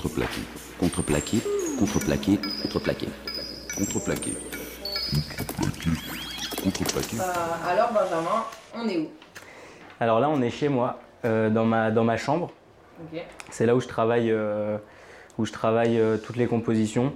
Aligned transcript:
Contreplaqué. 0.00 0.40
Contreplaqué. 0.78 1.38
Contreplaqué. 1.78 2.38
Contreplaqué. 2.62 3.08
Contreplaqué. 3.76 4.32
Contreplaqué. 5.36 5.90
Contreplaqué. 6.62 7.16
Euh, 7.20 7.68
alors 7.68 7.92
Benjamin, 7.92 8.44
on 8.74 8.88
est 8.88 8.96
où? 8.96 9.08
Alors 10.00 10.20
là, 10.20 10.30
on 10.30 10.40
est 10.40 10.48
chez 10.48 10.70
moi, 10.70 11.00
euh, 11.26 11.50
dans, 11.50 11.66
ma, 11.66 11.90
dans 11.90 12.04
ma 12.04 12.16
chambre. 12.16 12.50
Ok. 13.02 13.20
C'est 13.50 13.66
là 13.66 13.76
où 13.76 13.80
je 13.80 13.88
travaille, 13.88 14.30
euh, 14.30 14.78
où 15.36 15.44
je 15.44 15.52
travaille 15.52 16.00
euh, 16.00 16.16
toutes 16.16 16.36
les 16.36 16.46
compositions. 16.46 17.12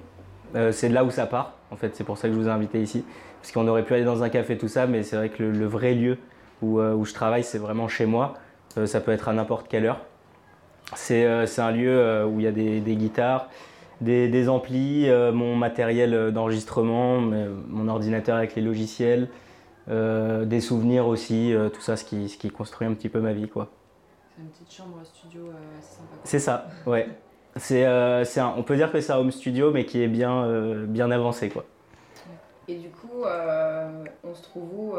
Euh, 0.54 0.70
c'est 0.70 0.90
de 0.90 0.94
là 0.94 1.04
où 1.04 1.10
ça 1.10 1.24
part, 1.24 1.54
en 1.70 1.76
fait. 1.76 1.96
C'est 1.96 2.04
pour 2.04 2.18
ça 2.18 2.28
que 2.28 2.34
je 2.34 2.38
vous 2.38 2.48
ai 2.48 2.52
invité 2.52 2.82
ici. 2.82 3.02
Parce 3.40 3.50
qu'on 3.50 3.66
aurait 3.66 3.84
pu 3.84 3.94
aller 3.94 4.04
dans 4.04 4.22
un 4.22 4.28
café, 4.28 4.58
tout 4.58 4.68
ça, 4.68 4.86
mais 4.86 5.04
c'est 5.04 5.16
vrai 5.16 5.30
que 5.30 5.42
le, 5.42 5.52
le 5.52 5.66
vrai 5.66 5.94
lieu 5.94 6.18
où, 6.60 6.80
euh, 6.80 6.92
où 6.92 7.06
je 7.06 7.14
travaille, 7.14 7.44
c'est 7.44 7.58
vraiment 7.58 7.88
chez 7.88 8.04
moi. 8.04 8.34
Euh, 8.76 8.86
ça 8.86 9.00
peut 9.00 9.12
être 9.12 9.28
à 9.28 9.32
n'importe 9.32 9.68
quelle 9.68 9.86
heure. 9.86 10.00
C'est 10.94 11.24
euh, 11.24 11.46
c'est 11.46 11.62
un 11.62 11.70
lieu 11.70 11.90
euh, 11.90 12.26
où 12.26 12.40
il 12.40 12.44
y 12.44 12.48
a 12.48 12.52
des, 12.52 12.80
des 12.80 12.96
guitares, 12.96 13.48
des, 14.00 14.28
des 14.28 14.48
amplis, 14.48 15.08
euh, 15.08 15.32
mon 15.32 15.56
matériel 15.56 16.32
d'enregistrement, 16.32 17.20
mon 17.20 17.88
ordinateur 17.88 18.36
avec 18.36 18.54
les 18.54 18.62
logiciels, 18.62 19.28
des 19.88 20.60
souvenirs 20.60 21.06
aussi, 21.06 21.54
tout 21.72 21.80
ça, 21.82 21.96
ce 21.96 22.04
qui, 22.04 22.28
ce 22.28 22.38
qui 22.38 22.50
construit 22.50 22.86
un 22.86 22.94
petit 22.94 23.10
peu 23.10 23.20
ma 23.20 23.32
vie, 23.32 23.48
quoi. 23.48 23.68
C'est 24.34 24.42
une 24.42 24.48
petite 24.48 24.72
chambre 24.72 24.98
studio 25.04 25.42
assez 25.78 25.96
sympa. 25.96 26.14
C'est 26.24 26.38
ça, 26.38 26.68
ouais. 26.86 27.08
C'est, 27.56 27.84
euh, 27.86 28.24
on 28.56 28.62
peut 28.62 28.76
dire 28.76 28.90
que 28.90 29.00
c'est 29.00 29.12
un 29.12 29.18
home 29.18 29.30
studio, 29.30 29.70
mais 29.70 29.84
qui 29.84 30.02
est 30.02 30.08
bien, 30.08 30.44
euh, 30.44 30.86
bien 30.86 31.10
avancé, 31.10 31.50
quoi. 31.50 31.64
Et 32.66 32.76
du 32.76 32.88
coup, 32.88 33.24
euh, 33.24 34.04
on 34.24 34.34
se 34.34 34.42
trouve 34.42 34.68
où 34.74 34.94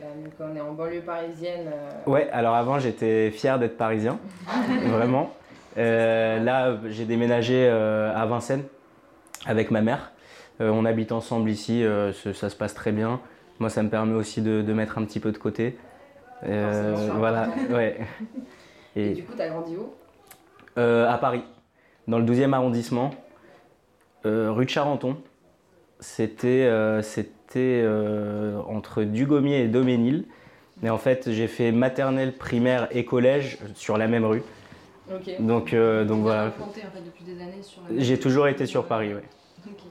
là, 0.00 0.06
donc 0.22 0.32
on 0.40 0.56
est 0.56 0.60
en 0.60 0.72
banlieue 0.72 1.00
parisienne. 1.00 1.68
euh, 1.72 2.10
Ouais, 2.10 2.28
alors 2.30 2.54
avant, 2.54 2.78
j'étais 2.78 3.30
fier 3.30 3.58
d'être 3.58 3.76
parisien, 3.76 4.18
vraiment. 4.86 5.30
Euh, 5.78 6.38
là, 6.40 6.76
j'ai 6.88 7.04
déménagé 7.04 7.66
euh, 7.68 8.14
à 8.14 8.24
Vincennes 8.26 8.64
avec 9.46 9.70
ma 9.70 9.80
mère. 9.82 10.12
On 10.58 10.86
habite 10.86 11.12
ensemble 11.12 11.50
ici, 11.50 11.84
ça 12.32 12.48
se 12.48 12.56
passe 12.56 12.72
très 12.72 12.90
bien. 12.90 13.20
Moi, 13.58 13.68
ça 13.68 13.82
me 13.82 13.90
permet 13.90 14.14
aussi 14.14 14.40
de, 14.40 14.62
de 14.62 14.72
mettre 14.72 14.96
un 14.96 15.04
petit 15.04 15.20
peu 15.20 15.30
de 15.30 15.36
côté. 15.36 15.76
Voilà, 16.42 17.48
ouais. 17.70 17.98
Et 18.96 19.10
Et 19.10 19.14
du 19.14 19.24
coup, 19.24 19.34
t'as 19.36 19.48
grandi 19.50 19.76
où? 19.76 19.92
Euh, 20.78 21.06
à 21.10 21.18
Paris, 21.18 21.44
dans 22.08 22.18
le 22.18 22.24
12e 22.24 22.54
arrondissement, 22.54 23.10
rue 24.24 24.64
de 24.64 24.70
Charenton. 24.70 25.18
C'était 26.00 26.66
c'était, 27.56 27.80
euh, 27.84 28.58
entre 28.68 29.02
Dugommier 29.02 29.62
et 29.62 29.68
Doménil. 29.68 30.24
Mais 30.82 30.90
en 30.90 30.98
fait, 30.98 31.30
j'ai 31.32 31.46
fait 31.46 31.72
maternelle, 31.72 32.36
primaire 32.36 32.86
et 32.90 33.06
collège 33.06 33.56
sur 33.74 33.96
la 33.96 34.08
même 34.08 34.26
rue. 34.26 34.42
Ok. 35.10 35.30
Donc, 35.40 35.72
euh, 35.72 36.04
donc 36.04 36.20
voilà. 36.20 36.48
en 36.48 36.50
fait 36.70 37.00
depuis 37.02 37.24
des 37.24 37.40
années 37.40 37.62
sur 37.62 37.80
la- 37.88 37.98
J'ai 37.98 38.18
toujours 38.18 38.46
été 38.48 38.66
sur 38.66 38.84
Paris, 38.84 39.14
ouais. 39.14 39.22
Ok. 39.66 39.84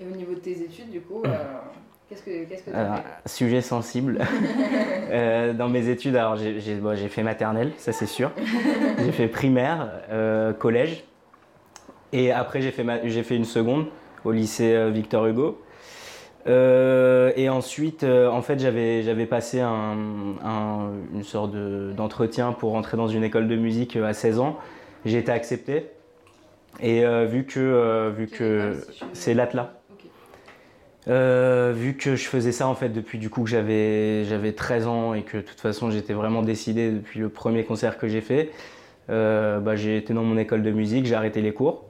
Et 0.00 0.06
au 0.06 0.14
niveau 0.16 0.34
de 0.34 0.38
tes 0.38 0.62
études, 0.62 0.90
du 0.90 1.00
coup, 1.00 1.24
euh, 1.24 1.30
qu'est-ce 2.08 2.22
que 2.22 2.44
qu'est-ce 2.44 2.62
que 2.62 2.70
t'as 2.70 2.78
Alors, 2.82 2.96
fait? 2.98 3.28
sujet 3.28 3.60
sensible. 3.62 4.18
Euh, 5.10 5.54
dans 5.54 5.70
mes 5.70 5.88
études, 5.88 6.14
alors 6.16 6.36
j'ai 6.36 6.60
j'ai- 6.60 6.74
bon, 6.74 6.94
j'ai 6.94 7.08
fait 7.08 7.22
maternelle, 7.22 7.72
ça 7.78 7.92
c'est 7.92 8.04
sûr. 8.04 8.30
j'ai 9.02 9.10
fait 9.10 9.26
primaire, 9.26 9.90
collège. 10.58 11.02
Et 12.12 12.30
après, 12.30 12.60
j'ai 12.60 12.70
fait, 12.72 12.84
ma- 12.84 13.06
j'ai 13.08 13.22
fait 13.22 13.34
une 13.36 13.46
seconde 13.46 13.86
au 14.26 14.32
lycée 14.32 14.90
Victor 14.90 15.26
Hugo. 15.26 15.58
Euh, 16.48 17.32
et 17.36 17.48
ensuite, 17.50 18.04
euh, 18.04 18.28
en 18.28 18.40
fait, 18.42 18.58
j'avais 18.58 19.26
passé 19.26 19.60
un, 19.60 19.96
un- 20.44 20.90
une 21.14 21.22
sorte 21.24 21.52
de- 21.52 21.92
d'entretien 21.94 22.52
pour 22.52 22.70
rentrer 22.72 22.96
dans 22.96 23.08
une 23.08 23.22
école 23.24 23.48
de 23.48 23.56
musique 23.56 23.96
euh, 23.96 24.06
à 24.06 24.14
16 24.14 24.38
ans. 24.38 24.58
J'ai 25.04 25.18
été 25.18 25.30
accepté. 25.30 25.90
Et 26.80 27.04
euh, 27.04 27.26
vu 27.26 27.44
que, 27.44 28.10
vu 28.16 28.28
que 28.28 28.76
c'est 29.12 29.34
l'Atlas. 29.34 29.68
Ok. 29.92 30.04
Euh, 31.08 31.72
vu 31.74 31.94
que 31.96 32.16
je 32.16 32.28
faisais 32.28 32.52
ça 32.52 32.68
en 32.68 32.74
fait 32.74 32.90
depuis 32.90 33.18
du 33.18 33.30
coup 33.30 33.42
que 33.42 33.48
j'avais 33.50 34.24
j'avais 34.24 34.52
13 34.52 34.86
ans 34.86 35.14
et 35.14 35.22
que 35.22 35.38
de 35.38 35.42
toute 35.42 35.60
façon 35.60 35.90
j'étais 35.90 36.12
vraiment 36.12 36.42
décidé 36.42 36.90
depuis 36.92 37.20
le 37.20 37.30
premier 37.30 37.64
concert 37.64 37.98
que 37.98 38.08
j'ai 38.08 38.20
fait, 38.20 38.50
bah, 39.08 39.76
j'ai 39.76 39.96
été 39.96 40.12
dans 40.14 40.22
mon 40.24 40.36
école 40.38 40.62
de 40.62 40.70
musique, 40.70 41.06
j'ai 41.06 41.14
arrêté 41.14 41.40
les 41.40 41.52
cours, 41.52 41.84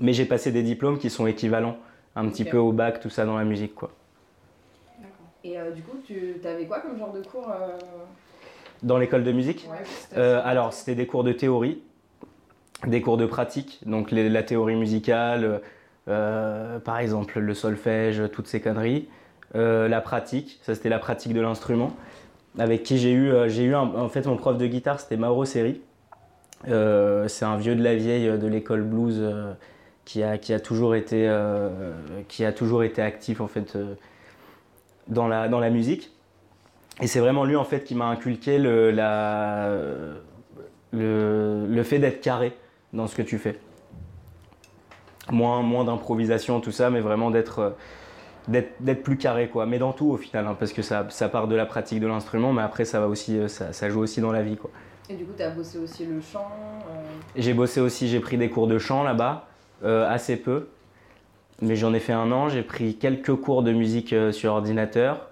mais 0.00 0.12
j'ai 0.12 0.24
passé 0.24 0.50
des 0.52 0.62
diplômes 0.62 0.98
qui 0.98 1.10
sont 1.10 1.26
équivalents 1.26 1.76
un 2.16 2.28
petit 2.28 2.44
peu 2.44 2.58
au 2.58 2.72
bac, 2.72 3.00
tout 3.00 3.10
ça 3.10 3.24
dans 3.26 3.36
la 3.36 3.44
musique 3.44 3.74
quoi. 3.74 3.90
D'accord. 4.98 5.26
Et 5.42 5.58
euh, 5.58 5.70
du 5.72 5.82
coup, 5.82 5.98
tu 6.06 6.36
avais 6.46 6.66
quoi 6.66 6.80
comme 6.80 6.98
genre 6.98 7.12
de 7.12 7.22
cours 7.22 7.50
euh, 7.50 7.76
Dans 8.82 8.98
l'école 8.98 9.24
de 9.24 9.32
musique, 9.32 9.68
ouais, 9.70 10.18
Euh, 10.18 10.40
alors 10.44 10.72
c'était 10.72 10.94
des 10.94 11.06
cours 11.06 11.24
de 11.24 11.32
théorie, 11.32 11.82
des 12.86 13.00
cours 13.00 13.16
de 13.16 13.26
pratique, 13.26 13.80
donc 13.86 14.10
les- 14.10 14.28
la 14.28 14.42
théorie 14.42 14.76
musicale, 14.76 15.60
euh, 16.08 16.78
par 16.78 16.98
exemple 16.98 17.38
le 17.40 17.54
solfège, 17.54 18.22
toutes 18.32 18.46
ces 18.46 18.60
conneries. 18.60 19.08
Euh, 19.56 19.88
la 19.88 20.00
pratique, 20.00 20.58
ça 20.62 20.74
c'était 20.74 20.88
la 20.88 20.98
pratique 20.98 21.32
de 21.32 21.40
l'instrument, 21.40 21.92
avec 22.58 22.82
qui 22.82 22.98
j'ai 22.98 23.12
eu, 23.12 23.30
euh, 23.30 23.48
j'ai 23.48 23.64
eu 23.64 23.74
un- 23.74 23.94
en 23.94 24.08
fait 24.08 24.26
mon 24.26 24.36
prof 24.36 24.58
de 24.58 24.66
guitare 24.66 25.00
c'était 25.00 25.16
Mauro 25.16 25.44
Seri. 25.44 25.80
Euh, 26.68 27.28
c'est 27.28 27.44
un 27.44 27.56
vieux 27.56 27.74
de 27.74 27.82
la 27.82 27.94
vieille 27.94 28.38
de 28.38 28.46
l'école 28.46 28.82
blues 28.82 29.18
euh, 29.20 29.52
qui, 30.04 30.22
a, 30.22 30.38
qui, 30.38 30.52
a 30.52 30.60
toujours 30.60 30.94
été, 30.94 31.28
euh, 31.28 31.70
qui 32.28 32.44
a 32.44 32.52
toujours 32.52 32.82
été 32.82 33.02
actif 33.02 33.40
en 33.40 33.46
fait 33.46 33.76
euh, 33.76 33.94
dans, 35.08 35.28
la, 35.28 35.48
dans 35.48 35.60
la 35.60 35.70
musique. 35.70 36.10
Et 37.00 37.06
c'est 37.06 37.20
vraiment 37.20 37.44
lui 37.44 37.56
en 37.56 37.64
fait 37.64 37.84
qui 37.84 37.94
m'a 37.94 38.06
inculqué 38.06 38.58
le, 38.58 38.90
la, 38.90 39.68
le, 40.92 41.66
le 41.66 41.82
fait 41.82 41.98
d'être 41.98 42.20
carré 42.20 42.56
dans 42.92 43.06
ce 43.06 43.16
que 43.16 43.22
tu 43.22 43.38
fais. 43.38 43.58
Moins, 45.30 45.62
moins 45.62 45.84
d'improvisation, 45.84 46.60
tout 46.60 46.70
ça, 46.70 46.90
mais 46.90 47.00
vraiment 47.00 47.30
d'être 47.30 47.58
euh, 47.58 47.70
d'être 48.46 49.02
plus 49.02 49.16
carré 49.16 49.48
quoi. 49.48 49.64
Mais 49.64 49.78
dans 49.78 49.92
tout 49.94 50.06
au 50.10 50.16
final, 50.18 50.46
hein, 50.46 50.54
parce 50.58 50.74
que 50.74 50.82
ça, 50.82 51.06
ça 51.08 51.30
part 51.30 51.48
de 51.48 51.56
la 51.56 51.64
pratique 51.64 51.98
de 51.98 52.06
l'instrument, 52.06 52.52
mais 52.52 52.60
après 52.60 52.84
ça 52.84 53.00
va 53.00 53.08
aussi, 53.08 53.38
ça, 53.48 53.72
ça 53.72 53.88
joue 53.88 54.00
aussi 54.00 54.20
dans 54.20 54.32
la 54.32 54.42
vie 54.42 54.56
quoi. 54.58 54.70
Et 55.08 55.14
du 55.14 55.24
coup, 55.24 55.32
t'as 55.36 55.50
bossé 55.50 55.78
aussi 55.78 56.04
le 56.06 56.20
chant. 56.20 56.50
euh, 56.90 57.04
J'ai 57.36 57.54
bossé 57.54 57.80
aussi, 57.80 58.06
j'ai 58.08 58.20
pris 58.20 58.36
des 58.36 58.50
cours 58.50 58.66
de 58.66 58.78
chant 58.78 59.02
là-bas, 59.02 59.48
euh, 59.82 60.08
assez 60.08 60.36
peu, 60.36 60.68
mais 61.60 61.76
j'en 61.76 61.92
ai 61.94 62.00
fait 62.00 62.12
un 62.12 62.30
an. 62.32 62.48
J'ai 62.48 62.62
pris 62.62 62.96
quelques 62.96 63.34
cours 63.34 63.62
de 63.62 63.72
musique 63.72 64.12
euh, 64.12 64.32
sur 64.32 64.52
ordinateur. 64.52 65.28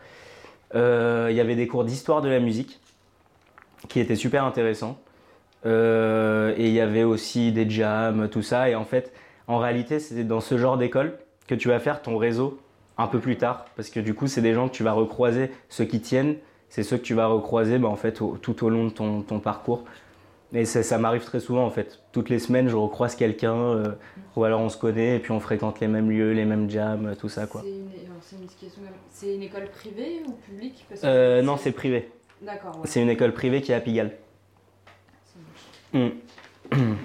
Euh, 0.75 1.29
Il 1.31 1.37
y 1.37 1.41
avait 1.41 1.57
des 1.57 1.67
cours 1.67 1.85
d'histoire 1.85 2.23
de 2.23 2.29
la 2.29 2.41
musique 2.41 2.81
qui 3.89 4.01
étaient 4.01 4.17
super 4.17 4.45
intéressants. 4.45 4.99
Et 5.65 6.67
il 6.67 6.73
y 6.73 6.81
avait 6.81 7.05
aussi 7.05 7.53
des 7.53 7.71
jams, 7.71 8.29
tout 8.29 8.43
ça. 8.43 8.69
Et 8.69 8.75
en 8.75 8.85
fait, 8.85 9.13
en 9.47 9.59
réalité, 9.59 10.01
c'est 10.01 10.25
dans 10.25 10.41
ce 10.41 10.59
genre 10.59 10.77
d'école 10.77 11.19
que 11.47 11.55
tu 11.55 11.69
vas 11.69 11.79
faire 11.79 12.03
ton 12.03 12.17
réseau 12.17 12.59
un 12.99 13.07
peu 13.07 13.21
plus 13.21 13.37
tard, 13.37 13.67
parce 13.77 13.89
que 13.89 14.01
du 14.01 14.13
coup, 14.13 14.27
c'est 14.27 14.43
des 14.43 14.55
gens 14.55 14.69
que 14.69 14.75
tu 14.75 14.83
vas 14.83 14.93
recroiser, 14.93 15.51
ceux 15.69 15.85
qui 15.85 16.01
tiennent, 16.01 16.37
c'est 16.69 16.83
ceux 16.83 16.97
que 16.97 17.03
tu 17.03 17.15
vas 17.15 17.27
recroiser 17.27 17.79
bah, 17.79 17.89
en 17.89 17.97
fait, 17.97 18.21
tout 18.41 18.65
au 18.65 18.69
long 18.69 18.87
de 18.87 18.91
ton 18.91 19.41
parcours. 19.41 19.85
Et 20.55 20.67
ça, 20.67 20.83
ça 20.83 20.99
m'arrive 20.99 21.25
très 21.25 21.41
souvent 21.41 21.65
en 21.65 21.71
fait. 21.71 22.01
Toutes 22.13 22.29
les 22.29 22.39
semaines, 22.39 22.69
je 22.69 22.77
recroise 22.77 23.15
quelqu'un, 23.15 23.55
euh, 23.55 23.93
ou 24.37 24.45
alors 24.45 24.61
on 24.61 24.69
se 24.69 24.77
connaît 24.77 25.17
et 25.17 25.19
puis 25.19 25.33
on 25.33 25.41
fréquente 25.41 25.81
les 25.81 25.89
mêmes 25.89 26.11
lieux, 26.11 26.33
les 26.33 26.45
mêmes 26.45 26.69
jams, 26.69 27.17
tout 27.19 27.31
ça 27.31 27.47
quoi. 27.47 27.63
C'est 29.11 29.35
une, 29.35 29.43
école 29.43 29.69
privée 29.71 30.23
ou 30.27 30.33
publique? 30.33 30.85
Parce 30.89 31.01
que 31.03 31.07
Euh, 31.07 31.43
non, 31.43 31.57
c'est 31.57 31.73
privé. 31.73 32.11
D'accord, 32.41 32.77
ouais. 32.77 32.87
C'est 32.87 33.03
une 33.03 33.11
école 33.11 33.33
privée 33.33 33.61
qui 33.61 33.73
est 33.73 33.75
à 33.75 33.81
Pigalle. 33.81 34.17
Ça 35.25 35.39
marche. 36.01 36.13
Mm. 36.13 36.97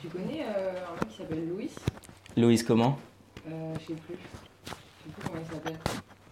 Tu 0.00 0.08
connais 0.08 0.42
euh, 0.42 0.72
un 0.86 0.94
mec 0.94 1.08
qui 1.08 1.16
s'appelle 1.18 1.48
Louis? 1.48 1.70
Louise, 2.36 2.62
comment? 2.62 2.98
Euh, 3.48 3.74
Je 3.80 3.86
sais 3.86 3.94
plus. 3.94 4.16
Je 4.66 4.70
sais 4.70 4.76
plus 5.14 5.26
comment 5.26 5.40
il 5.40 5.54
s'appelle. 5.54 5.78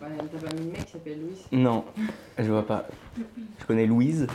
T'as 0.00 0.06
pas 0.06 0.54
mis 0.54 0.66
le 0.66 0.72
mec 0.72 0.84
qui 0.86 0.92
s'appelle 0.92 1.20
Louis 1.20 1.46
Non, 1.52 1.84
je 2.38 2.50
vois 2.50 2.66
pas. 2.66 2.86
Je 3.58 3.64
connais 3.66 3.86
Louise, 3.86 4.26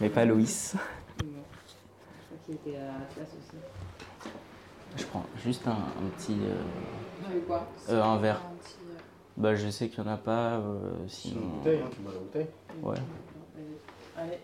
mais 0.00 0.08
pas 0.08 0.24
Loïs. 0.24 0.76
Bon. 1.18 1.26
Je 1.26 2.24
crois 2.24 2.38
qu'il 2.46 2.54
était 2.54 2.76
à 2.78 2.84
la 2.84 3.04
classe 3.14 3.28
aussi. 3.36 3.56
Je 4.96 5.04
prends 5.04 5.24
juste 5.44 5.66
un, 5.66 5.72
un 5.72 6.08
petit. 6.16 6.36
euh, 6.40 7.32
veux 7.34 7.40
quoi 7.40 7.66
Euh, 7.90 8.02
un 8.02 8.16
verre. 8.18 8.36
Un 8.36 8.56
petit, 8.62 8.76
euh, 8.90 8.94
Bah, 9.36 9.54
je 9.56 9.68
sais 9.68 9.88
qu'il 9.88 10.04
y 10.04 10.06
en 10.06 10.10
a 10.12 10.16
pas, 10.16 10.54
euh, 10.58 10.92
C'est 11.08 11.28
une 11.30 11.34
sinon. 11.34 11.46
bouteille, 11.56 11.80
hein, 11.84 11.90
tu 11.92 12.00
bois 12.00 12.12
la 12.12 12.18
bouteille. 12.20 12.46
Ouais. 12.82 12.96
Allez. 14.16 14.38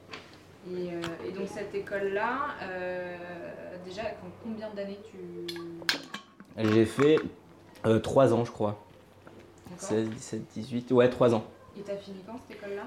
Et, 0.73 0.93
euh, 0.95 1.01
et 1.29 1.33
donc 1.33 1.47
cette 1.47 1.75
école-là, 1.75 2.49
euh, 2.63 3.17
déjà, 3.85 4.03
combien 4.43 4.71
d'années 4.75 4.99
tu... 5.11 5.19
J'ai 6.59 6.85
fait 6.87 7.17
3 8.03 8.33
ans, 8.35 8.45
je 8.45 8.51
crois. 8.51 8.84
D'accord 9.81 9.89
16, 9.89 10.09
17, 10.11 10.43
18. 10.55 10.93
Ouais, 10.93 11.09
3 11.09 11.35
ans. 11.35 11.45
Et 11.79 11.83
t'as 11.83 11.97
fini 11.97 12.19
quand 12.27 12.35
cette 12.49 12.57
école-là 12.59 12.83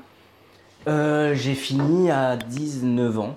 Euh, 0.87 1.33
j'ai 1.35 1.55
fini 1.55 2.09
à 2.11 2.37
19 2.37 3.19
ans. 3.19 3.35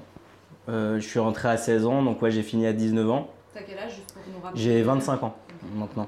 Euh, 0.69 1.00
je 1.00 1.06
suis 1.08 1.19
rentré 1.19 1.49
à 1.49 1.56
16 1.56 1.87
ans, 1.87 2.02
donc 2.02 2.23
ouais, 2.23 2.31
j'ai 2.31 2.43
fini 2.43 2.67
à 2.67 2.73
19 2.73 3.11
ans. 3.11 3.29
T'as 3.52 3.62
quel 3.62 3.79
âge 3.79 3.94
juste 3.97 4.12
pour 4.12 4.23
nous 4.32 4.41
rappeler 4.41 4.61
J'ai 4.61 4.82
25 4.82 5.23
ans 5.25 5.35
maintenant. 5.75 6.06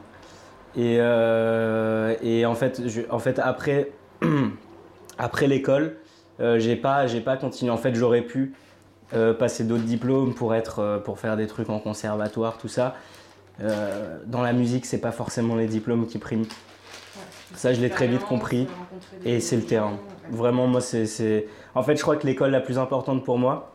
Et, 0.77 0.99
euh, 1.00 2.15
et 2.23 2.47
en 2.47 2.55
fait, 2.55 2.87
je- 2.89 3.03
en 3.11 3.19
fait 3.19 3.39
après, 3.41 3.91
après 5.19 5.47
l'école, 5.47 5.97
j'ai 6.39 6.77
pas, 6.77 7.06
continué. 7.41 7.71
En 7.71 7.77
fait, 7.77 7.94
j'aurais 7.94 8.23
pu 8.23 8.55
passer 9.39 9.65
d'autres 9.65 9.83
diplômes 9.83 10.35
pour, 10.35 10.55
être, 10.55 11.03
pour 11.05 11.19
faire 11.19 11.37
des 11.37 11.47
trucs 11.47 11.69
en 11.71 11.79
conservatoire, 11.79 12.56
tout 12.59 12.69
ça. 12.69 12.94
Dans 13.59 14.43
la 14.43 14.53
musique, 14.53 14.87
c'est 14.87 15.00
pas 15.00 15.12
forcément 15.12 15.55
les 15.56 15.67
diplômes 15.67 16.06
qui 16.06 16.19
priment. 16.19 16.47
Ça, 17.54 17.72
je 17.72 17.81
l'ai 17.81 17.90
très 17.90 18.06
vite 18.06 18.25
compris. 18.25 18.66
Et 19.25 19.40
c'est 19.40 19.56
le 19.56 19.64
terrain. 19.64 19.99
Vraiment, 20.31 20.66
moi, 20.66 20.81
c'est-. 20.81 21.46
En 21.75 21.82
fait, 21.82 21.96
je 21.96 22.02
crois 22.02 22.16
que 22.16 22.26
l'école 22.26 22.50
la 22.50 22.60
plus 22.60 22.78
importante 22.78 23.25
pour 23.25 23.38
moi, 23.38 23.72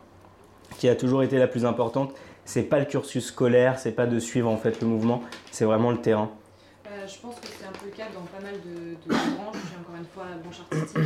qui 0.78 0.88
a 0.88 0.96
toujours 0.96 1.22
été 1.22 1.38
la 1.38 1.48
plus 1.48 1.64
importante, 1.64 2.12
c'est 2.44 2.62
pas 2.62 2.78
le 2.78 2.84
cursus 2.84 3.26
scolaire, 3.26 3.78
c'est 3.78 3.92
pas 3.92 4.06
de 4.06 4.18
suivre 4.18 4.48
en 4.48 4.56
fait 4.56 4.80
le 4.80 4.86
mouvement, 4.86 5.22
c'est 5.50 5.64
vraiment 5.64 5.90
le 5.90 5.98
terrain. 5.98 6.30
Euh, 6.86 7.06
je 7.06 7.18
pense 7.18 7.34
que 7.36 7.46
c'est 7.46 7.66
un 7.66 7.72
peu 7.72 7.86
le 7.86 7.92
cas 7.92 8.06
dans 8.14 8.22
pas 8.22 8.42
mal 8.42 8.54
de, 8.54 8.94
de 8.94 9.08
branches. 9.08 9.56
Encore 9.80 9.96
une 9.98 10.06
fois 10.06 10.24
branche 10.42 10.60
artistique. 10.70 11.02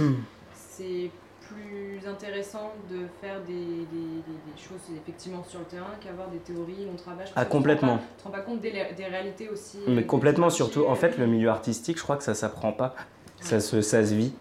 c'est 0.55 1.11
plus 1.53 2.09
intéressant 2.09 2.73
de 2.91 3.07
faire 3.21 3.41
des, 3.47 3.53
des- 3.53 4.23
des- 4.27 4.53
des 4.53 4.59
choses 4.61 4.81
effectivement 4.97 5.45
sur 5.45 5.61
le 5.61 5.65
terrain 5.67 5.91
qu'avoir 6.01 6.29
des 6.29 6.39
théories 6.39 6.85
long 6.87 6.97
travail. 6.97 7.27
Je 7.27 7.33
pense 7.33 7.43
Ah, 7.43 7.45
complètement. 7.45 7.99
Tu 7.99 8.23
te 8.23 8.25
rends 8.25 8.31
pas 8.31 8.41
compte 8.41 8.61
des, 8.61 8.71
réalités 8.71 9.49
aussi. 9.49 9.79
Mais 9.89 10.05
complètement, 10.05 10.51
surtout, 10.51 10.87
en 10.87 10.95
fait, 10.95 11.19
le 11.19 11.27
milieu 11.27 11.49
artistique, 11.49 11.99
je 11.99 12.03
crois 12.03 12.17
que 12.17 12.25
ça 12.25 12.35
s'apprend 12.35 12.73
pas, 12.73 12.95
ça 13.41 13.61
se, 13.61 13.81
ça 13.83 14.05
se 14.05 14.15
vit. 14.15 14.33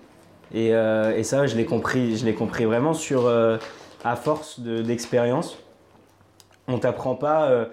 Et, 0.53 0.73
euh, 0.75 1.15
et 1.15 1.23
ça, 1.23 1.47
je 1.47 1.55
l'ai 1.55 1.65
compris, 1.65 2.17
je 2.17 2.25
l'ai 2.25 2.33
compris 2.33 2.65
vraiment 2.65 2.93
sur, 2.93 3.25
euh, 3.25 3.57
à 4.03 4.15
force 4.15 4.59
de- 4.59 4.81
d'expérience. 4.81 5.57
on 6.67 6.77
t'apprend 6.79 7.15
pas, 7.15 7.49
euh, 7.49 7.65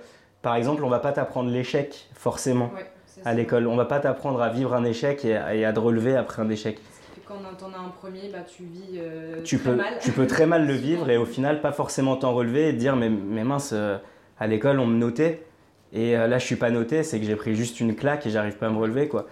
par 0.43 0.57
exemple, 0.57 0.83
on 0.83 0.89
va 0.89 0.99
pas 0.99 1.13
t'apprendre 1.13 1.51
l'échec 1.51 2.09
forcément 2.15 2.71
Ouais, 2.75 2.91
à 3.25 3.33
l'école. 3.35 3.67
On 3.69 3.77
va 3.77 3.85
pas 3.85 4.01
t'apprendre 4.01 4.41
à 4.43 4.49
vivre 4.49 4.75
un 4.75 4.85
échec 4.85 5.25
et 5.25 5.39
et 5.53 5.65
à 5.65 5.73
te 5.73 5.79
relever 5.79 6.17
après 6.17 6.43
un 6.43 6.49
échec. 6.51 6.79
Quand 7.29 7.35
t'en 7.59 7.73
as 7.75 7.79
un 7.79 7.91
premier, 7.91 8.31
bah, 8.33 8.39
tu 8.47 8.63
vis 8.65 8.97
euh, 8.99 9.43
tu 9.45 9.59
très 9.59 9.71
peux, 9.71 9.77
mal. 9.77 9.99
tu 10.01 10.13
peux 10.13 10.27
très 10.27 10.47
mal 10.47 10.67
le 10.67 10.73
vivre 10.89 11.11
et 11.11 11.19
au 11.19 11.27
final 11.27 11.61
pas 11.61 11.73
forcément 11.73 12.17
t'en 12.17 12.33
relever 12.33 12.69
et 12.71 12.73
te 12.73 12.79
dire 12.79 12.97
mais, 12.97 13.11
mais 13.11 13.45
mince, 13.45 13.71
euh, 13.75 13.99
à 14.41 14.47
l'école 14.47 14.81
on 14.81 14.87
me 14.87 14.97
notait 14.97 15.45
et 15.93 16.17
euh, 16.17 16.27
là 16.27 16.39
je 16.39 16.47
suis 16.47 16.57
pas 16.57 16.71
noté, 16.71 17.03
c'est 17.03 17.21
que 17.21 17.27
j'ai 17.27 17.37
pris 17.37 17.55
juste 17.55 17.81
une 17.81 17.95
claque 17.95 18.27
et 18.27 18.31
j'arrive 18.31 18.57
pas 18.57 18.67
à 18.69 18.71
me 18.71 18.79
relever 18.79 19.09
quoi. 19.09 19.27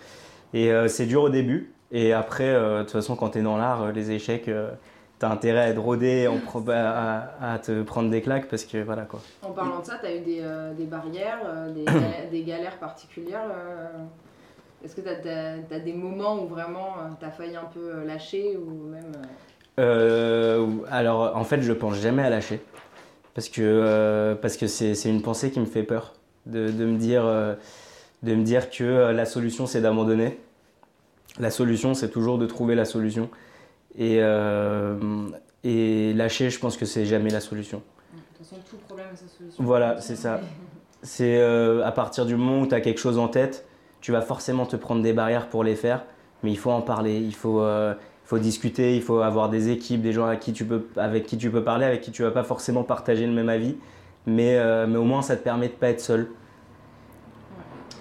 Et 0.52 0.70
euh, 0.72 0.88
c'est 0.88 1.06
dur 1.06 1.22
au 1.22 1.28
début 1.30 1.72
et 1.90 2.12
après 2.12 2.48
euh, 2.50 2.78
de 2.78 2.82
toute 2.82 2.92
façon 2.92 3.16
quand 3.16 3.30
t'es 3.30 3.42
dans 3.42 3.56
l'art, 3.56 3.82
euh, 3.84 3.92
les 3.92 4.10
échecs, 4.10 4.48
euh, 4.48 4.70
t'as 5.18 5.30
intérêt 5.30 5.60
à 5.60 5.68
être 5.68 5.80
rodé, 5.80 6.28
en 6.28 6.36
pro- 6.44 6.62
à, 6.70 7.30
à 7.40 7.58
te 7.58 7.82
prendre 7.82 8.10
des 8.10 8.20
claques 8.20 8.48
parce 8.48 8.64
que 8.64 8.78
voilà 8.82 9.02
quoi. 9.02 9.20
En 9.42 9.52
parlant 9.52 9.80
de 9.80 9.86
ça, 9.86 9.98
tu 10.00 10.06
as 10.06 10.14
eu 10.16 10.20
des, 10.20 10.40
euh, 10.42 10.74
des 10.74 10.84
barrières, 10.84 11.38
euh, 11.46 11.72
des, 11.72 11.84
galères, 11.84 12.30
des 12.30 12.42
galères 12.42 12.78
particulières. 12.78 13.46
euh, 13.50 13.86
Est-ce 14.84 14.94
que 14.94 15.00
tu 15.00 15.08
as, 15.74 15.78
des 15.80 15.92
moments 15.92 16.42
où 16.42 16.46
vraiment 16.46 16.94
tu 17.18 17.24
as 17.24 17.30
failli 17.30 17.56
un 17.56 17.64
peu 17.64 17.80
euh, 17.94 18.04
lâcher 18.04 18.56
ou 18.56 18.88
même. 18.88 19.12
euh, 19.16 19.26
Euh, 19.78 20.66
alors 20.90 21.36
en 21.36 21.44
fait 21.44 21.60
je 21.60 21.72
pense 21.72 21.96
jamais 21.96 22.22
à 22.22 22.30
lâcher 22.30 22.60
parce 23.34 23.48
que 23.50 23.60
euh, 23.62 24.34
parce 24.34 24.56
que 24.56 24.66
c'est 24.66 24.94
une 25.04 25.20
pensée 25.22 25.50
qui 25.50 25.60
me 25.60 25.66
fait 25.66 25.82
peur 25.82 26.14
de, 26.46 26.70
de 26.70 26.84
me 26.86 26.96
dire 26.96 27.24
euh, 27.26 27.54
de 28.22 28.34
me 28.34 28.42
dire 28.42 28.70
que 28.70 28.84
euh, 28.84 29.12
la 29.12 29.26
solution 29.26 29.66
c'est 29.66 29.82
d'abandonner 29.82 30.38
la 31.38 31.50
solution 31.50 31.92
c'est 31.92 32.08
toujours 32.10 32.38
de 32.38 32.46
trouver 32.46 32.74
la 32.74 32.86
solution 32.86 33.28
et 33.98 34.18
euh, 34.22 34.96
et 35.64 36.14
lâcher 36.14 36.48
je 36.48 36.58
pense 36.58 36.76
que 36.78 36.86
c'est 36.86 37.04
jamais 37.04 37.28
la 37.30 37.40
solution 37.40 37.82
De 38.14 38.18
toute 38.38 38.46
façon, 38.46 38.56
tout 38.70 38.76
problème 38.86 39.08
a 39.12 39.16
sa 39.16 39.28
solution. 39.28 39.62
Voilà, 39.64 40.00
c'est 40.00 40.16
ça. 40.16 40.40
c'est 41.02 41.36
euh, 41.38 41.84
à 41.84 41.92
partir 41.92 42.24
du 42.24 42.34
moment 42.36 42.60
où 42.62 42.66
tu 42.66 42.74
as 42.74 42.80
quelque 42.80 43.00
chose 43.00 43.18
en 43.18 43.28
tête 43.28 43.66
tu 44.00 44.12
vas 44.12 44.22
forcément 44.22 44.66
te 44.66 44.76
prendre 44.76 45.02
des 45.02 45.12
barrières 45.12 45.48
pour 45.48 45.64
les 45.64 45.76
faire 45.76 46.04
mais 46.42 46.50
il 46.50 46.58
faut 46.58 46.70
en 46.70 46.82
parler 46.82 47.18
il 47.18 47.34
faut 47.34 47.60
euh, 47.60 47.94
faut 48.26 48.38
discuter, 48.38 48.96
il 48.96 49.02
faut 49.02 49.20
avoir 49.20 49.48
des 49.48 49.70
équipes, 49.70 50.02
des 50.02 50.12
gens 50.12 50.26
avec 50.26 50.40
qui 50.40 50.52
tu 50.52 50.64
peux, 50.64 50.88
avec 50.96 51.26
qui 51.26 51.38
tu 51.38 51.48
peux 51.48 51.62
parler, 51.62 51.86
avec 51.86 52.00
qui 52.00 52.10
tu 52.10 52.22
vas 52.24 52.32
pas 52.32 52.42
forcément 52.42 52.82
partager 52.82 53.24
le 53.24 53.32
même 53.32 53.48
avis, 53.48 53.76
mais, 54.26 54.58
euh, 54.58 54.86
mais 54.88 54.96
au 54.96 55.04
moins 55.04 55.22
ça 55.22 55.36
te 55.36 55.44
permet 55.44 55.68
de 55.68 55.74
pas 55.74 55.90
être 55.90 56.00
seul. 56.00 56.28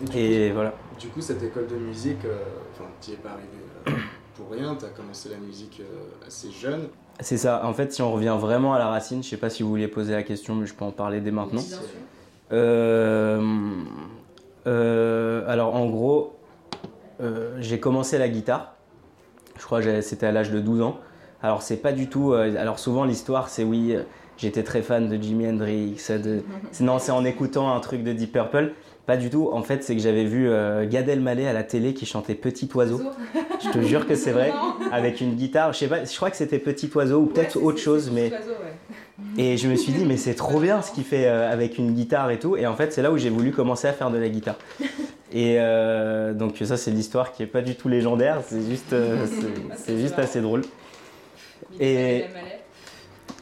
Et 0.02 0.10
du, 0.10 0.18
Et 0.18 0.52
voilà. 0.52 0.72
coup, 0.72 1.00
du 1.00 1.08
coup, 1.10 1.22
cette 1.22 1.44
école 1.44 1.68
de 1.68 1.76
musique, 1.76 2.26
euh, 2.26 2.40
enfin, 2.74 2.90
tu 3.00 3.12
es 3.12 3.18
pas 3.18 3.30
arrivé 3.30 4.02
pour 4.36 4.50
rien, 4.50 4.76
tu 4.76 4.86
as 4.86 4.90
commencé 4.90 5.30
la 5.30 5.38
musique 5.38 5.82
assez 6.26 6.50
jeune. 6.52 6.88
C'est 7.20 7.38
ça. 7.38 7.64
En 7.64 7.74
fait, 7.74 7.94
si 7.94 8.02
on 8.02 8.12
revient 8.12 8.36
vraiment 8.38 8.74
à 8.74 8.80
la 8.80 8.88
racine, 8.88 9.24
je 9.24 9.30
sais 9.30 9.38
pas 9.38 9.52
si 9.52 9.62
vous 9.64 9.70
vouliez 9.70 9.88
poser 9.88 10.14
la 10.14 10.24
question, 10.24 10.56
mais 10.56 10.66
je 10.66 10.74
peux 10.74 10.84
en 10.86 10.92
parler 10.92 11.22
dès 11.22 11.32
maintenant. 11.32 11.62
Bien 11.62 11.78
sûr. 11.78 11.86
Euh, 12.52 13.42
alors 14.66 15.76
en 15.76 15.86
gros, 15.88 16.34
euh, 17.22 17.56
j'ai 17.60 17.80
commencé 17.80 18.18
la 18.18 18.30
guitare. 18.30 18.74
Je 19.58 19.64
crois 19.64 19.82
que 19.82 20.02
c'était 20.02 20.26
à 20.26 20.32
l'âge 20.32 20.52
de 20.52 20.60
12 20.60 20.82
ans. 20.82 20.98
Alors 21.42 21.62
c'est 21.62 21.78
pas 21.78 21.92
du 21.92 22.10
tout. 22.10 22.34
euh, 22.34 22.56
alors 22.60 22.80
souvent 22.80 23.06
l'histoire 23.06 23.50
c'est 23.50 23.64
oui, 23.64 23.94
euh, 23.96 24.02
j'étais 24.38 24.64
très 24.64 24.82
fan 24.82 25.08
de 25.08 25.22
Jimi 25.22 25.48
Hendrix. 25.48 25.92
De, 26.10 26.44
c'est- 26.72 26.84
non, 26.84 27.00
c'est 27.00 27.12
en 27.12 27.24
écoutant 27.24 27.74
un 27.74 27.80
truc 27.80 28.04
de 28.04 28.12
Deep 28.14 28.32
Purple. 28.34 28.74
Pas 29.06 29.18
du 29.18 29.30
tout. 29.30 29.50
En 29.54 29.62
fait, 29.62 29.84
c'est 29.84 29.96
que 29.96 30.02
j'avais 30.02 30.26
vu 30.26 30.50
euh, 30.50 30.88
Gad 30.88 31.08
Elmaleh 31.08 31.46
à 31.48 31.54
la 31.54 31.64
télé 31.64 31.94
qui 31.94 32.08
chantait 32.08 32.34
Petit 32.34 32.68
Oiseau. 32.74 33.00
Je 33.64 33.70
te 33.70 33.80
jure 33.82 34.08
que 34.08 34.16
c'est 34.16 34.32
vrai. 34.32 34.52
Avec 34.92 35.22
une 35.22 35.36
guitare, 35.36 35.74
je 35.74 35.78
sais 35.80 35.88
pas, 35.88 36.04
je 36.04 36.16
crois 36.16 36.32
que 36.32 36.38
c'était 36.38 36.58
Petit 36.60 36.90
Oiseau 36.96 37.20
ou 37.22 37.26
peut-être 37.28 37.56
Ouais, 37.58 37.64
autre 37.64 37.78
chose, 37.78 38.10
mais. 38.12 38.30
petit 38.32 38.36
oiseau, 38.42 38.50
ouais. 38.64 38.75
Et 39.38 39.58
je 39.58 39.68
me 39.68 39.76
suis 39.76 39.92
dit, 39.92 40.06
mais 40.06 40.18
c'est 40.18 40.34
trop 40.36 40.60
bien 40.60 40.82
ce 40.82 40.92
qu'il 40.92 41.04
fait 41.04 41.26
euh, 41.28 41.52
avec 41.52 41.78
une 41.78 41.92
guitare 41.94 42.32
et 42.32 42.40
tout. 42.40 42.56
Et 42.56 42.66
en 42.68 42.76
fait, 42.76 42.94
c'est 42.94 43.02
là 43.02 43.12
où 43.12 43.18
j'ai 43.18 43.30
voulu 43.30 43.52
commencer 43.52 43.88
à 43.88 43.94
faire 43.94 44.10
de 44.12 44.18
la 44.18 44.30
guitare. 44.30 44.56
Et 45.34 45.58
euh, 45.60 46.34
donc, 46.34 46.58
ça, 46.64 46.78
c'est 46.78 46.92
l'histoire 46.92 47.34
qui 47.34 47.44
est 47.44 47.48
pas 47.48 47.62
du 47.62 47.76
tout 47.76 47.90
légendaire. 47.90 48.40
C'est 48.48 48.62
juste, 48.62 48.94
euh, 48.94 49.26
c'est- 49.76 49.78
c'est 49.86 49.98
juste 50.00 50.18
assez 50.20 50.40
drôle. 50.42 50.62
Et-. 51.80 52.26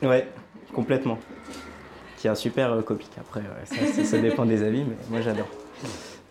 Ouais, 0.01 0.27
complètement. 0.73 1.17
Qui 2.17 2.27
est 2.27 2.29
un 2.31 2.35
super 2.35 2.71
euh, 2.73 2.81
copique. 2.81 3.11
Après, 3.19 3.41
ouais, 3.41 3.45
ça, 3.65 3.75
ça- 3.93 4.03
ça 4.03 4.17
dépend 4.17 4.45
des 4.45 4.63
avis, 4.63 4.83
mais 4.83 4.95
moi, 5.09 5.21
j'adore. 5.21 5.47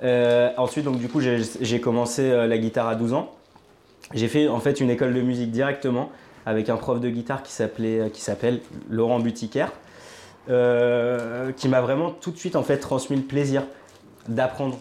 Euh, 0.02 0.50
ensuite, 0.56 0.84
donc, 0.84 0.98
du 0.98 1.08
coup, 1.08 1.20
j'ai 1.20 1.38
j'ai 1.60 1.80
commencé 1.80 2.22
euh, 2.22 2.46
la 2.48 2.58
guitare 2.58 2.88
à 2.88 2.96
12 2.96 3.12
ans. 3.12 3.30
J'ai 4.14 4.26
fait 4.28 4.48
en 4.48 4.58
fait 4.58 4.80
une 4.80 4.90
école 4.90 5.14
de 5.14 5.20
musique 5.20 5.52
directement 5.52 6.10
avec 6.46 6.68
un 6.68 6.76
prof 6.76 7.00
de 7.00 7.08
guitare 7.08 7.42
qui 7.42 7.52
s'appelait, 7.52 8.00
euh, 8.00 8.08
qui 8.08 8.20
s'appelle 8.20 8.60
Laurent 8.90 9.20
Butiquaire, 9.20 9.72
euh, 10.50 11.52
qui 11.52 11.68
m'a 11.68 11.80
vraiment 11.80 12.10
tout 12.10 12.30
de 12.30 12.36
suite 12.36 12.56
en 12.56 12.62
fait 12.62 12.78
transmis 12.78 13.16
le 13.16 13.22
plaisir 13.22 13.62
d'apprendre. 14.28 14.78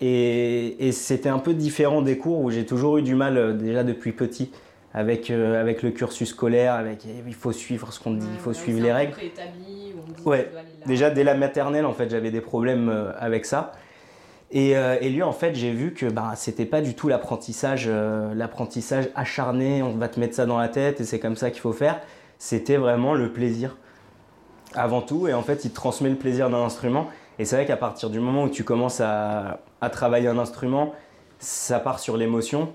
Et, 0.00 0.88
et 0.88 0.92
c'était 0.92 1.28
un 1.28 1.38
peu 1.38 1.54
différent 1.54 2.02
des 2.02 2.18
cours 2.18 2.40
où 2.40 2.50
j'ai 2.50 2.66
toujours 2.66 2.98
eu 2.98 3.02
du 3.02 3.14
mal 3.14 3.36
euh, 3.36 3.52
déjà 3.52 3.84
depuis 3.84 4.12
petit 4.12 4.50
avec, 4.94 5.30
euh, 5.30 5.60
avec 5.60 5.82
le 5.82 5.90
cursus 5.90 6.28
scolaire, 6.30 6.74
avec 6.74 7.04
eh, 7.06 7.22
il 7.26 7.34
faut 7.34 7.52
suivre 7.52 7.92
ce 7.92 8.00
qu'on 8.00 8.12
dit, 8.12 8.26
il 8.32 8.38
faut 8.40 8.50
Ouais, 8.50 8.54
suivre 8.54 8.80
les 8.82 8.92
règles. 8.92 9.12
préétabli, 9.12 9.92
où 9.96 10.00
on 10.08 10.12
dit 10.12 10.22
Ouais. 10.28 10.50
Déjà 10.86 11.10
dès 11.10 11.24
la 11.24 11.34
maternelle, 11.34 11.86
en 11.86 11.92
fait, 11.92 12.10
j'avais 12.10 12.30
des 12.30 12.40
problèmes 12.40 13.12
avec 13.18 13.44
ça. 13.46 13.72
Et, 14.54 14.76
euh, 14.76 14.98
et 15.00 15.08
lui, 15.08 15.22
en 15.22 15.32
fait, 15.32 15.54
j'ai 15.54 15.72
vu 15.72 15.94
que 15.94 16.04
bah, 16.06 16.32
c'était 16.36 16.66
pas 16.66 16.82
du 16.82 16.94
tout 16.94 17.08
l'apprentissage, 17.08 17.86
euh, 17.88 18.34
l'apprentissage 18.34 19.08
acharné. 19.14 19.82
On 19.82 19.96
va 19.96 20.08
te 20.08 20.20
mettre 20.20 20.34
ça 20.34 20.44
dans 20.44 20.58
la 20.58 20.68
tête 20.68 21.00
et 21.00 21.04
c'est 21.04 21.18
comme 21.18 21.36
ça 21.36 21.50
qu'il 21.50 21.62
faut 21.62 21.72
faire. 21.72 22.00
C'était 22.38 22.76
vraiment 22.76 23.14
le 23.14 23.32
plaisir 23.32 23.78
avant 24.74 25.00
tout. 25.00 25.26
Et 25.26 25.32
en 25.32 25.42
fait, 25.42 25.64
il 25.64 25.70
te 25.70 25.74
transmet 25.74 26.10
le 26.10 26.16
plaisir 26.16 26.50
d'un 26.50 26.62
instrument. 26.62 27.08
Et 27.38 27.46
c'est 27.46 27.56
vrai 27.56 27.64
qu'à 27.64 27.78
partir 27.78 28.10
du 28.10 28.20
moment 28.20 28.44
où 28.44 28.50
tu 28.50 28.62
commences 28.62 29.00
à, 29.00 29.60
travailler 29.90 30.28
un 30.28 30.38
instrument, 30.38 30.94
ça 31.38 31.80
part 31.80 31.98
sur 31.98 32.18
l'émotion. 32.18 32.74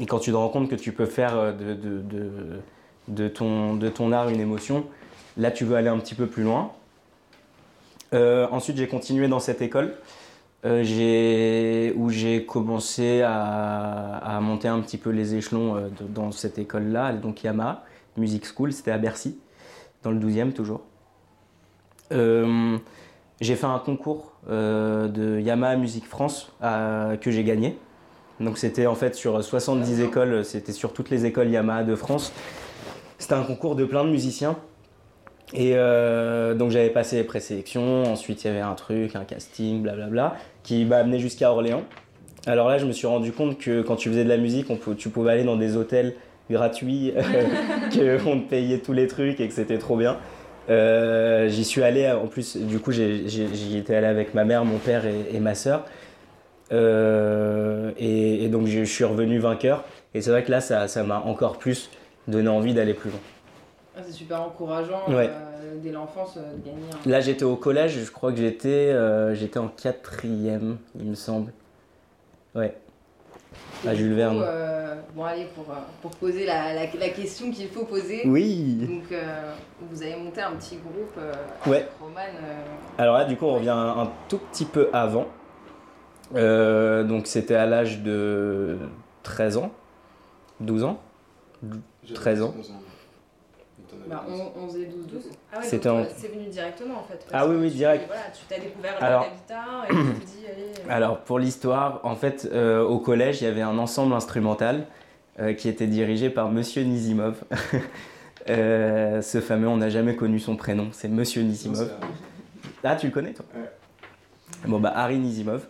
Et 0.00 0.06
quand 0.06 0.18
tu 0.18 0.32
te 0.32 0.36
rends 0.36 0.48
compte 0.48 0.68
que 0.68 0.74
tu 0.74 0.90
peux 0.90 1.06
faire 1.06 1.38
euh, 1.38 2.60
de, 3.06 3.28
ton, 3.28 3.74
de 3.74 3.88
ton 3.88 4.10
art 4.10 4.30
une 4.30 4.40
émotion, 4.40 4.84
là, 5.36 5.52
tu 5.52 5.64
veux 5.64 5.76
aller 5.76 5.88
un 5.88 5.98
petit 5.98 6.16
peu 6.16 6.26
plus 6.26 6.42
loin. 6.42 6.72
Ensuite, 8.12 8.78
j'ai 8.78 8.88
continué 8.88 9.28
dans 9.28 9.38
cette 9.38 9.62
école 9.62 9.94
euh, 10.64 11.92
où 11.94 12.10
j'ai 12.10 12.44
commencé 12.44 13.22
à, 13.22 14.38
monter 14.42 14.66
un 14.66 14.80
petit 14.80 14.98
peu 14.98 15.10
les 15.10 15.36
échelons 15.36 15.76
euh, 15.76 15.88
dans 16.00 16.32
cette 16.32 16.58
école-là, 16.58 17.12
donc 17.12 17.44
Yamaha 17.44 17.84
Music 18.16 18.44
School, 18.44 18.72
c'était 18.72 18.90
à 18.90 18.98
Bercy, 18.98 19.38
dans 20.02 20.10
le 20.10 20.18
12e 20.18 20.52
toujours. 20.52 20.80
Euh, 22.10 22.76
j'ai 23.40 23.54
fait 23.54 23.66
un 23.66 23.78
concours 23.78 24.32
de 24.48 25.38
Yamaha 25.40 25.76
Music 25.76 26.04
France 26.04 26.50
que 26.60 27.30
j'ai 27.30 27.44
gagné. 27.44 27.78
Donc 28.40 28.58
c'était 28.58 28.86
en 28.86 28.94
fait 28.96 29.14
sur 29.14 29.44
70 29.44 30.00
écoles, 30.00 30.44
c'était 30.44 30.72
sur 30.72 30.92
toutes 30.92 31.10
les 31.10 31.24
écoles 31.24 31.50
Yamaha 31.50 31.84
de 31.84 31.94
France. 31.94 32.32
C'était 33.18 33.34
un 33.34 33.44
concours 33.44 33.76
de 33.76 33.84
plein 33.84 34.04
de 34.04 34.10
musiciens. 34.10 34.56
Et 35.54 35.72
euh, 35.74 36.54
donc 36.54 36.70
j'avais 36.70 36.90
passé 36.90 37.16
les 37.16 37.24
présélections, 37.24 38.02
ensuite 38.04 38.44
il 38.44 38.48
y 38.48 38.50
avait 38.50 38.60
un 38.60 38.74
truc, 38.74 39.16
un 39.16 39.24
casting, 39.24 39.82
blablabla, 39.82 40.36
qui 40.62 40.84
m'a 40.84 40.96
amené 40.98 41.18
jusqu'à 41.18 41.50
Orléans. 41.50 41.84
Alors 42.46 42.68
là, 42.68 42.78
je 42.78 42.84
me 42.86 42.92
suis 42.92 43.06
rendu 43.06 43.32
compte 43.32 43.58
que 43.58 43.82
quand 43.82 43.96
tu 43.96 44.10
faisais 44.10 44.24
de 44.24 44.28
la 44.28 44.36
musique, 44.36 44.68
on 44.70 44.76
peut- 44.76 44.94
tu 44.94 45.08
pouvais 45.08 45.32
aller 45.32 45.44
dans 45.44 45.56
des 45.56 45.76
hôtels 45.76 46.14
gratuits, 46.50 47.12
qu'on 47.92 48.40
te 48.40 48.48
payait 48.48 48.78
tous 48.78 48.92
les 48.92 49.06
trucs 49.06 49.40
et 49.40 49.48
que 49.48 49.54
c'était 49.54 49.78
trop 49.78 49.96
bien. 49.96 50.16
Euh, 50.70 51.48
j'y 51.48 51.64
suis 51.64 51.82
allé, 51.82 52.10
en 52.10 52.26
plus, 52.26 52.56
du 52.56 52.78
coup, 52.78 52.92
j'y 52.92 53.76
étais 53.78 53.94
allé 53.94 54.06
avec 54.06 54.34
ma 54.34 54.44
mère, 54.44 54.64
mon 54.66 54.78
père 54.78 55.06
et, 55.06 55.34
et 55.34 55.40
ma 55.40 55.54
soeur. 55.54 55.84
et, 56.70 58.44
et 58.44 58.48
donc 58.48 58.66
je 58.66 58.84
suis 58.84 59.04
revenu 59.04 59.38
vainqueur. 59.38 59.84
Et 60.14 60.20
c'est 60.22 60.30
vrai 60.30 60.42
que 60.42 60.50
là, 60.50 60.60
ça 60.60 60.88
ça 60.88 61.02
m'a 61.02 61.20
encore 61.20 61.58
plus 61.58 61.90
donné 62.28 62.48
envie 62.48 62.74
d'aller 62.74 62.94
plus 62.94 63.10
loin. 63.10 63.20
Ah, 63.98 64.02
C'est 64.06 64.12
super 64.12 64.42
encourageant 64.42 65.02
Ouais. 65.08 65.28
euh, 65.30 65.74
dès 65.82 65.90
l'enfance 65.90 66.36
euh, 66.36 66.54
de 66.54 66.64
gagner 66.64 66.82
un... 67.06 67.10
Là, 67.10 67.20
j'étais 67.20 67.44
au 67.44 67.56
collège, 67.56 67.98
je 68.04 68.10
crois 68.10 68.32
que 68.32 68.38
j'étais 68.38 68.68
euh, 68.92 69.34
j'étais 69.34 69.58
en 69.58 69.68
quatrième, 69.68 70.78
il 70.98 71.06
me 71.10 71.14
semble. 71.14 71.52
Ouais. 72.54 72.76
Et 73.84 73.88
à 73.88 73.94
Jules 73.94 74.10
coup, 74.10 74.16
Verne. 74.16 74.42
euh, 74.42 74.94
bon, 75.14 75.24
allez, 75.24 75.46
pour, 75.54 75.64
pour 76.02 76.10
poser 76.12 76.44
la, 76.46 76.74
la, 76.74 76.82
la 76.98 77.08
question 77.10 77.50
qu'il 77.50 77.68
faut 77.68 77.84
poser. 77.84 78.22
Oui. 78.26 78.86
Donc, 78.88 79.12
euh, 79.12 79.52
vous 79.90 80.02
avez 80.02 80.16
monté 80.16 80.40
un 80.40 80.52
petit 80.52 80.76
groupe, 80.76 81.14
euh, 81.18 81.32
Ouais. 81.66 81.88
Roman. 82.00 82.16
euh, 82.42 82.62
Alors 82.98 83.16
là, 83.18 83.24
du 83.24 83.36
coup, 83.36 83.46
on 83.46 83.54
revient 83.54 83.68
un, 83.70 83.98
un 84.00 84.10
tout 84.28 84.38
petit 84.38 84.64
peu 84.64 84.88
avant. 84.92 85.26
Euh, 86.34 87.04
donc, 87.04 87.26
c'était 87.26 87.54
à 87.54 87.66
l'âge 87.66 88.00
de 88.02 88.76
13 89.22 89.56
ans, 89.56 89.70
12 90.60 90.84
ans. 90.84 90.98
J'avais 92.02 92.14
13 92.14 92.42
ans. 92.42 92.54
11 92.58 92.66
Et 92.66 92.68
t'en 92.68 92.74
avais 92.74 92.84
bah, 94.08 94.24
12. 94.28 94.40
11 94.56 94.76
et 94.76 94.84
12. 94.86 95.06
12. 95.06 95.22
Ah 95.52 95.58
ouais, 95.58 95.62
C'était 95.64 95.88
donc, 95.88 96.06
en- 96.06 96.08
c'est 96.16 96.28
venu 96.28 96.46
directement 96.46 96.98
en 97.00 97.04
fait. 97.04 97.26
Ah 97.32 97.46
oui, 97.46 97.56
oui, 97.60 97.70
tu- 97.70 97.76
direct. 97.76 98.04
Voilà, 98.06 98.22
tu 98.32 98.40
t'as 98.48 98.58
découvert 98.60 98.94
Alors- 99.02 99.22
la 99.22 99.28
guitare 99.30 99.84
et 99.88 99.88
tu 99.88 99.96
t'es 100.20 100.26
dit, 100.26 100.46
allez. 100.46 100.62
euh, 100.88 100.88
Alors, 100.94 101.18
pour 101.20 101.38
l'histoire, 101.38 102.00
en 102.04 102.16
fait, 102.16 102.48
euh, 102.52 102.82
au 102.82 102.98
collège, 102.98 103.40
il 103.40 103.44
y 103.44 103.48
avait 103.48 103.62
un 103.62 103.78
ensemble 103.78 104.12
instrumental 104.14 104.86
euh, 105.40 105.52
qui 105.54 105.68
était 105.68 105.86
dirigé 105.86 106.30
par 106.30 106.50
Monsieur 106.50 106.82
Nizimov. 106.82 107.42
Euh, 108.50 109.20
ce 109.20 109.42
fameux, 109.42 109.68
on 109.68 109.76
n'a 109.76 109.90
jamais 109.90 110.16
connu 110.16 110.38
son 110.38 110.56
prénom, 110.56 110.88
c'est 110.92 111.08
Monsieur 111.08 111.42
Nizimov. 111.42 111.90
Ah, 112.82 112.96
tu 112.96 113.06
le 113.08 113.12
connais, 113.12 113.34
toi 113.34 113.44
Ouais. 113.54 113.68
Bon, 114.66 114.80
bah, 114.80 114.90
Harry 114.94 115.18
Nizimov. 115.18 115.66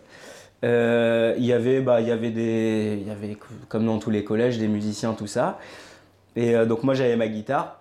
Euh, 0.63 1.35
Il 1.37 1.43
y 1.45 1.51
avait, 1.51 1.81
bah, 1.81 1.99
il 1.99 2.07
y 2.07 2.11
avait 2.11 2.29
des, 2.31 2.97
il 3.01 3.07
y 3.07 3.11
avait, 3.11 3.35
comme 3.67 3.85
dans 3.85 3.99
tous 3.99 4.11
les 4.11 4.23
collèges, 4.23 4.57
des 4.59 4.69
musiciens, 4.69 5.13
tout 5.13 5.27
ça. 5.27 5.59
Et 6.37 6.55
euh, 6.55 6.65
donc, 6.65 6.83
moi, 6.83 6.93
j'avais 6.93 7.17
ma 7.17 7.27
guitare. 7.27 7.78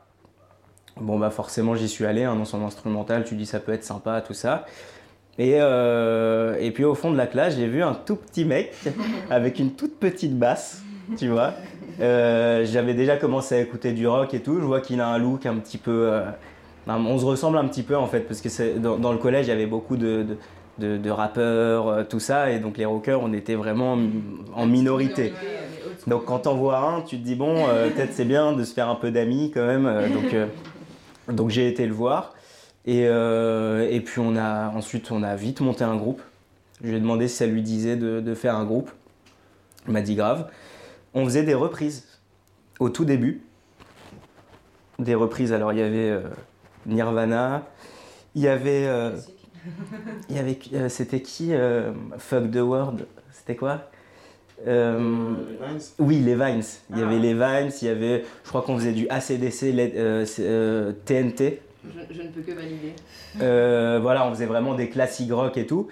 Bon, 1.00 1.18
bah, 1.18 1.30
forcément, 1.30 1.74
j'y 1.74 1.88
suis 1.88 2.04
allé, 2.06 2.24
un 2.24 2.38
ensemble 2.40 2.64
instrumental, 2.64 3.24
tu 3.24 3.34
dis 3.34 3.46
ça 3.46 3.60
peut 3.60 3.72
être 3.72 3.84
sympa, 3.84 4.20
tout 4.20 4.34
ça. 4.34 4.66
Et, 5.38 5.54
euh, 5.60 6.56
et 6.60 6.70
puis, 6.72 6.84
au 6.84 6.94
fond 6.94 7.12
de 7.12 7.16
la 7.16 7.26
classe, 7.28 7.56
j'ai 7.56 7.66
vu 7.68 7.82
un 7.82 7.94
tout 7.94 8.16
petit 8.16 8.44
mec 8.44 8.72
avec 9.30 9.58
une 9.60 9.72
toute 9.72 9.98
petite 9.98 10.36
basse, 10.36 10.82
tu 11.16 11.28
vois. 11.28 11.54
Euh, 12.00 12.64
J'avais 12.64 12.94
déjà 12.94 13.16
commencé 13.16 13.54
à 13.54 13.60
écouter 13.60 13.92
du 13.92 14.06
rock 14.08 14.34
et 14.34 14.40
tout. 14.40 14.56
Je 14.58 14.64
vois 14.64 14.80
qu'il 14.80 15.00
a 15.00 15.06
un 15.08 15.18
look 15.18 15.46
un 15.46 15.54
petit 15.56 15.78
peu. 15.78 16.08
euh, 16.12 16.22
on 16.88 17.18
se 17.18 17.24
ressemble 17.24 17.58
un 17.58 17.66
petit 17.68 17.82
peu 17.84 17.96
en 17.96 18.06
fait, 18.06 18.20
parce 18.20 18.40
que 18.40 18.78
dans, 18.78 18.96
dans 18.98 19.12
le 19.12 19.18
collège, 19.18 19.46
il 19.46 19.50
y 19.50 19.52
avait 19.52 19.66
beaucoup 19.66 19.96
de, 19.96 20.24
de, 20.24 20.36
de- 20.78 20.96
de 20.96 21.10
rappeurs, 21.10 22.08
tout 22.08 22.20
ça, 22.20 22.50
et 22.50 22.58
donc 22.60 22.78
les 22.78 22.84
rockers, 22.86 23.20
on 23.22 23.32
était 23.32 23.54
vraiment 23.56 23.96
en 24.56 24.66
minorité. 24.66 25.32
Donc 26.06 26.24
quand 26.24 26.40
t'en 26.40 26.54
vois 26.54 26.78
un, 26.78 27.02
tu 27.02 27.18
te 27.18 27.24
dis 27.24 27.34
bon, 27.34 27.68
euh, 27.68 27.90
peut-être 27.90 28.12
c'est 28.14 28.24
bien 28.24 28.52
de 28.54 28.64
se 28.64 28.72
faire 28.72 28.88
un 28.88 28.94
peu 28.94 29.10
d'amis 29.10 29.50
quand 29.52 29.66
même. 29.66 29.86
euh, 29.86 30.08
donc 30.08 30.32
euh, 30.32 30.46
donc 31.28 31.50
j'ai 31.50 31.68
été 31.68 31.86
le 31.86 31.94
voir. 31.94 32.34
Et, 32.86 33.06
euh, 33.06 33.86
et 33.90 34.00
puis 34.00 34.20
on 34.20 34.36
a, 34.36 34.68
ensuite 34.70 35.10
on 35.10 35.22
a 35.22 35.36
vite 35.36 35.60
monté 35.60 35.84
un 35.84 35.96
groupe. 35.96 36.22
Je 36.82 36.88
lui 36.88 36.96
ai 36.96 37.00
demandé 37.00 37.28
si 37.28 37.36
ça 37.36 37.46
lui 37.46 37.62
disait 37.62 37.96
de, 37.96 38.20
de 38.20 38.34
faire 38.34 38.56
un 38.56 38.64
groupe. 38.64 38.90
Il 39.86 39.92
m'a 39.92 40.00
dit 40.00 40.14
grave. 40.14 40.50
On 41.14 41.24
faisait 41.24 41.42
des 41.42 41.54
reprises 41.54 42.06
au 42.78 42.88
tout 42.88 43.04
début. 43.04 43.42
Des 44.98 45.14
reprises, 45.14 45.52
alors 45.52 45.72
il 45.72 45.78
y 45.78 45.82
avait 45.82 46.10
euh, 46.10 46.20
Nirvana, 46.86 47.62
il 48.34 48.42
y 48.42 48.48
avait... 48.48 48.86
euh, 48.86 49.16
il 50.28 50.36
y 50.36 50.38
avait, 50.38 50.88
c'était 50.88 51.20
qui 51.20 51.52
Fuck 52.16 52.50
the 52.50 52.56
World? 52.56 53.06
C'était 53.32 53.56
quoi? 53.56 53.90
Euh, 54.66 54.98
Les 55.60 55.66
Vines 55.68 55.80
Oui, 55.98 56.16
les 56.20 56.34
Vines. 56.34 56.62
Il 56.90 56.98
y 56.98 57.02
Ah. 57.02 57.06
avait 57.06 57.18
les 57.18 57.34
Vines, 57.34 57.70
il 57.80 57.86
y 57.86 57.90
avait, 57.90 58.24
je 58.44 58.48
crois 58.48 58.62
qu'on 58.62 58.76
faisait 58.76 58.92
du 58.92 59.06
ACDC, 59.08 59.72
les- 59.72 59.92
euh, 59.96 60.24
euh, 60.40 60.92
TNT. 61.04 61.60
Je, 61.84 62.14
je 62.14 62.22
ne 62.22 62.28
peux 62.28 62.40
que 62.40 62.52
valider. 62.52 62.92
Euh, 63.40 63.98
voilà, 64.02 64.26
on 64.26 64.30
faisait 64.30 64.46
vraiment 64.46 64.74
des 64.74 64.88
classiques 64.88 65.32
rock 65.32 65.56
et 65.56 65.66
tout. 65.66 65.86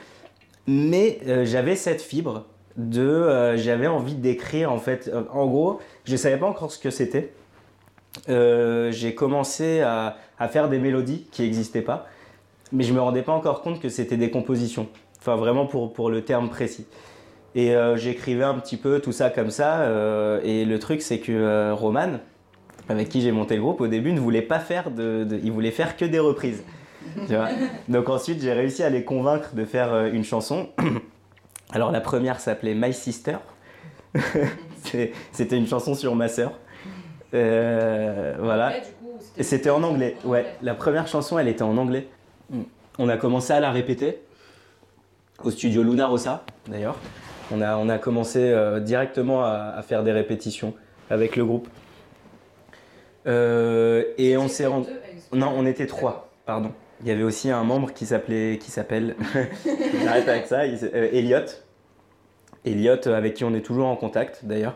Mais 0.67 1.21
j'avais 1.45 1.77
cette 1.77 2.03
fibre 2.03 2.45
de, 2.77 3.55
j'avais 3.57 3.87
envie 3.87 4.15
d'écrire 4.17 4.73
en 4.73 4.79
fait. 4.79 5.11
En 5.33 5.47
gros, 5.47 5.79
je 6.05 6.17
savais 6.17 6.37
pas 6.39 6.47
encore 6.47 6.73
ce 6.73 6.79
que 6.81 6.91
c'était. 6.91 7.33
J'ai 8.29 9.15
commencé 9.15 9.81
à, 9.81 10.17
à 10.41 10.49
faire 10.49 10.69
des 10.69 10.79
mélodies 10.81 11.27
qui 11.31 11.43
n'existaient 11.43 11.83
pas, 11.83 12.09
mais 12.73 12.83
je 12.83 12.93
me 12.93 13.01
rendais 13.01 13.23
pas 13.23 13.33
encore 13.33 13.63
compte 13.63 13.81
que 13.81 13.89
c'était 13.89 14.17
des 14.17 14.31
compositions. 14.31 14.89
Enfin, 15.21 15.37
vraiment 15.37 15.67
pour, 15.67 15.93
pour 15.93 16.11
le 16.11 16.23
terme 16.23 16.49
précis. 16.51 16.87
Et 17.57 17.75
euh, 17.75 17.97
j'écrivais 17.97 18.45
un 18.45 18.55
petit 18.55 18.77
peu 18.77 19.01
tout 19.01 19.13
ça 19.13 19.31
comme 19.31 19.51
ça. 19.51 19.81
euh, 19.81 20.41
et 20.45 20.65
le 20.67 20.79
truc, 20.79 21.01
c'est 21.01 21.19
que 21.21 21.33
euh, 21.33 21.73
Roman, 21.75 22.19
avec 22.89 23.09
qui 23.09 23.23
j'ai 23.23 23.33
monté 23.33 23.57
le 23.57 23.63
groupe, 23.63 23.81
au 23.81 23.89
début 23.89 24.13
ne 24.13 24.21
voulait 24.21 24.43
pas 24.43 24.59
faire 24.61 24.91
de, 24.91 25.25
de- 25.25 25.41
il 25.43 25.51
voulait 25.51 25.71
faire 25.71 25.97
que 25.97 26.05
des 26.05 26.19
reprises. 26.19 26.63
Tu 27.27 27.35
vois? 27.35 27.49
Donc 27.89 28.11
ensuite, 28.11 28.43
j'ai 28.43 28.53
réussi 28.53 28.83
à 28.83 28.91
les 28.91 29.05
convaincre 29.05 29.55
de 29.55 29.65
faire 29.65 30.07
une 30.07 30.23
chanson. 30.23 30.69
Alors 31.73 31.91
la 31.93 32.01
première 32.03 32.41
s'appelait 32.41 32.75
My 32.75 32.93
Sister. 32.93 33.39
C'était 35.33 35.57
une 35.57 35.67
chanson 35.67 35.95
sur 35.95 36.15
ma 36.15 36.29
sœur. 36.29 36.53
Voilà. 37.33 38.73
C'était 39.41 39.71
en 39.71 39.83
anglais. 39.83 40.17
Ouais, 40.25 40.45
la 40.63 40.75
première 40.75 41.07
chanson, 41.09 41.39
elle 41.39 41.49
était 41.49 41.63
en 41.63 41.77
anglais. 41.77 42.09
On 42.99 43.09
a 43.09 43.17
commencé 43.17 43.53
à 43.53 43.61
la 43.61 43.71
répéter 43.71 44.19
au 45.43 45.51
studio 45.51 45.83
Luna 45.83 46.07
Rossa, 46.07 46.45
d'ailleurs. 46.69 46.97
On 47.53 47.61
a, 47.61 47.77
on 47.77 47.89
a 47.89 47.99
commencé 47.99 48.41
euh, 48.41 48.81
directement 48.81 49.45
à, 49.45 49.75
à 49.77 49.83
faire 49.83 50.03
des 50.03 50.13
répétitions 50.13 50.75
avec 51.11 51.37
le 51.37 51.45
groupe. 51.45 51.69
Euh, 53.27 54.05
et 54.19 54.37
on 54.37 54.49
s'est 54.49 54.67
rendu. 54.67 54.89
Non, 55.33 55.53
on 55.57 55.67
était 55.67 55.87
trois, 55.87 56.31
pardon. 56.45 56.73
Il 57.03 57.09
y 57.09 57.11
avait 57.11 57.23
aussi 57.25 57.51
un 57.51 57.63
membre 57.65 57.93
qui 57.93 58.07
s'appelait, 58.07 58.59
qui 58.59 58.71
s'appelle, 58.71 59.17
j'arrête 60.05 60.29
avec 60.29 60.47
ça, 60.47 60.67
il 60.67 60.79
euh, 60.95 61.09
Elliot. 61.13 61.41
Elliot, 62.65 63.07
avec 63.09 63.35
qui 63.35 63.45
on 63.45 63.55
est 63.55 63.61
toujours 63.61 63.87
en 63.87 63.97
contact 63.97 64.41
d'ailleurs, 64.45 64.75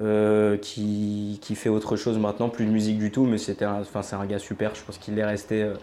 euh, 0.00 0.56
qui, 0.56 1.38
qui 1.42 1.54
fait 1.54 1.68
autre 1.68 1.96
chose 1.96 2.18
maintenant, 2.18 2.48
plus 2.48 2.64
de 2.64 2.70
musique 2.70 2.98
du 2.98 3.10
tout, 3.10 3.24
mais 3.26 3.38
c'était, 3.38 3.66
un- 3.66 3.80
enfin 3.80 4.02
c'est 4.02 4.16
un 4.16 4.24
gars 4.24 4.38
super, 4.38 4.74
je 4.74 4.82
pense 4.82 4.98
qu'il 4.98 5.18
est 5.18 5.24
resté. 5.24 5.62
euh, 5.62 5.74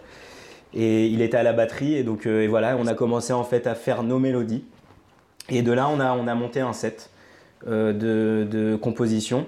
et 0.74 1.06
il 1.06 1.22
était 1.22 1.36
à 1.38 1.42
la 1.42 1.54
batterie 1.54 1.94
et 1.94 2.02
donc 2.02 2.26
et 2.26 2.46
voilà, 2.46 2.76
on 2.76 2.86
a 2.86 2.92
commencé 2.94 3.32
en 3.32 3.44
fait 3.44 3.66
à 3.66 3.74
faire 3.74 4.02
nos 4.02 4.18
mélodies. 4.18 4.64
Et 5.48 5.62
de 5.62 5.72
là, 5.72 5.88
on 5.88 6.00
a, 6.00 6.12
on 6.12 6.26
a 6.26 6.34
monté 6.34 6.60
un 6.60 6.72
set 6.72 7.10
euh, 7.66 7.92
de, 7.92 8.46
de 8.50 8.76
composition. 8.76 9.46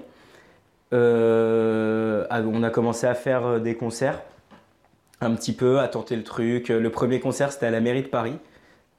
Euh, 0.93 2.25
on 2.31 2.63
a 2.63 2.69
commencé 2.69 3.07
à 3.07 3.13
faire 3.13 3.45
euh, 3.45 3.59
des 3.59 3.75
concerts, 3.75 4.21
un 5.21 5.33
petit 5.35 5.53
peu, 5.53 5.79
à 5.79 5.87
tenter 5.87 6.15
le 6.15 6.23
truc. 6.23 6.69
Le 6.69 6.89
premier 6.89 7.19
concert, 7.19 7.51
c'était 7.51 7.67
à 7.67 7.71
la 7.71 7.79
mairie 7.81 8.03
de 8.03 8.07
Paris. 8.07 8.35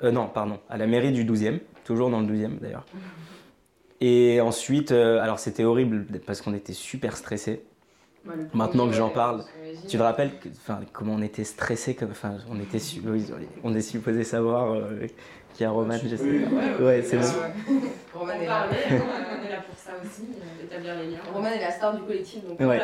Euh, 0.03 0.11
non, 0.11 0.27
pardon, 0.27 0.59
à 0.71 0.77
la 0.79 0.87
mairie 0.87 1.13
du 1.13 1.25
12e, 1.25 1.59
toujours 1.85 2.11
dans 2.11 2.21
le 2.21 2.27
12e 2.27 2.59
d'ailleurs. 2.61 2.87
Et 4.01 4.41
ensuite, 4.41 4.91
alors 4.91 5.39
c'était 5.39 5.63
horrible 5.65 6.07
parce 6.27 6.41
qu'on 6.43 6.55
était 6.55 6.73
super 6.73 7.17
stressés. 7.17 7.63
Bah, 8.25 8.33
Maintenant 8.53 8.87
que 8.89 8.95
j'en 8.95 9.11
parle. 9.11 9.45
Tu 9.89 9.97
te 9.99 10.03
rappelles 10.03 10.31
que- 10.39 10.49
comment 10.93 11.15
on 11.15 11.23
était 11.23 11.45
stressés 11.45 11.95
comme, 11.95 12.11
enfin, 12.11 12.35
on 12.51 12.59
était, 12.61 12.79
on 13.65 13.75
est 13.75 13.81
supposé 13.81 14.25
savoir 14.25 14.73
euh, 14.75 15.07
qui 15.55 15.65
a 15.65 15.71
Roman, 15.71 15.95
je 16.03 16.17
sais. 16.17 16.23
Ouais, 16.83 17.03
c'est 17.03 17.17
bon. 17.17 17.27
Roman 18.15 18.33
est 18.33 18.47
là. 18.47 18.67
hein, 18.71 18.75
on 18.93 19.47
est 19.47 19.51
là 19.51 19.57
pour 19.67 19.77
ça 19.79 19.93
aussi, 20.03 20.23
d'établir 20.61 20.95
les 20.97 21.11
liens. 21.11 21.19
Roman 21.33 21.49
est 21.49 21.61
la 21.61 21.71
star 21.71 21.95
du 21.97 22.03
collectif, 22.03 22.41
donc 22.47 22.61
Ouais. 22.61 22.81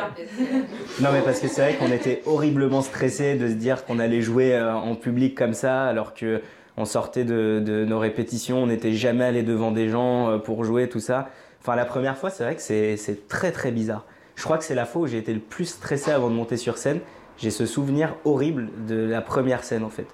Non 1.01 1.09
mais 1.13 1.21
parce 1.21 1.39
que 1.39 1.47
c'est 1.47 1.61
vrai 1.61 1.75
qu'on 1.75 1.91
était 1.91 2.21
horriblement 2.25 2.81
stressés 2.81 3.35
de 3.35 3.47
se 3.47 3.53
dire 3.53 3.85
qu'on 3.85 3.99
allait 3.99 4.21
jouer 4.21 4.53
euh, 4.55 4.73
en 4.73 4.95
public 4.95 5.35
comme 5.35 5.53
ça 5.53 5.85
alors 5.85 6.13
que 6.13 6.41
on 6.77 6.85
sortait 6.85 7.25
de, 7.25 7.61
de 7.65 7.83
nos 7.85 7.99
répétitions, 7.99 8.63
on 8.63 8.67
n'était 8.67 8.93
jamais 8.93 9.25
allé 9.25 9.43
devant 9.43 9.71
des 9.71 9.89
gens 9.89 10.29
euh, 10.29 10.37
pour 10.37 10.63
jouer 10.63 10.87
tout 10.89 10.99
ça. 11.01 11.29
Enfin 11.61 11.75
la 11.75 11.85
première 11.85 12.17
fois 12.17 12.29
c'est 12.29 12.43
vrai 12.43 12.55
que 12.55 12.61
c'est 12.61 12.97
c'est 12.97 13.27
très 13.27 13.51
très 13.51 13.71
bizarre. 13.71 14.05
Je 14.35 14.43
crois 14.43 14.57
que 14.57 14.63
c'est 14.63 14.75
la 14.75 14.85
fois 14.85 15.01
où 15.03 15.07
j'ai 15.07 15.17
été 15.17 15.33
le 15.33 15.39
plus 15.41 15.65
stressé 15.65 16.11
avant 16.11 16.29
de 16.29 16.35
monter 16.35 16.55
sur 16.57 16.77
scène. 16.77 16.99
J'ai 17.37 17.51
ce 17.51 17.65
souvenir 17.65 18.15
horrible 18.25 18.69
de 18.87 18.95
la 19.05 19.21
première 19.21 19.63
scène 19.63 19.83
en 19.83 19.89
fait. 19.89 20.05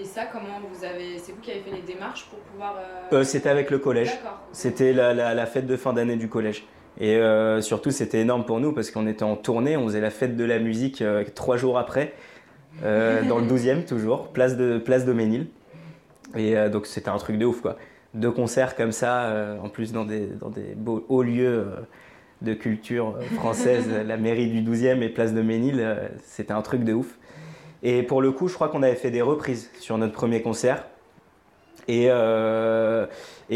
Et 0.00 0.04
ça, 0.04 0.22
comment 0.32 0.60
vous 0.72 0.84
avez. 0.84 1.18
C'est 1.18 1.32
vous 1.32 1.40
qui 1.40 1.50
avez 1.50 1.60
fait 1.60 1.72
les 1.76 1.82
démarches 1.82 2.26
pour 2.30 2.38
pouvoir. 2.38 2.76
euh, 3.12 3.16
Euh, 3.18 3.24
c'était 3.24 3.48
avec 3.48 3.70
le 3.70 3.78
collège. 3.78 4.18
C'était 4.52 4.92
la, 4.92 5.12
la- 5.12 5.34
la 5.34 5.46
fête 5.46 5.66
de 5.66 5.76
fin 5.76 5.92
d'année 5.92 6.16
du 6.16 6.28
collège. 6.28 6.64
Et 6.98 7.16
euh, 7.16 7.60
surtout, 7.60 7.90
c'était 7.90 8.20
énorme 8.20 8.44
pour 8.44 8.60
nous 8.60 8.72
parce 8.72 8.90
qu'on 8.90 9.06
était 9.06 9.22
en 9.22 9.36
tournée, 9.36 9.76
on 9.76 9.86
faisait 9.86 10.00
la 10.00 10.10
fête 10.10 10.36
de 10.36 10.44
la 10.44 10.58
musique 10.58 11.02
euh, 11.02 11.24
trois 11.34 11.56
jours 11.56 11.78
après, 11.78 12.12
dans 12.82 13.38
le 13.38 13.46
12e 13.46 13.84
toujours, 13.84 14.28
place 14.28 14.56
de, 14.56 14.78
place 14.78 15.04
Doménil. 15.04 15.46
Et 16.36 16.54
donc, 16.68 16.86
c'était 16.86 17.08
un 17.08 17.16
truc 17.18 17.38
de 17.38 17.44
ouf, 17.46 17.60
quoi. 17.60 17.76
Deux 18.14 18.30
concerts 18.30 18.76
comme 18.76 18.92
ça, 18.92 19.56
en 19.62 19.68
plus 19.68 19.92
dans 19.92 20.04
des, 20.04 20.26
dans 20.26 20.48
des 20.48 20.74
beaux, 20.76 21.04
hauts 21.08 21.22
lieux 21.22 21.66
de 22.42 22.54
culture 22.54 23.16
française, 23.36 23.84
la 24.06 24.16
mairie 24.16 24.48
du 24.48 24.62
12e 24.62 25.02
et 25.02 25.08
place 25.08 25.34
de 25.34 25.42
Ménil, 25.42 25.84
c'était 26.24 26.52
un 26.52 26.62
truc 26.62 26.84
de 26.84 26.92
ouf. 26.92 27.18
Et 27.82 28.02
pour 28.02 28.20
le 28.22 28.32
coup, 28.32 28.48
je 28.48 28.54
crois 28.54 28.68
qu'on 28.68 28.82
avait 28.82 28.94
fait 28.94 29.10
des 29.10 29.22
reprises 29.22 29.70
sur 29.80 29.96
notre 29.98 30.12
premier 30.12 30.42
concert. 30.42 30.84
Et, 31.88 32.06
euh, 32.08 33.06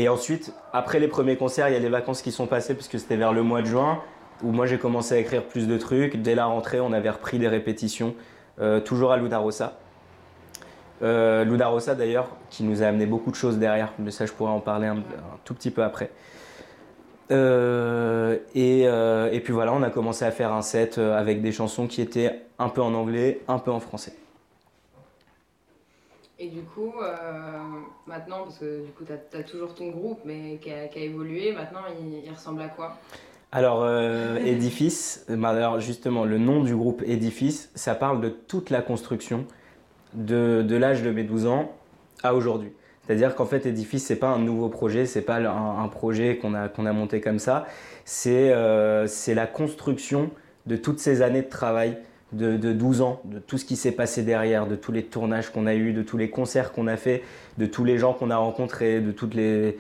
ensuite, 0.09 0.53
après 0.73 0.99
les 0.99 1.09
premiers 1.09 1.37
concerts, 1.37 1.69
il 1.69 1.75
y 1.75 1.77
a 1.77 1.81
les 1.81 1.89
vacances 1.89 2.23
qui 2.23 2.33
sont 2.33 2.47
passées, 2.47 2.75
puisque 2.75 2.99
c'était 2.99 3.17
vers 3.17 3.33
le 3.33 3.43
mois 3.43 3.61
de 3.61 3.67
juin, 3.67 4.01
où 4.43 4.51
moi 4.51 4.67
j'ai 4.67 4.79
commencé 4.79 5.15
à 5.15 5.19
écrire 5.19 5.45
plus 5.45 5.69
de 5.69 5.77
trucs. 5.79 6.17
Dès 6.17 6.35
la 6.35 6.47
rentrée, 6.47 6.81
on 6.81 6.93
avait 6.93 7.11
repris 7.11 7.39
des 7.39 7.49
répétitions 7.49 8.15
euh, 8.61 8.81
toujours 8.81 9.13
à 9.13 9.17
Lunarosa. 9.19 9.75
Euh, 11.03 11.45
d'ailleurs, 11.97 12.29
qui 12.51 12.65
nous 12.65 12.83
a 12.83 12.87
amené 12.87 13.07
beaucoup 13.07 13.31
de 13.31 13.37
choses 13.37 13.59
derrière, 13.59 13.93
mais 13.99 14.11
ça 14.11 14.27
je 14.27 14.33
pourrais 14.33 14.53
en 14.53 14.61
parler 14.61 14.87
un 14.87 15.03
tout 15.45 15.55
petit 15.55 15.71
peu 15.71 15.83
après. 15.83 16.11
Euh, 17.31 18.39
et, 18.55 18.87
euh, 18.87 19.33
et 19.33 19.41
puis 19.41 19.53
voilà, 19.53 19.73
on 19.73 19.83
a 19.83 19.91
commencé 19.91 20.25
à 20.25 20.31
faire 20.31 20.53
un 20.53 20.63
set 20.63 20.99
euh, 20.99 21.19
avec 21.19 21.41
des 21.41 21.53
chansons 21.53 21.87
qui 21.87 22.03
étaient 22.03 22.43
un 22.59 22.69
peu 22.69 22.83
en 22.83 22.95
anglais, 22.95 23.41
un 23.49 23.59
peu 23.59 23.71
en 23.71 23.81
français. 23.81 24.15
Et 26.39 26.49
du 26.49 26.63
coup, 26.63 26.93
euh, 27.01 27.59
maintenant, 28.07 28.45
parce 28.45 28.59
que 28.59 28.85
du 28.85 28.91
coup, 28.93 29.05
tu 29.05 29.13
as, 29.13 29.43
toujours 29.43 29.75
ton 29.75 29.89
groupe, 29.89 30.21
mais 30.25 30.59
qui 30.61 30.71
a, 30.71 30.89
qui 30.89 30.99
a 30.99 31.03
évolué, 31.03 31.53
maintenant, 31.53 31.81
il, 31.99 32.25
il 32.25 32.31
ressemble 32.31 32.63
à 32.63 32.69
quoi? 32.69 32.99
Alors, 33.53 33.89
Edifice, 33.89 35.25
bah, 35.29 35.51
alors 35.51 35.79
justement, 35.79 36.25
le 36.25 36.39
nom 36.39 36.65
du 36.65 36.75
groupe 36.75 37.03
Edifice, 37.07 37.71
ça 37.77 37.95
parle 37.95 38.21
de 38.21 38.29
toute 38.29 38.71
la 38.71 38.83
construction 38.83 39.47
de, 40.13 40.65
de 40.67 40.77
l'âge 40.77 41.05
de 41.05 41.13
mes 41.13 41.23
12 41.23 41.47
ans 41.47 41.73
à 42.25 42.35
aujourd'hui. 42.35 42.73
C'est-à-dire 43.07 43.35
qu'en 43.35 43.45
fait, 43.45 43.67
Edifice, 43.67 44.05
c'est 44.05 44.17
pas 44.17 44.29
un 44.29 44.39
nouveau 44.39 44.69
projet, 44.69 45.05
c'est 45.05 45.23
pas 45.23 45.37
un, 45.37 45.89
projet 45.89 46.39
qu'on 46.39 46.55
a, 46.55 46.69
qu'on 46.69 46.87
a 46.87 46.93
monté 46.93 47.21
comme 47.21 47.39
ça. 47.39 47.67
C'est 48.05 48.51
euh, 48.53 49.07
la 49.29 49.47
construction 49.47 50.31
de 50.67 50.77
toutes 50.77 51.01
ces 51.01 51.21
années 51.21 51.43
de 51.43 51.49
travail, 51.49 51.99
de, 52.33 52.57
de 52.57 52.73
12 52.73 53.03
ans, 53.03 53.21
de 53.27 53.39
tout 53.39 53.59
ce 53.59 53.67
qui 53.67 53.77
s'est 53.77 53.93
passé 53.93 54.23
derrière, 54.23 54.67
de 54.67 54.75
tous 54.75 54.91
les 54.91 55.05
tournages 55.05 55.51
qu'on 55.51 55.67
a 55.67 55.75
eus, 55.75 55.93
de 55.93 56.03
tous 56.03 56.17
les 56.17 56.31
concerts 56.31 56.73
qu'on 56.73 56.87
a 56.87 56.97
fait, 56.97 57.23
de 57.59 57.67
tous 57.67 57.85
les 57.85 57.99
gens 57.99 58.15
qu'on 58.15 58.31
a 58.31 58.37
rencontrés, 58.37 59.01
de 59.03 59.13
toutes 59.13 59.35
les, 59.35 59.77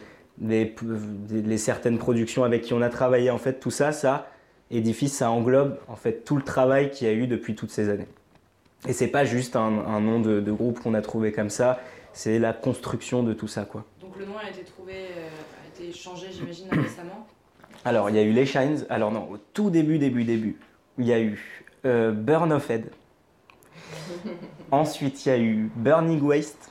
certaines 1.57 1.97
productions 1.97 2.45
avec 2.45 2.61
qui 2.61 2.75
on 2.75 2.83
a 2.83 2.90
travaillé. 2.90 3.31
En 3.31 3.38
fait, 3.38 3.54
tout 3.54 3.71
ça, 3.71 3.93
ça, 3.93 4.28
Edifice, 4.71 5.14
ça 5.14 5.31
englobe 5.31 5.78
en 5.88 5.97
fait 5.97 6.25
tout 6.25 6.37
le 6.37 6.43
travail 6.43 6.90
qu'il 6.90 7.07
y 7.07 7.11
a 7.11 7.14
eu 7.14 7.26
depuis 7.26 7.54
toutes 7.54 7.71
ces 7.71 7.88
années. 7.88 8.09
Et 8.87 8.93
c'est 8.93 9.09
pas 9.09 9.25
juste 9.25 9.57
un, 9.57 9.71
nom 10.00 10.21
de 10.21 10.52
groupe 10.52 10.81
qu'on 10.81 10.93
a 10.93 11.00
trouvé 11.00 11.33
comme 11.33 11.49
ça, 11.49 11.81
c'est 12.14 12.38
la 12.38 12.52
construction 12.54 13.23
de 13.23 13.35
tout 13.35 13.49
ça, 13.49 13.64
quoi. 13.66 13.85
Donc 14.00 14.16
le 14.18 14.25
nom 14.25 14.38
a 14.38 14.49
été 14.49 14.62
trouvé, 14.64 14.92
euh, 14.94 15.28
a 15.62 15.68
été 15.83 15.92
changé, 15.92 16.28
j'imagine, 16.33 16.68
récemment. 16.73 17.26
Alors, 17.85 18.09
il 18.09 18.16
y 18.16 18.18
a 18.18 18.23
eu 18.23 18.33
les 18.33 18.47
Shines. 18.47 18.87
Alors 18.88 19.11
non, 19.12 19.28
au 19.30 19.37
tout 19.37 19.68
début, 19.68 19.99
début, 19.99 20.25
début, 20.25 20.56
il 20.97 21.04
y 21.06 21.12
a 21.12 21.21
eu 21.21 21.62
euh, 21.85 22.12
Burn 22.12 22.50
of 22.52 22.71
Head. 22.71 22.90
Ensuite, 24.71 25.26
il 25.26 25.28
y 25.28 25.33
a 25.33 25.38
eu 25.38 25.71
Burning 25.76 26.23
Waste. 26.23 26.71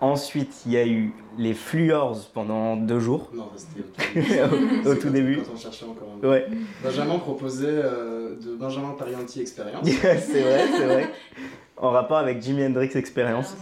Ensuite, 0.00 0.62
il 0.66 0.72
y 0.72 0.76
a 0.76 0.86
eu 0.86 1.12
les 1.38 1.54
Fluors 1.54 2.28
pendant 2.34 2.76
deux 2.76 2.98
jours, 3.00 3.30
Non, 3.32 3.48
c'était 3.56 3.80
au 3.80 3.84
tout 3.84 4.00
début. 4.14 4.80
au 4.86 4.92
C'est 4.92 4.98
tout 4.98 5.06
quand- 5.06 5.12
début. 5.12 5.36
Quand 5.38 5.52
on 5.54 5.56
cherchait 5.56 5.84
encore 5.86 6.08
un 6.18 6.22
nom. 6.22 6.30
Ouais, 6.30 6.46
Benjamin 6.82 7.18
proposait 7.18 7.66
euh, 7.68 8.36
de 8.36 8.54
Benjamin 8.54 8.90
Parianti 8.98 9.40
Experience. 9.40 9.86
c'est 9.88 10.40
vrai, 10.42 10.64
c'est 10.76 10.84
vrai. 10.86 11.10
En 11.76 11.90
rapport 11.90 12.18
avec 12.18 12.42
Jimi 12.42 12.64
Hendrix 12.66 12.90
Experience. 12.94 13.56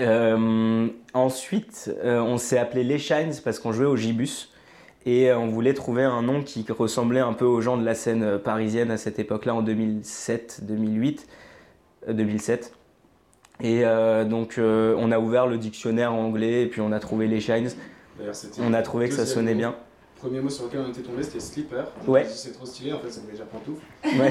Euh, 0.00 0.88
ensuite, 1.14 1.92
euh, 2.04 2.20
on 2.20 2.38
s'est 2.38 2.58
appelé 2.58 2.84
les 2.84 2.98
Shines 2.98 3.34
parce 3.42 3.58
qu'on 3.58 3.72
jouait 3.72 3.86
au 3.86 3.96
Gibus 3.96 4.50
et 5.06 5.30
euh, 5.30 5.38
on 5.38 5.48
voulait 5.48 5.74
trouver 5.74 6.02
un 6.02 6.22
nom 6.22 6.42
qui 6.42 6.64
ressemblait 6.68 7.20
un 7.20 7.34
peu 7.34 7.44
aux 7.44 7.60
gens 7.60 7.76
de 7.76 7.84
la 7.84 7.94
scène 7.94 8.38
parisienne 8.38 8.90
à 8.90 8.96
cette 8.96 9.18
époque-là 9.18 9.54
en 9.54 9.62
2007, 9.62 10.60
2008, 10.62 11.28
euh, 12.08 12.12
2007. 12.12 12.72
Et 13.60 13.84
euh, 13.84 14.24
donc 14.24 14.58
on 14.58 15.12
a 15.12 15.18
ouvert 15.18 15.46
le 15.46 15.58
dictionnaire 15.58 16.12
anglais 16.12 16.62
et 16.62 16.66
puis 16.66 16.80
on 16.80 16.90
a 16.90 16.98
trouvé 16.98 17.28
les 17.28 17.40
Shines. 17.40 17.70
On 18.60 18.72
a 18.72 18.82
trouvé 18.82 19.08
que 19.08 19.14
ça 19.14 19.26
sonnait 19.26 19.54
bien. 19.54 19.76
Premier 20.24 20.40
mot 20.40 20.48
sur 20.48 20.64
lequel 20.64 20.80
on 20.86 20.90
était 20.90 21.02
tombé, 21.02 21.22
c'était 21.22 21.38
slipper. 21.38 21.84
Ouais. 22.06 22.24
C'est 22.24 22.52
trop 22.52 22.64
stylé, 22.64 22.94
en 22.94 22.98
fait, 22.98 23.10
ça 23.10 23.20
voulait 23.20 23.34
dire 23.34 23.44
pantoufle. 23.44 23.82
Ouais. 24.04 24.30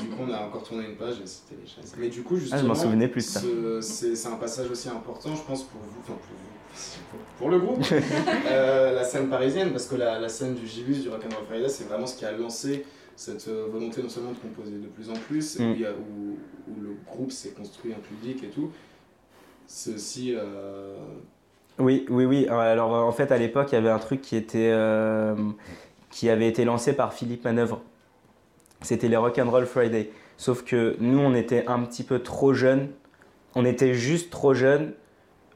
Du 0.00 0.06
coup, 0.08 0.22
on 0.26 0.32
a 0.32 0.38
encore 0.40 0.62
tourné 0.62 0.86
une 0.86 0.96
page 0.96 1.16
et 1.22 1.26
c'était 1.26 1.60
les 1.60 1.66
chaises. 1.68 1.94
Mais 1.98 2.08
du 2.08 2.22
coup, 2.22 2.36
Ah, 2.36 2.40
justement, 2.40 2.62
je 2.62 2.66
m'en 2.68 2.74
souvenais 2.74 3.08
plus 3.08 3.20
ça. 3.20 3.40
ce- 3.40 3.80
c'est 3.82 4.16
c'est 4.16 4.28
un 4.28 4.36
passage 4.36 4.70
aussi 4.70 4.88
important, 4.88 5.36
je 5.36 5.42
pense, 5.42 5.64
pour 5.64 5.82
vous, 5.82 6.00
enfin 6.00 6.14
pour 6.14 6.34
vous, 6.34 7.18
pour- 7.38 7.50
le 7.50 7.58
groupe, 7.58 7.82
Euh, 8.50 8.94
la 8.94 9.04
scène 9.04 9.28
parisienne, 9.28 9.70
parce 9.72 9.86
que 9.86 9.96
la, 9.96 10.18
la 10.18 10.30
scène 10.30 10.54
du 10.54 10.66
Gibus, 10.66 11.02
du 11.02 11.10
Rock'n'Roll 11.10 11.44
Friday, 11.46 11.68
c'est 11.68 11.84
vraiment 11.84 12.06
ce 12.06 12.16
qui 12.16 12.24
a 12.24 12.32
lancé 12.32 12.86
cette 13.14 13.46
euh, 13.48 13.66
volonté 13.70 14.02
non 14.02 14.08
seulement 14.08 14.32
de 14.32 14.38
composer 14.38 14.78
de 14.78 14.86
plus 14.86 15.10
en 15.10 15.12
plus, 15.28 15.58
Mm. 15.58 15.62
où, 15.70 15.74
il 15.74 15.80
y 15.82 15.86
a- 15.86 15.92
où- 15.92 16.38
où 16.72 16.80
le 16.82 16.96
groupe 17.06 17.30
s'est 17.32 17.50
construit 17.50 17.92
en 17.92 18.00
public 18.00 18.42
et 18.44 18.48
tout. 18.48 18.70
C'est 19.66 19.92
aussi. 19.94 20.34
euh, 20.34 20.96
Oui, 21.78 22.06
oui, 22.08 22.24
oui. 22.24 22.46
Alors 22.48 22.94
euh, 22.94 23.00
en 23.00 23.12
fait, 23.12 23.32
à 23.32 23.38
l'époque, 23.38 23.68
il 23.72 23.74
y 23.74 23.78
avait 23.78 23.90
un 23.90 23.98
truc 23.98 24.20
qui 24.20 24.36
était 24.36 24.70
euh, 24.72 25.34
qui 26.10 26.30
avait 26.30 26.48
été 26.48 26.64
lancé 26.64 26.92
par 26.92 27.12
Philippe 27.12 27.44
Manœuvre. 27.44 27.82
C'était 28.82 29.08
les 29.08 29.16
Rock'n'Roll 29.16 29.66
Friday. 29.66 30.10
Sauf 30.36 30.64
que 30.64 30.96
nous, 31.00 31.18
on 31.18 31.34
était 31.34 31.64
un 31.66 31.80
petit 31.80 32.02
peu 32.02 32.20
trop 32.20 32.54
jeunes. 32.54 32.88
On 33.54 33.64
était 33.64 33.94
juste 33.94 34.30
trop 34.30 34.54
jeunes 34.54 34.92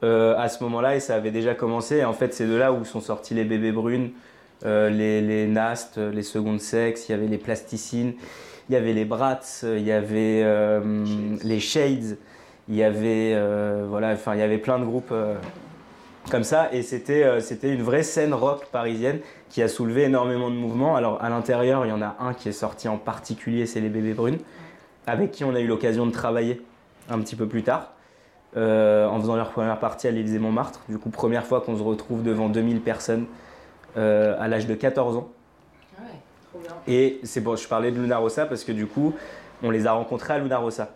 euh, 0.03 0.35
à 0.37 0.49
ce 0.49 0.63
moment-là 0.63 0.95
et 0.95 0.99
ça 0.99 1.15
avait 1.15 1.31
déjà 1.31 1.53
commencé. 1.53 1.97
Et 1.97 2.05
en 2.05 2.13
fait, 2.13 2.33
c'est 2.33 2.47
de 2.47 2.55
là 2.55 2.73
où 2.73 2.85
sont 2.85 3.01
sortis 3.01 3.33
les 3.33 3.43
bébés 3.43 3.71
brunes, 3.71 4.11
euh, 4.65 4.89
les, 4.89 5.21
les 5.21 5.47
Nast, 5.47 5.97
les 5.97 6.23
secondes 6.23 6.61
sexes, 6.61 7.07
il 7.07 7.11
y 7.11 7.15
avait 7.15 7.27
les 7.27 7.37
plasticines, 7.37 8.13
il 8.69 8.73
y 8.73 8.75
avait 8.75 8.93
les 8.93 9.05
Brats, 9.05 9.63
il 9.63 9.83
y 9.83 9.91
avait 9.91 10.41
euh, 10.43 11.03
les 11.43 11.59
Shades, 11.59 12.17
il 12.69 12.75
y 12.75 12.83
avait 12.83 13.33
euh, 13.33 13.85
voilà, 13.89 14.11
enfin 14.11 14.35
il 14.35 14.39
y 14.39 14.43
avait 14.43 14.59
plein 14.59 14.77
de 14.79 14.85
groupes 14.85 15.11
euh, 15.11 15.35
comme 16.29 16.43
ça 16.43 16.69
et 16.71 16.81
c'était 16.83 17.23
euh, 17.23 17.39
c'était 17.39 17.73
une 17.73 17.81
vraie 17.81 18.03
scène 18.03 18.33
rock 18.33 18.65
parisienne 18.71 19.19
qui 19.49 19.61
a 19.61 19.67
soulevé 19.67 20.03
énormément 20.03 20.49
de 20.49 20.55
mouvements. 20.55 20.95
Alors 20.95 21.21
à 21.23 21.29
l'intérieur, 21.29 21.85
il 21.85 21.89
y 21.89 21.91
en 21.91 22.01
a 22.01 22.15
un 22.19 22.33
qui 22.33 22.49
est 22.49 22.53
sorti 22.53 22.87
en 22.87 22.97
particulier, 22.97 23.65
c'est 23.65 23.81
les 23.81 23.89
bébés 23.89 24.13
brunes, 24.13 24.39
avec 25.07 25.31
qui 25.31 25.43
on 25.43 25.55
a 25.55 25.59
eu 25.59 25.67
l'occasion 25.67 26.05
de 26.05 26.11
travailler 26.11 26.61
un 27.09 27.19
petit 27.19 27.35
peu 27.35 27.47
plus 27.47 27.63
tard. 27.63 27.93
euh, 28.57 29.07
en 29.07 29.19
faisant 29.19 29.35
leur 29.35 29.51
première 29.51 29.77
partie 29.79 30.07
à 30.07 30.11
l'Élysée 30.11 30.39
Montmartre. 30.39 30.81
Du 30.89 30.97
coup, 30.97 31.09
première 31.09 31.45
fois 31.45 31.61
qu'on 31.61 31.77
se 31.77 31.83
retrouve 31.83 32.23
devant 32.23 32.49
2000 32.49 32.81
personnes 32.81 33.25
euh, 33.97 34.35
à 34.39 34.47
l'âge 34.47 34.65
de 34.65 34.73
14 34.73 35.17
ans. 35.17 35.29
Ah 35.97 36.01
ouais, 36.01 36.19
trop 36.49 36.59
bien. 36.59 36.71
Et 36.87 37.19
c'est 37.23 37.41
bon, 37.41 37.55
je 37.55 37.67
parlais 37.67 37.91
de 37.91 37.99
Luna 37.99 38.17
Rossa 38.17 38.45
parce 38.47 38.63
que 38.63 38.71
du 38.71 38.87
coup, 38.87 39.13
on 39.61 39.69
les 39.69 39.85
a 39.85 39.91
rencontrés 39.93 40.33
à 40.33 40.39
Luna 40.39 40.57
Rossa. 40.57 40.89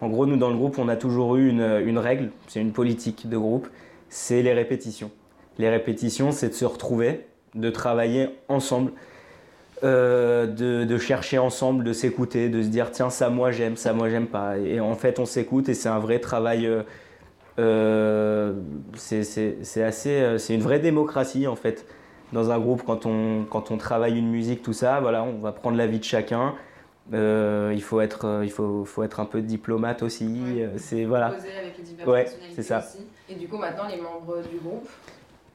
En 0.00 0.08
gros, 0.08 0.24
nous, 0.26 0.36
dans 0.36 0.48
le 0.48 0.56
groupe, 0.56 0.78
on 0.78 0.88
a 0.88 0.96
toujours 0.96 1.36
eu 1.36 1.48
une, 1.48 1.82
une 1.84 1.98
règle, 1.98 2.30
c'est 2.48 2.60
une 2.60 2.72
politique 2.72 3.28
de 3.28 3.36
groupe, 3.36 3.68
c'est 4.14 4.42
les 4.42 4.52
répétitions. 4.52 5.10
Les 5.58 5.68
répétitions, 5.68 6.30
c'est 6.30 6.50
de 6.50 6.54
se 6.54 6.64
retrouver, 6.64 7.26
de 7.56 7.68
travailler 7.68 8.28
ensemble, 8.48 8.92
euh, 9.82 10.46
de, 10.46 10.84
de 10.84 10.98
chercher 10.98 11.38
ensemble, 11.38 11.82
de 11.82 11.92
s'écouter, 11.92 12.48
de 12.48 12.62
se 12.62 12.68
dire 12.68 12.92
tiens, 12.92 13.10
ça 13.10 13.28
moi 13.28 13.50
j'aime, 13.50 13.76
ça 13.76 13.92
moi 13.92 14.08
j'aime 14.08 14.28
pas. 14.28 14.56
Et 14.58 14.78
en 14.78 14.94
fait, 14.94 15.18
on 15.18 15.26
s'écoute 15.26 15.68
et 15.68 15.74
c'est 15.74 15.88
un 15.88 15.98
vrai 15.98 16.20
travail. 16.20 16.64
euh, 16.66 16.82
euh, 17.58 18.54
c'est 18.94 19.82
assez, 19.82 20.38
c'est 20.38 20.54
une 20.54 20.62
vraie 20.62 20.78
démocratie 20.80 21.48
en 21.48 21.56
fait 21.56 21.84
dans 22.32 22.50
un 22.52 22.58
groupe 22.60 22.82
quand 22.86 23.06
on, 23.06 23.44
quand 23.50 23.72
on 23.72 23.76
travaille 23.78 24.16
une 24.16 24.30
musique, 24.30 24.62
tout 24.62 24.72
ça. 24.72 25.00
Voilà, 25.00 25.24
on 25.24 25.40
va 25.40 25.50
prendre 25.50 25.76
l'avis 25.76 25.98
de 25.98 26.04
chacun. 26.04 26.54
Il 27.12 27.82
faut 27.82 28.00
être, 28.00 28.42
il 28.44 28.50
faut, 28.50 28.84
faut 28.84 29.02
être 29.02 29.18
un 29.18 29.26
peu 29.26 29.42
diplomate 29.42 30.02
aussi. 30.04 30.26
Ouais. 30.56 30.70
C'est 30.76 31.04
voilà. 31.04 31.26
Avec 31.26 31.78
les 31.98 32.04
Ouais, 32.10 32.26
c'est 32.54 32.62
ça. 32.62 32.78
aussi. 32.78 33.06
Et 33.28 33.34
du 33.34 33.48
coup, 33.48 33.56
maintenant, 33.56 33.86
les 33.88 34.00
membres 34.00 34.38
du 34.50 34.58
groupe, 34.58 34.88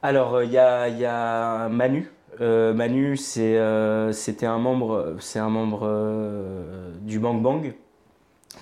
Alors, 0.02 0.34
euh, 0.36 0.44
il 0.44 0.50
y, 0.50 0.58
a, 0.58 0.88
il 0.88 0.98
y 0.98 1.04
a 1.06 1.68
Manu. 1.68 2.10
Euh, 2.40 2.72
Manu, 2.72 3.18
euh, 3.38 4.12
c'était 4.12 4.46
un 4.46 4.58
membre, 4.58 5.16
c'est 5.20 5.38
un 5.38 5.48
membre 5.50 5.80
euh, 5.84 6.92
du 7.02 7.18
Bang 7.18 7.40
Bang. 7.42 7.74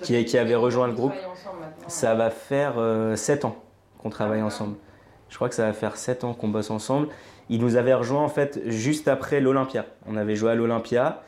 Qui- 0.03 0.37
avait 0.37 0.55
rejoint 0.55 0.87
le 0.87 0.93
groupe 0.93 1.13
Ça 1.87 2.15
va 2.15 2.29
faire 2.29 2.75
7 3.15 3.43
ans 3.43 3.57
qu'on 3.97 4.09
travaille 4.09 4.39
Ah, 4.41 4.45
ensemble. 4.45 4.75
Je 5.27 5.35
crois 5.35 5.49
que 5.49 5.55
ça 5.55 5.65
va 5.65 5.73
faire 5.73 5.97
7 5.97 6.23
ans 6.23 6.33
qu'on 6.33 6.47
bosse 6.47 6.69
ensemble. 6.71 7.07
Il 7.49 7.59
nous 7.61 7.75
avait 7.75 7.93
rejoint 7.93 8.21
en 8.23 8.29
fait 8.29 8.61
juste 8.67 9.07
après 9.09 9.41
l'Olympia. 9.41 9.85
On 10.07 10.15
avait 10.15 10.35
joué 10.37 10.51
à 10.51 10.55
l'Olympia 10.55 11.21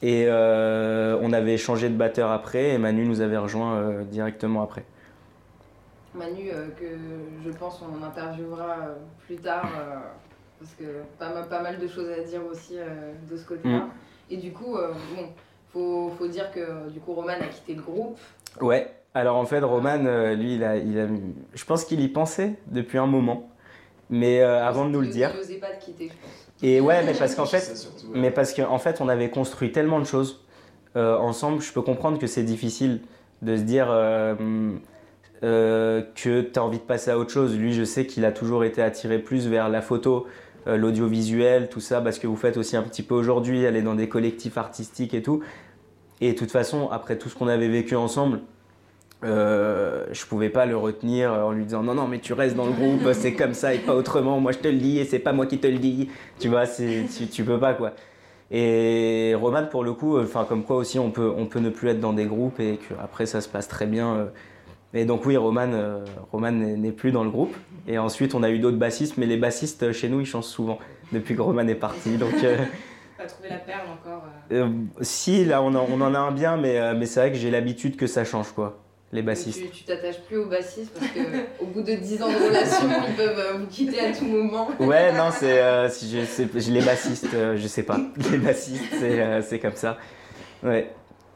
et 0.00 0.26
on 0.30 1.32
avait 1.34 1.58
changé 1.58 1.90
de 1.90 1.94
batteur 1.96 2.30
après 2.30 2.70
et 2.70 2.78
Manu 2.78 3.04
nous 3.04 3.20
avait 3.20 3.36
rejoint 3.36 4.02
directement 4.10 4.62
après. 4.62 4.84
Manu, 6.14 6.50
euh, 6.50 6.68
que 6.78 6.84
je 7.44 7.50
pense 7.50 7.80
on 7.82 8.02
interviewera 8.02 8.76
euh, 8.80 8.94
plus 9.26 9.36
tard, 9.36 9.68
euh, 9.78 9.96
parce 10.58 10.72
que 10.74 11.02
pas 11.18 11.32
mal, 11.32 11.48
pas 11.48 11.62
mal 11.62 11.78
de 11.78 11.88
choses 11.88 12.10
à 12.10 12.22
dire 12.22 12.42
aussi 12.50 12.78
euh, 12.78 13.12
de 13.30 13.36
ce 13.36 13.44
côté-là. 13.46 13.78
Mm. 13.78 13.90
Et 14.30 14.36
du 14.36 14.52
coup, 14.52 14.76
euh, 14.76 14.92
bon, 15.16 15.28
faut, 15.72 16.12
faut 16.18 16.28
dire 16.28 16.50
que 16.50 16.88
du 16.90 17.00
coup, 17.00 17.12
Roman 17.14 17.32
a 17.32 17.46
quitté 17.46 17.74
le 17.74 17.82
groupe. 17.82 18.18
Ouais. 18.60 18.92
Alors 19.14 19.36
en 19.36 19.44
fait, 19.44 19.60
Roman, 19.60 20.04
euh, 20.06 20.34
lui, 20.34 20.54
il 20.54 20.64
a, 20.64 20.76
il 20.76 20.98
a, 20.98 21.06
je 21.54 21.64
pense 21.64 21.84
qu'il 21.84 22.00
y 22.00 22.08
pensait 22.08 22.54
depuis 22.66 22.98
un 22.98 23.06
moment, 23.06 23.50
mais 24.08 24.40
euh, 24.40 24.66
avant 24.66 24.86
de 24.86 24.90
nous 24.90 25.02
le 25.02 25.08
dire. 25.08 25.30
Il 25.34 25.38
n'osait 25.38 25.58
pas 25.58 25.70
te 25.70 25.84
quitter, 25.84 26.08
je 26.08 26.14
pense. 26.14 26.48
Et 26.62 26.80
ouais, 26.80 27.04
mais 27.04 27.12
parce 27.12 27.34
qu'en 27.34 27.44
fait, 27.46 27.60
surtout, 27.60 28.06
ouais. 28.06 28.18
Mais 28.18 28.30
parce 28.30 28.54
qu'en 28.54 28.78
fait, 28.78 29.00
on 29.00 29.08
avait 29.08 29.28
construit 29.28 29.70
tellement 29.70 29.98
de 29.98 30.04
choses 30.06 30.44
euh, 30.96 31.16
ensemble, 31.18 31.60
je 31.60 31.72
peux 31.72 31.82
comprendre 31.82 32.18
que 32.18 32.26
c'est 32.26 32.42
difficile 32.42 33.00
de 33.42 33.56
se 33.56 33.62
dire 33.62 33.88
euh, 35.42 36.02
que 36.14 36.42
tu 36.42 36.58
as 36.58 36.62
envie 36.62 36.78
de 36.78 36.84
passer 36.84 37.10
à 37.10 37.18
autre 37.18 37.30
chose. 37.30 37.56
Lui, 37.56 37.72
je 37.72 37.84
sais 37.84 38.06
qu'il 38.06 38.24
a 38.24 38.32
toujours 38.32 38.64
été 38.64 38.80
attiré 38.82 39.18
plus 39.18 39.48
vers 39.48 39.68
la 39.68 39.82
photo, 39.82 40.26
euh, 40.66 40.76
l'audiovisuel, 40.76 41.68
tout 41.68 41.80
ça, 41.80 42.00
parce 42.00 42.18
que 42.18 42.26
vous 42.26 42.36
faites 42.36 42.56
aussi 42.56 42.76
un 42.76 42.82
petit 42.82 43.02
peu 43.02 43.14
aujourd'hui, 43.14 43.66
aller 43.66 43.82
dans 43.82 43.94
des 43.94 44.08
collectifs 44.08 44.56
artistiques 44.56 45.14
et 45.14 45.22
tout. 45.22 45.42
Et 46.20 46.32
de 46.32 46.38
toute 46.38 46.52
façon, 46.52 46.88
après 46.90 47.18
tout 47.18 47.28
ce 47.28 47.34
qu'on 47.34 47.48
avait 47.48 47.68
vécu 47.68 47.96
ensemble, 47.96 48.40
euh, 49.24 50.04
je 50.12 50.24
pouvais 50.26 50.48
pas 50.48 50.66
le 50.66 50.76
retenir 50.76 51.32
en 51.32 51.52
lui 51.52 51.64
disant 51.64 51.84
non 51.84 51.94
non 51.94 52.08
mais 52.08 52.18
tu 52.18 52.32
restes 52.32 52.56
dans 52.56 52.66
le 52.66 52.72
groupe 52.72 53.12
c'est 53.12 53.34
comme 53.34 53.54
ça 53.54 53.72
et 53.72 53.78
pas 53.78 53.94
autrement 53.94 54.40
moi 54.40 54.50
je 54.50 54.58
te 54.58 54.66
le 54.66 54.78
dis 54.78 54.98
et 54.98 55.04
c'est 55.04 55.20
pas 55.20 55.32
moi 55.32 55.46
qui 55.46 55.58
te 55.58 55.68
le 55.68 55.78
dis 55.78 56.08
tu 56.40 56.48
vois 56.48 56.66
tu, 56.66 57.06
tu 57.30 57.44
peux 57.44 57.60
pas 57.60 57.74
quoi 57.74 57.92
et 58.50 59.36
Roman 59.38 59.66
pour 59.66 59.84
le 59.84 59.92
coup 59.92 60.18
enfin 60.18 60.44
comme 60.44 60.64
quoi 60.64 60.74
aussi 60.74 60.98
on 60.98 61.12
peut 61.12 61.32
on 61.36 61.46
peut 61.46 61.60
ne 61.60 61.70
plus 61.70 61.90
être 61.90 62.00
dans 62.00 62.12
des 62.12 62.26
groupes 62.26 62.58
et 62.58 62.78
que 62.78 62.94
après 63.00 63.26
ça 63.26 63.40
se 63.40 63.48
passe 63.48 63.68
très 63.68 63.86
bien 63.86 64.16
euh. 64.16 64.26
Et 64.94 65.04
donc 65.04 65.24
oui 65.26 65.36
Roman 65.36 65.70
euh, 65.72 66.04
Roman 66.32 66.50
n'est 66.52 66.92
plus 66.92 67.12
dans 67.12 67.24
le 67.24 67.30
groupe 67.30 67.54
et 67.88 67.98
ensuite 67.98 68.34
on 68.34 68.42
a 68.42 68.50
eu 68.50 68.58
d'autres 68.58 68.76
bassistes 68.78 69.16
mais 69.18 69.26
les 69.26 69.36
bassistes 69.36 69.92
chez 69.92 70.08
nous 70.08 70.20
ils 70.20 70.26
changent 70.26 70.44
souvent 70.44 70.78
depuis 71.12 71.34
que 71.36 71.42
Roman 71.42 71.66
est 71.68 71.74
parti 71.74 72.10
donc 72.18 72.34
euh, 72.44 72.58
Pas 73.18 73.24
trouvé 73.24 73.48
la 73.50 73.56
perle 73.56 73.88
encore. 74.00 74.24
euh. 74.52 74.66
euh, 74.66 74.68
si 75.00 75.44
là 75.44 75.62
on 75.62 75.74
en, 75.74 75.86
on 75.90 76.00
en 76.00 76.14
a 76.14 76.18
un 76.18 76.32
bien 76.32 76.56
mais 76.56 76.78
euh, 76.78 76.94
mais 76.96 77.06
c'est 77.06 77.20
vrai 77.20 77.32
que 77.32 77.38
j'ai 77.38 77.50
l'habitude 77.50 77.96
que 77.96 78.06
ça 78.06 78.24
change 78.24 78.52
quoi 78.52 78.78
les 79.14 79.20
bassistes 79.20 79.60
Tu 79.60 79.68
tu 79.68 79.84
t'attaches 79.84 80.20
plus 80.26 80.38
aux 80.38 80.46
bassistes 80.46 80.90
parce 80.98 81.12
qu'au 81.12 81.66
bout 81.74 81.82
de 81.82 81.92
10 81.96 82.22
ans 82.22 82.28
de 82.30 82.46
relation, 82.48 82.88
ils 83.08 83.14
peuvent 83.14 83.38
euh, 83.38 83.58
vous 83.58 83.66
quitter 83.66 84.00
à 84.00 84.10
tout 84.10 84.24
moment. 84.24 84.70
Ouais, 84.80 85.12
non, 85.12 85.28
c'est 85.30 85.60
euh, 85.60 85.90
si 85.90 86.10
je, 86.10 86.70
les 86.70 86.80
bassistes, 86.80 87.28
euh, 87.34 87.58
je 87.58 87.66
sais 87.66 87.82
pas. 87.82 88.00
Les 88.30 88.38
bassistes, 88.38 88.82
euh, 89.02 89.42
c'est 89.46 89.58
comme 89.58 89.74
ça. 89.76 89.98
Ouais. 90.62 90.90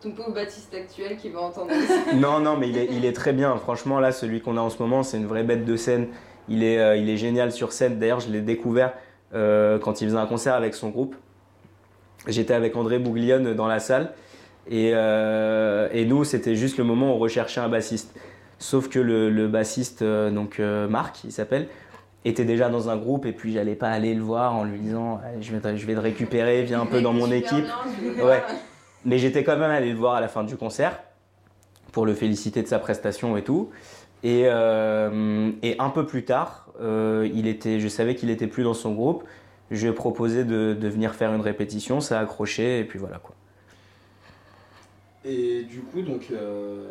Ton 0.07 0.13
pauvre 0.13 0.35
Baptiste 0.35 0.73
actuel 0.73 1.17
qui 1.17 1.31
va 1.31 1.41
entendre 1.41 1.73
ça. 1.73 2.15
Non, 2.15 2.39
non, 2.39 2.57
mais 2.57 2.69
il 2.69 2.79
est, 2.79 2.89
il 2.93 3.05
est 3.05 3.13
très 3.13 3.33
bien. 3.33 3.57
Franchement, 3.57 3.99
là, 3.99 4.13
celui 4.13 4.41
qu'on 4.41 4.57
a 4.57 4.61
en 4.61 4.71
ce 4.71 4.81
moment, 4.81 5.03
c'est 5.03 5.17
une 5.17 5.27
vraie 5.27 5.43
bête 5.43 5.65
de 5.65 5.77
scène. 5.77 6.07
Il 6.49 6.63
est, 6.63 6.79
euh, 6.79 6.97
il 6.97 7.11
est 7.11 7.17
génial 7.17 7.51
sur 7.51 7.73
scène. 7.73 7.99
D'ailleurs, 7.99 8.21
je 8.21 8.31
l'ai 8.31 8.41
découvert 8.41 8.93
euh, 9.35 9.81
quand 9.81 10.01
il 10.01 10.07
faisait 10.07 10.19
un 10.19 10.27
concert 10.27 10.55
avec 10.55 10.75
son 10.75 10.91
groupe. 10.91 11.17
J'étais 12.29 12.55
avec 12.55 12.77
André 12.77 13.01
Bouglione 13.01 13.55
dans 13.55 13.67
la 13.67 13.81
salle. 13.81 14.13
Et, 14.71 14.93
euh, 14.95 15.89
et 15.91 16.05
nous, 16.05 16.23
c'était 16.23 16.55
juste 16.55 16.79
le 16.79 16.85
moment 16.85 17.11
où 17.11 17.17
on 17.17 17.19
recherchait 17.19 17.61
un 17.61 17.69
bassiste. 17.69 18.15
Sauf 18.61 18.89
que 18.89 19.01
le, 19.01 19.29
le 19.29 19.49
bassiste, 19.49 20.05
donc 20.05 20.61
Marc, 20.61 21.25
il 21.25 21.33
s'appelle, 21.33 21.67
était 22.25 22.45
déjà 22.45 22.69
dans 22.69 22.91
un 22.91 22.97
groupe. 22.97 23.27
Et 23.27 23.33
puis, 23.33 23.53
j'allais 23.53 23.75
pas 23.75 23.89
aller 23.89 24.15
le 24.15 24.23
voir 24.23 24.55
en 24.55 24.63
lui 24.63 24.79
disant 24.79 25.21
je, 25.41 25.51
vais 25.51 25.59
te, 25.59 25.77
je 25.77 25.85
vais 25.85 25.95
te 25.95 26.01
récupérer, 26.01 26.63
viens 26.63 26.83
un 26.83 26.87
peu 26.87 27.01
dans 27.01 27.13
mon 27.13 27.33
équipe. 27.33 27.67
Ouais. 28.23 28.43
Mais 29.07 29.19
j'étais 29.19 29.45
quand 29.45 29.57
même 29.57 29.71
allé 29.71 29.93
le 29.93 29.97
voir 29.97 30.17
à 30.17 30.21
la 30.21 30.27
fin 30.27 30.43
du 30.43 30.57
concert 30.57 31.01
pour 31.93 32.07
le 32.07 32.13
féliciter 32.13 32.61
de 32.61 32.67
sa 32.67 32.81
prestation 32.81 33.37
et 33.37 33.45
tout. 33.45 33.71
Et, 34.25 34.43
euh, 34.47 35.53
un 35.79 35.91
peu 35.91 36.05
plus 36.05 36.25
tard, 36.25 36.73
euh, 36.81 37.29
il 37.33 37.47
était, 37.47 37.79
je 37.79 37.87
savais 37.87 38.17
qu'il 38.17 38.31
était 38.31 38.49
plus 38.49 38.65
dans 38.65 38.75
son 38.75 38.95
groupe. 38.95 39.23
Je 39.71 39.85
lui 39.85 39.93
ai 39.93 39.95
proposé 39.95 40.45
de, 40.45 40.77
venir 40.89 41.15
faire 41.15 41.33
une 41.33 41.41
répétition, 41.41 42.01
ça 42.01 42.19
a 42.19 42.23
accroché 42.23 42.81
et 42.81 42.85
puis 42.85 42.99
voilà 42.99 43.19
quoi. 43.19 43.37
Et 45.25 45.63
du 45.63 45.81
coup, 45.83 46.03
donc, 46.03 46.27
euh, 46.33 46.89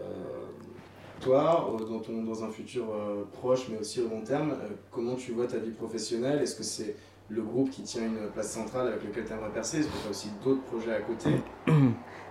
toi, 1.19 1.69
dans, 1.77 2.21
dans 2.23 2.43
un 2.45 2.49
futur 2.49 2.85
proche, 3.33 3.67
mais 3.69 3.77
aussi 3.77 3.99
au 3.99 4.07
long 4.07 4.21
terme, 4.21 4.55
comment 4.89 5.15
tu 5.15 5.33
vois 5.33 5.47
ta 5.47 5.57
vie 5.57 5.71
professionnelle? 5.71 6.41
Est-ce 6.41 6.55
que 6.55 6.63
c'est 6.63 6.95
le 7.29 7.41
groupe 7.41 7.69
qui 7.69 7.83
tient 7.83 8.03
une 8.03 8.29
place 8.33 8.51
centrale 8.51 8.87
avec 8.87 9.03
lequel 9.03 9.25
tu 9.25 9.33
aimerais 9.33 9.49
percer 9.49 9.79
Est-ce 9.79 9.87
que 9.87 9.97
tu 10.01 10.07
as 10.07 10.09
aussi 10.09 10.31
d'autres 10.43 10.63
projets 10.63 10.93
à 10.95 11.01
côté? 11.01 11.29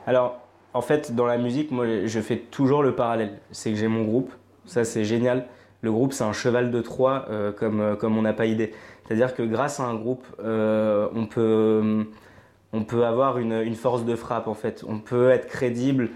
Alors, 0.07 0.41
en 0.73 0.81
fait, 0.81 1.15
dans 1.15 1.27
la 1.27 1.39
musique, 1.39 1.71
moi, 1.71 1.87
je 2.05 2.21
fais 2.21 2.39
toujours 2.39 2.83
le 2.83 2.95
parallèle. 2.95 3.39
C'est 3.51 3.71
que 3.71 3.77
j'ai 3.77 3.89
mon 3.89 4.05
groupe, 4.05 4.33
ça 4.67 4.85
c'est 4.85 5.05
génial. 5.05 5.47
Le 5.83 5.93
groupe, 5.93 6.13
c'est 6.13 6.25
un 6.25 6.33
cheval 6.33 6.71
de 6.71 6.81
Troie, 6.81 7.27
euh, 7.29 7.53
comme, 7.53 7.81
euh, 7.81 7.95
comme 7.95 8.17
on 8.17 8.23
n'a 8.23 8.33
pas 8.33 8.47
idée. 8.47 8.73
C'est-à-dire 9.07 9.35
que 9.35 9.43
grâce 9.43 9.81
à 9.81 9.85
un 9.85 9.95
groupe, 9.95 10.25
euh, 10.43 11.09
on, 11.15 11.27
peut, 11.27 12.07
on 12.73 12.85
peut 12.85 13.05
avoir 13.05 13.39
une, 13.39 13.75
force 13.75 14.05
de 14.05 14.17
frappe, 14.17 14.49
en 14.49 14.55
fait. 14.55 14.83
On 14.89 14.99
peut 14.99 15.31
être 15.31 15.47
crédible, 15.47 16.11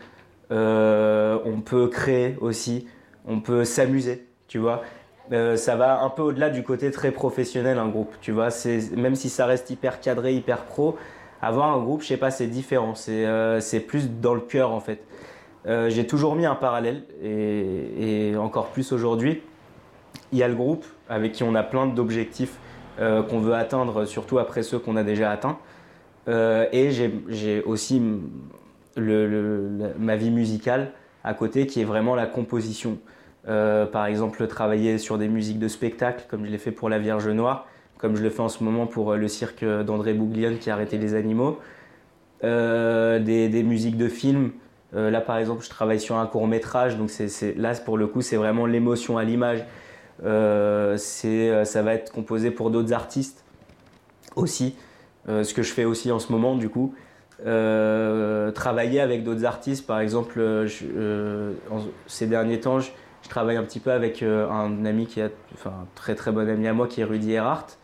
on 0.51 1.63
peut 1.65 1.89
créer 1.89 2.37
aussi, 2.41 2.89
on 3.27 3.41
peut 3.41 3.65
s'amuser, 3.65 4.27
tu 4.47 4.59
vois. 4.59 4.83
Euh, 5.33 5.57
ça 5.57 5.77
va 5.77 6.03
un 6.03 6.11
peu 6.11 6.23
au-delà 6.23 6.51
du 6.51 6.63
côté 6.63 6.91
très 6.91 7.11
professionnel, 7.11 7.79
un 7.79 7.89
groupe, 7.89 8.15
tu 8.21 8.33
vois. 8.33 8.51
C'est, 8.51 8.97
même 8.97 9.15
si 9.15 9.29
ça 9.29 9.47
reste 9.47 9.71
hyper 9.71 10.01
cadré, 10.01 10.35
hyper 10.35 10.65
pro, 10.65 10.97
avoir 11.43 11.75
un 11.75 11.83
groupe, 11.83 12.03
je 12.03 12.09
sais 12.09 12.17
pas, 12.17 12.31
c'est 12.31 12.47
différent. 12.47 12.95
C'est 12.95 13.27
euh, 13.27 13.61
plus 13.87 14.11
dans 14.11 14.35
le 14.35 14.41
cœur 14.41 14.71
en 14.71 14.81
fait. 14.81 15.05
Euh, 15.67 15.91
J'ai 15.91 16.07
toujours 16.07 16.35
mis 16.35 16.47
un 16.47 16.55
parallèle 16.55 17.03
et, 17.23 18.35
encore 18.37 18.69
plus 18.69 18.93
aujourd'hui. 18.93 19.43
Il 20.33 20.39
y 20.39 20.43
a 20.43 20.49
le 20.49 20.55
groupe 20.55 20.87
avec 21.09 21.33
qui 21.33 21.43
on 21.43 21.55
a 21.55 21.63
plein 21.63 21.87
d'objectifs 21.87 22.59
qu'on 22.99 23.39
veut 23.39 23.55
atteindre, 23.55 24.07
surtout 24.07 24.41
après 24.41 24.65
ceux 24.65 24.81
qu'on 24.81 24.97
a 24.97 25.05
déjà 25.05 25.31
atteints. 25.31 25.57
Et 26.27 26.91
j'ai- 26.91 27.63
aussi 27.63 28.03
ma 28.97 30.17
vie 30.17 30.31
musicale 30.31 30.91
à 31.23 31.33
côté 31.33 31.67
qui 31.67 31.81
est 31.81 31.85
vraiment 31.85 32.15
la 32.17 32.27
composition. 32.27 32.99
Euh, 33.49 33.87
par 33.87 34.07
exemple, 34.07 34.47
travailler 34.47 34.99
sur 34.99 35.17
des 35.17 35.29
musiques 35.29 35.59
de 35.59 35.69
spectacle, 35.69 36.25
comme 36.29 36.45
je 36.45 36.51
l'ai 36.51 36.59
fait 36.59 36.71
pour 36.71 36.89
La 36.89 36.99
Vierge 36.99 37.29
Noire, 37.29 37.67
comme 37.97 38.15
je 38.15 38.23
le 38.23 38.31
fais 38.31 38.41
en 38.41 38.49
ce 38.49 38.63
moment 38.63 38.87
pour 38.87 39.13
euh, 39.13 39.17
le 39.17 39.29
cirque 39.29 39.65
d'André 39.65 40.13
Bouglione 40.13 40.59
qui 40.59 40.71
a 40.71 40.75
arrêté 40.75 40.99
les 40.99 41.15
animaux. 41.15 41.59
Euh, 42.45 43.19
des, 43.19 43.63
musiques 43.63 43.97
de 43.97 44.09
films. 44.09 44.53
Là, 44.93 45.21
par 45.21 45.37
exemple, 45.37 45.63
je 45.65 45.69
travaille 45.69 46.01
sur 46.01 46.17
un 46.17 46.27
court 46.27 46.47
métrage, 46.47 46.97
donc 46.97 47.11
c'est- 47.11 47.55
là, 47.59 47.75
pour 47.75 47.99
le 47.99 48.07
coup, 48.07 48.23
c'est 48.23 48.37
vraiment 48.37 48.65
l'émotion 48.65 49.19
à 49.19 49.25
l'image. 49.25 49.65
Ça 50.23 51.83
va 51.83 51.95
être 51.95 52.11
composé 52.11 52.51
pour 52.51 52.71
d'autres 52.71 52.95
artistes 52.95 53.45
aussi, 54.35 54.77
ce 55.27 55.53
que 55.53 55.63
je 55.63 55.73
fais 55.75 55.85
aussi 55.85 56.11
en 56.11 56.19
ce 56.19 56.33
moment, 56.33 56.55
du 56.55 56.71
coup. 56.71 56.95
Travailler 57.43 59.01
avec 59.01 59.25
d'autres 59.25 59.45
artistes, 59.45 59.87
par 59.87 60.01
exemple, 60.01 60.41
ces 62.07 62.27
derniers 62.27 62.61
temps, 62.61 62.79
je 63.29 63.31
travaille 63.31 63.59
un 63.59 63.63
petit 63.63 63.79
peu 63.79 63.93
avec 63.93 64.23
euh, 64.23 64.49
un 64.49 64.87
ami 64.87 65.07
qui 65.07 65.21
est, 65.21 65.31
enfin, 65.53 65.69
un 65.83 65.87
très 65.95 66.15
très 66.15 66.33
bon 66.33 66.49
ami 66.49 66.67
à 66.67 66.73
moi, 66.73 66.87
qui 66.87 67.03
est 67.03 67.05
Rudy 67.05 67.33
Erhardt, 67.33 67.77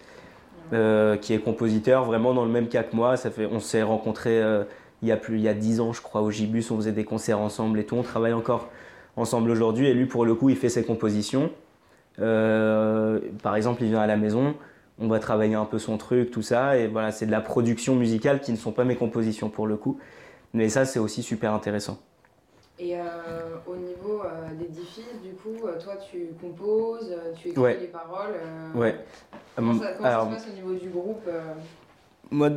euh, 0.73 1.19
qui 1.19 1.35
est 1.35 1.39
compositeur, 1.39 2.07
vraiment 2.07 2.33
dans 2.33 2.47
le 2.47 2.51
même 2.51 2.69
cas 2.69 2.83
que 2.83 2.97
moi. 2.97 3.19
Ça 3.19 3.31
fait, 3.31 3.45
on 3.45 3.61
s'est 3.61 3.83
rencontrés 3.83 4.41
euh, 4.43 4.65
il 5.03 5.09
y 5.09 5.13
a 5.13 5.19
plus, 5.19 5.37
il 5.37 5.43
y 5.43 5.49
a 5.49 5.53
10 5.53 5.81
ans, 5.81 5.93
je 5.93 6.01
crois, 6.01 6.23
au 6.23 6.31
Gibus, 6.31 6.71
on 6.71 6.77
faisait 6.77 6.93
des 6.93 7.05
concerts 7.05 7.41
ensemble 7.41 7.79
et 7.79 7.85
tout. 7.85 7.95
On 7.95 8.03
travaille 8.03 8.33
encore 8.33 8.71
ensemble 9.17 9.51
aujourd'hui. 9.51 9.87
Et 9.87 9.93
lui, 9.93 10.07
pour 10.07 10.25
le 10.25 10.35
coup, 10.35 10.49
il 10.49 10.57
fait 10.57 10.71
ses 10.71 10.83
compositions. 10.83 11.51
Euh, 12.21 13.21
par 13.43 13.55
exemple, 13.55 13.83
il 13.83 13.91
vient 13.91 14.01
à 14.01 14.07
la 14.07 14.17
maison, 14.17 14.55
on 14.99 15.09
va 15.09 15.19
travailler 15.19 15.57
un 15.57 15.67
peu 15.67 15.79
son 15.79 15.99
truc, 15.99 16.31
tout 16.31 16.41
ça. 16.41 16.79
Et 16.79 16.87
voilà, 16.87 17.13
c'est 17.13 17.27
de 17.27 17.31
la 17.31 17.43
production 17.43 17.97
musicale 17.97 18.41
qui 18.41 18.51
ne 18.51 18.57
sont 18.57 18.73
pas 18.73 18.85
mes 18.85 18.97
compositions 18.97 19.51
pour 19.51 19.67
le 19.67 19.77
coup. 19.77 19.99
Mais 20.55 20.71
ça, 20.71 20.87
c'est 20.87 20.99
aussi 20.99 21.23
super 21.23 21.53
intéressant. 21.53 21.99
Et 22.79 22.97
euh, 22.97 23.03
au 23.69 23.77
niveau 23.77 24.23
euh, 24.25 24.53
d'édifice, 24.55 25.05
du 25.23 25.33
coup, 25.35 25.67
euh, 25.67 25.79
toi 25.81 25.95
tu 26.11 26.31
composes, 26.41 27.15
tu 27.37 27.51
écris 27.51 27.61
Ouais. 27.61 27.79
les 27.81 27.87
paroles. 27.87 28.35
Ouais. 28.75 28.97
Comment, 29.55 29.79
ça, 29.79 29.93
comment 29.93 30.09
alors, 30.09 30.25
ça 30.33 30.39
se 30.39 30.45
passe 30.45 30.53
au 30.53 30.55
niveau 30.57 30.75
du 30.75 30.89
groupe 30.89 31.29
Moi, 32.33 32.51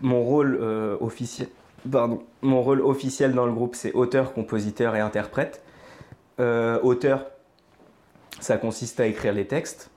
mon 0.00 0.22
rôle 0.22 0.54
officiel, 1.00 1.48
pardon, 1.90 2.22
mon 2.42 2.62
rôle 2.62 2.80
officiel 2.80 3.32
dans 3.32 3.46
le 3.46 3.52
groupe, 3.52 3.74
c'est 3.74 3.92
auteur, 3.92 4.32
compositeur 4.32 4.94
et 4.94 5.00
interprète. 5.00 5.62
Auteur, 6.38 7.26
ça 8.38 8.58
consiste 8.58 9.00
à 9.00 9.06
écrire 9.06 9.32
les 9.32 9.48
textes. 9.48 9.90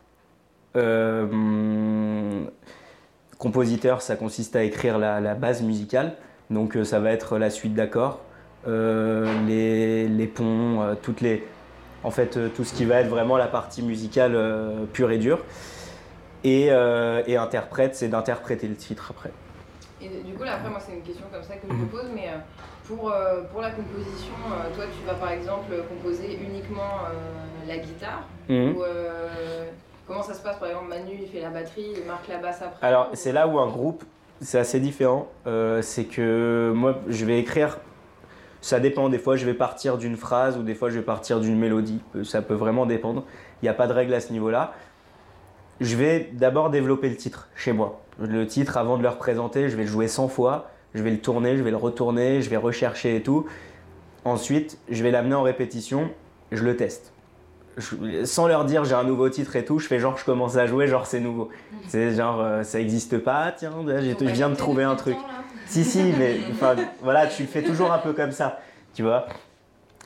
Compositeur, 3.38 4.02
ça 4.02 4.16
consiste 4.16 4.56
à 4.56 4.64
écrire 4.64 4.98
la, 4.98 5.22
la 5.22 5.36
base 5.36 5.62
musicale. 5.62 6.16
Donc 6.50 6.76
ça 6.84 7.00
va 7.00 7.12
être 7.12 7.38
la 7.38 7.50
suite 7.52 7.76
d'accords, 7.76 8.20
les, 8.66 10.08
les 10.08 10.28
ponts, 10.28 10.82
euh, 10.82 10.96
toutes 11.02 11.22
les, 11.22 11.46
en 12.04 12.12
fait 12.12 12.38
euh, 12.38 12.50
tout 12.50 12.64
ce 12.64 12.74
qui 12.74 12.86
va 12.86 13.02
être 13.02 13.08
vraiment 13.10 13.38
la 13.38 13.48
partie 13.48 13.82
musicale 13.82 14.34
euh, 14.36 14.86
pure 14.94 15.12
et 15.12 15.18
dure. 15.18 15.40
Et, 16.44 16.68
euh, 16.72 17.22
et 17.28 17.36
interprète, 17.36 17.96
c'est 17.96 18.08
d'interpréter 18.08 18.68
le 18.68 18.76
titre 18.76 19.08
après. 19.12 19.32
Et 20.02 20.08
du 20.24 20.34
coup, 20.34 20.44
là, 20.44 20.54
après, 20.54 20.70
moi, 20.70 20.80
c'est 20.80 20.94
une 20.94 21.02
question 21.02 21.26
comme 21.32 21.44
ça 21.44 21.56
que 21.56 21.68
je 21.68 21.74
Mhm. 21.74 21.82
me 21.82 21.86
pose, 21.88 22.06
mais 22.16 22.28
euh, 22.30 22.38
pour, 22.88 23.12
euh, 23.12 23.42
pour 23.52 23.62
la 23.62 23.72
composition, 23.72 24.34
euh, 24.48 24.74
toi, 24.74 24.86
tu 24.98 25.06
vas 25.06 25.16
par 25.16 25.32
exemple 25.32 25.74
composer 25.90 26.40
uniquement 26.42 27.00
euh, 27.12 27.68
la 27.68 27.78
guitare 27.80 28.24
Mhm. 28.48 28.76
ou 28.78 28.84
euh, 28.84 29.66
comment 30.08 30.22
ça 30.24 30.34
se 30.34 30.42
passe 30.42 30.58
Par 30.58 30.70
exemple, 30.70 30.88
Manu, 30.88 31.12
il 31.22 31.28
fait 31.28 31.42
la 31.42 31.50
batterie, 31.50 31.88
il 31.98 32.06
marque 32.08 32.30
la 32.30 32.38
basse 32.38 32.62
après 32.62 32.88
Alors 32.88 33.10
ou- 33.12 33.16
c'est 33.16 33.34
là 33.34 33.46
où 33.46 33.60
un 33.60 33.68
groupe, 33.68 34.06
c'est 34.40 34.60
assez 34.60 34.80
différent. 34.80 35.28
Euh, 35.46 35.82
c'est 35.82 36.06
que 36.06 36.72
moi, 36.74 36.96
je 37.10 37.26
vais 37.26 37.38
écrire, 37.40 37.78
ça 38.62 38.80
dépend. 38.80 39.10
Des 39.10 39.20
fois, 39.20 39.36
je 39.36 39.46
vais 39.46 39.54
partir 39.54 39.98
d'une 39.98 40.18
phrase 40.18 40.58
ou 40.58 40.64
des 40.64 40.76
fois, 40.76 40.90
je 40.90 41.00
vais 41.00 41.06
partir 41.06 41.40
d'une 41.40 41.58
mélodie. 41.58 42.02
Euh, 42.16 42.24
Ça 42.24 42.42
peut 42.42 42.54
vraiment 42.54 42.86
dépendre. 42.86 43.26
Il 43.62 43.66
n'y 43.66 43.70
a 43.70 43.74
pas 43.74 43.88
de 43.88 43.94
règle 43.94 44.14
à 44.14 44.20
ce 44.20 44.32
niveau-là. 44.32 44.74
Je 45.80 45.96
vais 45.96 46.30
d'abord 46.34 46.70
développer 46.70 47.10
le 47.10 47.16
titre 47.16 47.48
chez 47.56 47.72
moi. 47.72 48.02
Le 48.20 48.46
titre, 48.46 48.78
avant 48.78 48.98
de 48.98 49.04
le 49.04 49.10
représenter, 49.10 49.70
je 49.70 49.78
vais 49.78 49.84
le 49.84 49.90
jouer 49.90 50.08
100 50.08 50.28
fois. 50.28 50.70
Je 50.94 51.04
vais 51.04 51.12
le 51.12 51.20
tourner, 51.20 51.56
je 51.56 51.64
vais 51.64 51.72
le 51.72 51.78
retourner, 51.78 52.42
je 52.42 52.50
vais 52.50 52.58
rechercher 52.58 53.16
et 53.16 53.22
tout. 53.22 53.46
Ensuite, 54.26 54.78
je 54.90 55.02
vais 55.04 55.12
l'amener 55.12 55.36
en 55.36 55.44
répétition, 55.44 56.10
je 56.52 56.64
le 56.64 56.76
teste. 56.76 57.14
Je- 57.80 58.26
sans 58.26 58.48
leur 58.48 58.66
dire 58.66 58.84
j'ai 58.86 58.94
un 58.96 59.04
nouveau 59.04 59.30
titre 59.30 59.56
et 59.56 59.66
tout, 59.66 59.80
je 59.80 59.88
fais 59.88 60.00
genre 60.00 60.18
je 60.18 60.26
commence 60.26 60.58
à 60.58 60.68
jouer, 60.68 60.88
genre 60.88 61.06
c'est 61.08 61.20
nouveau. 61.20 61.50
C'est 61.88 62.14
genre 62.16 62.40
euh, 62.42 62.64
ça 62.64 62.80
existe 62.80 63.18
pas, 63.18 63.52
tiens, 63.56 63.72
je 63.88 64.26
viens 64.26 64.50
de 64.50 64.56
trouver 64.56 64.84
un 64.84 64.96
truc. 64.96 65.18
Si, 65.66 65.84
si, 65.84 66.02
mais 66.18 66.38
voilà, 67.02 67.28
tu 67.28 67.44
le 67.44 67.48
fais 67.48 67.64
toujours 67.64 67.92
un 67.92 67.98
peu 68.00 68.14
comme 68.14 68.32
ça, 68.32 68.60
tu 68.94 69.04
vois. 69.04 69.28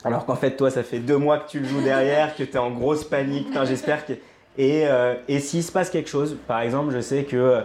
Alors 0.05 0.25
qu'en 0.25 0.36
fait, 0.36 0.51
toi, 0.57 0.69
ça 0.69 0.83
fait 0.83 0.99
deux 0.99 1.17
mois 1.17 1.38
que 1.39 1.49
tu 1.49 1.59
le 1.59 1.65
joues 1.65 1.81
derrière, 1.81 2.36
que 2.36 2.43
tu 2.43 2.51
es 2.53 2.57
en 2.57 2.71
grosse 2.71 3.03
panique. 3.05 3.47
J'espère 3.65 4.05
que. 4.05 4.13
Et, 4.57 4.86
euh, 4.86 5.15
et 5.29 5.39
s'il 5.39 5.63
se 5.63 5.71
passe 5.71 5.89
quelque 5.89 6.09
chose, 6.09 6.38
par 6.47 6.59
exemple, 6.62 6.93
je 6.93 6.99
sais 6.99 7.23
que 7.23 7.38
euh, 7.38 7.62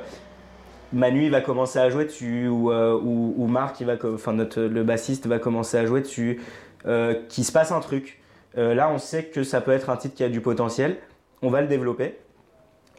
Manu 0.93 1.25
il 1.25 1.31
va 1.31 1.41
commencer 1.41 1.79
à 1.79 1.91
jouer 1.91 2.05
dessus, 2.07 2.49
ou, 2.49 2.71
euh, 2.71 2.99
ou, 3.03 3.35
ou 3.37 3.47
Marc, 3.47 3.81
il 3.81 3.87
va, 3.87 3.95
enfin, 4.15 4.33
notre, 4.33 4.61
le 4.63 4.85
bassiste 4.85 5.27
va 5.27 5.39
commencer 5.39 5.77
à 5.77 5.85
jouer 5.85 6.01
dessus, 6.01 6.41
euh, 6.87 7.15
qu'il 7.29 7.45
se 7.45 7.53
passe 7.53 7.73
un 7.73 7.81
truc. 7.81 8.21
Euh, 8.57 8.75
là, 8.75 8.91
on 8.91 8.99
sait 8.99 9.25
que 9.25 9.43
ça 9.43 9.61
peut 9.61 9.73
être 9.73 9.91
un 9.91 9.97
titre 9.97 10.15
qui 10.15 10.25
a 10.25 10.29
du 10.29 10.41
potentiel, 10.41 10.97
on 11.43 11.51
va 11.51 11.61
le 11.61 11.69
développer. 11.69 12.19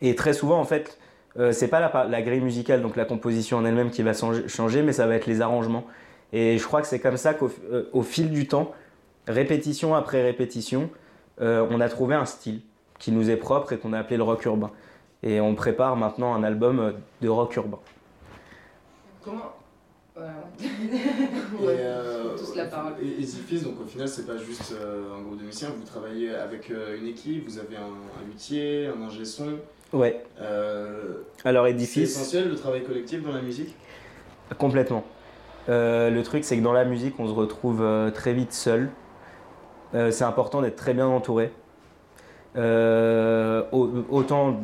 Et 0.01 0.15
très 0.15 0.33
souvent, 0.33 0.59
en 0.59 0.65
fait, 0.65 0.97
euh, 1.37 1.51
c'est 1.51 1.67
pas 1.67 1.79
la, 2.07 2.21
grille 2.21 2.41
musicale, 2.41 2.81
donc 2.81 2.95
la 2.95 3.05
composition 3.05 3.57
en 3.57 3.65
elle-même 3.65 3.91
qui 3.91 4.03
va 4.03 4.13
changer- 4.13 4.81
mais 4.81 4.93
ça 4.93 5.07
va 5.07 5.15
être 5.15 5.27
les 5.27 5.41
arrangements. 5.41 5.85
Et 6.33 6.57
je 6.57 6.63
crois 6.65 6.81
que 6.81 6.87
c'est 6.87 6.99
comme 6.99 7.17
ça 7.17 7.33
qu'au 7.33 7.51
euh, 7.71 8.03
fil 8.03 8.31
du 8.31 8.47
temps, 8.47 8.71
répétition 9.27 9.95
après 9.95 10.21
répétition, 10.21 10.89
euh, 11.41 11.65
on 11.69 11.79
a 11.81 11.89
trouvé 11.89 12.15
un 12.15 12.25
style 12.25 12.61
qui 12.97 13.11
nous 13.11 13.29
est 13.29 13.37
propre 13.37 13.73
et 13.73 13.77
qu'on 13.77 13.93
a 13.93 13.99
appelé 13.99 14.17
le 14.17 14.23
rock 14.23 14.43
urbain. 14.45 14.71
Et 15.23 15.39
on 15.41 15.55
prépare 15.55 15.95
maintenant 15.95 16.33
un 16.33 16.43
album 16.43 16.93
de 17.21 17.29
rock 17.29 17.55
urbain. 17.55 17.79
Comment 19.23 19.53
Voilà. 20.19 21.73
Et, 21.73 21.79
euh, 21.81 22.37
tous 22.37 22.55
la 22.55 22.65
parole. 22.65 22.93
Et 23.01 23.21
Easy 23.21 23.39
Fizz, 23.39 23.63
donc 23.63 23.75
au 23.81 23.87
final, 23.87 24.07
c'est 24.07 24.27
pas 24.27 24.37
juste 24.37 24.73
euh, 24.73 25.15
un 25.17 25.21
groupe 25.21 25.39
de 25.39 25.45
musiciens, 25.45 25.69
vous 25.69 25.85
travaillez 25.85 26.35
avec 26.35 26.69
euh, 26.71 26.97
une 26.97 27.07
équipe, 27.07 27.45
vous 27.47 27.57
avez 27.57 27.77
un, 27.77 27.81
un 27.81 28.25
luthier, 28.27 28.87
un 28.87 29.01
ingé 29.01 29.23
son. 29.25 29.57
Ouais, 29.93 30.23
Euh, 30.39 31.23
alors 31.43 31.65
c'est 31.65 31.71
Edifice, 31.71 32.11
essentiel 32.11 32.49
le 32.49 32.55
travail 32.55 32.83
collectif 32.83 33.23
dans 33.23 33.31
la 33.31 33.41
musique? 33.41 33.75
Complètement. 34.57 35.03
Euh, 35.67 36.09
le 36.09 36.21
truc, 36.23 36.43
c'est 36.43 36.57
que 36.57 36.63
dans 36.63 36.73
la 36.73 36.85
musique, 36.85 37.15
on 37.19 37.27
se 37.27 37.33
retrouve 37.33 37.81
euh, 37.81 38.11
très 38.11 38.33
vite 38.33 38.53
seul. 38.53 38.89
Euh, 39.95 40.11
c'est 40.11 40.23
important 40.23 40.61
d'être 40.61 40.75
très 40.75 40.93
bien 40.93 41.07
entouré. 41.07 41.51
Euh, 42.55 43.63
au- 43.71 43.91
autant 44.09 44.59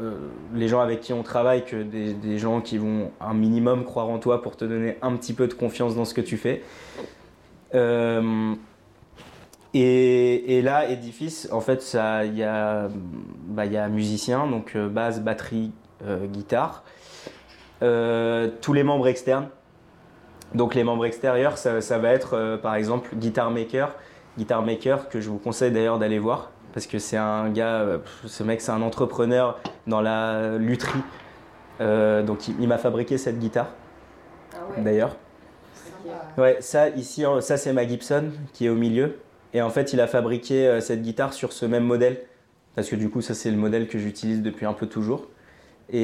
euh, 0.00 0.28
les 0.54 0.68
gens 0.68 0.80
avec 0.80 1.00
qui 1.00 1.12
on 1.14 1.22
travaille 1.22 1.64
que 1.64 1.82
des, 1.82 2.38
gens 2.38 2.60
qui 2.60 2.76
vont 2.76 3.12
un 3.20 3.32
minimum 3.32 3.84
croire 3.84 4.08
en 4.10 4.18
toi 4.18 4.42
pour 4.42 4.56
te 4.56 4.64
donner 4.64 4.98
un 5.00 5.16
petit 5.16 5.32
peu 5.32 5.46
de 5.46 5.54
confiance 5.54 5.94
dans 5.94 6.04
ce 6.04 6.14
que 6.14 6.20
tu 6.20 6.36
fais. 6.36 6.62
Euh, 7.74 8.54
et, 9.72 10.62
là, 10.62 10.88
édifice, 10.88 11.48
en 11.52 11.60
fait, 11.60 11.96
il 12.24 12.36
y 12.36 12.42
a, 12.42 12.88
bah, 13.46 13.66
y 13.66 13.76
a 13.76 13.88
musicien, 13.88 14.46
donc 14.48 14.76
basse, 14.76 15.20
batterie, 15.20 15.70
guitare, 16.24 16.82
tous 17.80 18.72
les 18.72 18.82
membres 18.82 19.06
externes. 19.06 19.48
Donc 20.54 20.74
les 20.74 20.82
membres 20.82 21.06
extérieurs, 21.06 21.56
ça, 21.56 21.80
ça 21.80 21.98
va 21.98 22.10
être 22.10 22.58
par 22.60 22.74
exemple 22.74 23.14
Guitar 23.14 23.52
Maker, 23.52 23.94
Guitar 24.36 24.62
Maker 24.62 25.08
que 25.08 25.20
je 25.20 25.30
vous 25.30 25.38
conseille 25.38 25.70
d'ailleurs 25.70 26.00
d'aller 26.00 26.18
voir 26.18 26.50
parce 26.72 26.86
que 26.86 26.98
c'est 26.98 27.16
un 27.16 27.50
gars, 27.50 27.80
euh, 27.80 27.98
ce 28.26 28.42
mec 28.42 28.60
c'est 28.60 28.72
un 28.72 28.82
entrepreneur 28.82 29.58
dans 29.86 30.00
la 30.00 30.56
lutherie. 30.58 31.02
Euh, 31.80 32.22
donc 32.22 32.48
il, 32.48 32.54
il 32.60 32.68
m'a 32.68 32.78
fabriqué 32.78 33.16
cette 33.18 33.38
guitare 33.38 33.68
Ah 34.54 34.56
ouais. 34.76 34.82
d'ailleurs. 34.82 35.16
Ouais, 36.38 36.56
ça 36.60 36.88
ici, 36.90 37.24
ça 37.40 37.56
c'est 37.56 37.72
ma 37.72 37.86
Gibson 37.86 38.30
qui 38.52 38.66
est 38.66 38.68
au 38.68 38.74
milieu. 38.74 39.18
Et 39.52 39.62
en 39.62 39.70
fait, 39.70 39.92
il 39.92 40.00
a 40.00 40.06
fabriqué 40.06 40.66
euh, 40.66 40.80
cette 40.80 41.02
guitare 41.02 41.32
sur 41.32 41.52
ce 41.52 41.66
même 41.66 41.84
modèle. 41.84 42.20
Parce 42.76 42.88
que 42.88 42.96
du 42.96 43.10
coup, 43.10 43.20
ça 43.20 43.34
c'est 43.34 43.50
le 43.50 43.56
modèle 43.56 43.88
que 43.88 43.98
j'utilise 43.98 44.42
depuis 44.42 44.64
un 44.66 44.72
peu 44.72 44.86
toujours. 44.86 45.26
Et, 45.92 45.98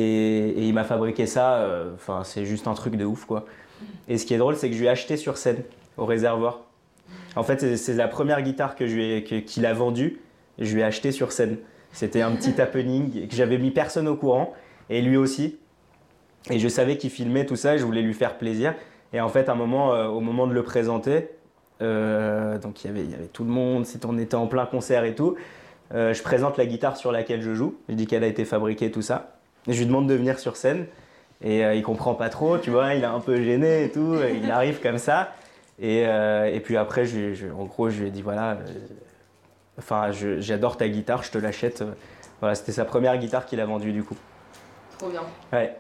et 0.49 0.63
il 0.67 0.75
m'a 0.75 0.83
fabriqué 0.85 1.27
ça, 1.27 1.59
euh, 1.59 1.95
enfin 1.95 2.23
c'est 2.25 2.45
juste 2.45 2.67
un 2.67 2.75
truc 2.75 2.97
de 2.97 3.05
ouf 3.05 3.25
quoi. 3.25 3.45
Et 4.09 4.19
ce 4.19 4.27
qui 4.27 4.35
est 4.35 4.39
drôle, 4.39 4.57
c'est 4.57 4.69
que 4.69 4.75
je 4.75 4.81
lui 4.81 4.87
ai 4.87 4.91
acheté 4.91 5.17
sur 5.17 5.37
scène, 5.39 5.63
au 5.97 6.05
réservoir. 6.07 6.61
En 7.37 7.45
fait, 7.45 7.77
c'est- 7.77 7.95
la 7.95 8.09
première 8.09 8.43
guitare 8.43 8.75
que 8.75 8.87
je 8.89 8.97
lui 8.97 9.13
ai- 9.13 9.45
qu'il 9.45 9.65
a 9.65 9.73
vendue, 9.75 10.19
je 10.59 10.75
lui 10.75 10.81
ai 10.81 10.85
acheté 10.85 11.13
sur 11.13 11.33
scène. 11.33 11.59
C'était 11.93 12.23
un 12.23 12.33
petit 12.33 12.61
happening 12.61 13.27
que 13.27 13.35
j'avais 13.35 13.59
mis 13.59 13.71
personne 13.71 14.09
au 14.09 14.17
courant, 14.17 14.53
et 14.91 15.01
lui 15.01 15.17
aussi. 15.17 15.59
Et 16.51 16.59
je 16.59 16.69
savais 16.69 16.97
qu'il 16.97 17.11
filmait 17.11 17.47
tout 17.47 17.57
ça, 17.57 17.77
je 17.77 17.85
voulais 17.85 18.03
lui 18.03 18.15
faire 18.15 18.39
plaisir. 18.39 18.75
Et 19.13 19.21
en 19.21 19.29
fait, 19.29 19.49
un 19.49 19.55
moment, 19.55 19.95
euh, 19.95 20.07
au 20.07 20.21
moment 20.21 20.47
de 20.47 20.53
le 20.53 20.63
présenter, 20.63 21.31
euh, 21.83 22.59
donc 22.59 22.85
il 22.85 22.89
y, 22.89 22.91
avait, 22.91 23.27
tout 23.33 23.45
le 23.45 23.51
monde, 23.51 23.85
on 24.07 24.19
était 24.19 24.35
en 24.35 24.47
plein 24.47 24.67
concert 24.67 25.05
et 25.05 25.15
tout. 25.15 25.37
euh, 25.95 26.13
je 26.13 26.23
présente 26.23 26.57
la 26.57 26.67
guitare 26.67 26.97
sur 26.97 27.13
laquelle 27.13 27.43
je 27.43 27.55
joue. 27.55 27.77
Je 27.89 27.95
dis 27.95 28.07
qu'elle 28.07 28.25
a 28.25 28.29
été 28.29 28.45
fabriquée, 28.45 28.91
tout 28.91 29.03
ça. 29.03 29.39
Je 29.67 29.79
lui 29.79 29.87
demande 29.87 30.09
de 30.09 30.15
venir 30.15 30.39
sur 30.39 30.57
scène. 30.57 30.87
Et 31.43 31.61
il 31.61 31.83
comprend 31.83 32.15
pas 32.15 32.31
trop, 32.31 32.57
tu 32.57 32.71
vois, 32.71 32.95
il 32.95 33.03
est 33.03 33.07
un 33.07 33.21
peu 33.21 33.43
gêné 33.43 33.85
et 33.85 33.91
tout. 33.91 34.17
il 34.43 34.51
arrive 34.51 34.81
comme 34.81 34.97
ça. 34.97 35.35
Et, 35.79 36.07
puis 36.65 36.79
après, 36.79 37.05
en 37.55 37.65
gros, 37.65 37.91
je 37.91 38.01
lui 38.01 38.09
ai 38.09 38.11
dit 38.11 38.23
voilà, 38.23 38.57
enfin, 39.79 40.11
j'adore 40.13 40.77
ta 40.77 40.89
guitare, 40.89 41.23
je 41.23 41.31
te 41.31 41.39
l'achète. 41.39 41.85
Voilà, 42.41 42.55
c'était 42.55 42.73
sa 42.73 42.85
première 42.85 43.17
guitare 43.19 43.47
qu'il 43.47 43.61
a 43.61 43.67
vendue 43.67 43.93
du 43.93 44.03
coup. 44.03 44.17
Trop 44.99 45.09
bien. 45.09 45.23
Ouais. 45.53 45.77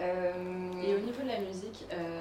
Euh, 0.00 0.32
Et 0.84 0.94
au 0.94 0.98
niveau 0.98 1.22
de 1.22 1.28
la 1.28 1.40
musique, 1.40 1.86
euh, 1.92 2.20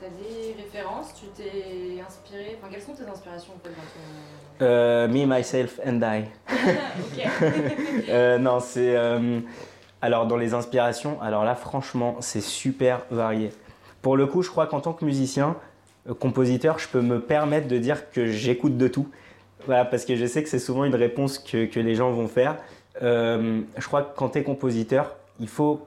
t'as 0.00 0.08
des 0.08 0.54
références? 0.62 1.12
Tu 1.14 1.26
t'es 1.28 2.00
inspiré? 2.06 2.58
Enfin, 2.58 2.68
quelles 2.72 2.82
sont 2.82 2.94
tes 2.94 3.04
inspirations 3.08 3.52
en 3.54 3.58
fait 3.62 3.70
dans 3.70 3.74
ton. 3.74 4.64
Euh, 4.64 5.08
me, 5.08 5.26
myself 5.26 5.80
and 5.86 6.00
I. 6.02 6.24
ok. 6.50 7.26
Euh, 8.08 8.38
non, 8.38 8.60
c'est. 8.60 8.96
euh, 8.96 9.40
alors, 10.00 10.26
dans 10.26 10.36
les 10.36 10.54
inspirations, 10.54 11.20
alors 11.20 11.44
là, 11.44 11.54
franchement, 11.54 12.16
c'est 12.20 12.40
super 12.42 13.00
varié. 13.10 13.50
Pour 14.02 14.16
le 14.16 14.26
coup, 14.26 14.42
je 14.42 14.50
crois 14.50 14.66
qu'en 14.66 14.80
tant 14.80 14.92
que 14.92 15.04
musicien, 15.04 15.56
compositeur, 16.20 16.78
je 16.78 16.88
peux 16.88 17.00
me 17.00 17.20
permettre 17.20 17.66
de 17.68 17.78
dire 17.78 18.10
que 18.10 18.26
j'écoute 18.26 18.76
de 18.76 18.88
tout. 18.88 19.08
Voilà, 19.64 19.84
parce 19.84 20.04
que 20.04 20.14
je 20.16 20.26
sais 20.26 20.42
que 20.42 20.48
c'est 20.48 20.58
souvent 20.58 20.84
une 20.84 20.94
réponse 20.94 21.38
que, 21.38 21.64
que 21.64 21.80
les 21.80 21.94
gens 21.94 22.12
vont 22.12 22.28
faire. 22.28 22.56
Euh, 23.02 23.62
je 23.76 23.86
crois 23.86 24.02
que 24.02 24.16
quand 24.16 24.30
tu 24.30 24.38
es 24.38 24.42
compositeur, 24.42 25.16
il 25.40 25.48
faut 25.48 25.86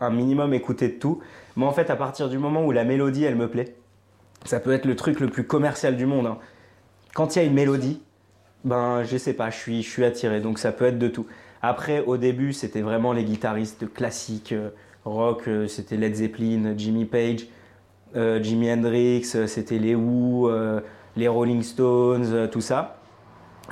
un 0.00 0.10
minimum 0.10 0.54
écouter 0.54 0.88
de 0.88 0.94
tout. 0.94 1.20
Moi, 1.56 1.68
en 1.68 1.72
fait, 1.72 1.90
à 1.90 1.96
partir 1.96 2.28
du 2.28 2.38
moment 2.38 2.64
où 2.64 2.72
la 2.72 2.84
mélodie, 2.84 3.24
elle 3.24 3.36
me 3.36 3.48
plaît, 3.48 3.74
ça 4.44 4.60
peut 4.60 4.72
être 4.72 4.84
le 4.84 4.96
truc 4.96 5.20
le 5.20 5.28
plus 5.28 5.44
commercial 5.44 5.96
du 5.96 6.06
monde. 6.06 6.26
hein. 6.26 6.38
Quand 7.14 7.34
il 7.34 7.40
y 7.40 7.42
a 7.42 7.44
une 7.44 7.54
mélodie, 7.54 8.00
ben, 8.64 9.02
je 9.02 9.16
sais 9.16 9.32
pas, 9.32 9.50
je 9.50 9.56
suis, 9.56 9.82
je 9.82 9.90
suis 9.90 10.04
attiré. 10.04 10.40
Donc, 10.40 10.58
ça 10.58 10.70
peut 10.70 10.84
être 10.84 10.98
de 10.98 11.08
tout. 11.08 11.26
Après, 11.62 12.00
au 12.06 12.16
début, 12.16 12.52
c'était 12.52 12.80
vraiment 12.80 13.12
les 13.12 13.24
guitaristes 13.24 13.92
classiques, 13.92 14.52
euh, 14.52 14.70
rock, 15.04 15.48
euh, 15.48 15.66
c'était 15.66 15.96
Led 15.96 16.14
Zeppelin, 16.14 16.74
Jimmy 16.76 17.04
Page, 17.06 17.46
Jimi 18.14 18.72
Hendrix, 18.72 19.22
c'était 19.46 19.78
les 19.78 19.94
Who, 19.94 20.50
les 21.16 21.28
Rolling 21.28 21.62
Stones, 21.62 22.26
euh, 22.32 22.46
tout 22.46 22.60
ça. 22.60 22.96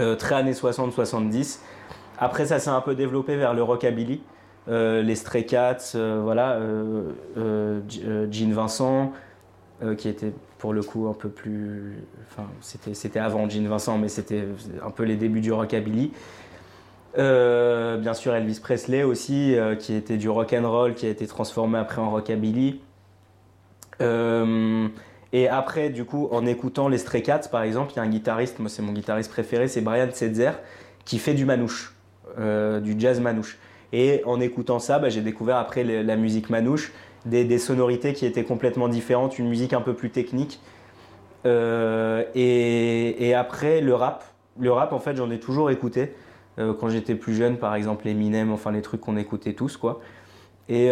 Euh, 0.00 0.16
très 0.16 0.36
années 0.36 0.52
60-70. 0.52 1.60
Après, 2.18 2.46
ça 2.46 2.58
s'est 2.58 2.70
un 2.70 2.80
peu 2.80 2.94
développé 2.94 3.36
vers 3.36 3.54
le 3.54 3.62
rockabilly. 3.62 4.20
Euh, 4.68 5.02
les 5.02 5.14
Stray 5.14 5.46
Cats, 5.46 5.94
voilà, 5.94 6.60
Gene 7.36 8.52
Vincent, 8.52 9.12
qui 9.96 10.08
était 10.08 10.32
pour 10.58 10.72
le 10.72 10.82
coup 10.82 11.08
un 11.08 11.14
peu 11.14 11.28
plus. 11.28 12.04
Enfin, 12.28 12.48
c'était, 12.60 13.18
avant 13.18 13.48
Gene 13.48 13.66
Vincent, 13.66 13.98
mais 13.98 14.08
c'était 14.08 14.44
un 14.84 14.90
peu 14.90 15.04
les 15.04 15.16
débuts 15.16 15.40
du 15.40 15.52
rockabilly. 15.52 16.12
Bien 17.16 18.14
sûr 18.14 18.34
Elvis 18.34 18.60
Presley 18.60 19.04
aussi, 19.04 19.56
qui 19.78 19.94
était 19.94 20.16
du 20.16 20.28
rock 20.28 20.52
and 20.52 20.70
roll, 20.70 20.94
qui 20.94 21.06
a 21.06 21.10
été 21.10 21.26
transformé 21.26 21.78
après 21.78 22.02
en 22.02 22.10
rockabilly. 22.10 22.80
Et 25.32 25.48
après, 25.48 25.90
du 25.90 26.04
coup, 26.04 26.28
en 26.30 26.46
écoutant 26.46 26.88
les 26.88 26.98
Stray 26.98 27.22
Cats, 27.22 27.48
par 27.50 27.62
exemple, 27.62 27.92
il 27.92 27.96
y 27.96 27.98
a 27.98 28.02
un 28.02 28.08
guitariste, 28.08 28.58
moi 28.60 28.68
c'est 28.68 28.82
mon 28.82 28.92
guitariste 28.92 29.30
préféré, 29.30 29.68
c'est 29.68 29.82
Brian 29.82 30.08
Setzer, 30.10 30.52
qui 31.04 31.18
fait 31.18 31.34
du 31.34 31.44
manouche, 31.44 31.94
euh, 32.38 32.80
du 32.80 32.94
jazz 32.98 33.20
manouche. 33.20 33.58
Et 33.92 34.22
en 34.24 34.40
écoutant 34.40 34.78
ça, 34.78 34.98
bah, 34.98 35.08
j'ai 35.08 35.20
découvert 35.20 35.56
après 35.56 35.84
la 35.84 36.16
musique 36.16 36.50
manouche, 36.50 36.92
des, 37.26 37.58
sonorités 37.58 38.14
qui 38.14 38.24
étaient 38.26 38.44
complètement 38.44 38.88
différentes, 38.88 39.38
une 39.38 39.48
musique 39.48 39.72
un 39.72 39.80
peu 39.80 39.94
plus 39.94 40.10
technique. 40.10 40.60
Euh, 41.46 42.24
et, 42.34 43.34
après, 43.34 43.80
le 43.80 43.94
rap. 43.94 44.24
Le 44.58 44.72
rap, 44.72 44.92
en 44.92 44.98
fait, 44.98 45.16
j'en 45.16 45.30
ai 45.30 45.38
toujours 45.38 45.70
écouté. 45.70 46.14
Euh, 46.58 46.74
quand 46.74 46.88
j'étais 46.88 47.14
plus 47.14 47.34
jeune, 47.34 47.58
par 47.58 47.74
exemple, 47.74 48.08
Eminem, 48.08 48.50
enfin 48.50 48.72
les 48.72 48.82
trucs 48.82 49.00
qu'on 49.00 49.16
écoutait 49.16 49.52
tous, 49.52 49.76
quoi. 49.76 50.00
Et, 50.68 50.90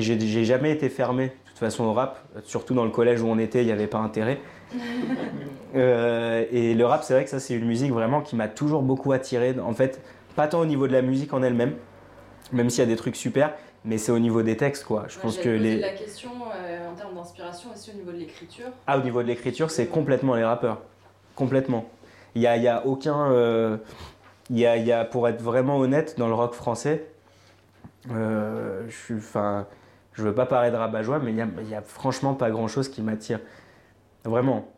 j'ai 0.00 0.44
jamais 0.44 0.70
été 0.72 0.88
fermé, 0.88 1.32
toute 1.52 1.58
façon, 1.60 1.84
au 1.84 1.92
rap. 1.92 2.18
Surtout 2.44 2.74
dans 2.74 2.84
le 2.84 2.90
collège 2.90 3.22
où 3.22 3.26
on 3.28 3.38
était, 3.38 3.62
il 3.62 3.66
n'y 3.66 3.72
avait 3.72 3.86
pas 3.86 3.98
intérêt. 3.98 4.40
Euh, 5.74 6.44
et 6.52 6.74
le 6.74 6.84
rap, 6.84 7.02
c'est 7.02 7.14
vrai 7.14 7.24
que 7.24 7.30
ça, 7.30 7.40
c'est 7.40 7.54
une 7.54 7.64
musique 7.64 7.92
vraiment 7.92 8.20
qui 8.20 8.36
m'a 8.36 8.46
toujours 8.48 8.82
beaucoup 8.82 9.12
attiré. 9.12 9.54
En 9.58 9.72
fait, 9.72 10.02
pas 10.36 10.46
tant 10.46 10.60
au 10.60 10.66
niveau 10.66 10.86
de 10.86 10.92
la 10.92 11.00
musique 11.00 11.32
en 11.32 11.42
elle-même, 11.42 11.72
même 12.52 12.68
s'il 12.68 12.80
y 12.80 12.86
a 12.86 12.86
des 12.90 12.96
trucs 12.96 13.16
super, 13.16 13.54
mais 13.86 13.96
c'est 13.96 14.12
au 14.12 14.18
niveau 14.18 14.42
des 14.42 14.58
textes, 14.58 14.84
quoi. 14.84 15.04
Je 15.08 15.14
Ouais, 15.16 15.22
pense 15.22 15.38
que 15.38 15.48
les. 15.48 15.78
la 15.80 15.92
question 15.94 16.28
euh, 16.54 16.90
en 16.90 16.94
termes 16.94 17.14
d'inspiration 17.14 17.70
aussi 17.74 17.90
au 17.90 17.94
niveau 17.94 18.12
de 18.12 18.18
l'écriture. 18.18 18.66
Ah, 18.86 18.98
au 18.98 19.02
niveau 19.02 19.22
de 19.22 19.28
l'écriture, 19.28 19.70
c'est 19.70 19.86
complètement 19.86 20.34
les 20.34 20.44
rappeurs. 20.44 20.82
Complètement. 21.36 21.86
Il 22.34 22.42
y 22.42 22.46
a, 22.46 22.58
il 22.58 22.62
y 22.62 22.68
a 22.68 22.86
aucun. 22.86 23.30
euh, 23.32 23.78
il 24.50 24.58
y 24.58 24.66
a, 24.66 24.76
il 24.76 24.86
y 24.86 24.92
a, 24.92 25.06
pour 25.06 25.26
être 25.26 25.40
vraiment 25.40 25.78
honnête, 25.78 26.16
dans 26.18 26.28
le 26.28 26.34
rock 26.34 26.52
français, 26.52 27.06
euh, 28.10 28.82
je 28.90 28.94
suis. 28.94 29.14
Enfin, 29.14 29.66
je 30.14 30.22
veux 30.22 30.34
pas 30.34 30.46
paraître 30.46 30.76
rabat-joie, 30.78 31.18
mais 31.20 31.30
il 31.32 31.36
y 31.38 31.42
a, 31.42 31.46
il 31.62 31.68
y 31.68 31.74
a 31.74 31.82
franchement 31.82 32.34
pas 32.34 32.50
grand-chose 32.50 32.88
qui 32.88 33.02
m'attire. 33.02 33.40
Vraiment. 34.24 34.68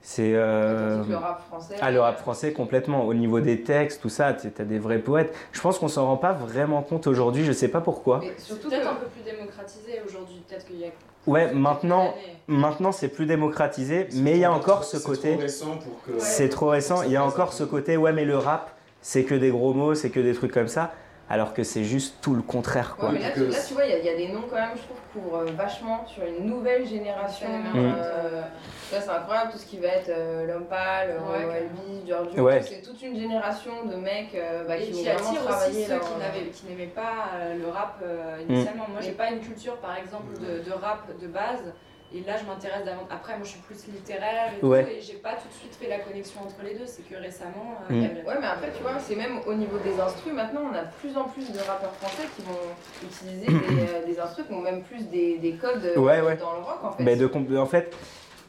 C'est. 0.00 0.32
euh, 0.34 1.02
le 1.08 1.16
rap 1.16 1.40
français. 1.48 1.76
ah, 1.80 1.90
le 1.90 1.98
rap 2.00 2.18
français, 2.18 2.52
complètement. 2.52 3.04
Au 3.06 3.14
niveau 3.14 3.40
des 3.40 3.62
textes, 3.62 4.02
tout 4.02 4.10
ça, 4.10 4.34
tu 4.34 4.48
as 4.60 4.64
des 4.64 4.78
vrais 4.78 4.98
poètes. 4.98 5.34
Je 5.52 5.60
pense 5.62 5.78
qu'on 5.78 5.88
s'en 5.88 6.04
rend 6.06 6.18
pas 6.18 6.32
vraiment 6.34 6.82
compte 6.82 7.06
aujourd'hui, 7.06 7.42
je 7.44 7.52
sais 7.52 7.68
pas 7.68 7.80
pourquoi. 7.80 8.20
Mais 8.22 8.32
C'est 8.36 8.44
surtout 8.44 8.68
peut-être 8.68 8.82
que- 8.82 8.88
un 8.88 8.94
peu 8.96 9.06
plus 9.06 9.22
démocratisé 9.22 10.02
aujourd'hui. 10.06 10.42
Peut-être 10.46 10.66
qu'il 10.66 10.78
y 10.78 10.84
a. 10.84 10.88
Ouais, 11.26 11.54
maintenant, 11.54 12.12
maintenant 12.48 12.92
c'est 12.92 13.08
plus 13.08 13.24
démocratisé, 13.24 14.08
mais 14.16 14.32
il 14.32 14.38
y 14.40 14.44
a 14.44 14.52
encore 14.52 14.84
ce 14.84 14.98
C'est 14.98 15.06
côté. 15.06 15.32
trop 15.32 15.40
récent 15.40 15.76
pour 15.78 16.02
que. 16.04 16.18
C'est 16.18 16.50
trop 16.50 16.68
récent. 16.68 17.02
Il 17.02 17.10
y 17.12 17.16
a 17.16 17.24
encore 17.24 17.54
ce 17.54 17.64
côté, 17.64 17.96
ouais, 17.96 18.12
mais 18.12 18.26
le 18.26 18.36
rap, 18.36 18.72
c'est 19.00 19.24
que 19.24 19.34
des 19.34 19.48
gros 19.50 19.72
mots, 19.72 19.94
c'est 19.94 20.10
que 20.10 20.20
des 20.20 20.34
trucs 20.34 20.52
comme 20.52 20.68
ça, 20.68 20.92
alors 21.30 21.54
que 21.54 21.62
c'est 21.62 21.84
juste 21.84 22.16
tout 22.20 22.34
le 22.34 22.42
contraire, 22.42 22.96
quoi. 22.96 23.08
Ouais, 23.08 23.14
mais 23.14 23.20
là, 23.20 23.30
tu, 23.32 23.46
là, 23.46 23.56
tu 23.66 23.74
vois, 23.74 23.84
il 23.86 23.90
y, 23.90 23.94
a- 23.94 23.98
il 23.98 24.04
y 24.04 24.08
a 24.10 24.16
des 24.16 24.28
noms 24.28 24.42
quand 24.48 24.56
même, 24.56 24.76
je 24.76 24.82
trouve, 24.82 24.98
pour 25.22 25.38
euh, 25.38 25.46
vachement 25.56 26.06
sur 26.06 26.22
une 26.24 26.44
nouvelle 26.46 26.86
génération. 26.86 27.48
Mm. 27.48 27.76
Euh, 27.76 28.42
ça, 28.90 29.00
c'est 29.00 29.08
incroyable, 29.10 29.50
tout 29.52 29.58
ce 29.58 29.64
qui 29.66 29.78
va 29.78 29.88
être 29.88 30.10
euh, 30.10 30.46
l'homme 30.46 30.66
pâle, 30.66 31.16
ouais, 31.30 31.58
Elvis, 31.62 32.06
Giorgio, 32.06 32.42
Ouais. 32.42 32.60
c'est 32.62 32.82
toute 32.82 33.00
une 33.02 33.16
génération 33.18 33.86
de 33.86 33.94
mecs 33.96 34.34
euh, 34.34 34.64
bah, 34.68 34.76
qui 34.76 34.90
qui 34.90 34.92
vont 34.92 35.02
vraiment 35.02 35.18
attire 35.30 35.32
aussi 35.40 35.44
travailler 35.48 35.84
ceux 35.84 35.90
leur- 35.94 36.00
qui 36.00 36.18
n'avaient- 36.18 36.50
qui 36.50 36.66
n'aimaient 36.66 36.86
pas 36.92 37.14
euh, 37.36 37.54
le 37.58 37.68
rap 37.68 38.00
euh, 38.02 38.36
initialement. 38.48 38.86
Moi, 38.90 39.00
j'ai 39.00 39.12
Mm. 39.12 39.16
pas 39.16 39.30
une 39.30 39.40
culture, 39.40 39.76
par 39.78 39.96
exemple, 39.96 40.34
de, 40.38 40.62
de 40.68 40.72
rap 40.74 41.06
de 41.20 41.26
base. 41.26 41.72
Et 42.16 42.20
là, 42.24 42.34
je 42.40 42.46
m'intéresse 42.46 42.84
davantage. 42.84 43.10
Après, 43.10 43.32
moi, 43.36 43.42
je 43.44 43.50
suis 43.50 43.60
plus 43.60 43.86
littéraire 43.88 44.52
et 44.60 44.64
Ouais. 44.64 44.84
tout, 44.84 44.90
et 44.90 45.00
j'ai 45.00 45.14
pas 45.14 45.32
tout 45.32 45.48
de 45.48 45.52
suite 45.54 45.74
fait 45.74 45.88
la 45.88 45.98
connexion 45.98 46.42
entre 46.42 46.62
les 46.62 46.74
deux. 46.78 46.86
C'est 46.86 47.02
que 47.02 47.16
récemment. 47.16 47.78
euh, 47.90 47.92
Mm. 47.92 48.04
avait- 48.04 48.22
Ouais, 48.24 48.34
mais 48.40 48.46
après, 48.46 48.70
tu 48.76 48.82
vois, 48.82 48.92
c'est 49.00 49.16
même 49.16 49.40
au 49.46 49.54
niveau 49.54 49.78
des 49.78 49.98
instrus, 50.00 50.32
maintenant, 50.32 50.60
on 50.70 50.74
a 50.76 50.82
de 50.84 50.92
plus 51.00 51.16
en 51.16 51.24
plus 51.24 51.50
de 51.50 51.58
rappeurs 51.58 51.92
français 51.96 52.28
qui 52.36 52.42
vont 52.42 52.54
utiliser 53.02 53.46
des, 53.46 53.82
euh, 53.90 54.06
des 54.06 54.20
instrus 54.20 54.46
qui 54.46 54.52
ont 54.54 54.60
même 54.60 54.82
plus 54.84 55.08
des, 55.08 55.38
des 55.38 55.52
codes 55.54 55.84
euh, 55.84 55.98
Ouais, 55.98 56.20
ouais. 56.20 56.36
dans 56.36 56.52
le 56.54 56.60
rock, 56.62 56.84
en 56.84 56.92
fait. 56.92 57.02
Mais 57.02 57.16
de, 57.16 57.26
comp- 57.26 57.50
en 57.56 57.66
fait, 57.66 57.92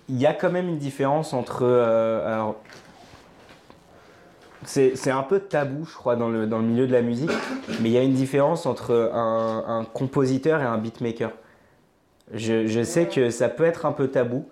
il 0.09 0.17
y 0.21 0.27
a 0.27 0.33
quand 0.33 0.51
même 0.51 0.69
une 0.69 0.77
différence 0.77 1.33
entre. 1.33 1.63
euh, 1.63 2.27
alors, 2.31 2.57
c'est 4.65 4.95
c'est 4.95 5.11
un 5.11 5.23
peu 5.23 5.39
tabou, 5.39 5.85
je 5.85 5.93
crois, 5.95 6.15
dans 6.15 6.29
le, 6.29 6.47
dans 6.47 6.57
le 6.59 6.65
milieu 6.65 6.87
de 6.87 6.91
la 6.93 7.01
musique, 7.01 7.31
mais 7.81 7.89
il 7.89 7.91
y 7.91 7.97
a 7.97 8.03
une 8.03 8.13
différence 8.13 8.65
entre 8.65 9.11
un, 9.13 9.63
un 9.67 9.85
compositeur 9.85 10.61
et 10.61 10.65
un 10.65 10.77
beatmaker. 10.77 11.31
Je, 12.33 12.65
je 12.67 12.83
sais 12.83 13.07
que 13.07 13.29
ça 13.29 13.49
peut 13.49 13.65
être 13.65 13.85
un 13.85 13.91
peu 13.91 14.07
tabou, 14.07 14.45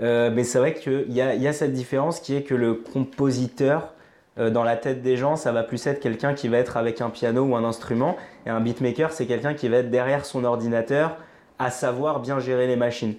euh, 0.00 0.30
mais 0.32 0.44
c'est 0.44 0.58
vrai 0.58 0.74
qu'il 0.74 1.12
y 1.12 1.20
a, 1.20 1.34
y 1.34 1.48
a 1.48 1.52
cette 1.52 1.72
différence 1.72 2.20
qui 2.20 2.36
est 2.36 2.42
que 2.42 2.54
le 2.54 2.74
compositeur, 2.74 3.94
euh, 4.38 4.50
dans 4.50 4.62
la 4.62 4.76
tête 4.76 5.02
des 5.02 5.16
gens, 5.16 5.34
ça 5.34 5.50
va 5.50 5.64
plus 5.64 5.84
être 5.88 5.98
quelqu'un 6.00 6.34
qui 6.34 6.46
va 6.48 6.58
être 6.58 6.76
avec 6.76 7.00
un 7.00 7.10
piano 7.10 7.42
ou 7.42 7.56
un 7.56 7.64
instrument, 7.64 8.16
et 8.46 8.50
un 8.50 8.60
beatmaker, 8.60 9.10
c'est 9.12 9.26
quelqu'un 9.26 9.54
qui 9.54 9.68
va 9.68 9.78
être 9.78 9.90
derrière 9.90 10.24
son 10.24 10.44
ordinateur, 10.44 11.16
à 11.58 11.70
savoir 11.70 12.20
bien 12.20 12.38
gérer 12.38 12.68
les 12.68 12.76
machines. 12.76 13.14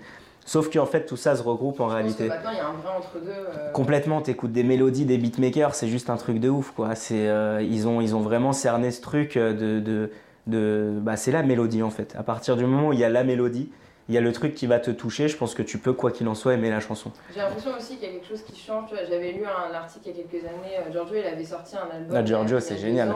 Sauf 0.46 0.72
qu'en 0.72 0.86
fait, 0.86 1.06
tout 1.06 1.18
ça 1.18 1.36
se 1.36 1.44
regroupe 1.44 1.82
en 1.82 1.90
Je 1.90 1.94
pense 1.94 1.94
que 1.94 1.98
réalité. 1.98 2.28
maintenant, 2.30 2.50
il 2.52 2.58
y 2.58 2.62
a 2.62 2.68
un 2.68 2.72
vrai 2.72 2.90
entre-deux. 2.98 3.30
euh, 3.30 3.72
Complètement, 3.74 4.22
t'écoutes 4.22 4.54
des 4.54 4.64
mélodies 4.64 5.06
des 5.06 5.18
beatmakers, 5.18 5.76
c'est 5.76 5.90
juste 5.90 6.10
un 6.10 6.16
truc 6.16 6.40
de 6.40 6.48
ouf, 6.50 6.72
quoi. 6.72 6.96
C'est, 6.96 7.28
euh, 7.28 7.62
ils, 7.62 7.86
ont, 7.88 8.00
ils 8.00 8.16
ont 8.16 8.22
vraiment 8.22 8.54
cerné 8.54 8.92
ce 8.92 9.02
truc 9.02 9.38
de... 9.38 9.80
de, 9.82 10.10
de 10.48 10.94
bah, 11.02 11.18
c'est 11.18 11.32
la 11.34 11.44
mélodie, 11.44 11.84
en 11.84 11.90
fait. 11.92 12.16
À 12.18 12.24
partir 12.24 12.56
du 12.56 12.66
moment 12.66 12.88
où 12.88 12.94
il 12.94 13.00
y 13.00 13.04
a 13.04 13.10
la 13.10 13.24
mélodie, 13.26 13.70
il 14.10 14.16
y 14.16 14.18
a 14.18 14.22
le 14.22 14.34
truc 14.34 14.56
qui 14.56 14.66
va 14.68 14.80
te 14.80 14.90
toucher, 14.92 15.28
je 15.30 15.38
pense 15.38 15.54
que 15.54 15.62
tu 15.62 15.78
peux, 15.78 15.94
quoi 15.94 16.12
qu'il 16.12 16.28
en 16.28 16.36
soit, 16.36 16.56
aimer 16.56 16.70
la 16.72 16.80
chanson. 16.80 17.12
J'ai 17.34 17.40
l'impression 17.40 17.72
aussi 17.78 17.96
qu'il 17.98 18.08
y 18.08 18.12
a 18.12 18.14
quelque 18.16 18.28
chose 18.28 18.42
qui 18.44 18.60
change. 18.60 18.90
J'avais 19.10 19.32
lu 19.32 19.44
un 19.46 19.74
article 19.74 20.10
il 20.10 20.18
y 20.18 20.20
a 20.20 20.24
quelques 20.24 20.46
années. 20.46 20.78
euh, 20.80 20.92
Giorgio, 20.92 21.16
il 21.18 21.26
avait 21.28 21.46
sorti 21.46 21.76
un 21.78 21.96
album. 21.96 22.16
Ah, 22.18 22.26
Giorgio, 22.26 22.58
a 22.58 22.62
c'est 22.62 22.78
génial. 22.78 23.14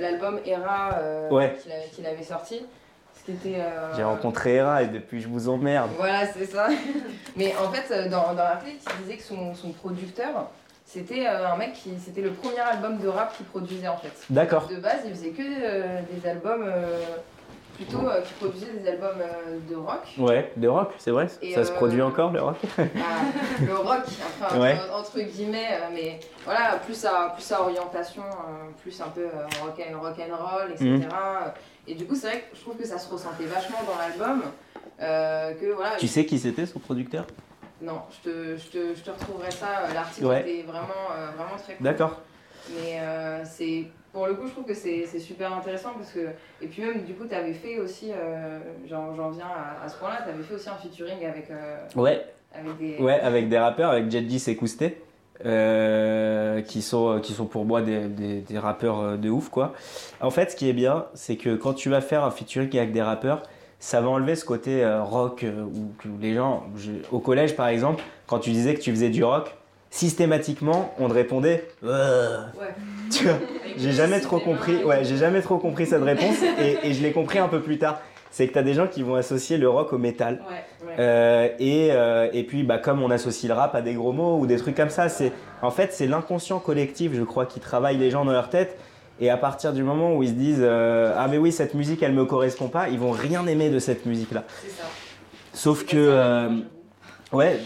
l'album 0.00 0.38
Era 0.44 0.98
euh, 0.98 1.30
Ouais. 1.30 1.56
qu'il 1.94 2.06
avait, 2.06 2.22
sorti. 2.22 2.66
Euh, 3.30 3.92
J'ai 3.94 4.04
rencontré 4.04 4.54
Hera 4.54 4.82
et 4.82 4.86
depuis 4.88 5.20
je 5.20 5.28
vous 5.28 5.50
emmerde. 5.50 5.90
Voilà, 5.98 6.26
c'est 6.26 6.46
ça. 6.46 6.68
Mais 7.36 7.52
en 7.62 7.70
fait, 7.70 7.92
euh, 7.92 8.08
dans, 8.08 8.28
dans 8.32 8.42
l'article, 8.42 8.76
il 8.98 9.04
disait 9.04 9.16
que 9.18 9.22
son, 9.22 9.54
son 9.54 9.70
producteur, 9.72 10.48
c'était 10.86 11.26
euh, 11.26 11.46
un 11.46 11.56
mec 11.56 11.74
qui. 11.74 11.90
C'était 12.02 12.22
le 12.22 12.30
premier 12.30 12.60
album 12.60 12.96
de 12.98 13.06
rap 13.08 13.36
qu'il 13.36 13.44
produisait 13.44 13.88
en 13.88 13.98
fait. 13.98 14.12
D'accord. 14.30 14.66
De 14.68 14.76
base, 14.76 15.00
il 15.04 15.10
faisait 15.10 15.30
que 15.30 15.42
euh, 15.42 16.00
des 16.10 16.26
albums. 16.28 16.64
euh, 16.66 17.00
plutôt 17.78 18.08
euh, 18.08 18.20
qui 18.22 18.32
produisait 18.34 18.72
des 18.72 18.88
albums 18.88 19.20
euh, 19.20 19.58
de 19.70 19.76
rock. 19.76 20.02
Ouais, 20.18 20.52
de 20.56 20.66
rock, 20.66 20.90
c'est 20.98 21.12
vrai 21.12 21.28
Et, 21.40 21.52
Ça 21.54 21.64
se 21.64 21.70
euh, 21.70 21.74
produit 21.76 22.02
encore, 22.02 22.32
le 22.32 22.42
rock? 22.42 22.56
Ah, 22.76 22.82
le 23.64 23.74
rock, 23.76 24.00
enfin, 24.04 24.46
entre, 24.46 24.58
Ouais. 24.60 24.76
entre 24.92 25.20
guillemets, 25.20 25.68
euh, 25.74 25.86
mais 25.94 26.18
voilà, 26.44 26.76
plus 26.84 27.04
à, 27.04 27.30
plus 27.36 27.52
à 27.52 27.62
orientation, 27.62 28.22
euh, 28.24 28.70
plus 28.82 29.00
un 29.00 29.08
peu 29.08 29.20
euh, 29.22 29.46
rock, 29.62 29.80
and, 29.80 30.00
rock 30.00 30.16
and 30.18 30.36
roll, 30.36 30.72
etc. 30.72 30.86
Mhm. 30.86 31.08
Et 31.86 31.94
du 31.94 32.04
coup, 32.04 32.16
c'est 32.16 32.26
vrai 32.26 32.40
que 32.50 32.56
je 32.56 32.60
trouve 32.62 32.76
que 32.76 32.86
ça 32.86 32.98
se 32.98 33.10
ressentait 33.10 33.44
vachement 33.44 33.78
dans 33.86 33.96
l'album. 33.98 34.42
euh, 35.00 35.54
que 35.54 35.72
voilà, 35.72 35.96
Tu 35.98 36.08
sais 36.08 36.26
qui 36.26 36.38
c'était 36.40 36.66
son 36.66 36.80
producteur? 36.80 37.26
Non, 37.80 38.02
je 38.10 38.28
te, 38.28 38.56
je, 38.56 38.66
te, 38.70 38.94
je 38.96 39.02
te 39.04 39.10
retrouverai 39.10 39.52
ça. 39.52 39.84
euh, 39.88 39.94
L'article 39.94 40.26
Ouais. 40.26 40.40
était 40.40 40.62
vraiment, 40.66 40.88
euh, 41.16 41.28
vraiment 41.36 41.56
très 41.62 41.74
cool. 41.74 41.84
D'accord. 41.84 42.20
Mais 42.74 43.00
euh, 43.00 43.42
c'est 43.44 43.84
pour 44.12 44.26
le 44.26 44.34
coup, 44.34 44.46
je 44.46 44.52
trouve 44.52 44.64
que 44.64 44.74
c'est 44.74 45.06
super 45.18 45.52
intéressant 45.52 45.90
parce 45.96 46.12
que. 46.12 46.28
Et 46.60 46.66
puis 46.66 46.82
même, 46.82 47.04
du 47.04 47.14
coup, 47.14 47.24
tu 47.28 47.34
avais 47.34 47.52
fait 47.52 47.78
aussi, 47.78 48.10
euh, 48.12 48.58
j'en 49.14 49.30
viens 49.30 49.46
à, 49.46 49.84
à 49.84 49.88
ce 49.88 49.96
point-là, 49.98 50.20
tu 50.24 50.30
avais 50.30 50.42
fait 50.42 50.54
aussi 50.54 50.68
un 50.68 50.74
featuring 50.76 51.24
avec, 51.24 51.50
euh, 51.50 51.76
Ouais, 51.96 52.24
avec 52.52 52.76
des. 52.78 52.96
Ouais, 52.98 53.20
avec 53.20 53.48
des 53.48 53.58
rappeurs, 53.58 53.90
avec 53.90 54.08
et 54.48 54.56
Kousté, 54.56 55.02
euh, 55.44 56.60
qui, 56.62 56.82
sont, 56.82 57.20
qui 57.20 57.32
sont 57.32 57.46
pour 57.46 57.64
moi 57.64 57.82
des, 57.82 58.08
des, 58.08 58.40
des 58.40 58.58
rappeurs 58.58 59.18
de 59.18 59.30
ouf, 59.30 59.48
quoi. 59.50 59.72
En 60.20 60.30
fait, 60.30 60.50
ce 60.50 60.56
qui 60.56 60.68
est 60.68 60.72
bien, 60.74 61.06
c'est 61.14 61.36
que 61.36 61.54
quand 61.56 61.74
tu 61.74 61.88
vas 61.90 62.00
faire 62.00 62.24
un 62.24 62.30
featuring 62.30 62.76
avec 62.76 62.92
des 62.92 63.02
rappeurs, 63.02 63.42
ça 63.80 64.00
va 64.00 64.08
enlever 64.08 64.34
ce 64.34 64.44
côté 64.44 64.84
rock 65.02 65.44
où, 65.46 66.08
où 66.08 66.18
les 66.20 66.34
gens, 66.34 66.64
je- 66.76 66.90
au 67.12 67.20
collège 67.20 67.54
par 67.54 67.68
exemple, 67.68 68.02
quand 68.26 68.40
tu 68.40 68.50
disais 68.50 68.74
que 68.74 68.80
tu 68.80 68.90
faisais 68.90 69.08
du 69.10 69.22
rock, 69.22 69.54
systématiquement, 69.90 70.94
on 70.98 71.08
te 71.08 71.14
répondait 71.14 71.68
Euh 71.84 72.38
Ouais. 72.58 72.66
Tu 73.10 73.24
vois, 73.24 73.38
j'ai 73.76 73.92
jamais 73.92 74.20
trop 74.20 74.38
compris, 74.38 74.84
ouais, 74.84 75.02
j'ai 75.04 75.16
jamais 75.16 75.40
trop 75.40 75.58
compris 75.58 75.86
cette 75.86 76.02
réponse 76.02 76.36
et, 76.60 76.88
et 76.88 76.92
je 76.92 77.02
l'ai 77.02 77.12
compris 77.12 77.38
un 77.38 77.48
peu 77.48 77.60
plus 77.60 77.78
tard. 77.78 78.00
C'est 78.30 78.46
que 78.46 78.52
tu 78.52 78.58
as 78.58 78.62
des 78.62 78.74
gens 78.74 78.86
qui 78.86 79.02
vont 79.02 79.14
associer 79.14 79.56
le 79.56 79.70
rock 79.70 79.94
au 79.94 79.98
métal. 79.98 80.42
Ouais. 80.46 80.86
Ouais. 80.86 80.94
Euh, 80.98 81.48
et, 81.58 81.88
euh, 81.92 82.28
et 82.34 82.44
puis, 82.44 82.62
bah, 82.62 82.76
comme 82.76 83.02
on 83.02 83.10
associe 83.10 83.48
le 83.48 83.54
rap 83.54 83.74
à 83.74 83.80
des 83.80 83.94
gros 83.94 84.12
mots 84.12 84.38
ou 84.38 84.46
des 84.46 84.58
trucs 84.58 84.76
comme 84.76 84.90
ça, 84.90 85.08
c'est 85.08 85.32
en 85.62 85.70
fait 85.70 85.94
c'est 85.94 86.06
l'inconscient 86.06 86.58
collectif, 86.58 87.12
je 87.14 87.22
crois, 87.22 87.46
qui 87.46 87.58
travaille 87.58 87.96
les 87.96 88.10
gens 88.10 88.26
dans 88.26 88.32
leur 88.32 88.50
tête. 88.50 88.78
Et 89.20 89.30
à 89.30 89.36
partir 89.36 89.72
du 89.72 89.82
moment 89.82 90.14
où 90.14 90.22
ils 90.22 90.28
se 90.28 90.34
disent 90.34 90.60
euh, 90.60 91.14
ah 91.16 91.26
mais 91.26 91.38
oui 91.38 91.50
cette 91.50 91.74
musique 91.74 92.02
elle 92.04 92.12
me 92.12 92.24
correspond 92.24 92.68
pas, 92.68 92.88
ils 92.88 92.98
vont 93.00 93.10
rien 93.10 93.44
aimer 93.46 93.68
de 93.70 93.78
cette 93.80 94.06
musique 94.06 94.30
là. 94.30 94.44
C'est 94.62 94.70
ça. 94.70 94.84
Sauf 95.52 95.84
que 95.84 95.96
euh, 95.96 96.50
ouais, 97.32 97.60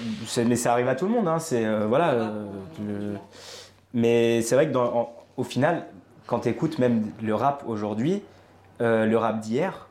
mais 0.46 0.56
ça 0.56 0.72
arrive 0.72 0.88
à 0.88 0.94
tout 0.94 1.06
le 1.06 1.12
monde. 1.12 1.28
Hein, 1.28 1.38
c'est 1.38 1.64
euh, 1.64 1.86
voilà. 1.86 2.12
euh, 2.12 3.14
mais 3.94 4.42
c'est 4.42 4.54
vrai 4.54 4.66
que 4.68 4.72
dans, 4.72 5.12
au 5.36 5.44
final, 5.44 5.86
quand 6.26 6.40
tu 6.40 6.48
écoutes 6.48 6.78
même 6.78 7.10
le 7.22 7.34
rap 7.34 7.64
aujourd'hui, 7.66 8.22
euh, 8.80 9.06
le 9.06 9.16
rap 9.16 9.40
d'hier, 9.40 9.88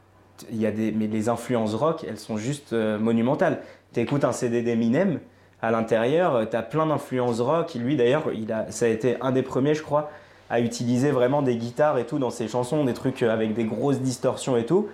il 0.52 0.60
y 0.60 0.66
a 0.66 0.72
des, 0.72 0.92
mais 0.92 1.08
les 1.08 1.30
influences 1.30 1.76
rock, 1.76 2.06
elles 2.08 2.18
sont 2.18 2.38
juste 2.38 2.74
monumentales. 2.74 3.62
Tu 3.94 4.00
écoutes 4.00 4.24
un 4.24 4.32
CD 4.32 4.64
d'Eminem, 4.64 5.20
à 5.62 5.70
l'intérieur, 5.70 6.50
tu 6.50 6.56
as 6.56 6.64
plein 6.64 6.88
d'influences 6.88 7.40
rock. 7.40 7.76
Lui 7.76 7.96
d'ailleurs, 7.96 8.32
il 8.34 8.52
a, 8.52 8.72
ça 8.72 8.86
a 8.86 8.88
été 8.88 9.18
un 9.22 9.32
des 9.32 9.44
premiers, 9.44 9.76
je 9.76 9.84
crois, 9.84 10.10
à 10.50 10.60
utiliser 10.60 11.12
vraiment 11.12 11.44
des 11.44 11.58
guitares 11.58 12.00
et 12.00 12.06
tout 12.06 12.18
dans 12.18 12.32
ses 12.32 12.48
chansons, 12.48 12.84
des 12.86 12.96
trucs 12.96 13.22
avec 13.22 13.54
des 13.54 13.66
grosses 13.66 14.00
distorsions 14.00 14.58
et 14.58 14.66
tout. 14.66 14.88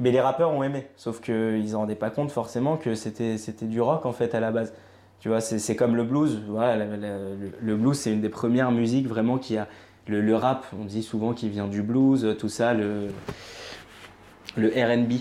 Mais 0.00 0.10
les 0.10 0.20
rappeurs 0.20 0.50
ont 0.50 0.62
aimé, 0.62 0.86
sauf 0.96 1.20
qu'ils 1.20 1.62
ne 1.62 1.66
se 1.66 1.76
rendaient 1.76 1.94
pas 1.94 2.10
compte 2.10 2.30
forcément 2.32 2.76
que 2.76 2.94
c'était 2.94 3.36
du 3.62 3.80
rock 3.80 4.06
en 4.06 4.12
fait 4.12 4.34
à 4.34 4.40
la 4.40 4.50
base. 4.50 4.72
Tu 5.20 5.28
vois, 5.28 5.40
c'est 5.40 5.76
comme 5.76 5.94
le 5.96 6.04
blues. 6.04 6.42
Voilà, 6.48 6.76
la- 6.76 6.96
la- 6.96 7.18
le, 7.18 7.50
le 7.60 7.76
blues, 7.76 7.96
c'est 7.96 8.12
une 8.12 8.20
des 8.20 8.28
premières 8.28 8.72
musiques 8.72 9.06
vraiment 9.06 9.38
qui 9.38 9.56
a. 9.56 9.68
Le, 10.06 10.20
le 10.20 10.36
rap, 10.36 10.66
on 10.78 10.84
dit 10.84 11.02
souvent 11.02 11.32
qu'il 11.32 11.48
vient 11.48 11.66
du 11.66 11.80
blues, 11.82 12.36
tout 12.38 12.50
ça, 12.50 12.74
le, 12.74 13.06
le 14.56 14.68
RB. 14.68 15.12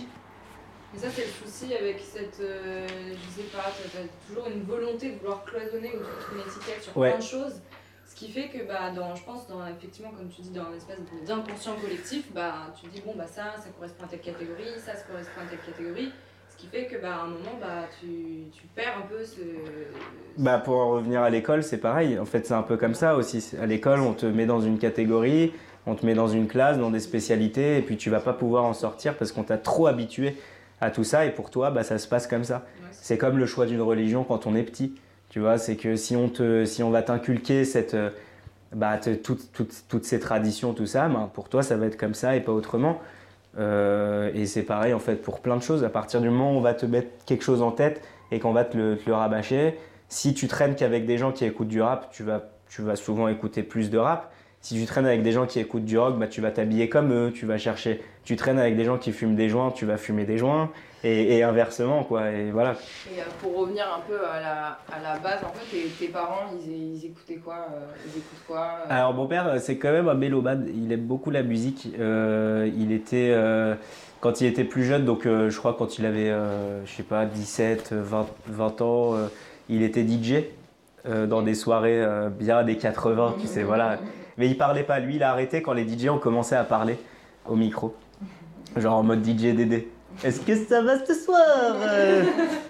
Mais 0.93 0.99
ça, 0.99 1.07
c'est 1.09 1.21
le 1.25 1.31
souci 1.49 1.73
avec 1.73 1.99
cette. 2.01 2.39
euh, 2.41 2.85
je 2.89 3.41
sais 3.41 3.47
pas, 3.47 3.71
t'as 3.93 3.99
toujours 4.27 4.47
une 4.53 4.63
volonté 4.63 5.11
de 5.11 5.19
vouloir 5.19 5.43
cloisonner 5.45 5.89
ou 5.95 5.99
de 5.99 6.03
mettre 6.03 6.31
une 6.33 6.39
étiquette 6.41 6.83
sur 6.83 6.97
Ouais. 6.97 7.11
plein 7.11 7.19
de 7.19 7.23
choses. 7.23 7.61
Ce 8.13 8.19
qui 8.19 8.31
fait 8.31 8.47
que, 8.47 8.67
bah, 8.67 8.91
dans, 8.95 9.15
je 9.15 9.23
pense, 9.23 9.47
dans, 9.47 9.65
effectivement, 9.65 10.11
comme 10.15 10.29
tu 10.29 10.41
dis, 10.41 10.51
dans 10.51 10.69
l'espèce 10.69 10.99
d'inconscient 11.25 11.73
collectif, 11.81 12.31
bah, 12.31 12.71
tu 12.79 12.87
dis, 12.87 13.01
bon, 13.03 13.13
bah, 13.17 13.25
ça, 13.25 13.55
ça 13.57 13.69
correspond 13.75 14.03
à 14.05 14.07
telle 14.07 14.21
catégorie, 14.21 14.69
ça, 14.77 14.93
ça 14.93 15.01
correspond 15.09 15.41
à 15.41 15.49
telle 15.49 15.59
catégorie. 15.65 16.11
Ce 16.47 16.55
qui 16.61 16.67
fait 16.67 16.85
que, 16.85 17.01
bah, 17.01 17.15
à 17.15 17.23
un 17.23 17.27
moment, 17.29 17.57
bah, 17.59 17.87
tu, 17.99 18.07
tu 18.51 18.67
perds 18.75 18.99
un 18.99 19.07
peu 19.07 19.23
ce. 19.25 19.39
Bah, 20.37 20.59
pour 20.59 20.75
en 20.75 20.91
revenir 20.91 21.23
à 21.23 21.31
l'école, 21.31 21.63
c'est 21.63 21.79
pareil. 21.79 22.19
En 22.19 22.25
fait, 22.25 22.45
c'est 22.45 22.53
un 22.53 22.61
peu 22.61 22.77
comme 22.77 22.93
ça 22.93 23.15
aussi. 23.15 23.55
À 23.59 23.65
l'école, 23.65 24.01
on 24.01 24.13
te 24.13 24.27
met 24.27 24.45
dans 24.45 24.61
une 24.61 24.77
catégorie, 24.77 25.51
on 25.87 25.95
te 25.95 26.05
met 26.05 26.13
dans 26.13 26.27
une 26.27 26.47
classe, 26.47 26.77
dans 26.77 26.91
des 26.91 26.99
spécialités, 26.99 27.79
et 27.79 27.81
puis 27.81 27.97
tu 27.97 28.11
vas 28.11 28.19
pas 28.19 28.33
pouvoir 28.33 28.63
en 28.65 28.73
sortir 28.73 29.17
parce 29.17 29.31
qu'on 29.31 29.43
t'a 29.43 29.57
trop 29.57 29.87
habitué 29.87 30.37
à 30.81 30.91
tout 30.91 31.03
ça, 31.03 31.25
et 31.25 31.31
pour 31.31 31.49
toi, 31.49 31.71
bah, 31.71 31.83
ça 31.83 31.97
se 31.97 32.07
passe 32.07 32.27
comme 32.27 32.43
ça. 32.43 32.57
Ouais, 32.57 32.89
C'est 32.91 33.17
comme 33.17 33.39
le 33.39 33.47
choix 33.47 33.65
d'une 33.65 33.81
religion 33.81 34.23
quand 34.23 34.45
on 34.45 34.55
est 34.55 34.63
petit. 34.63 34.93
Tu 35.33 35.39
vois, 35.39 35.57
c'est 35.57 35.77
que 35.77 35.95
si 35.95 36.15
on, 36.15 36.29
te, 36.29 36.63
si 36.63 36.83
on 36.83 36.91
va 36.91 37.01
t'inculquer 37.01 37.65
cette, 37.65 37.95
euh, 37.95 38.11
bah, 38.71 38.97
te- 38.97 39.15
toutes, 39.15 39.51
toutes, 39.51 39.73
toutes 39.89 40.05
ces 40.05 40.19
traditions, 40.19 40.73
tout 40.73 40.85
ça, 40.85 41.07
ben, 41.07 41.27
pour 41.33 41.49
toi, 41.49 41.63
ça 41.63 41.75
va 41.75 41.87
être 41.87 41.97
comme 41.97 42.13
ça 42.13 42.35
et 42.35 42.39
pas 42.39 42.51
autrement. 42.51 43.01
Euh, 43.57 44.29
et 44.35 44.45
c'est 44.45 44.61
pareil 44.61 44.93
en 44.93 44.99
fait 44.99 45.23
pour 45.23 45.39
plein 45.39 45.57
de 45.57 45.63
choses. 45.63 45.83
À 45.83 45.89
partir 45.89 46.21
du 46.21 46.29
moment 46.29 46.53
où 46.53 46.57
on 46.57 46.61
va 46.61 46.75
te 46.75 46.85
mettre 46.85 47.07
quelque 47.25 47.43
chose 47.43 47.63
en 47.63 47.71
tête 47.71 47.99
et 48.31 48.39
qu'on 48.39 48.51
va 48.51 48.63
te 48.63 48.77
le, 48.77 48.95
te 48.95 49.09
le 49.09 49.15
rabâcher, 49.15 49.79
si 50.07 50.35
tu 50.35 50.47
traînes 50.47 50.75
qu'avec 50.75 51.07
des 51.07 51.17
gens 51.17 51.31
qui 51.31 51.45
écoutent 51.45 51.67
du 51.67 51.81
rap, 51.81 52.11
tu 52.11 52.21
vas, 52.21 52.43
tu 52.69 52.83
vas 52.83 52.95
souvent 52.95 53.27
écouter 53.27 53.63
plus 53.63 53.89
de 53.89 53.97
rap. 53.97 54.31
Si 54.61 54.75
tu 54.75 54.85
traînes 54.85 55.07
avec 55.07 55.23
des 55.23 55.31
gens 55.31 55.47
qui 55.47 55.59
écoutent 55.59 55.85
du 55.85 55.97
rock, 55.97 56.19
bah, 56.19 56.27
tu 56.27 56.41
vas 56.41 56.51
t'habiller 56.51 56.89
comme 56.89 57.11
eux, 57.11 57.31
tu 57.33 57.47
vas 57.47 57.57
chercher. 57.57 58.03
Tu 58.23 58.35
traînes 58.35 58.59
avec 58.59 58.77
des 58.77 58.85
gens 58.85 58.99
qui 58.99 59.11
fument 59.11 59.35
des 59.35 59.49
joints, 59.49 59.71
tu 59.71 59.87
vas 59.87 59.97
fumer 59.97 60.25
des 60.25 60.37
joints, 60.37 60.69
et, 61.03 61.37
et 61.37 61.43
inversement, 61.43 62.03
quoi. 62.03 62.31
Et 62.31 62.51
voilà. 62.51 62.75
Et 63.13 63.19
euh, 63.19 63.23
pour 63.41 63.57
revenir 63.57 63.85
un 63.85 63.99
peu 64.07 64.25
à 64.25 64.39
la, 64.39 64.79
à 64.91 65.01
la 65.01 65.19
base, 65.19 65.43
en 65.43 65.51
fait, 65.53 65.65
tes, 65.69 65.87
tes 65.89 66.07
parents, 66.07 66.45
ils, 66.65 66.95
ils 66.95 67.05
écoutaient 67.05 67.35
quoi 67.35 67.67
euh, 67.73 67.85
Ils 68.05 68.19
écoutent 68.19 68.45
quoi 68.47 68.77
euh? 68.83 68.87
Alors 68.89 69.13
mon 69.13 69.27
père, 69.27 69.59
c'est 69.59 69.77
quand 69.77 69.91
même 69.91 70.07
un 70.07 70.13
mélomane. 70.13 70.67
Il 70.73 70.91
aime 70.91 71.05
beaucoup 71.05 71.29
la 71.29 71.43
musique. 71.43 71.89
Euh, 71.99 72.69
il 72.77 72.91
était 72.91 73.31
euh, 73.31 73.75
quand 74.21 74.39
il 74.39 74.47
était 74.47 74.63
plus 74.63 74.85
jeune, 74.85 75.03
donc 75.03 75.25
euh, 75.25 75.49
je 75.49 75.57
crois 75.57 75.75
quand 75.77 75.97
il 75.99 76.05
avait, 76.05 76.31
je 76.85 76.91
sais 76.91 77.03
pas, 77.03 77.25
17, 77.25 77.91
20, 77.93 78.27
20 78.47 78.81
ans, 78.81 79.15
il 79.67 79.83
était 79.83 80.05
DJ 80.07 80.45
dans 81.05 81.41
des 81.41 81.55
soirées 81.55 82.01
bien 82.39 82.63
des 82.63 82.77
80, 82.77 83.35
tu 83.41 83.47
sais, 83.47 83.63
voilà. 83.63 83.99
Mais 84.37 84.47
il 84.47 84.57
parlait 84.57 84.83
pas. 84.83 84.99
Lui, 84.99 85.17
il 85.17 85.23
a 85.23 85.31
arrêté 85.31 85.61
quand 85.61 85.73
les 85.73 85.85
DJ 85.85 86.07
ont 86.07 86.17
commencé 86.17 86.55
à 86.55 86.63
parler 86.63 86.97
au 87.45 87.55
micro, 87.55 87.93
genre 88.77 88.95
en 88.95 89.03
mode 89.03 89.25
DJ 89.25 89.53
Dédé. 89.53 89.89
Est-ce 90.23 90.41
que 90.41 90.55
ça 90.55 90.81
va 90.81 91.03
ce 91.05 91.13
soir 91.13 91.75
Euh, 91.81 92.23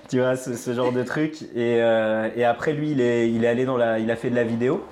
Tu 0.09 0.19
vois, 0.19 0.35
ce, 0.35 0.73
genre 0.73 0.91
de 0.91 1.03
truc. 1.03 1.41
Et, 1.55 1.77
euh, 1.81 2.29
après, 2.49 2.73
lui, 2.73 2.91
il 2.91 3.01
est, 3.01 3.47
allé 3.47 3.65
dans 3.65 3.77
la, 3.77 3.99
il 3.99 4.09
a 4.09 4.15
fait 4.15 4.29
de 4.29 4.35
la 4.35 4.43
vidéo. 4.43 4.85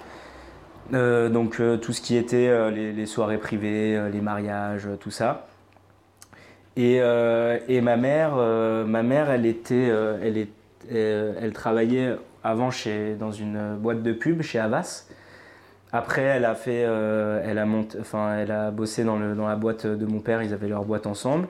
Euh, 0.94 1.30
donc 1.30 1.62
tout 1.82 1.94
ce 1.94 2.02
qui 2.02 2.18
était 2.18 2.72
les, 2.72 3.06
soirées 3.06 3.38
privées, 3.38 4.10
les 4.12 4.22
mariages, 4.22 4.88
tout 5.00 5.12
ça. 5.12 5.48
Et, 6.76 7.00
ma 7.00 7.98
mère, 7.98 8.36
ma 8.36 9.04
mère, 9.04 9.32
elle 9.32 9.46
était, 9.46 9.90
elle, 10.22 10.38
est, 10.38 10.50
elle 10.92 11.54
travaillait 11.54 12.16
avant 12.44 12.72
chez, 12.72 13.16
dans 13.16 13.32
une 13.32 13.76
boîte 13.78 14.04
de 14.04 14.14
pub 14.14 14.42
chez 14.42 14.60
Havas. 14.60 15.08
Après, 15.94 16.22
elle 16.22 16.46
a 16.46 16.56
fait, 16.56 16.82
elle 17.46 17.58
a 17.58 17.66
monté, 17.66 17.98
enfin, 18.00 18.38
elle 18.38 18.52
a 18.52 18.72
bossé 18.72 19.04
dans, 19.04 19.18
le, 19.18 19.34
dans 19.34 19.48
la 19.48 19.56
boîte 19.56 19.88
de 19.88 20.06
mon 20.06 20.20
père. 20.20 20.44
Ils 20.44 20.54
avaient 20.54 20.70
leur 20.70 20.86
boîte 20.86 21.08
ensemble. 21.08 21.48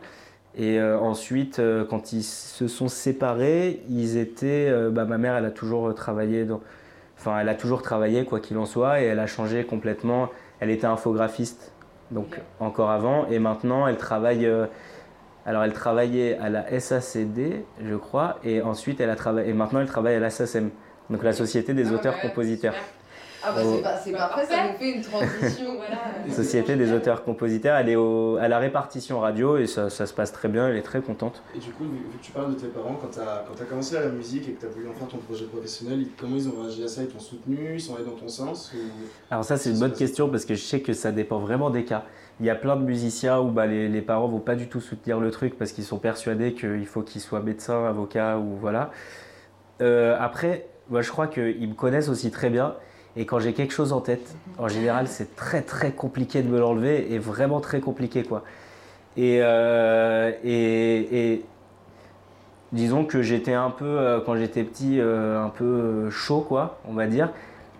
Et 0.55 0.79
euh, 0.79 0.99
ensuite, 0.99 1.59
euh, 1.59 1.85
quand 1.85 2.11
ils 2.11 2.23
se 2.23 2.67
sont 2.67 2.89
séparés, 2.89 3.83
ils 3.89 4.17
étaient, 4.17 4.67
euh, 4.69 4.89
bah, 4.89 5.05
ma 5.05 5.17
mère, 5.17 5.35
elle 5.35 5.45
a 5.45 5.51
toujours 5.51 5.93
travaillé 5.95 6.45
dans, 6.45 6.61
Enfin, 7.17 7.39
elle 7.39 7.49
a 7.49 7.55
toujours 7.55 7.83
travaillé, 7.83 8.25
quoi 8.25 8.39
qu'il 8.39 8.57
en 8.57 8.65
soit, 8.65 9.01
et 9.01 9.05
elle 9.05 9.19
a 9.19 9.27
changé 9.27 9.63
complètement. 9.63 10.29
Elle 10.59 10.71
était 10.71 10.87
infographiste, 10.87 11.71
donc 12.09 12.41
encore 12.59 12.89
avant, 12.89 13.27
et 13.27 13.37
maintenant 13.37 13.85
elle 13.85 13.97
travaille. 13.97 14.49
alors, 15.45 15.63
elle 15.63 15.73
travaillait 15.73 16.35
à 16.39 16.49
la 16.49 16.79
SACD, 16.79 17.63
je 17.83 17.95
crois, 17.95 18.39
et 18.43 18.63
ensuite 18.63 18.99
elle 18.99 19.11
a 19.11 19.15
travaillé. 19.15 19.49
Et 19.49 19.53
maintenant, 19.53 19.81
elle 19.81 19.87
travaille 19.87 20.15
à 20.15 20.19
la 20.19 20.31
SACEM, 20.31 20.71
donc 21.11 21.21
la 21.21 21.33
Société 21.33 21.75
des 21.75 21.89
Ah, 21.89 21.93
auteurs-compositeurs. 21.93 22.73
Ah 23.43 23.51
bah 23.53 23.61
Oh. 23.65 23.73
c'est 23.75 23.81
pas- 23.81 23.97
c'est 23.97 24.11
Bah, 24.11 24.29
parfait, 24.33 24.45
ça 24.45 24.67
nous 24.71 24.77
fait 24.77 24.91
une 24.91 25.01
transition. 25.01 25.75
Voilà. 25.77 25.97
Société 26.35 26.75
des 26.75 26.91
auteurs-compositeurs, 26.93 27.75
elle 27.77 27.89
est 27.89 27.95
au- 27.95 28.37
à 28.37 28.47
la 28.47 28.59
répartition 28.59 29.19
radio, 29.19 29.57
et 29.57 29.65
ça, 29.67 29.89
ça 29.89 30.05
se 30.05 30.13
passe 30.13 30.31
très 30.31 30.47
bien, 30.47 30.67
elle 30.67 30.77
est 30.77 30.81
très 30.83 31.01
contente. 31.01 31.41
Et 31.55 31.59
du 31.59 31.71
coup, 31.71 31.83
vu 31.85 31.97
vu 32.11 32.17
que 32.19 32.23
tu 32.23 32.31
parles 32.31 32.53
de 32.53 32.59
tes 32.59 32.67
parents, 32.67 32.97
quand 33.01 33.09
tu 33.09 33.19
as, 33.19 33.65
commencé 33.65 33.97
à 33.97 34.01
la 34.01 34.09
musique 34.09 34.47
et 34.47 34.51
que 34.51 34.59
tu 34.61 34.65
as 34.65 34.69
voulu 34.69 34.87
en 34.89 34.93
faire 34.93 35.07
ton 35.07 35.17
projet 35.17 35.45
professionnel, 35.45 36.05
comment 36.19 36.35
ils 36.35 36.47
ont 36.47 36.61
réagi 36.61 36.83
à 36.83 36.87
ça? 36.87 37.01
Ils 37.01 37.07
t'ont 37.07 37.19
soutenu? 37.19 37.71
Ils 37.75 37.81
sont 37.81 37.95
allés 37.95 38.05
dans 38.05 38.11
ton 38.11 38.27
sens? 38.27 38.71
Ou... 38.75 38.77
Alors 39.31 39.43
ça 39.43 39.57
c'est 39.57 39.71
une 39.71 39.79
bonne 39.79 39.93
question 39.93 40.29
parce 40.29 40.45
que 40.45 40.53
je 40.53 40.61
sais 40.63 40.81
que 40.81 40.93
ça 40.93 41.11
dépend 41.11 41.39
vraiment 41.39 41.69
des 41.69 41.83
cas. 41.85 42.03
Il 42.39 42.45
y 42.45 42.49
a 42.49 42.55
plein 42.55 42.75
de 42.75 42.83
musiciens 42.83 43.39
où 43.39 43.49
bah, 43.49 43.65
les, 43.67 43.87
les 43.87 44.01
parents 44.01 44.27
vont 44.27 44.39
pas 44.39 44.55
du 44.55 44.67
tout 44.67 44.79
soutenir 44.81 45.19
le 45.19 45.29
truc 45.31 45.57
parce 45.57 45.71
qu'ils 45.71 45.83
sont 45.83 45.99
persuadés 45.99 46.53
qu'il 46.53 46.85
faut 46.87 47.01
qu'ils 47.01 47.21
soient 47.21 47.39
médecins, 47.41 47.85
avocats 47.85 48.37
ou 48.37 48.55
voilà. 48.59 48.91
Euh, 49.81 50.15
après, 50.19 50.67
moi 50.89 51.01
je 51.01 51.09
crois 51.11 51.27
qu'ils 51.27 51.67
me 51.69 51.73
connaissent 51.75 52.09
aussi 52.09 52.31
très 52.31 52.49
bien 52.49 52.75
et 53.15 53.25
quand 53.25 53.39
j'ai 53.39 53.53
quelque 53.53 53.73
chose 53.73 53.91
en 53.91 53.99
tête, 53.99 54.35
en 54.57 54.67
général 54.67 55.07
c'est 55.07 55.35
très 55.35 55.61
très 55.61 55.91
compliqué 55.91 56.41
de 56.41 56.47
me 56.47 56.59
l'enlever 56.59 57.11
et 57.11 57.19
vraiment 57.19 57.59
très 57.59 57.81
compliqué 57.81 58.23
quoi. 58.23 58.43
Et, 59.17 59.39
euh, 59.41 60.31
disons 62.71 63.03
que 63.03 63.21
j'étais 63.21 63.53
un 63.53 63.69
peu, 63.69 63.85
euh, 63.85 64.21
quand 64.25 64.35
j'étais 64.37 64.63
petit, 64.63 64.99
euh, 64.99 65.43
un 65.43 65.49
peu 65.49 66.09
chaud 66.09 66.41
quoi, 66.41 66.79
on 66.87 66.93
va 66.93 67.07
dire. 67.07 67.29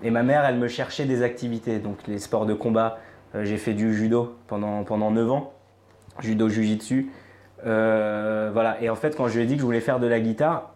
Et 0.04 0.12
ma 0.12 0.24
mère, 0.24 0.44
elle 0.46 0.58
me 0.58 0.68
cherchait 0.68 1.06
des 1.06 1.24
activités, 1.24 1.80
donc 1.80 1.98
les 2.08 2.20
sports 2.20 2.46
de 2.46 2.54
combat. 2.54 3.00
J'ai 3.44 3.58
fait 3.58 3.74
du 3.74 3.94
judo 3.94 4.36
pendant, 4.48 4.84
pendant 4.84 5.10
9 5.10 5.32
ans, 5.32 5.54
judo 6.20 6.50
jujitsu. 6.50 7.12
Voilà. 7.64 8.78
Et 8.82 8.90
en 8.90 8.96
fait, 8.96 9.16
quand 9.16 9.30
je 9.30 9.38
lui 9.38 9.44
ai 9.44 9.46
dit 9.46 9.54
que 9.54 9.62
je 9.62 9.66
voulais 9.66 9.80
faire 9.80 10.00
de 10.00 10.08
la 10.08 10.20
guitare, 10.20 10.71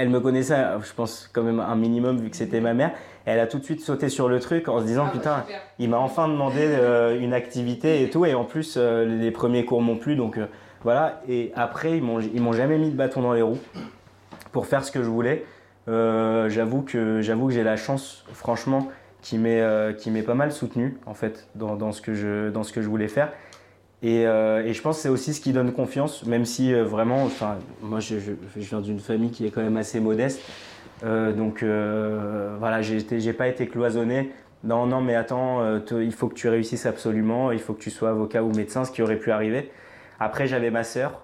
elle 0.00 0.08
me 0.08 0.18
connaissait, 0.18 0.56
je 0.82 0.94
pense, 0.94 1.28
quand 1.30 1.42
même 1.42 1.60
un 1.60 1.76
minimum 1.76 2.18
vu 2.18 2.30
que 2.30 2.36
c'était 2.36 2.60
ma 2.60 2.72
mère. 2.72 2.92
Elle 3.26 3.38
a 3.38 3.46
tout 3.46 3.58
de 3.58 3.64
suite 3.64 3.82
sauté 3.82 4.08
sur 4.08 4.30
le 4.30 4.40
truc 4.40 4.66
en 4.68 4.80
se 4.80 4.86
disant 4.86 5.04
Ah 5.04 5.10
bah, 5.12 5.12
Putain, 5.12 5.42
super. 5.42 5.60
il 5.78 5.90
m'a 5.90 5.98
enfin 5.98 6.26
demandé 6.26 6.62
euh, 6.62 7.20
une 7.20 7.34
activité 7.34 8.02
et 8.02 8.08
tout. 8.08 8.24
Et 8.24 8.32
en 8.32 8.44
plus, 8.44 8.76
euh, 8.78 9.04
les 9.04 9.30
premiers 9.30 9.66
cours 9.66 9.82
m'ont 9.82 9.98
plu. 9.98 10.16
Donc 10.16 10.38
euh, 10.38 10.46
voilà. 10.84 11.20
Et 11.28 11.52
après, 11.54 11.98
ils 11.98 12.02
m'ont, 12.02 12.52
jamais 12.52 12.78
mis 12.78 12.90
de 12.90 12.96
bâton 12.96 13.20
dans 13.20 13.34
les 13.34 13.42
roues 13.42 13.58
pour 14.52 14.66
faire 14.66 14.84
ce 14.84 14.90
que 14.90 15.02
je 15.02 15.08
voulais. 15.08 15.44
Euh, 15.88 16.48
j'avoue 16.48 16.80
que 16.80 17.20
j'avoue 17.20 17.48
que 17.48 17.52
j'ai 17.52 17.62
la 17.62 17.76
chance, 17.76 18.24
franchement, 18.32 18.88
qui 19.20 19.36
m'est 19.36 19.60
euh, 19.60 19.92
qui 19.92 20.10
m'est 20.10 20.22
pas 20.22 20.34
mal 20.34 20.50
soutenu 20.50 20.98
en 21.04 21.14
fait 21.14 21.48
dans, 21.54 21.76
dans 21.76 21.92
ce 21.92 22.00
que 22.00 22.14
je 22.14 22.48
dans 22.48 22.62
ce 22.62 22.72
que 22.72 22.80
je 22.80 22.88
voulais 22.88 23.08
faire. 23.08 23.32
Et, 24.02 24.26
euh, 24.26 24.64
et 24.64 24.72
je 24.72 24.80
pense 24.80 24.96
que 24.96 25.02
c'est 25.02 25.08
aussi 25.10 25.34
ce 25.34 25.40
qui 25.40 25.52
donne 25.52 25.72
confiance, 25.72 26.24
même 26.24 26.46
si 26.46 26.72
euh, 26.72 26.84
vraiment, 26.84 27.24
enfin, 27.24 27.58
moi 27.82 28.00
je, 28.00 28.18
je, 28.18 28.32
je 28.56 28.60
viens 28.60 28.80
d'une 28.80 28.98
famille 29.00 29.30
qui 29.30 29.46
est 29.46 29.50
quand 29.50 29.62
même 29.62 29.76
assez 29.76 30.00
modeste, 30.00 30.40
Euh, 31.02 31.32
donc 31.32 31.62
voilà, 32.58 32.82
j'ai 32.82 33.32
pas 33.32 33.48
été 33.48 33.66
cloisonné. 33.66 34.32
Non, 34.64 34.84
non, 34.86 35.00
mais 35.00 35.14
attends, 35.14 35.80
te- 35.80 35.94
il 36.02 36.12
faut 36.12 36.28
que 36.28 36.34
tu 36.34 36.48
réussisses 36.50 36.84
absolument, 36.84 37.52
il 37.52 37.58
faut 37.58 37.72
que 37.72 37.80
tu 37.82 37.90
sois 37.90 38.10
avocat 38.10 38.42
ou 38.42 38.52
médecin, 38.54 38.84
ce 38.84 38.90
qui 38.92 39.00
aurait 39.00 39.16
pu 39.16 39.30
arriver. 39.30 39.70
Après, 40.18 40.46
j'avais 40.46 40.70
ma 40.70 40.84
sœur 40.84 41.22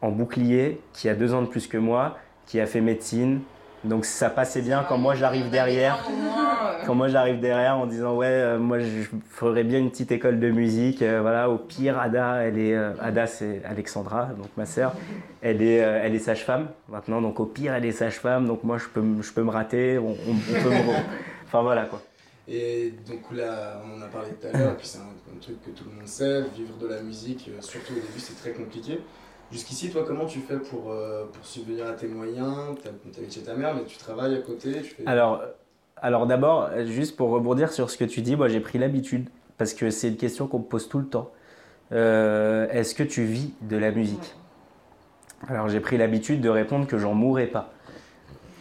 en 0.00 0.10
bouclier, 0.10 0.80
qui 0.92 1.08
a 1.08 1.14
deux 1.14 1.32
ans 1.34 1.42
de 1.42 1.46
plus 1.46 1.68
que 1.68 1.78
moi, 1.78 2.18
qui 2.46 2.58
a 2.58 2.66
fait 2.66 2.80
médecine. 2.80 3.40
Donc 3.84 4.04
ça 4.04 4.30
passait 4.30 4.62
bien 4.62 4.84
quand 4.88 4.96
moi 4.96 5.14
j'arrive 5.14 5.50
derrière. 5.50 5.98
Euh, 6.08 6.84
Quand 6.86 6.94
moi 6.94 7.08
j'arrive 7.08 7.40
derrière 7.40 7.76
en 7.78 7.86
disant 7.86 8.14
ouais, 8.16 8.26
euh, 8.26 8.58
moi 8.58 8.78
je 8.78 8.86
ferais 9.30 9.64
bien 9.64 9.78
une 9.80 9.90
petite 9.90 10.12
école 10.12 10.38
de 10.38 10.50
musique. 10.50 11.02
euh, 11.02 11.20
voilà, 11.20 11.50
au 11.50 11.58
pire, 11.58 11.98
Ada, 11.98 12.36
elle 12.44 12.58
est, 12.58 12.74
euh, 12.74 12.92
Ada 13.00 13.26
c'est 13.26 13.60
Alexandra, 13.64 14.26
donc 14.36 14.48
ma 14.56 14.66
sœur, 14.66 14.94
elle 15.42 15.62
est, 15.62 15.82
euh, 15.82 16.00
elle 16.02 16.14
est 16.14 16.20
sage-femme 16.20 16.68
maintenant. 16.88 17.20
Donc 17.20 17.40
au 17.40 17.44
pire, 17.46 17.74
elle 17.74 17.84
est 17.84 17.92
sage-femme. 17.92 18.46
Donc 18.46 18.62
moi 18.64 18.78
je 18.78 18.86
peux, 18.86 19.00
me- 19.00 19.20
je 19.22 19.32
peux 19.32 19.42
me 19.42 19.50
rater. 19.50 19.98
On, 19.98 20.10
on- 20.10 20.14
on 20.14 20.62
peut 20.62 20.70
me, 20.70 20.92
enfin 21.46 21.62
voilà 21.62 21.84
quoi. 21.86 22.00
Et 22.48 22.92
donc 23.08 23.20
là, 23.36 23.80
on 23.84 23.98
en 23.98 24.02
a 24.02 24.08
parlé 24.08 24.30
tout 24.30 24.46
à 24.48 24.56
l'heure, 24.56 24.72
et 24.72 24.76
puis 24.76 24.86
c'est 24.86 24.98
un, 24.98 25.02
un 25.02 25.40
truc 25.40 25.62
que 25.64 25.70
tout 25.70 25.84
le 25.88 25.96
monde 25.96 26.06
sait, 26.08 26.42
vivre 26.56 26.76
de 26.80 26.88
la 26.88 27.00
musique, 27.00 27.48
surtout 27.60 27.92
au 27.92 27.96
début, 27.96 28.18
c'est 28.18 28.34
très 28.36 28.50
compliqué. 28.50 29.00
Jusqu'ici, 29.52 29.90
toi, 29.90 30.02
comment 30.06 30.24
tu 30.24 30.40
fais 30.40 30.56
pour, 30.56 30.90
euh, 30.90 31.26
pour 31.30 31.44
subvenir 31.44 31.86
à 31.86 31.92
tes 31.92 32.08
moyens? 32.08 32.74
Tu 32.82 32.88
habites 32.88 33.34
chez 33.34 33.42
ta 33.42 33.54
mère, 33.54 33.74
mais 33.74 33.84
tu 33.84 33.98
travailles 33.98 34.34
à 34.34 34.40
côté 34.40 34.80
tu 34.80 34.94
fais... 34.94 35.06
Alors, 35.06 35.42
alors 35.98 36.26
d'abord, 36.26 36.70
juste 36.86 37.16
pour 37.16 37.28
rebondir 37.28 37.70
sur 37.70 37.90
ce 37.90 37.98
que 37.98 38.04
tu 38.04 38.22
dis, 38.22 38.34
moi 38.34 38.48
j'ai 38.48 38.60
pris 38.60 38.78
l'habitude 38.78 39.28
parce 39.58 39.74
que 39.74 39.90
c'est 39.90 40.08
une 40.08 40.16
question 40.16 40.46
qu'on 40.46 40.60
me 40.60 40.64
pose 40.64 40.88
tout 40.88 40.98
le 40.98 41.06
temps. 41.06 41.30
Euh, 41.92 42.66
Est-ce 42.70 42.94
que 42.94 43.02
tu 43.02 43.24
vis 43.24 43.52
de 43.60 43.76
la 43.76 43.90
musique? 43.90 44.34
Alors 45.48 45.68
j'ai 45.68 45.80
pris 45.80 45.98
l'habitude 45.98 46.40
de 46.40 46.48
répondre 46.48 46.86
que 46.86 46.96
j'en 46.96 47.12
mourrais 47.12 47.46
pas. 47.46 47.74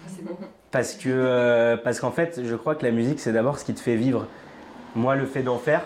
C'est 0.08 0.26
bon. 0.26 0.36
Parce 0.72 0.94
que 0.94 1.10
euh, 1.10 1.78
parce 1.78 2.00
qu'en 2.02 2.12
fait, 2.12 2.42
je 2.44 2.56
crois 2.56 2.76
que 2.76 2.86
la 2.86 2.92
musique, 2.92 3.20
c'est 3.20 3.32
d'abord 3.32 3.58
ce 3.58 3.66
qui 3.66 3.74
te 3.74 3.80
fait 3.80 3.96
vivre. 3.96 4.28
Moi, 4.96 5.16
le 5.16 5.26
fait 5.26 5.42
d'en 5.42 5.58
faire, 5.58 5.86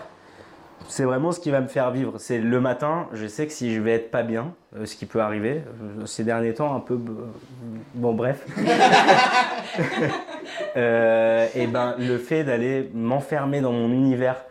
c'est 0.88 1.04
vraiment 1.04 1.32
ce 1.32 1.40
qui 1.40 1.50
va 1.50 1.60
me 1.60 1.66
faire 1.66 1.90
vivre. 1.90 2.14
C'est 2.18 2.38
le 2.38 2.60
matin, 2.60 3.08
je 3.12 3.26
sais 3.26 3.46
que 3.46 3.52
si 3.52 3.74
je 3.74 3.80
vais 3.80 3.92
être 3.92 4.10
pas 4.10 4.22
bien, 4.22 4.54
euh, 4.76 4.86
ce 4.86 4.96
qui 4.96 5.06
peut 5.06 5.20
arriver, 5.20 5.62
euh, 6.00 6.06
ces 6.06 6.24
derniers 6.24 6.54
temps, 6.54 6.74
un 6.74 6.80
peu. 6.80 6.94
euh, 6.94 7.26
bon, 7.94 8.14
bref. 8.14 8.46
Euh, 10.76 11.46
et 11.54 11.66
ben, 11.66 11.96
le 11.98 12.18
fait 12.18 12.44
d'aller 12.44 12.90
m'enfermer 12.94 13.60
dans 13.60 13.72
mon 13.72 13.90
univers 13.90 14.44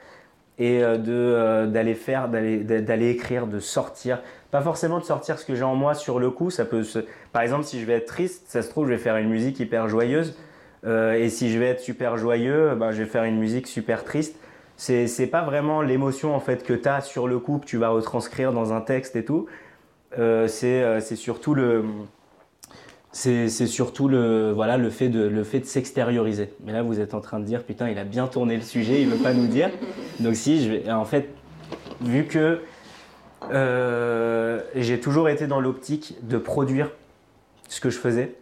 et 0.59 0.81
de, 0.81 1.65
d'aller 1.67 1.93
faire, 1.93 2.27
d'aller, 2.27 2.57
d'aller 2.57 3.09
écrire, 3.09 3.47
de 3.47 3.59
sortir. 3.59 4.21
Pas 4.51 4.61
forcément 4.61 4.99
de 4.99 5.03
sortir 5.03 5.39
ce 5.39 5.45
que 5.45 5.55
j'ai 5.55 5.63
en 5.63 5.75
moi 5.75 5.93
sur 5.93 6.19
le 6.19 6.31
coup. 6.31 6.49
Ça 6.49 6.65
peut 6.65 6.83
se... 6.83 6.99
Par 7.31 7.41
exemple, 7.43 7.63
si 7.63 7.79
je 7.79 7.85
vais 7.85 7.93
être 7.93 8.07
triste, 8.07 8.45
ça 8.47 8.61
se 8.61 8.69
trouve, 8.69 8.87
je 8.87 8.91
vais 8.91 8.97
faire 8.99 9.17
une 9.17 9.29
musique 9.29 9.59
hyper 9.59 9.87
joyeuse. 9.87 10.37
Et 10.85 11.29
si 11.29 11.51
je 11.51 11.59
vais 11.59 11.67
être 11.67 11.81
super 11.81 12.17
joyeux, 12.17 12.75
ben, 12.75 12.91
je 12.91 13.03
vais 13.03 13.09
faire 13.09 13.23
une 13.23 13.37
musique 13.37 13.67
super 13.67 14.03
triste. 14.03 14.35
C'est, 14.77 15.27
pas 15.27 15.41
vraiment 15.41 15.81
l'émotion 15.81 16.35
en 16.35 16.39
fait 16.39 16.63
que 16.63 16.73
tu 16.73 16.87
as 16.87 17.01
sur 17.01 17.27
le 17.27 17.39
coup 17.39 17.59
que 17.59 17.65
tu 17.65 17.77
vas 17.77 17.89
retranscrire 17.89 18.51
dans 18.51 18.73
un 18.73 18.81
texte 18.81 19.15
et 19.15 19.23
tout. 19.23 19.47
Euh, 20.17 20.47
c'est, 20.47 20.83
euh, 20.83 20.99
surtout 20.99 21.53
le. 21.53 21.85
c'est 23.11 23.49
surtout 23.49 24.07
le, 24.07 24.51
voilà, 24.51 24.77
le 24.77 24.89
fait 24.89 25.09
de, 25.09 25.25
le 25.25 25.43
fait 25.43 25.61
de 25.61 25.65
s'extérioriser. 25.65 26.49
Mais 26.65 26.73
là, 26.73 26.83
vous 26.83 26.99
êtes 26.99 27.13
en 27.13 27.21
train 27.21 27.39
de 27.39 27.45
dire, 27.45 27.63
putain, 27.63 27.89
il 27.89 27.97
a 27.97 28.03
bien 28.03 28.27
tourné 28.27 28.55
le 28.57 28.63
sujet, 28.63 29.01
il 29.01 29.09
veut 29.09 29.23
pas 29.23 29.33
nous 29.33 29.47
dire. 29.47 29.69
Donc 30.19 30.35
si, 30.35 30.63
je 30.63 30.71
vais, 30.71 30.91
en 30.91 31.05
fait, 31.05 31.29
vu 32.01 32.25
que 32.25 32.59
euh, 33.51 34.61
j'ai 34.75 34.99
toujours 34.99 35.29
été 35.29 35.47
dans 35.47 35.61
l'optique 35.61 36.15
de 36.23 36.37
produire 36.37 36.91
ce 37.69 37.79
que 37.79 37.89
je 37.89 37.97
faisais, 37.97 38.35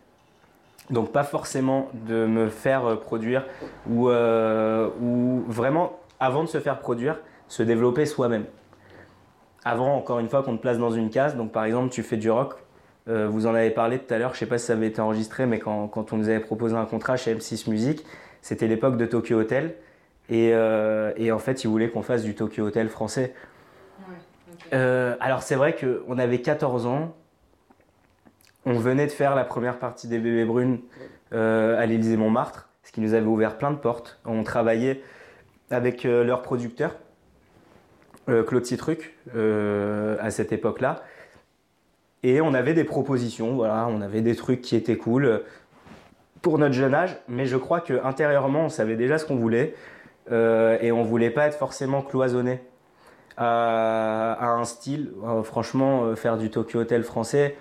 donc 0.89 1.11
pas 1.11 1.23
forcément 1.23 1.89
de 2.07 2.25
me 2.25 2.49
faire 2.49 2.85
euh, 2.85 2.95
produire 2.95 3.45
ou, 3.89 4.09
ou 4.09 5.43
vraiment, 5.47 5.99
avant 6.23 6.43
de 6.43 6.47
se 6.47 6.59
faire 6.59 6.79
produire, 6.79 7.19
se 7.49 7.63
développer 7.63 8.05
soi-même. 8.05 8.45
Avant, 9.65 9.95
encore 9.97 10.19
une 10.19 10.29
fois, 10.29 10.41
qu'on 10.41 10.55
te 10.55 10.61
place 10.61 10.77
dans 10.77 10.91
une 10.91 11.09
case, 11.09 11.35
donc 11.35 11.51
par 11.51 11.65
exemple, 11.65 11.89
tu 11.89 12.01
fais 12.01 12.15
du 12.15 12.31
rock, 12.31 12.55
euh, 13.09 13.27
vous 13.27 13.45
en 13.45 13.53
avez 13.53 13.71
parlé 13.71 13.99
tout 13.99 14.13
à 14.13 14.17
l'heure, 14.17 14.33
je 14.33 14.39
sais 14.39 14.45
pas 14.45 14.57
si 14.57 14.67
ça 14.67 14.73
avait 14.73 14.87
été 14.87 15.01
enregistré, 15.01 15.45
mais 15.45 15.59
quand, 15.59 15.89
quand 15.89 16.13
on 16.13 16.17
nous 16.17 16.29
avait 16.29 16.39
proposé 16.39 16.75
un 16.75 16.85
contrat 16.85 17.17
chez 17.17 17.35
M6 17.35 17.69
Music, 17.69 18.05
c'était 18.41 18.67
l'époque 18.67 18.95
de 18.95 19.05
Tokyo 19.05 19.37
Hotel, 19.37 19.75
et, 20.29 20.51
euh, 20.53 21.11
et 21.17 21.33
en 21.33 21.39
fait, 21.39 21.65
ils 21.65 21.67
voulaient 21.67 21.89
qu'on 21.89 22.03
fasse 22.03 22.23
du 22.23 22.35
Tokyo 22.35 22.67
Hotel 22.67 22.87
français. 22.87 23.33
Ouais. 24.07 24.15
Euh, 24.73 25.17
alors 25.19 25.43
c'est 25.43 25.55
vrai 25.55 25.75
qu'on 25.75 26.17
avait 26.17 26.39
14 26.39 26.85
ans, 26.85 27.13
on 28.65 28.79
venait 28.79 29.07
de 29.07 29.11
faire 29.11 29.35
la 29.35 29.43
première 29.43 29.77
partie 29.77 30.07
des 30.07 30.19
Bébés 30.19 30.45
Brunes 30.45 30.79
à 31.31 31.85
l'Élysée 31.85 32.15
Montmartre, 32.15 32.69
ce 32.83 32.93
qui 32.93 33.01
nous 33.01 33.13
avait 33.13 33.25
ouvert 33.25 33.57
plein 33.57 33.71
de 33.71 33.77
portes. 33.77 34.21
On 34.23 34.43
travaillait 34.43 35.01
avec 35.73 36.05
euh, 36.05 36.23
leur 36.23 36.41
producteur, 36.41 36.95
euh, 38.29 38.43
Claude 38.43 38.65
Citruc, 38.65 39.15
euh, 39.35 40.15
à 40.21 40.31
cette 40.31 40.51
époque-là. 40.51 41.03
Et 42.21 42.39
on 42.39 42.53
avait 42.53 42.73
des 42.73 42.85
propositions, 42.85 43.55
voilà, 43.55 43.87
on 43.89 43.99
avait 43.99 44.21
des 44.21 44.35
trucs 44.35 44.61
qui 44.61 44.77
étaient 44.77 44.95
cool 44.95 45.41
pour 46.41 46.57
notre 46.57 46.73
jeune 46.73 46.93
âge, 46.93 47.17
mais 47.27 47.45
je 47.45 47.57
crois 47.57 47.81
que 47.81 48.01
intérieurement 48.05 48.65
on 48.65 48.69
savait 48.69 48.95
déjà 48.95 49.17
ce 49.17 49.25
qu'on 49.25 49.35
voulait 49.35 49.75
et 50.31 50.91
on 50.93 51.03
voulait 51.03 51.31
pas 51.31 51.47
être 51.47 51.57
forcément 51.57 52.01
cloisonné 52.01 52.61
à, 53.35 54.53
un 54.53 54.63
style. 54.63 55.11
Franchement, 55.43 56.15
faire 56.15 56.37
du 56.37 56.49
Tokyo 56.49 56.79
Hotel 56.79 57.03
français, 57.03 57.57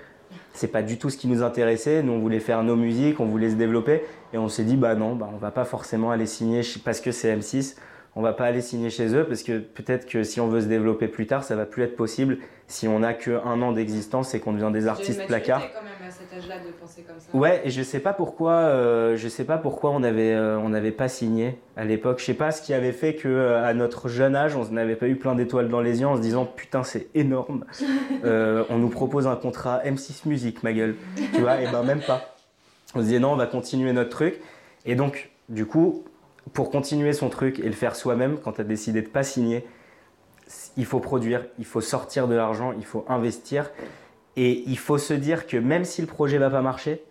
c'est 0.52 0.68
pas 0.68 0.82
du 0.82 0.96
tout 0.96 1.10
ce 1.10 1.16
qui 1.16 1.26
nous 1.26 1.42
intéressait. 1.42 2.02
Nous, 2.04 2.12
on 2.12 2.20
voulait 2.20 2.38
faire 2.38 2.62
nos 2.62 2.76
musiques, 2.76 3.18
on 3.18 3.26
voulait 3.26 3.50
se 3.50 3.56
développer, 3.56 4.04
et 4.32 4.38
on 4.38 4.48
s'est 4.48 4.64
dit, 4.64 4.76
bah 4.76 4.94
non, 4.94 5.16
bah, 5.16 5.28
on 5.32 5.38
va 5.38 5.50
pas 5.50 5.64
forcément 5.64 6.12
aller 6.12 6.26
signer 6.26 6.62
parce 6.84 7.00
que 7.00 7.10
c'est 7.10 7.36
M6. 7.36 7.76
On 8.14 8.20
va 8.20 8.34
pas 8.34 8.44
aller 8.44 8.60
signer 8.60 8.90
chez 8.90 9.14
eux 9.14 9.24
parce 9.24 9.42
que 9.42 9.58
peut-être 9.58 10.06
que 10.06 10.22
si 10.22 10.38
on 10.38 10.48
veut 10.48 10.60
se 10.60 10.66
développer 10.66 11.08
plus 11.08 11.26
tard, 11.26 11.44
ça 11.44 11.56
va 11.56 11.64
plus 11.64 11.82
être 11.82 11.96
possible 11.96 12.38
si 12.66 12.86
on 12.86 13.02
a 13.02 13.14
que 13.14 13.30
un 13.44 13.60
an 13.62 13.72
d'existence 13.72 14.34
et 14.34 14.40
qu'on 14.40 14.52
devient 14.52 14.70
des 14.72 14.86
artistes 14.86 15.26
placards. 15.26 15.62
quand 15.72 15.82
même 15.82 16.08
à 16.08 16.10
cet 16.10 16.32
âge-là 16.32 16.56
de 16.58 16.72
penser 16.72 17.02
comme 17.02 17.18
ça. 17.18 17.36
Ouais, 17.36 17.62
et 17.64 17.70
je 17.70 17.82
sais 17.82 18.00
pas 18.00 18.12
pourquoi, 18.12 18.52
euh, 18.52 19.16
je 19.16 19.28
sais 19.28 19.44
pas 19.44 19.56
pourquoi 19.56 19.90
on 19.90 20.02
avait, 20.02 20.32
euh, 20.32 20.58
on 20.58 20.68
n'avait 20.68 20.90
pas 20.90 21.08
signé 21.08 21.58
à 21.76 21.84
l'époque. 21.84 22.18
Je 22.18 22.24
sais 22.24 22.34
pas 22.34 22.50
ce 22.50 22.60
qui 22.60 22.74
avait 22.74 22.92
fait 22.92 23.14
que 23.14 23.28
euh, 23.28 23.64
à 23.64 23.72
notre 23.72 24.08
jeune 24.08 24.36
âge, 24.36 24.56
on 24.56 24.64
n'avait 24.70 24.96
pas 24.96 25.08
eu 25.08 25.16
plein 25.16 25.34
d'étoiles 25.34 25.68
dans 25.68 25.80
les 25.80 26.00
yeux 26.00 26.06
en 26.06 26.16
se 26.16 26.22
disant 26.22 26.44
putain 26.44 26.82
c'est 26.82 27.08
énorme. 27.14 27.64
On 28.24 28.78
nous 28.78 28.88
propose 28.88 29.26
un 29.26 29.36
contrat 29.36 29.82
M6 29.84 30.28
Music, 30.28 30.62
ma 30.62 30.72
gueule. 30.72 30.96
Tu 31.34 31.40
vois, 31.40 31.60
et 31.60 31.66
ben 31.70 31.82
même 31.82 32.00
pas. 32.00 32.34
On 32.94 32.98
se 32.98 33.04
disait 33.04 33.18
non, 33.18 33.32
on 33.32 33.36
va 33.36 33.46
continuer 33.46 33.92
notre 33.92 34.10
truc. 34.10 34.40
Et 34.84 34.94
donc, 34.94 35.30
du 35.48 35.66
coup, 35.66 36.04
pour 36.52 36.70
continuer 36.70 37.12
son 37.12 37.28
truc 37.28 37.58
et 37.58 37.66
le 37.66 37.72
faire 37.72 37.96
soi-même, 37.96 38.38
quand 38.38 38.52
tu 38.52 38.60
as 38.60 38.64
décidé 38.64 39.02
de 39.02 39.08
pas 39.08 39.22
signer, 39.22 39.64
il 40.76 40.84
faut 40.84 41.00
produire, 41.00 41.46
il 41.58 41.64
faut 41.64 41.80
sortir 41.80 42.28
de 42.28 42.34
l'argent, 42.34 42.72
il 42.72 42.84
faut 42.84 43.04
investir. 43.08 43.70
Et 44.36 44.64
il 44.66 44.78
faut 44.78 44.98
se 44.98 45.14
dire 45.14 45.46
que 45.46 45.56
même 45.56 45.84
si 45.84 46.00
le 46.00 46.06
projet 46.06 46.38
va 46.38 46.50
pas 46.50 46.62
marcher, 46.62 47.04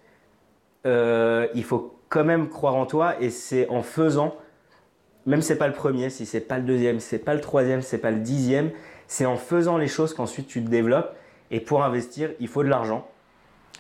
euh, 0.88 1.48
il 1.54 1.64
faut 1.64 1.96
quand 2.10 2.24
même 2.24 2.50
croire 2.50 2.76
en 2.76 2.86
toi. 2.86 3.22
Et 3.22 3.30
c'est 3.30 3.68
en 3.70 3.84
faisant, 3.84 4.36
même 5.26 5.42
si 5.42 5.50
c'est 5.50 5.58
pas 5.58 5.68
le 5.68 5.74
premier, 5.74 6.10
si 6.10 6.26
c'est 6.26 6.42
pas 6.42 6.58
le 6.58 6.64
deuxième, 6.64 7.00
si 7.00 7.08
c'est 7.08 7.20
pas 7.20 7.34
le 7.34 7.42
troisième, 7.42 7.82
si 7.82 7.90
c'est 7.90 7.98
pas 8.00 8.12
le 8.12 8.20
dixième, 8.20 8.72
c'est 9.08 9.26
en 9.26 9.38
faisant 9.38 9.78
les 9.78 9.88
choses 9.88 10.14
qu'ensuite 10.14 10.48
tu 10.48 10.64
te 10.64 10.70
développes. 10.70 11.16
Et 11.52 11.60
pour 11.60 11.84
investir, 11.84 12.32
il 12.40 12.48
faut 12.48 12.64
de 12.64 12.70
l'argent. 12.70 13.08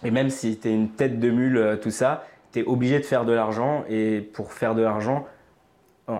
Et 0.03 0.11
même 0.11 0.29
si 0.29 0.57
tu 0.57 0.67
es 0.67 0.73
une 0.73 0.89
tête 0.89 1.19
de 1.19 1.29
mule, 1.29 1.57
euh, 1.57 1.75
tout 1.77 1.91
ça, 1.91 2.25
tu 2.51 2.59
es 2.59 2.63
obligé 2.63 2.99
de 2.99 3.05
faire 3.05 3.25
de 3.25 3.31
l'argent. 3.31 3.85
Et 3.89 4.21
pour 4.21 4.53
faire 4.53 4.75
de 4.75 4.81
l'argent, 4.81 5.25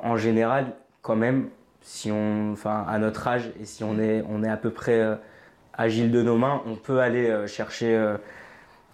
en, 0.04 0.18
général, 0.18 0.74
quand 1.02 1.16
même, 1.16 1.50
si 1.82 2.12
on, 2.12 2.52
enfin, 2.54 2.86
à 2.88 2.98
notre 3.00 3.28
âge 3.28 3.52
et 3.60 3.66
si 3.66 3.84
on 3.84 4.00
est, 4.00 4.24
on 4.30 4.44
est 4.44 4.50
à 4.50 4.58
peu 4.58 4.70
près 4.70 5.00
euh, 5.00 5.16
agile 5.74 6.12
de 6.12 6.22
nos 6.22 6.38
mains, 6.38 6.62
on 6.68 6.76
peut 6.76 7.00
aller 7.00 7.30
euh, 7.30 7.48
chercher 7.48 7.96
euh, 7.96 8.18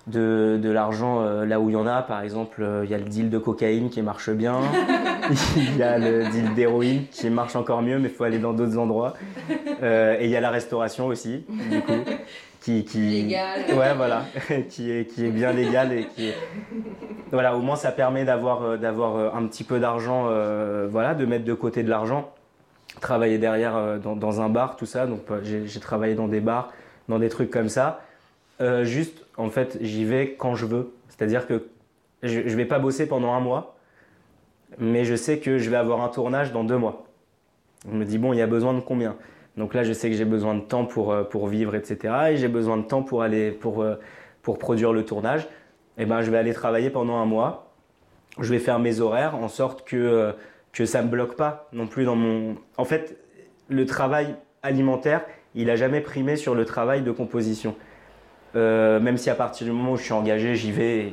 de, 0.07 0.59
de 0.61 0.69
l'argent 0.69 1.21
là 1.43 1.59
où 1.59 1.69
il 1.69 1.73
y 1.73 1.75
en 1.75 1.85
a. 1.85 2.01
Par 2.01 2.21
exemple, 2.21 2.65
il 2.83 2.89
y 2.89 2.93
a 2.93 2.97
le 2.97 3.03
deal 3.03 3.29
de 3.29 3.37
cocaïne 3.37 3.89
qui 3.89 4.01
marche 4.01 4.29
bien. 4.29 4.61
Il 5.57 5.75
y 5.75 5.83
a 5.83 5.97
le 5.97 6.23
deal 6.31 6.53
d'héroïne 6.53 7.07
qui 7.11 7.29
marche 7.29 7.57
encore 7.57 7.81
mieux, 7.81 7.99
mais 7.99 8.07
il 8.07 8.13
faut 8.13 8.23
aller 8.23 8.39
dans 8.39 8.53
d'autres 8.53 8.77
endroits. 8.77 9.15
Et 9.49 10.23
il 10.23 10.29
y 10.29 10.37
a 10.37 10.39
la 10.39 10.51
restauration 10.51 11.07
aussi, 11.07 11.43
du 11.69 11.81
coup, 11.81 11.91
qui, 12.67 12.83
qui 12.83 12.99
Légal. 12.99 13.61
ouais, 13.77 13.93
voilà, 13.95 14.25
qui 14.69 14.91
est 14.91 15.05
qui 15.05 15.25
est 15.25 15.29
bien 15.29 15.53
légal 15.53 15.93
et 15.93 16.05
qui 16.07 16.27
est... 16.27 16.35
voilà, 17.31 17.55
au 17.55 17.61
moins 17.61 17.77
ça 17.77 17.91
permet 17.91 18.25
d'avoir 18.25 18.63
euh, 18.63 18.77
d'avoir 18.77 19.15
euh, 19.15 19.29
un 19.33 19.45
petit 19.47 19.63
peu 19.63 19.79
d'argent, 19.79 20.25
euh, 20.27 20.87
voilà, 20.89 21.13
de 21.15 21.25
mettre 21.25 21.45
de 21.45 21.53
côté 21.53 21.83
de 21.83 21.89
l'argent, 21.89 22.33
travailler 22.99 23.37
derrière 23.37 23.99
dans, 23.99 24.15
dans 24.17 24.41
un 24.41 24.49
bar, 24.49 24.75
tout 24.75 24.85
ça. 24.85 25.07
Donc 25.07 25.21
j'ai 25.43 25.79
travaillé 25.79 26.15
dans 26.15 26.27
des 26.27 26.41
bars, 26.41 26.73
dans 27.07 27.19
des 27.19 27.29
trucs 27.29 27.51
comme 27.51 27.69
ça. 27.69 28.01
Euh, 28.59 28.83
juste, 28.83 29.23
en 29.37 29.49
fait, 29.49 29.77
j'y 29.81 30.03
vais 30.03 30.35
quand 30.37 30.55
je 30.55 30.65
veux. 30.65 30.91
C'est-à-dire 31.09 31.47
que 31.47 31.67
je, 32.23 32.47
je 32.47 32.57
vais 32.57 32.65
pas 32.65 32.79
bosser 32.79 33.07
pendant 33.07 33.33
un 33.33 33.39
mois, 33.39 33.77
mais 34.77 35.05
je 35.05 35.15
sais 35.15 35.37
que 35.37 35.57
je 35.57 35.69
vais 35.69 35.77
avoir 35.77 36.01
un 36.01 36.09
tournage 36.09 36.51
dans 36.51 36.63
deux 36.63 36.77
mois. 36.77 37.05
On 37.89 37.95
me 37.95 38.03
dit, 38.03 38.17
bon, 38.17 38.33
il 38.33 38.39
y 38.39 38.41
a 38.41 38.47
besoin 38.47 38.73
de 38.73 38.79
combien? 38.81 39.15
Donc 39.57 39.73
là, 39.73 39.83
je 39.83 39.91
sais 39.91 40.09
que 40.09 40.15
j'ai 40.15 40.25
besoin 40.25 40.53
de 40.53 40.61
temps 40.61 40.85
pour, 40.85 41.11
euh, 41.11 41.23
pour 41.23 41.47
vivre, 41.47 41.75
etc. 41.75 42.13
Et 42.29 42.37
j'ai 42.37 42.47
besoin 42.47 42.77
de 42.77 42.83
temps 42.83 43.01
pour, 43.01 43.23
aller, 43.23 43.51
pour, 43.51 43.81
euh, 43.81 43.95
pour 44.43 44.59
produire 44.59 44.93
le 44.93 45.03
tournage. 45.03 45.47
Et 45.97 46.05
ben, 46.05 46.21
je 46.21 46.29
vais 46.29 46.37
aller 46.37 46.53
travailler 46.53 46.91
pendant 46.91 47.17
un 47.17 47.25
mois. 47.25 47.73
Je 48.39 48.51
vais 48.53 48.59
faire 48.59 48.77
mes 48.77 48.99
horaires 48.99 49.35
en 49.35 49.47
sorte 49.47 49.83
que, 49.83 49.97
euh, 49.97 50.31
que 50.73 50.85
ça 50.85 51.01
ne 51.01 51.07
me 51.07 51.11
bloque 51.11 51.35
pas 51.35 51.67
non 51.73 51.87
plus 51.87 52.05
dans 52.05 52.15
mon... 52.15 52.55
En 52.77 52.85
fait, 52.85 53.17
le 53.67 53.85
travail 53.87 54.35
alimentaire, 54.61 55.25
il 55.55 55.65
n'a 55.65 55.75
jamais 55.75 56.01
primé 56.01 56.35
sur 56.35 56.53
le 56.53 56.63
travail 56.63 57.01
de 57.01 57.11
composition. 57.11 57.75
Même 58.53 59.17
si 59.17 59.29
à 59.29 59.35
partir 59.35 59.67
du 59.67 59.71
moment 59.73 59.91
où 59.91 59.97
je 59.97 60.03
suis 60.03 60.13
engagé, 60.13 60.55
j'y 60.55 60.71
vais 60.71 60.99
et 60.99 61.11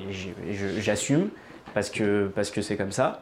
j'assume 0.80 1.28
parce 1.74 1.90
que 1.90 2.30
parce 2.34 2.51
que 2.51 2.62
c'est 2.62 2.76
comme 2.76 2.92
ça. 2.92 3.20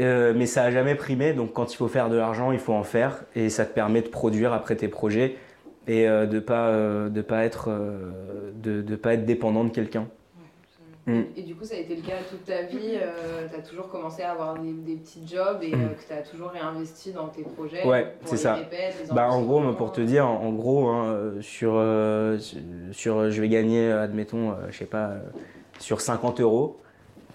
Euh, 0.00 0.32
mais 0.34 0.46
ça 0.46 0.64
a 0.64 0.70
jamais 0.70 0.94
primé, 0.94 1.32
donc 1.32 1.52
quand 1.52 1.72
il 1.72 1.76
faut 1.76 1.88
faire 1.88 2.08
de 2.08 2.16
l'argent, 2.16 2.52
il 2.52 2.58
faut 2.58 2.72
en 2.72 2.84
faire 2.84 3.24
et 3.34 3.50
ça 3.50 3.66
te 3.66 3.74
permet 3.74 4.00
de 4.00 4.08
produire 4.08 4.52
après 4.52 4.76
tes 4.76 4.88
projets 4.88 5.36
et 5.86 6.08
euh, 6.08 6.26
de 6.26 6.40
pas 6.40 6.68
euh, 6.68 7.08
de 7.08 7.20
pas 7.20 7.44
être 7.44 7.70
de, 8.54 8.80
de 8.80 8.96
pas 8.96 9.14
être 9.14 9.26
dépendant 9.26 9.64
de 9.64 9.70
quelqu'un. 9.70 10.06
Et 11.34 11.42
du 11.42 11.56
coup, 11.56 11.64
ça 11.64 11.74
a 11.74 11.78
été 11.78 11.96
le 11.96 12.02
cas 12.02 12.18
toute 12.28 12.44
ta 12.44 12.62
vie. 12.62 12.96
Tu 13.50 13.56
as 13.56 13.62
toujours 13.62 13.88
commencé 13.88 14.22
à 14.22 14.30
avoir 14.30 14.56
des, 14.60 14.70
des 14.70 14.94
petits 14.94 15.26
jobs 15.26 15.60
et 15.60 15.74
euh, 15.74 15.88
que 15.88 16.06
tu 16.06 16.12
as 16.12 16.22
toujours 16.22 16.50
réinvesti 16.50 17.10
dans 17.10 17.26
tes 17.26 17.42
projets. 17.42 17.84
Ouais, 17.84 18.14
c'est 18.26 18.36
ça. 18.36 18.54
répètes, 18.54 19.08
Bah 19.12 19.28
en 19.28 19.42
gros, 19.42 19.60
pour 19.72 19.90
te 19.90 20.00
dire, 20.00 20.28
en 20.28 20.52
gros, 20.52 20.86
hein, 20.86 21.32
sur, 21.40 21.82
sur, 22.92 23.30
je 23.30 23.40
vais 23.40 23.48
gagner, 23.48 23.90
admettons, 23.90 24.54
je 24.70 24.78
sais 24.78 24.84
pas, 24.84 25.14
sur 25.80 26.00
50 26.00 26.40
euros, 26.42 26.78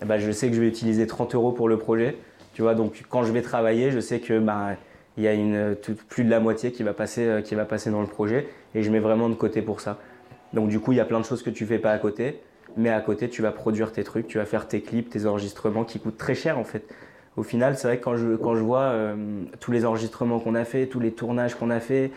ben, 0.05 0.19
je 0.19 0.31
sais 0.31 0.47
que 0.47 0.55
je 0.55 0.61
vais 0.61 0.69
utiliser 0.69 1.05
30 1.05 1.35
euros 1.35 1.51
pour 1.51 1.67
le 1.67 1.77
projet. 1.77 2.15
Tu 2.55 2.61
vois, 2.61 2.73
donc 2.73 3.03
quand 3.09 3.25
je 3.25 3.33
vais 3.33 3.41
travailler, 3.41 3.91
je 3.91 3.99
sais 3.99 4.21
que 4.21 4.39
bah, 4.39 4.77
il 5.17 5.23
y 5.23 5.27
a 5.27 5.33
une, 5.33 5.75
plus 6.07 6.23
de 6.23 6.29
la 6.29 6.39
moitié 6.39 6.71
qui 6.71 6.83
va, 6.83 6.93
passer, 6.93 7.27
euh, 7.27 7.41
qui 7.41 7.53
va 7.53 7.65
passer 7.65 7.91
dans 7.91 7.99
le 7.99 8.07
projet 8.07 8.47
et 8.73 8.81
je 8.81 8.89
mets 8.89 8.99
vraiment 8.99 9.27
de 9.27 9.35
côté 9.35 9.61
pour 9.61 9.81
ça. 9.81 9.97
Donc 10.53 10.69
du 10.69 10.79
coup, 10.79 10.93
il 10.93 10.95
y 10.95 11.01
a 11.01 11.05
plein 11.05 11.19
de 11.19 11.25
choses 11.25 11.43
que 11.43 11.49
tu 11.49 11.65
fais 11.65 11.79
pas 11.79 11.91
à 11.91 11.97
côté, 11.97 12.39
mais 12.77 12.89
à 12.89 13.01
côté, 13.01 13.27
tu 13.27 13.41
vas 13.41 13.51
produire 13.51 13.91
tes 13.91 14.05
trucs, 14.05 14.27
tu 14.27 14.37
vas 14.37 14.45
faire 14.45 14.69
tes 14.69 14.79
clips, 14.79 15.09
tes 15.09 15.25
enregistrements 15.25 15.83
qui 15.83 15.99
coûtent 15.99 16.17
très 16.17 16.33
cher 16.33 16.57
en 16.57 16.63
fait. 16.63 16.85
Au 17.35 17.43
final, 17.43 17.77
c'est 17.77 17.89
vrai 17.89 17.97
que 17.97 18.05
quand 18.05 18.15
je, 18.15 18.37
quand 18.37 18.55
je 18.55 18.61
vois 18.61 18.83
euh, 18.83 19.43
tous 19.59 19.73
les 19.73 19.83
enregistrements 19.83 20.39
qu'on 20.39 20.55
a 20.55 20.63
fait, 20.63 20.87
tous 20.87 21.01
les 21.01 21.11
tournages 21.11 21.55
qu'on 21.55 21.69
a 21.69 21.81
fait, 21.81 22.11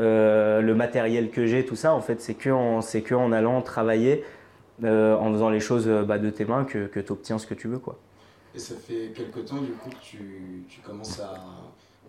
euh, 0.00 0.62
le 0.62 0.74
matériel 0.74 1.28
que 1.28 1.44
j'ai, 1.44 1.66
tout 1.66 1.76
ça, 1.76 1.92
en 1.92 2.00
fait, 2.00 2.22
c'est 2.22 2.32
que 2.32 2.48
en, 2.48 2.80
que 2.80 3.32
allant 3.34 3.60
travailler, 3.60 4.24
en 4.82 5.30
faisant 5.30 5.50
les 5.50 5.60
choses 5.60 5.86
bah, 5.86 6.16
de 6.16 6.30
tes 6.30 6.46
mains, 6.46 6.64
que, 6.64 6.86
que 6.86 7.00
tu 7.00 7.12
obtiens 7.12 7.38
ce 7.38 7.46
que 7.46 7.52
tu 7.52 7.68
veux. 7.68 7.78
Quoi. 7.78 7.98
Et 8.54 8.58
ça 8.58 8.74
fait 8.76 9.12
quelques 9.14 9.44
temps 9.46 9.60
du 9.60 9.72
coup 9.72 9.90
que 9.90 10.02
tu, 10.02 10.64
tu 10.68 10.80
commences 10.80 11.20
à 11.20 11.34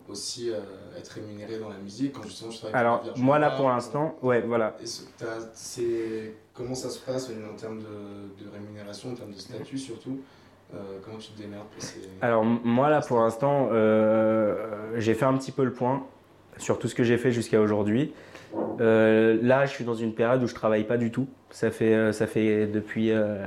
aussi 0.07 0.51
euh, 0.51 0.59
être 0.97 1.09
rémunéré 1.09 1.57
dans 1.57 1.69
la 1.69 1.77
musique 1.77 2.13
quand 2.13 2.21
justement 2.23 2.51
je 2.51 2.59
travaille 2.59 2.79
Alors, 2.79 3.03
moi 3.17 3.39
là 3.39 3.49
pour 3.51 3.69
l'instant, 3.69 4.15
ouais, 4.21 4.41
voilà. 4.41 4.75
Et 4.79 4.85
ce- 4.85 5.01
c'est- 5.53 6.33
comment 6.53 6.75
ça 6.75 6.89
se 6.91 6.99
passe 6.99 7.29
en 7.31 7.55
termes 7.55 7.79
de, 7.79 8.43
de 8.45 8.49
rémunération, 8.51 9.11
en 9.11 9.15
termes 9.15 9.31
de 9.31 9.39
statut 9.39 9.77
surtout 9.77 10.19
Euh, 10.73 10.77
Comment 11.03 11.17
tu 11.17 11.29
te 11.31 11.37
démerdes 11.41 11.65
Alors 12.21 12.43
moi 12.43 12.89
là 12.89 12.99
pour 13.01 13.19
l'instant, 13.19 13.69
euh, 13.71 14.91
j'ai 14.97 15.13
fait 15.13 15.25
un 15.25 15.37
petit 15.37 15.51
peu 15.51 15.63
le 15.63 15.71
point 15.73 16.05
sur 16.57 16.79
tout 16.79 16.87
ce 16.87 16.95
que 16.95 17.03
j'ai 17.03 17.17
fait 17.17 17.31
jusqu'à 17.31 17.61
aujourd'hui. 17.61 18.13
Euh, 18.81 19.37
là, 19.41 19.65
je 19.65 19.71
suis 19.71 19.85
dans 19.85 19.93
une 19.95 20.13
période 20.13 20.41
où 20.41 20.47
je 20.47 20.55
travaille 20.55 20.83
pas 20.85 20.97
du 20.97 21.11
tout. 21.11 21.27
Ça 21.51 21.69
fait, 21.71 21.93
euh, 21.93 22.11
ça 22.11 22.25
fait 22.25 22.65
depuis 22.67 23.11
euh, 23.11 23.37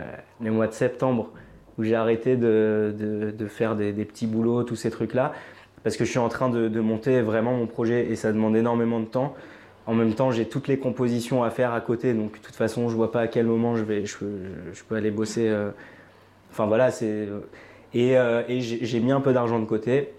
le 0.40 0.50
mois 0.52 0.66
de 0.68 0.72
septembre 0.72 1.30
où 1.78 1.84
j'ai 1.84 1.94
arrêté 1.94 2.36
de, 2.36 3.32
faire 3.48 3.76
des, 3.76 3.92
petits 4.04 4.26
boulots, 4.26 4.62
tous 4.64 4.76
ces 4.76 4.90
trucs-là, 4.90 5.32
parce 5.84 5.96
que 5.96 6.04
je 6.04 6.10
suis 6.10 6.18
en 6.18 6.28
train 6.28 6.50
de, 6.50 6.80
monter 6.80 7.22
vraiment 7.22 7.52
mon 7.52 7.66
projet 7.66 8.06
et 8.10 8.16
ça 8.16 8.32
demande 8.32 8.56
énormément 8.56 9.00
de 9.00 9.06
temps. 9.06 9.34
En 9.86 9.94
même 9.94 10.12
temps, 10.12 10.30
j'ai 10.30 10.46
toutes 10.46 10.68
les 10.68 10.78
compositions 10.78 11.44
à 11.44 11.50
faire 11.50 11.72
à 11.72 11.80
côté, 11.80 12.12
donc 12.12 12.32
de 12.32 12.44
toute 12.44 12.56
façon, 12.56 12.88
je 12.90 12.94
vois 12.94 13.10
pas 13.10 13.20
à 13.22 13.26
quel 13.26 13.46
moment 13.46 13.74
je 13.74 13.84
vais, 13.84 14.04
je, 14.04 14.18
peux- 14.18 14.94
aller 14.94 15.10
bosser. 15.10 15.48
euh, 15.48 15.70
Enfin 16.50 16.66
voilà, 16.66 16.90
c'est 16.90 17.28
et, 17.94 18.18
euh, 18.18 18.42
et 18.48 18.60
j'ai 18.60 18.84
j'ai 18.84 19.00
mis 19.00 19.12
un 19.12 19.20
peu 19.20 19.32
d'argent 19.32 19.58
de 19.58 19.64
côté. 19.64 20.10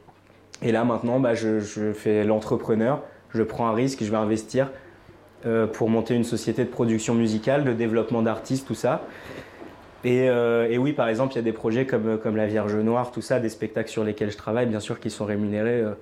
Et 0.62 0.72
là 0.72 0.84
maintenant, 0.84 1.20
bah, 1.20 1.36
je, 1.36 1.60
fais 1.94 2.24
l'entrepreneur. 2.24 3.02
Je 3.34 3.44
prends 3.44 3.68
un 3.68 3.74
risque, 3.74 4.04
je 4.04 4.12
vais 4.12 4.18
investir 4.18 4.72
euh, 5.46 5.68
pour 5.68 5.90
monter 5.90 6.16
une 6.16 6.24
société 6.24 6.66
de 6.66 6.70
production 6.70 7.14
musicale, 7.14 7.64
de 7.64 7.74
développement 7.74 8.22
d'artistes, 8.22 8.68
tout 8.68 8.76
ça. 8.76 9.04
Et, 10.06 10.30
euh, 10.30 10.70
et 10.70 10.78
oui, 10.78 10.94
par 10.94 11.08
exemple, 11.10 11.34
il 11.34 11.38
y 11.38 11.40
a 11.40 11.44
des 11.44 11.52
projets 11.52 11.86
comme, 11.86 12.18
comme 12.20 12.36
La 12.38 12.48
Vierge 12.48 12.74
Noire, 12.76 13.12
tout 13.12 13.22
ça, 13.22 13.40
des 13.40 13.50
spectacles 13.50 13.90
sur 13.90 14.04
lesquels 14.04 14.32
je 14.32 14.38
travaille, 14.38 14.66
bien 14.66 14.80
sûr, 14.80 15.00
qui 15.00 15.10
sont 15.10 15.26
rémunérés. 15.26 15.82
euh, 15.82 15.94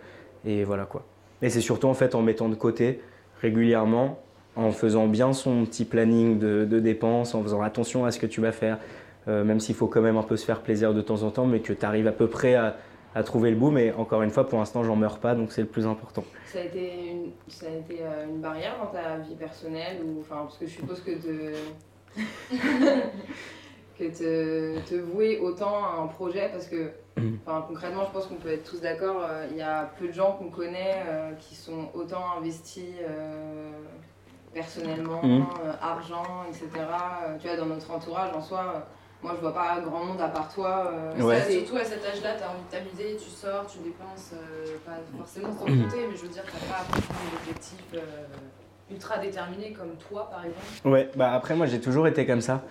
et 0.45 0.63
voilà 0.63 0.85
quoi. 0.85 1.03
Et 1.41 1.49
c'est 1.49 1.61
surtout 1.61 1.87
en 1.87 1.93
fait 1.93 2.13
en 2.15 2.21
mettant 2.21 2.47
de 2.47 2.55
côté 2.55 3.01
régulièrement, 3.41 4.19
en 4.55 4.71
faisant 4.71 5.07
bien 5.07 5.33
son 5.33 5.65
petit 5.65 5.83
planning 5.85 6.37
de, 6.39 6.65
de 6.65 6.79
dépenses, 6.79 7.35
en 7.35 7.41
faisant 7.43 7.61
attention 7.61 8.05
à 8.05 8.11
ce 8.11 8.19
que 8.19 8.25
tu 8.27 8.39
vas 8.41 8.51
faire, 8.51 8.77
euh, 9.27 9.43
même 9.43 9.59
s'il 9.59 9.75
faut 9.75 9.87
quand 9.87 10.01
même 10.01 10.17
un 10.17 10.23
peu 10.23 10.37
se 10.37 10.45
faire 10.45 10.61
plaisir 10.61 10.93
de 10.93 11.01
temps 11.01 11.23
en 11.23 11.31
temps, 11.31 11.45
mais 11.45 11.59
que 11.59 11.73
tu 11.73 11.85
arrives 11.85 12.07
à 12.07 12.11
peu 12.11 12.27
près 12.27 12.55
à, 12.55 12.77
à 13.13 13.23
trouver 13.23 13.49
le 13.49 13.55
bout. 13.57 13.71
Mais 13.71 13.91
encore 13.93 14.21
une 14.21 14.29
fois, 14.31 14.47
pour 14.47 14.59
l'instant, 14.59 14.83
j'en 14.83 14.95
meurs 14.95 15.17
pas, 15.19 15.35
donc 15.35 15.51
c'est 15.51 15.61
le 15.61 15.67
plus 15.67 15.85
important. 15.87 16.23
Ça 16.45 16.59
a 16.59 16.63
été 16.63 17.09
une, 17.11 17.31
ça 17.47 17.65
a 17.65 17.69
été 17.77 17.99
euh, 18.01 18.25
une 18.29 18.39
barrière 18.41 18.75
dans 18.81 18.87
ta 18.91 19.17
vie 19.17 19.35
personnelle 19.35 19.97
ou 20.05 20.21
enfin 20.21 20.37
parce 20.43 20.57
que 20.57 20.65
je 20.67 20.71
suppose 20.71 21.01
que 21.01 21.11
te 21.11 21.53
que 23.97 24.03
te, 24.05 24.79
te 24.87 24.95
vouer 24.95 25.39
autant 25.39 25.83
à 25.83 26.01
un 26.01 26.07
projet 26.07 26.49
parce 26.51 26.67
que 26.67 26.91
enfin 27.45 27.65
concrètement 27.67 28.05
je 28.05 28.11
pense 28.11 28.27
qu'on 28.27 28.35
peut 28.35 28.51
être 28.51 28.69
tous 28.69 28.79
d'accord 28.81 29.17
euh, 29.21 29.47
il 29.49 29.57
y 29.57 29.61
a 29.61 29.89
peu 29.97 30.07
de 30.07 30.13
gens 30.13 30.33
qu'on 30.33 30.49
connaît 30.49 31.03
euh, 31.07 31.31
qui 31.39 31.55
sont 31.55 31.89
autant 31.95 32.23
investis 32.37 32.83
euh, 33.01 33.71
personnellement 34.53 35.21
euh, 35.23 35.71
argent 35.81 36.45
etc 36.49 36.69
Euh, 37.25 37.37
tu 37.39 37.47
vois 37.47 37.57
dans 37.57 37.65
notre 37.65 37.89
entourage 37.91 38.33
en 38.35 38.41
soi 38.41 38.73
euh, 38.75 38.79
moi 39.23 39.33
je 39.35 39.41
vois 39.41 39.53
pas 39.53 39.79
grand 39.81 40.03
monde 40.05 40.21
à 40.21 40.27
part 40.29 40.53
toi 40.53 40.91
euh, 40.93 41.21
Ouais. 41.23 41.41
c'est- 41.41 41.59
Surtout 41.59 41.77
à 41.77 41.83
cet 41.85 42.05
âge-là, 42.05 42.35
t'as 42.39 42.49
envie 42.49 42.63
de 42.63 42.69
t'amuser, 42.69 43.17
tu 43.17 43.29
sors, 43.31 43.65
tu 43.65 43.79
dépenses, 43.79 44.31
euh, 44.33 44.77
pas 44.85 44.97
forcément 45.17 45.51
sans 45.51 45.65
compter, 45.65 46.05
mais 46.09 46.15
je 46.15 46.21
veux 46.21 46.27
dire, 46.27 46.43
t'as 46.45 46.67
pas 46.71 46.83
d'objectif 47.33 47.81
euh, 47.95 47.99
ultra 48.91 49.17
déterminé 49.17 49.73
comme 49.73 49.95
toi 50.07 50.29
par 50.29 50.45
exemple. 50.45 50.87
Ouais, 50.87 51.09
bah 51.15 51.33
après 51.33 51.55
moi 51.55 51.65
j'ai 51.65 51.81
toujours 51.81 52.07
été 52.07 52.25
comme 52.27 52.41
ça. 52.41 52.61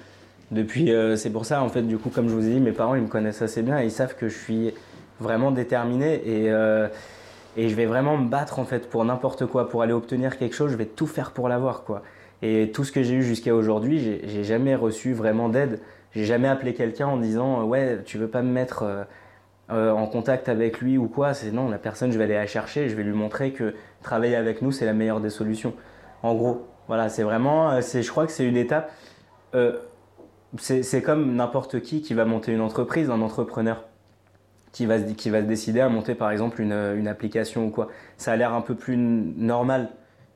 Depuis, 0.53 0.92
euh, 0.92 1.16
c'est 1.16 1.30
pour 1.30 1.44
ça 1.44 1.61
en 1.62 1.68
fait, 1.68 1.82
du 1.82 1.99
coup, 1.99 2.09
comme 2.09 2.28
je 2.28 2.34
vous 2.34 2.47
ai 2.47 2.53
dit, 2.53 2.61
mes 2.61 2.72
parents 2.72 2.94
ils 2.94 3.03
me 3.03 3.09
connaissent 3.09 3.42
assez 3.42 3.62
bien 3.62 3.80
et 3.80 3.84
ils 3.84 3.90
savent 3.90 4.14
que 4.14 4.28
je 4.28 4.38
suis 4.38 4.72
vraiment 5.18 5.51
déterminé 5.51 6.22
et, 6.24 6.53
euh, 6.53 6.86
et 7.57 7.68
je 7.68 7.74
vais 7.74 7.86
vraiment 7.86 8.16
me 8.16 8.28
battre 8.28 8.61
en 8.61 8.64
fait 8.64 8.88
pour 8.88 9.05
n'importe 9.05 9.47
quoi, 9.47 9.68
pour 9.68 9.82
aller 9.82 9.92
obtenir 9.92 10.38
quelque 10.38 10.55
chose, 10.55 10.70
je 10.70 10.76
vais 10.76 10.86
tout 10.86 11.09
faire 11.09 11.32
pour 11.32 11.49
l'avoir 11.49 11.82
quoi. 11.82 12.03
Et 12.42 12.70
tout 12.72 12.84
ce 12.84 12.92
que 12.92 13.03
j'ai 13.03 13.14
eu 13.14 13.22
jusqu'à 13.22 13.55
aujourd'hui, 13.55 14.20
j'ai 14.24 14.44
jamais 14.44 14.76
reçu 14.76 15.14
vraiment 15.14 15.49
d'aide. 15.49 15.80
J'ai 16.14 16.24
jamais 16.24 16.49
appelé 16.49 16.74
quelqu'un 16.74 17.09
en 17.09 17.16
disant 17.16 17.62
euh, 17.62 17.64
ouais, 17.64 17.99
tu 18.05 18.16
veux 18.16 18.28
pas 18.28 18.42
me 18.42 18.53
mettre 18.53 18.84
en 19.68 20.07
contact 20.07 20.49
avec 20.49 20.80
lui 20.80 20.97
ou 20.97 21.09
quoi? 21.09 21.34
C'est 21.34 21.51
non, 21.51 21.68
la 21.68 21.78
personne, 21.78 22.12
je 22.12 22.18
vais 22.18 22.24
aller 22.24 22.34
la 22.34 22.47
chercher, 22.47 22.88
je 22.88 22.94
vais 22.94 23.03
lui 23.03 23.14
montrer 23.14 23.51
que 23.51 23.74
travailler 24.01 24.36
avec 24.36 24.62
nous 24.62 24.70
c'est 24.70 24.86
la 24.86 24.92
meilleure 24.92 25.20
des 25.20 25.30
solutions. 25.30 25.72
En 26.22 26.36
gros, 26.36 26.68
voilà, 26.86 27.09
c'est 27.09 27.24
vraiment, 27.24 27.80
je 27.80 28.09
crois 28.09 28.26
que 28.26 28.32
c'est 28.32 28.47
une 28.47 28.57
étape. 28.57 28.92
C'est 30.59 31.03
comme 31.03 31.34
n'importe 31.34 31.80
qui 31.80 32.03
qui 32.03 32.14
va 32.14 32.24
monter 32.24 32.53
une 32.53 32.61
entreprise, 32.61 33.11
un 33.11 33.20
entrepreneur 33.20 33.84
qui 34.72 34.86
va, 34.86 34.99
se, 34.99 35.12
qui 35.14 35.30
va 35.30 35.42
décider 35.42 35.80
à 35.80 35.88
monter 35.88 36.14
par 36.14 36.30
exemple 36.30 36.61
une, 36.61 36.72
une 36.72 37.09
application 37.09 37.66
ou 37.66 37.70
quoi. 37.70 37.88
Ça 38.16 38.32
a 38.32 38.36
l'air 38.36 38.53
un 38.53 38.61
peu 38.61 38.74
plus 38.74 38.97
normal 38.97 39.90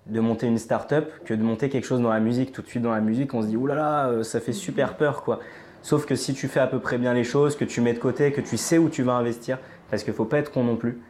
de 0.07 0.21
monter 0.21 0.47
une 0.47 0.59
start-up 0.59 1.13
que 1.25 1.35
de 1.35 1.43
monter 1.43 1.69
quelque 1.69 1.85
chose 1.85 2.01
dans 2.01 2.11
la 2.11 2.21
musique. 2.21 2.53
Tout 2.53 2.63
de 2.63 2.67
suite 2.67 2.83
dans 2.83 2.93
la 2.93 3.01
musique, 3.01 3.35
on 3.35 3.43
se 3.43 3.47
dit 3.47 3.57
oulala, 3.57 3.81
là 3.81 3.87
là, 3.87 4.09
euh, 4.09 4.23
ça 4.23 4.41
fait 4.41 4.53
super 4.53 4.97
peur 4.97 5.23
quoi. 5.23 5.41
Sauf 5.83 6.05
que 6.07 6.15
si 6.15 6.35
tu 6.35 6.49
fais 6.49 6.61
à 6.61 6.67
peu 6.67 6.79
près 6.79 6.99
bien 6.99 7.15
les 7.15 7.25
choses, 7.25 7.57
que 7.57 7.65
tu 7.65 7.81
mets 7.81 7.95
de 7.95 7.99
côté, 7.99 8.33
que 8.33 8.41
tu 8.41 8.57
sais 8.57 8.79
où 8.79 8.89
tu 8.89 9.03
vas 9.03 9.13
investir, 9.15 9.59
parce 9.91 10.05
qu'il 10.05 10.13
faut 10.13 10.25
pas 10.27 10.39
être 10.39 10.53
con 10.53 10.65
non 10.65 10.77
plus. 10.77 11.01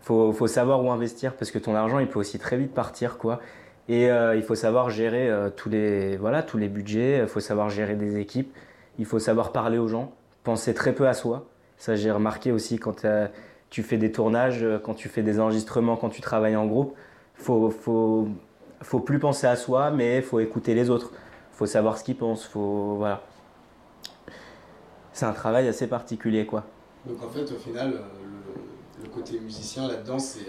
Faut, 0.00 0.32
faut 0.32 0.46
savoir 0.46 0.84
où 0.84 0.90
investir 0.90 1.34
parce 1.34 1.50
que 1.50 1.58
ton 1.58 1.74
argent 1.74 1.98
il 1.98 2.06
peut 2.06 2.18
aussi 2.18 2.38
très 2.38 2.58
vite 2.58 2.74
partir 2.74 3.16
quoi. 3.16 3.40
Et 3.88 4.10
euh, 4.10 4.34
il 4.36 4.42
faut 4.42 4.54
savoir 4.54 4.90
gérer 4.90 5.28
euh, 5.28 5.50
tous, 5.50 5.68
les, 5.68 6.16
voilà, 6.16 6.42
tous 6.42 6.56
les 6.56 6.68
budgets, 6.68 7.18
il 7.20 7.28
faut 7.28 7.40
savoir 7.40 7.68
gérer 7.68 7.96
des 7.96 8.18
équipes, 8.18 8.54
il 8.98 9.04
faut 9.04 9.18
savoir 9.18 9.52
parler 9.52 9.78
aux 9.78 9.88
gens, 9.88 10.12
penser 10.42 10.72
très 10.72 10.94
peu 10.94 11.06
à 11.06 11.12
soi. 11.14 11.46
Ça, 11.76 11.94
j'ai 11.96 12.10
remarqué 12.10 12.50
aussi 12.50 12.78
quand 12.78 13.04
euh, 13.04 13.28
tu 13.68 13.82
fais 13.82 13.98
des 13.98 14.10
tournages, 14.10 14.64
quand 14.84 14.94
tu 14.94 15.08
fais 15.08 15.22
des 15.22 15.38
enregistrements, 15.38 15.96
quand 15.96 16.08
tu 16.08 16.22
travailles 16.22 16.56
en 16.56 16.66
groupe. 16.66 16.94
Faut, 17.34 17.68
faut, 17.70 18.28
faut 18.80 19.00
plus 19.00 19.18
penser 19.18 19.46
à 19.46 19.56
soi, 19.56 19.90
mais 19.90 20.22
faut 20.22 20.40
écouter 20.40 20.74
les 20.74 20.88
autres. 20.88 21.12
faut 21.52 21.66
savoir 21.66 21.98
ce 21.98 22.04
qu'ils 22.04 22.16
pensent. 22.16 22.44
Faut, 22.44 22.94
voilà. 22.96 23.22
C'est 25.12 25.26
un 25.26 25.32
travail 25.32 25.68
assez 25.68 25.88
particulier, 25.88 26.46
quoi. 26.46 26.64
Donc 27.06 27.22
en 27.22 27.28
fait, 27.28 27.42
au 27.52 27.58
final, 27.58 27.90
le, 27.90 29.04
le 29.04 29.08
côté 29.10 29.38
musicien 29.40 29.88
là-dedans, 29.88 30.18
c'est 30.18 30.46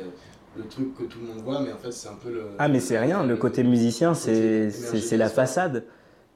le 0.58 0.68
truc 0.68 0.94
que 0.96 1.04
tout 1.04 1.20
le 1.20 1.26
monde 1.28 1.44
voit, 1.44 1.60
mais 1.62 1.72
en 1.72 1.78
fait, 1.78 1.92
c'est 1.92 2.08
un 2.10 2.16
peu 2.22 2.30
le. 2.32 2.44
Ah 2.58 2.68
mais 2.68 2.80
c'est 2.80 2.98
rien, 3.00 3.24
le 3.26 3.36
côté 3.38 3.64
musicien 3.64 4.14
c'est 4.14 4.72
la 5.18 5.30
façade. 5.30 5.84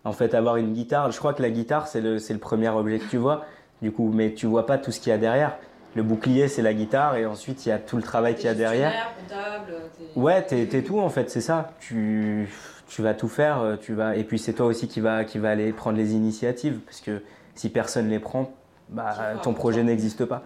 En 0.05 0.13
fait 0.13 0.34
avoir 0.34 0.55
une 0.55 0.74
guitare, 0.74 1.11
je 1.11 1.17
crois 1.17 1.34
que 1.34 1.41
la 1.41 1.49
guitare 1.49 1.88
c'est 1.88 1.99
le, 2.01 2.20
c'est 2.20 2.34
le 2.34 2.39
premier 2.39 2.70
objet 2.70 2.99
que 2.99 3.09
tu 3.09 3.17
vois, 3.17 3.45
du 3.82 3.91
coup 3.91 4.11
mais 4.13 4.34
tu 4.34 4.45
vois 4.47 4.65
pas 4.65 4.78
tout 4.78 4.91
ce 4.91 4.99
qu'il 4.99 5.09
y 5.11 5.13
a 5.13 5.17
derrière. 5.17 5.57
Le 5.95 6.03
bouclier 6.03 6.47
c'est 6.47 6.61
la 6.61 6.74
guitare 6.74 7.15
et 7.17 7.26
ensuite 7.26 7.65
il 7.65 7.70
y 7.70 7.72
a 7.72 7.80
tout 7.80 7.97
le 7.97 8.01
travail 8.03 8.36
qu'il 8.36 8.45
y 8.45 8.47
a 8.47 8.53
derrière. 8.53 8.93
Comptable, 9.20 9.74
t'es- 10.15 10.20
Ouais, 10.20 10.41
t'es 10.67 10.84
tout 10.84 10.99
en 10.99 11.09
fait, 11.09 11.30
c'est 11.30 11.41
ça. 11.41 11.72
Tu, 11.80 12.47
tu 12.88 13.01
vas 13.01 13.13
tout 13.13 13.28
faire, 13.28 13.59
euh, 13.61 13.76
tu 13.76 13.93
vas 13.93 14.15
et 14.15 14.24
puis 14.24 14.39
c'est 14.39 14.53
toi 14.53 14.67
aussi 14.67 14.88
qui 14.88 14.99
va 15.01 15.24
qui 15.26 15.38
va 15.38 15.49
aller 15.51 15.74
prendre 15.74 15.97
les 15.97 16.13
initiatives 16.13 16.80
parce 16.80 17.01
que 17.01 17.22
si 17.55 17.70
personne 17.70 18.07
les 18.09 18.20
prend, 18.20 18.51
bah 18.89 19.36
ton 19.41 19.53
projet 19.53 19.84
n'existe 19.84 20.24
pas. 20.26 20.43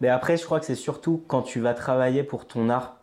Mais 0.00 0.08
après, 0.08 0.36
je 0.36 0.44
crois 0.44 0.60
que 0.60 0.66
c'est 0.66 0.74
surtout 0.74 1.22
quand 1.26 1.42
tu 1.42 1.60
vas 1.60 1.74
travailler 1.74 2.22
pour 2.22 2.46
ton 2.46 2.68
art, 2.70 2.96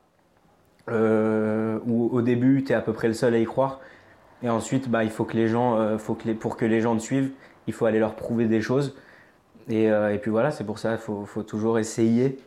euh, 0.89 1.79
où 1.85 2.09
au 2.11 2.21
début, 2.21 2.63
tu 2.63 2.71
es 2.71 2.75
à 2.75 2.81
peu 2.81 2.93
près 2.93 3.07
le 3.07 3.13
seul 3.13 3.33
à 3.33 3.39
y 3.39 3.45
croire. 3.45 3.79
Et 4.43 4.49
ensuite, 4.49 4.89
bah, 4.89 5.03
il 5.03 5.09
faut 5.09 5.25
que 5.25 5.35
les 5.35 5.47
gens, 5.47 5.77
euh, 5.79 5.97
faut 5.97 6.13
que 6.13 6.25
les, 6.27 6.33
pour 6.35 6.57
que 6.57 6.65
les 6.65 6.81
gens 6.81 6.95
te 6.95 7.01
suivent, 7.01 7.31
il 7.67 7.73
faut 7.73 7.85
aller 7.85 7.99
leur 7.99 8.15
prouver 8.15 8.45
des 8.45 8.61
choses. 8.61 8.95
Et, 9.69 9.89
euh, 9.91 10.13
et 10.13 10.19
puis 10.19 10.29
voilà, 10.31 10.51
c'est 10.51 10.63
pour 10.63 10.77
ça 10.77 10.89
qu'il 10.91 10.99
faut, 10.99 11.25
faut 11.25 11.43
toujours 11.43 11.79
essayer 11.79 12.37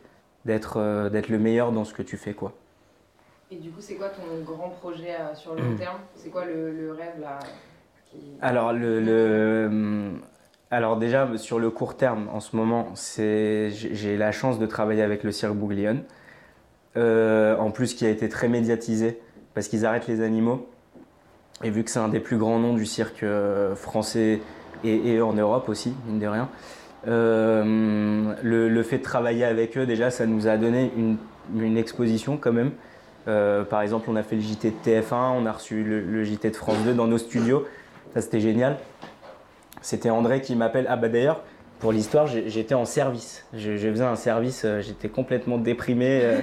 d'être 0.45 0.77
euh, 0.77 1.09
d'être 1.09 1.27
le 1.29 1.37
meilleur 1.37 1.71
dans 1.73 1.83
ce 1.83 1.93
que 1.93 2.01
tu 2.01 2.15
fais. 2.15 2.33
quoi. 2.33 2.53
Et 3.51 3.57
du 3.57 3.71
coup, 3.71 3.81
c'est 3.81 3.95
quoi 3.95 4.09
ton 4.09 4.41
grand 4.45 4.69
projet 4.69 5.15
euh, 5.19 5.35
sur 5.35 5.55
le 5.55 5.63
long 5.63 5.75
terme? 5.75 5.97
C'est 6.15 6.29
quoi 6.29 6.45
le, 6.45 6.71
le 6.71 6.93
rêve 6.93 7.19
là 7.19 7.39
qui... 8.09 8.17
Alors, 8.41 8.71
le, 8.71 9.01
le- 9.01 9.65
hum, 9.67 10.21
alors 10.71 10.97
déjà, 10.97 11.27
sur 11.37 11.57
le 11.57 11.71
court 11.71 11.97
terme, 11.97 12.27
en 12.31 12.39
ce 12.39 12.55
moment, 12.55 12.93
j'ai 12.95 14.17
la 14.17 14.31
chance 14.31 14.59
de 14.59 14.65
travailler 14.67 15.01
avec 15.01 15.23
le 15.23 15.31
cirque 15.31 15.55
Bouglione. 15.55 16.03
Euh, 16.97 17.55
en 17.57 17.71
plus, 17.71 17.93
qui 17.93 18.05
a 18.05 18.09
été 18.09 18.29
très 18.29 18.47
médiatisé 18.47 19.19
parce 19.53 19.67
qu'ils 19.67 19.85
arrêtent 19.85 20.07
les 20.07 20.21
animaux. 20.21 20.67
Et 21.63 21.71
vu 21.71 21.83
que 21.83 21.89
c'est 21.89 21.99
un 21.99 22.07
des 22.07 22.19
plus 22.19 22.37
grands 22.37 22.59
noms 22.59 22.73
du 22.73 22.85
cirque 22.85 23.23
euh, 23.23 23.75
français 23.75 24.41
et, 24.83 25.19
en 25.21 25.33
Europe 25.33 25.69
aussi, 25.69 25.93
mine 26.05 26.19
de 26.19 26.27
rien, 26.27 26.49
euh, 27.07 28.33
le, 28.41 28.83
fait 28.83 28.99
de 28.99 29.03
travailler 29.03 29.43
avec 29.43 29.77
eux, 29.77 29.85
déjà, 29.85 30.09
ça 30.11 30.25
nous 30.25 30.47
a 30.47 30.57
donné 30.57 30.91
une, 30.95 31.77
exposition 31.77 32.37
quand 32.37 32.53
même. 32.53 32.71
Par 33.25 33.81
exemple, 33.81 34.07
on 34.09 34.15
a 34.15 34.23
fait 34.23 34.35
le 34.35 34.41
JT 34.41 34.71
de 34.71 34.75
TF1, 34.89 35.33
on 35.35 35.45
a 35.45 35.51
reçu 35.51 35.83
le 35.83 36.23
JT 36.23 36.49
de 36.49 36.55
France 36.55 36.77
2 36.85 36.93
dans 36.93 37.07
nos 37.07 37.17
studios. 37.17 37.65
Ça, 38.13 38.21
c'était 38.21 38.39
génial. 38.39 38.77
C'était 39.81 40.09
André 40.09 40.41
qui 40.41 40.55
m'appelle. 40.55 40.85
Ah, 40.89 40.97
bah 40.97 41.09
d'ailleurs, 41.09 41.43
pour 41.79 41.93
l'histoire, 41.93 42.27
j'étais 42.27 42.75
en 42.75 42.85
service. 42.85 43.45
Je, 43.53 43.77
faisais 43.77 44.03
un 44.03 44.17
service, 44.17 44.63
euh, 44.65 44.81
j'étais 44.81 45.07
complètement 45.07 45.57
déprimé 45.57 46.21
euh, 46.21 46.41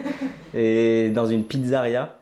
et 0.54 1.10
dans 1.10 1.26
une 1.26 1.44
pizzeria. 1.44 2.16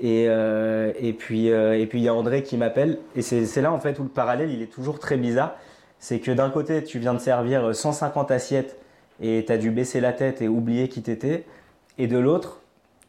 Et, 0.00 0.26
euh, 0.28 0.92
et 0.98 1.12
puis 1.12 1.46
et 1.46 1.86
puis 1.86 2.00
il 2.00 2.02
y 2.02 2.08
a 2.08 2.14
André 2.14 2.42
qui 2.42 2.56
m'appelle. 2.56 2.98
Et 3.16 3.22
c'est 3.22 3.62
là 3.62 3.72
en 3.72 3.78
fait 3.78 3.98
où 4.00 4.02
le 4.02 4.08
parallèle 4.08 4.50
il 4.50 4.60
est 4.60 4.72
toujours 4.72 4.98
très 4.98 5.16
bizarre. 5.16 5.56
C'est 5.98 6.18
que 6.18 6.32
d'un 6.32 6.50
côté, 6.50 6.82
tu 6.82 6.98
viens 6.98 7.14
de 7.14 7.20
servir 7.20 7.74
150 7.74 8.32
assiettes 8.32 8.76
et 9.20 9.44
tu 9.46 9.52
as 9.52 9.58
dû 9.58 9.70
baisser 9.70 10.00
la 10.00 10.12
tête 10.12 10.42
et 10.42 10.48
oublier 10.48 10.88
qui 10.88 11.02
t'étais. 11.02 11.44
Et 11.98 12.08
de 12.08 12.18
l'autre, 12.18 12.62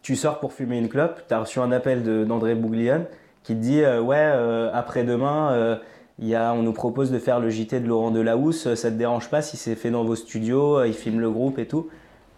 tu 0.04 0.16
sors 0.16 0.39
pour 0.39 0.54
fumer 0.54 0.78
une 0.78 0.88
clope. 0.88 1.24
Tu 1.28 1.34
as 1.34 1.39
reçu 1.39 1.60
un 1.60 1.72
appel 1.72 2.04
d'André 2.28 2.54
Bouglione 2.54 3.06
qui 3.41 3.56
te 3.56 3.60
dit 3.60 3.82
Ouais, 3.84 4.32
après-demain, 4.72 5.80
il 6.20 6.28
y 6.28 6.36
a, 6.36 6.53
on 6.53 6.61
nous 6.61 6.74
propose 6.74 7.11
de 7.11 7.20
faire 7.20 7.39
le 7.39 7.49
JT 7.49 7.80
de 7.80 7.88
Laurent 7.88 8.11
Delahousse. 8.11 8.74
Ça 8.76 8.89
te 8.91 8.95
dérange 8.95 9.30
pas 9.30 9.41
si 9.41 9.57
c'est 9.57 9.76
fait 9.76 9.89
dans 9.91 10.03
vos 10.03 10.16
studios 10.16 10.78
euh, 10.80 10.88
Il 10.88 10.93
filme 10.93 11.20
le 11.20 11.30
groupe 11.32 11.57
et 11.59 11.66
tout. 11.68 11.89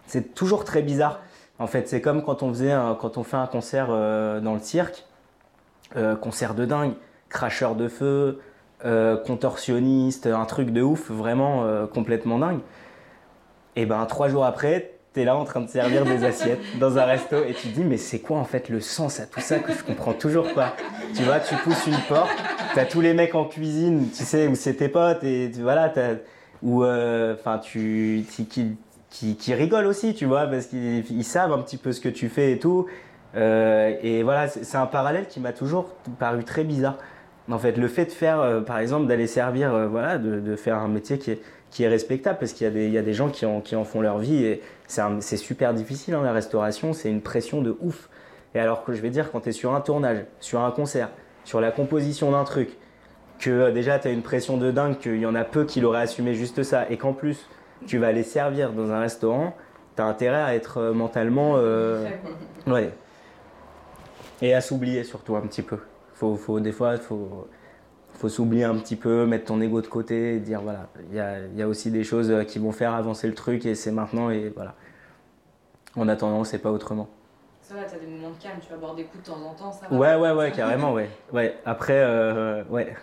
C'est 0.06 0.34
toujours 0.34 0.64
très 0.64 0.82
bizarre. 0.82 1.20
En 1.58 1.66
fait, 1.66 1.88
c'est 1.88 2.00
comme 2.00 2.22
quand 2.22 2.42
on, 2.42 2.48
faisait 2.50 2.72
un- 2.72 2.94
quand 2.94 3.18
on 3.18 3.22
fait 3.22 3.36
un 3.36 3.46
concert 3.46 3.88
euh, 3.90 4.40
dans 4.40 4.54
le 4.54 4.60
cirque. 4.60 5.04
euh, 5.96 6.16
concert 6.16 6.54
de 6.54 6.64
dingue, 6.64 6.94
cracheur 7.28 7.74
de 7.76 7.86
feu, 7.88 8.40
euh, 8.84 9.16
contorsionniste, 9.16 10.26
un 10.26 10.44
truc 10.44 10.70
de 10.70 10.82
ouf, 10.82 11.10
vraiment 11.10 11.64
euh, 11.64 11.86
complètement 11.86 12.38
dingue. 12.38 12.58
Et 13.76 13.86
ben 13.86 14.04
trois 14.06 14.28
jours 14.28 14.44
après, 14.44 14.98
t'es 15.12 15.24
là 15.24 15.36
en 15.36 15.44
train 15.44 15.60
de 15.60 15.68
servir 15.68 16.04
des 16.04 16.24
assiettes 16.30 16.60
dans 16.80 16.98
un 16.98 17.04
resto 17.04 17.36
et 17.44 17.54
tu 17.54 17.68
te 17.68 17.74
dis 17.74 17.84
mais 17.84 17.96
c'est 17.98 18.18
quoi 18.20 18.38
en 18.38 18.44
fait 18.44 18.68
le 18.68 18.80
sens 18.80 19.20
à 19.20 19.26
tout 19.26 19.40
ça 19.40 19.58
que 19.60 19.72
je 19.72 19.82
comprends 19.84 20.12
toujours 20.12 20.52
pas? 20.54 20.74
Tu 21.14 21.22
vois, 21.22 21.40
tu 21.40 21.54
pousses 21.56 21.86
une 21.86 21.98
porte, 22.08 22.30
t'as 22.76 22.84
tous 22.84 23.00
les 23.00 23.14
mecs 23.14 23.34
en 23.34 23.44
cuisine, 23.46 24.08
tu 24.16 24.22
sais 24.22 24.46
où 24.46 24.54
c'est 24.54 24.74
tes 24.74 24.88
potes 24.88 25.24
et 25.24 25.50
voilà, 25.58 25.92
ou 26.62 26.84
enfin 26.84 27.58
tu 27.58 28.24
qui, 28.28 29.36
qui, 29.36 29.54
rigolent 29.54 29.86
aussi, 29.86 30.14
tu 30.14 30.26
vois, 30.26 30.46
parce 30.46 30.66
qu'ils 30.66 31.10
ils 31.10 31.24
savent 31.24 31.52
un 31.52 31.58
petit 31.58 31.78
peu 31.78 31.92
ce 31.92 32.00
que 32.00 32.08
tu 32.08 32.28
fais 32.28 32.52
et 32.52 32.58
tout. 32.58 32.86
Euh, 33.34 33.94
et 34.02 34.22
voilà, 34.22 34.48
c'est 34.48 34.76
un 34.76 34.86
parallèle 34.86 35.26
qui 35.26 35.40
m'a 35.40 35.52
toujours 35.52 35.94
paru 36.18 36.44
très 36.44 36.64
bizarre. 36.64 36.98
En 37.50 37.58
fait, 37.58 37.76
le 37.76 37.88
fait 37.88 38.06
de 38.06 38.10
faire, 38.10 38.40
euh, 38.40 38.60
par 38.60 38.78
exemple, 38.78 39.06
d'aller 39.06 39.26
servir, 39.26 39.74
euh, 39.74 39.86
voilà, 39.86 40.18
de, 40.18 40.56
faire 40.56 40.78
un 40.78 40.88
métier 40.88 41.18
qui 41.18 41.32
est, 41.32 41.40
qui 41.70 41.84
est 41.84 41.88
respectable, 41.88 42.38
parce 42.38 42.52
qu'il 42.52 42.66
y, 42.76 42.90
y 42.90 42.98
a 42.98 43.02
des 43.02 43.14
gens 43.14 43.28
qui 43.28 43.46
en, 43.46 43.60
qui 43.60 43.76
en 43.76 43.84
font 43.84 44.00
leur 44.00 44.18
vie, 44.18 44.44
et 44.44 44.62
c'est 44.86 45.36
super 45.36 45.74
difficile, 45.74 46.14
hein, 46.14 46.22
la 46.22 46.32
restauration, 46.32 46.92
c'est 46.92 47.10
une 47.10 47.20
pression 47.20 47.62
de 47.62 47.76
ouf. 47.80 48.08
Et 48.54 48.58
alors 48.58 48.84
que 48.84 48.94
je 48.94 49.02
vais 49.02 49.10
dire, 49.10 49.30
quand 49.30 49.40
tu 49.40 49.50
es 49.50 49.52
sur 49.52 49.74
un 49.74 49.80
tournage, 49.80 50.24
sur 50.40 50.60
un 50.60 50.70
concert, 50.70 51.10
sur 51.46 51.60
la 51.60 51.70
composition 51.70 52.32
d'un 52.32 52.44
truc, 52.44 52.76
que 53.38 53.50
euh, 53.50 53.72
déjà 53.72 53.98
tu 53.98 54.08
as 54.08 54.10
une 54.10 54.22
pression 54.22 54.58
de 54.58 54.70
dingue, 54.70 54.98
qu'il 54.98 55.18
y 55.18 55.26
en 55.26 55.34
a 55.34 55.44
peu 55.44 55.64
qui 55.64 55.80
l'auraient 55.80 56.02
assumé 56.02 56.34
juste 56.34 56.62
ça, 56.64 56.90
et 56.90 56.98
qu'en 56.98 57.14
plus 57.14 57.48
tu 57.86 57.98
vas 57.98 58.08
aller 58.08 58.24
servir 58.24 58.72
dans 58.72 58.90
un 58.90 58.98
restaurant, 58.98 59.54
tu 59.94 60.02
as 60.02 60.06
intérêt 60.06 60.42
à 60.42 60.54
être 60.54 60.78
euh, 60.78 60.92
mentalement... 60.92 61.54
euh, 61.56 62.06
Ouais. 62.66 62.90
Et 64.42 64.52
à 64.54 64.60
s'oublier 64.60 65.04
surtout 65.04 65.36
un 65.36 65.42
petit 65.42 65.62
peu. 65.62 65.78
Faut, 66.14 66.34
faut, 66.34 66.58
des 66.58 66.72
fois, 66.72 66.94
il 66.94 67.00
faut, 67.00 67.46
faut 68.14 68.28
s'oublier 68.28 68.64
un 68.64 68.74
petit 68.74 68.96
peu, 68.96 69.24
mettre 69.24 69.44
ton 69.44 69.60
ego 69.60 69.80
de 69.80 69.86
côté 69.86 70.34
et 70.34 70.40
dire 70.40 70.60
voilà, 70.62 70.88
il 71.10 71.16
y 71.16 71.20
a, 71.20 71.38
y 71.54 71.62
a 71.62 71.68
aussi 71.68 71.90
des 71.92 72.02
choses 72.02 72.34
qui 72.48 72.58
vont 72.58 72.72
faire 72.72 72.92
avancer 72.92 73.28
le 73.28 73.34
truc 73.34 73.64
et 73.66 73.74
c'est 73.76 73.92
maintenant 73.92 74.30
et 74.30 74.52
voilà. 74.54 74.74
En 75.94 76.08
attendant, 76.08 76.42
c'est 76.44 76.58
pas 76.58 76.72
autrement. 76.72 77.08
Ça 77.66 77.74
va, 77.74 77.82
t'as 77.82 77.98
des 77.98 78.06
moments 78.06 78.30
de 78.30 78.40
calme, 78.40 78.58
tu 78.64 78.70
vas 78.70 78.76
boire 78.76 78.94
des 78.94 79.02
coups 79.04 79.24
de 79.24 79.28
temps 79.32 79.40
en 79.44 79.52
temps, 79.54 79.72
ça 79.72 79.86
va. 79.90 79.96
Ouais, 79.96 80.14
ouais, 80.14 80.30
ouais, 80.30 80.52
carrément, 80.52 80.92
ouais. 80.92 81.10
ouais. 81.32 81.56
Après, 81.64 81.94
euh, 81.98 82.62
ouais. 82.70 82.94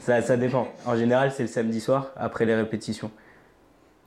Ça, 0.00 0.22
ça 0.22 0.36
dépend. 0.38 0.68
En 0.86 0.96
général, 0.96 1.30
c'est 1.30 1.42
le 1.42 1.48
samedi 1.48 1.78
soir, 1.80 2.06
après 2.16 2.46
les 2.46 2.54
répétitions. 2.54 3.10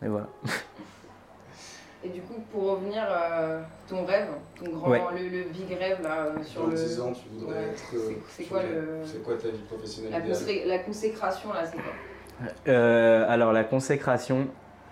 Et 0.03 0.07
voilà. 0.07 0.25
Et 2.03 2.09
du 2.09 2.21
coup, 2.21 2.35
pour 2.51 2.63
revenir, 2.71 3.03
euh, 3.07 3.61
ton 3.87 4.05
rêve, 4.05 4.29
ton 4.57 4.71
grand, 4.71 4.89
Ouais. 4.89 5.01
le, 5.17 5.27
le 5.27 5.43
big 5.49 5.77
rêve 5.77 6.01
là, 6.01 6.27
euh, 6.27 6.43
sur 6.43 6.61
Dans 6.63 6.67
le. 6.69 6.75
10 6.75 7.01
ans, 7.01 7.11
tu 7.11 7.27
voudrais 7.37 7.57
Ouais. 7.59 7.63
être. 7.65 7.83
euh, 7.93 8.11
C'est- 8.29 8.43
quoi 8.45 8.63
le- 8.63 8.99
C'est 9.05 9.21
quoi 9.23 9.35
ta 9.35 9.49
vie 9.49 9.57
professionnelle 9.69 10.11
La, 10.13 10.19
idéale 10.19 10.33
consé- 10.37 10.65
la 10.65 10.79
consécration 10.79 11.53
là, 11.53 11.65
c'est 11.65 11.73
quoi 11.77 12.53
Euh, 12.69 13.25
alors, 13.29 13.51
la 13.53 13.65
consécration, 13.65 14.47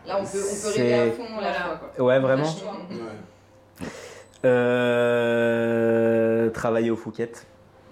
Là, 0.06 0.18
on 0.20 0.24
peut, 0.24 0.28
on 0.38 0.62
peut 0.64 0.76
rêver 0.78 0.94
à 0.94 1.12
fond, 1.14 1.40
là, 1.42 1.80
quoi. 1.96 2.06
ouais, 2.06 2.20
vraiment. 2.20 2.44
Ouais. 2.44 2.98
Euh, 5.28 6.50
travailler 6.50 6.92
au 6.92 6.96
Fouquet, 6.96 7.32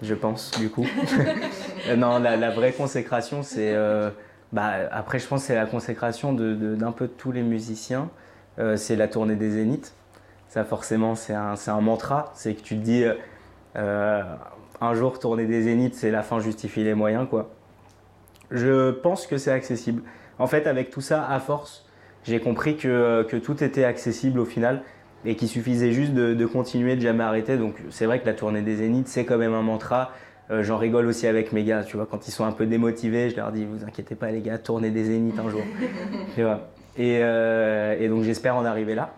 je 0.02 0.14
pense, 0.14 0.52
du 0.58 0.70
coup. 0.70 0.86
Euh, 1.88 1.94
non, 1.94 2.18
la, 2.18 2.36
la 2.36 2.50
vraie 2.50 2.72
consécration, 2.72 3.44
c'est. 3.44 3.72
euh, 3.72 4.10
bah, 4.52 4.72
après, 4.90 5.20
je 5.20 5.26
pense 5.28 5.42
que 5.42 5.46
c'est 5.46 5.54
la 5.54 5.66
consécration 5.66 6.32
de- 6.32 6.52
de- 6.54 6.74
d'un 6.74 6.90
peu 6.90 7.06
tous 7.06 7.30
les 7.30 7.42
musiciens. 7.42 8.08
Euh, 8.58 8.76
c'est 8.76 8.96
la 8.96 9.06
tournée 9.06 9.36
des 9.36 9.50
Zéniths. 9.52 9.94
Ça, 10.48 10.64
forcément, 10.64 11.14
c'est 11.14 11.32
un, 11.34 11.80
mantra. 11.80 12.32
C'est 12.34 12.54
que 12.54 12.60
tu 12.62 12.76
te 12.76 12.82
dis. 12.82 13.04
un 13.76 14.94
jour, 14.94 15.20
tourner 15.20 15.46
des 15.46 15.62
Zéniths, 15.62 15.94
c'est 15.94 16.10
la 16.10 16.22
fin 16.24 16.40
justifie 16.40 16.82
les 16.82 16.94
moyens, 16.94 17.28
quoi. 17.30 17.50
Je 18.50 18.90
pense 18.90 19.28
que 19.28 19.38
c'est 19.38 19.52
accessible. 19.52 20.02
En 20.40 20.48
fait, 20.48 20.66
avec 20.66 20.90
tout 20.90 21.00
ça, 21.00 21.24
à 21.28 21.38
force, 21.38 21.86
j'ai 22.24 22.40
compris 22.40 22.76
que, 22.76 23.22
que 23.30 23.36
tout 23.36 23.62
était 23.62 23.84
accessible 23.84 24.40
au 24.40 24.44
final 24.44 24.82
et 25.24 25.34
qu'il 25.36 25.48
suffisait 25.48 25.92
juste 25.92 26.12
de, 26.14 26.34
de 26.34 26.46
continuer, 26.46 26.96
de 26.96 27.00
jamais 27.00 27.24
arrêter. 27.24 27.56
Donc 27.56 27.76
c'est 27.90 28.06
vrai 28.06 28.20
que 28.20 28.26
la 28.26 28.34
tournée 28.34 28.62
des 28.62 28.76
Zéniths, 28.76 29.08
c'est 29.08 29.24
quand 29.24 29.38
même 29.38 29.54
un 29.54 29.62
mantra. 29.62 30.12
Euh, 30.50 30.62
J'en 30.62 30.78
rigole 30.78 31.06
aussi 31.06 31.26
avec 31.26 31.52
mes 31.52 31.64
gars, 31.64 31.82
tu 31.82 31.96
vois, 31.96 32.06
quand 32.06 32.28
ils 32.28 32.30
sont 32.30 32.44
un 32.44 32.52
peu 32.52 32.66
démotivés, 32.66 33.30
je 33.30 33.36
leur 33.36 33.50
dis, 33.50 33.64
vous 33.64 33.84
inquiétez 33.84 34.14
pas 34.14 34.30
les 34.30 34.40
gars, 34.40 34.58
tournez 34.58 34.90
des 34.90 35.04
Zéniths 35.04 35.38
un 35.38 35.48
jour. 35.48 35.62
tu 36.34 36.42
vois. 36.42 36.68
Et, 36.96 37.18
euh, 37.22 37.96
et 37.98 38.08
donc 38.08 38.22
j'espère 38.22 38.56
en 38.56 38.64
arriver 38.64 38.94
là. 38.94 39.12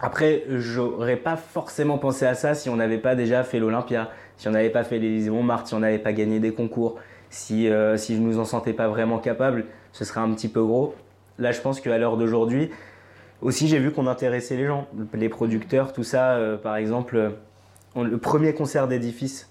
Après, 0.00 0.44
j'aurais 0.48 1.16
pas 1.16 1.36
forcément 1.36 1.98
pensé 1.98 2.24
à 2.24 2.34
ça 2.34 2.54
si 2.54 2.68
on 2.70 2.76
n'avait 2.76 2.98
pas 2.98 3.16
déjà 3.16 3.42
fait 3.42 3.58
l'Olympia, 3.58 4.10
si 4.36 4.46
on 4.46 4.52
n'avait 4.52 4.70
pas 4.70 4.84
fait 4.84 4.98
l'Élysée 4.98 5.30
Montmartre, 5.30 5.68
si 5.68 5.74
on 5.74 5.80
n'avait 5.80 5.98
pas 5.98 6.12
gagné 6.12 6.38
des 6.38 6.52
concours, 6.52 6.98
si, 7.30 7.68
euh, 7.68 7.96
si 7.96 8.14
je 8.14 8.20
nous 8.20 8.38
en 8.38 8.44
sentais 8.44 8.72
pas 8.72 8.88
vraiment 8.88 9.18
capable, 9.18 9.66
ce 9.92 10.04
serait 10.04 10.20
un 10.20 10.32
petit 10.32 10.48
peu 10.48 10.62
gros. 10.62 10.94
Là, 11.38 11.50
je 11.52 11.60
pense 11.60 11.80
qu'à 11.80 11.98
l'heure 11.98 12.16
d'aujourd'hui, 12.16 12.70
aussi, 13.42 13.68
j'ai 13.68 13.78
vu 13.78 13.92
qu'on 13.92 14.06
intéressait 14.06 14.56
les 14.56 14.66
gens, 14.66 14.86
les 15.14 15.28
producteurs, 15.28 15.92
tout 15.92 16.02
ça. 16.02 16.32
euh, 16.32 16.56
par 16.56 16.76
exemple, 16.76 17.16
euh, 17.16 17.30
le 18.04 18.18
premier 18.18 18.54
concert 18.54 18.88
d'édifice, 18.88 19.50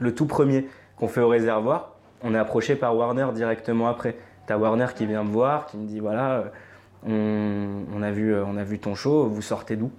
le 0.00 0.14
tout 0.14 0.26
premier 0.26 0.66
qu'on 0.96 1.08
fait 1.08 1.20
au 1.20 1.28
réservoir, 1.28 1.94
on 2.22 2.34
est 2.34 2.38
approché 2.38 2.76
par 2.76 2.96
Warner 2.96 3.28
directement 3.34 3.88
après. 3.88 4.16
T'as 4.46 4.56
Warner 4.56 4.86
qui 4.94 5.06
vient 5.06 5.24
me 5.24 5.30
voir, 5.30 5.66
qui 5.66 5.76
me 5.76 5.86
dit 5.86 6.00
voilà, 6.00 6.44
euh, 7.08 7.82
on, 7.94 8.02
a 8.02 8.10
vu, 8.10 8.34
on 8.34 8.56
a 8.56 8.64
vu 8.64 8.78
ton 8.78 8.94
show, 8.94 9.26
vous 9.26 9.42
sortez 9.42 9.76
d'où? 9.76 9.90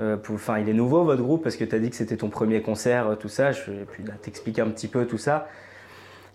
Enfin, 0.00 0.58
il 0.58 0.68
est 0.68 0.74
nouveau 0.74 1.02
votre 1.04 1.22
groupe 1.22 1.42
parce 1.42 1.56
que 1.56 1.64
tu 1.64 1.74
as 1.74 1.78
dit 1.78 1.88
que 1.88 1.96
c'était 1.96 2.18
ton 2.18 2.28
premier 2.28 2.60
concert, 2.60 3.16
tout 3.18 3.28
ça. 3.28 3.52
Je, 3.52 3.70
et 3.72 3.86
puis 3.90 4.04
t'expliques 4.20 4.58
un 4.58 4.68
petit 4.68 4.88
peu 4.88 5.06
tout 5.06 5.16
ça. 5.18 5.48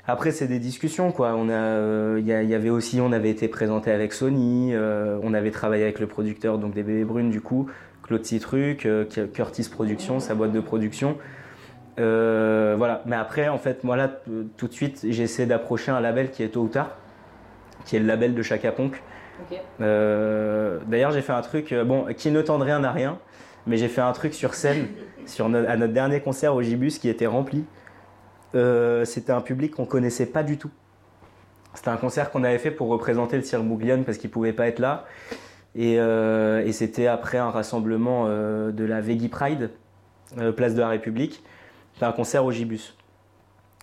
Après, 0.10 0.32
c'est 0.32 0.48
des 0.48 0.60
discussions, 0.60 1.12
quoi. 1.12 1.34
On 1.36 1.50
a, 1.50 1.54
euh, 1.54 2.18
il 2.20 2.26
y, 2.26 2.32
a- 2.34 2.42
il 2.42 2.50
y 2.50 2.56
avait 2.56 2.70
aussi, 2.70 3.02
on 3.02 3.12
avait 3.12 3.30
été 3.30 3.48
présenté 3.50 3.92
avec 3.92 4.14
Sony, 4.14 4.72
euh, 4.74 5.20
on 5.22 5.34
avait 5.34 5.52
travaillé 5.52 5.84
avec 5.84 6.00
le 6.00 6.08
producteur 6.08 6.58
donc 6.58 6.74
des 6.74 6.84
Bébés 6.84 7.04
Brunes, 7.04 7.30
du 7.30 7.42
coup, 7.42 7.70
Claude 8.04 8.24
Citruc, 8.26 8.86
euh, 8.86 9.04
Curtis 9.34 9.68
Productions, 9.70 10.20
sa 10.22 10.34
boîte 10.34 10.54
de 10.54 10.62
production. 10.62 11.18
Euh, 12.00 12.76
voilà. 12.78 13.02
Mais 13.06 13.16
après, 13.18 13.50
en 13.50 13.58
fait, 13.58 13.84
moi 13.84 13.98
là, 13.98 14.10
tout 14.56 14.68
de 14.68 14.74
suite, 14.74 15.06
j'essaie 15.10 15.46
d'approcher 15.46 15.92
un 15.92 16.00
label 16.00 16.32
qui 16.32 16.42
est 16.44 16.50
tôt 16.50 16.62
ou 16.62 16.68
tard, 16.70 16.92
qui 17.86 17.98
est 17.98 18.00
le 18.00 18.06
label 18.06 18.34
de 18.34 18.42
Chaka 18.42 18.72
Ponk. 18.72 19.02
Euh, 19.82 20.80
D'ailleurs, 20.88 21.12
j'ai 21.12 21.22
fait 21.22 21.34
un 21.34 21.42
truc, 21.42 21.74
bon, 21.86 22.06
qui 22.16 22.32
ne 22.32 22.42
tente 22.42 22.64
rien 22.64 22.84
à 22.84 22.92
rien, 22.92 23.18
mais 23.66 23.76
j'ai 23.78 23.88
fait 23.90 24.02
un 24.02 24.14
truc 24.14 24.34
sur 24.34 24.54
scène 24.54 24.88
sur 25.26 25.50
no- 25.50 25.66
à 25.68 25.76
notre 25.76 25.92
dernier 25.94 26.22
concert 26.22 26.56
au 26.56 26.62
Gibus 26.62 26.98
qui 27.00 27.10
était 27.10 27.26
rempli. 27.28 27.66
Euh, 28.56 29.06
C'était 29.06 29.32
un 29.32 29.42
public 29.42 29.76
qu'on 29.76 29.86
connaissait 29.86 30.26
pas 30.26 30.44
du 30.44 30.58
tout. 30.58 30.72
C'était 31.74 31.90
un 31.90 31.98
concert 31.98 32.32
qu'on 32.32 32.44
avait 32.44 32.58
fait 32.58 32.72
pour 32.72 32.88
représenter 32.88 33.38
le 33.38 33.44
Cirque 33.44 33.64
Bouglione 33.64 34.04
parce 34.04 34.18
qu'il 34.18 34.30
pouvait 34.30 34.54
pas 34.54 34.68
être 34.68 34.80
là. 34.80 35.06
Et, 35.76 36.00
euh, 36.00 36.70
c'était 36.72 37.08
après 37.08 37.38
un 37.38 37.52
rassemblement 37.52 38.26
euh, 38.28 38.72
de 38.72 38.84
la 38.84 39.00
Veggie 39.00 39.28
Pride, 39.28 39.70
place 40.56 40.74
de 40.74 40.80
la 40.80 40.90
République. 40.90 41.44
C'était 41.94 42.06
un 42.06 42.12
concert 42.12 42.46
au 42.46 42.52
Gibus. 42.52 42.96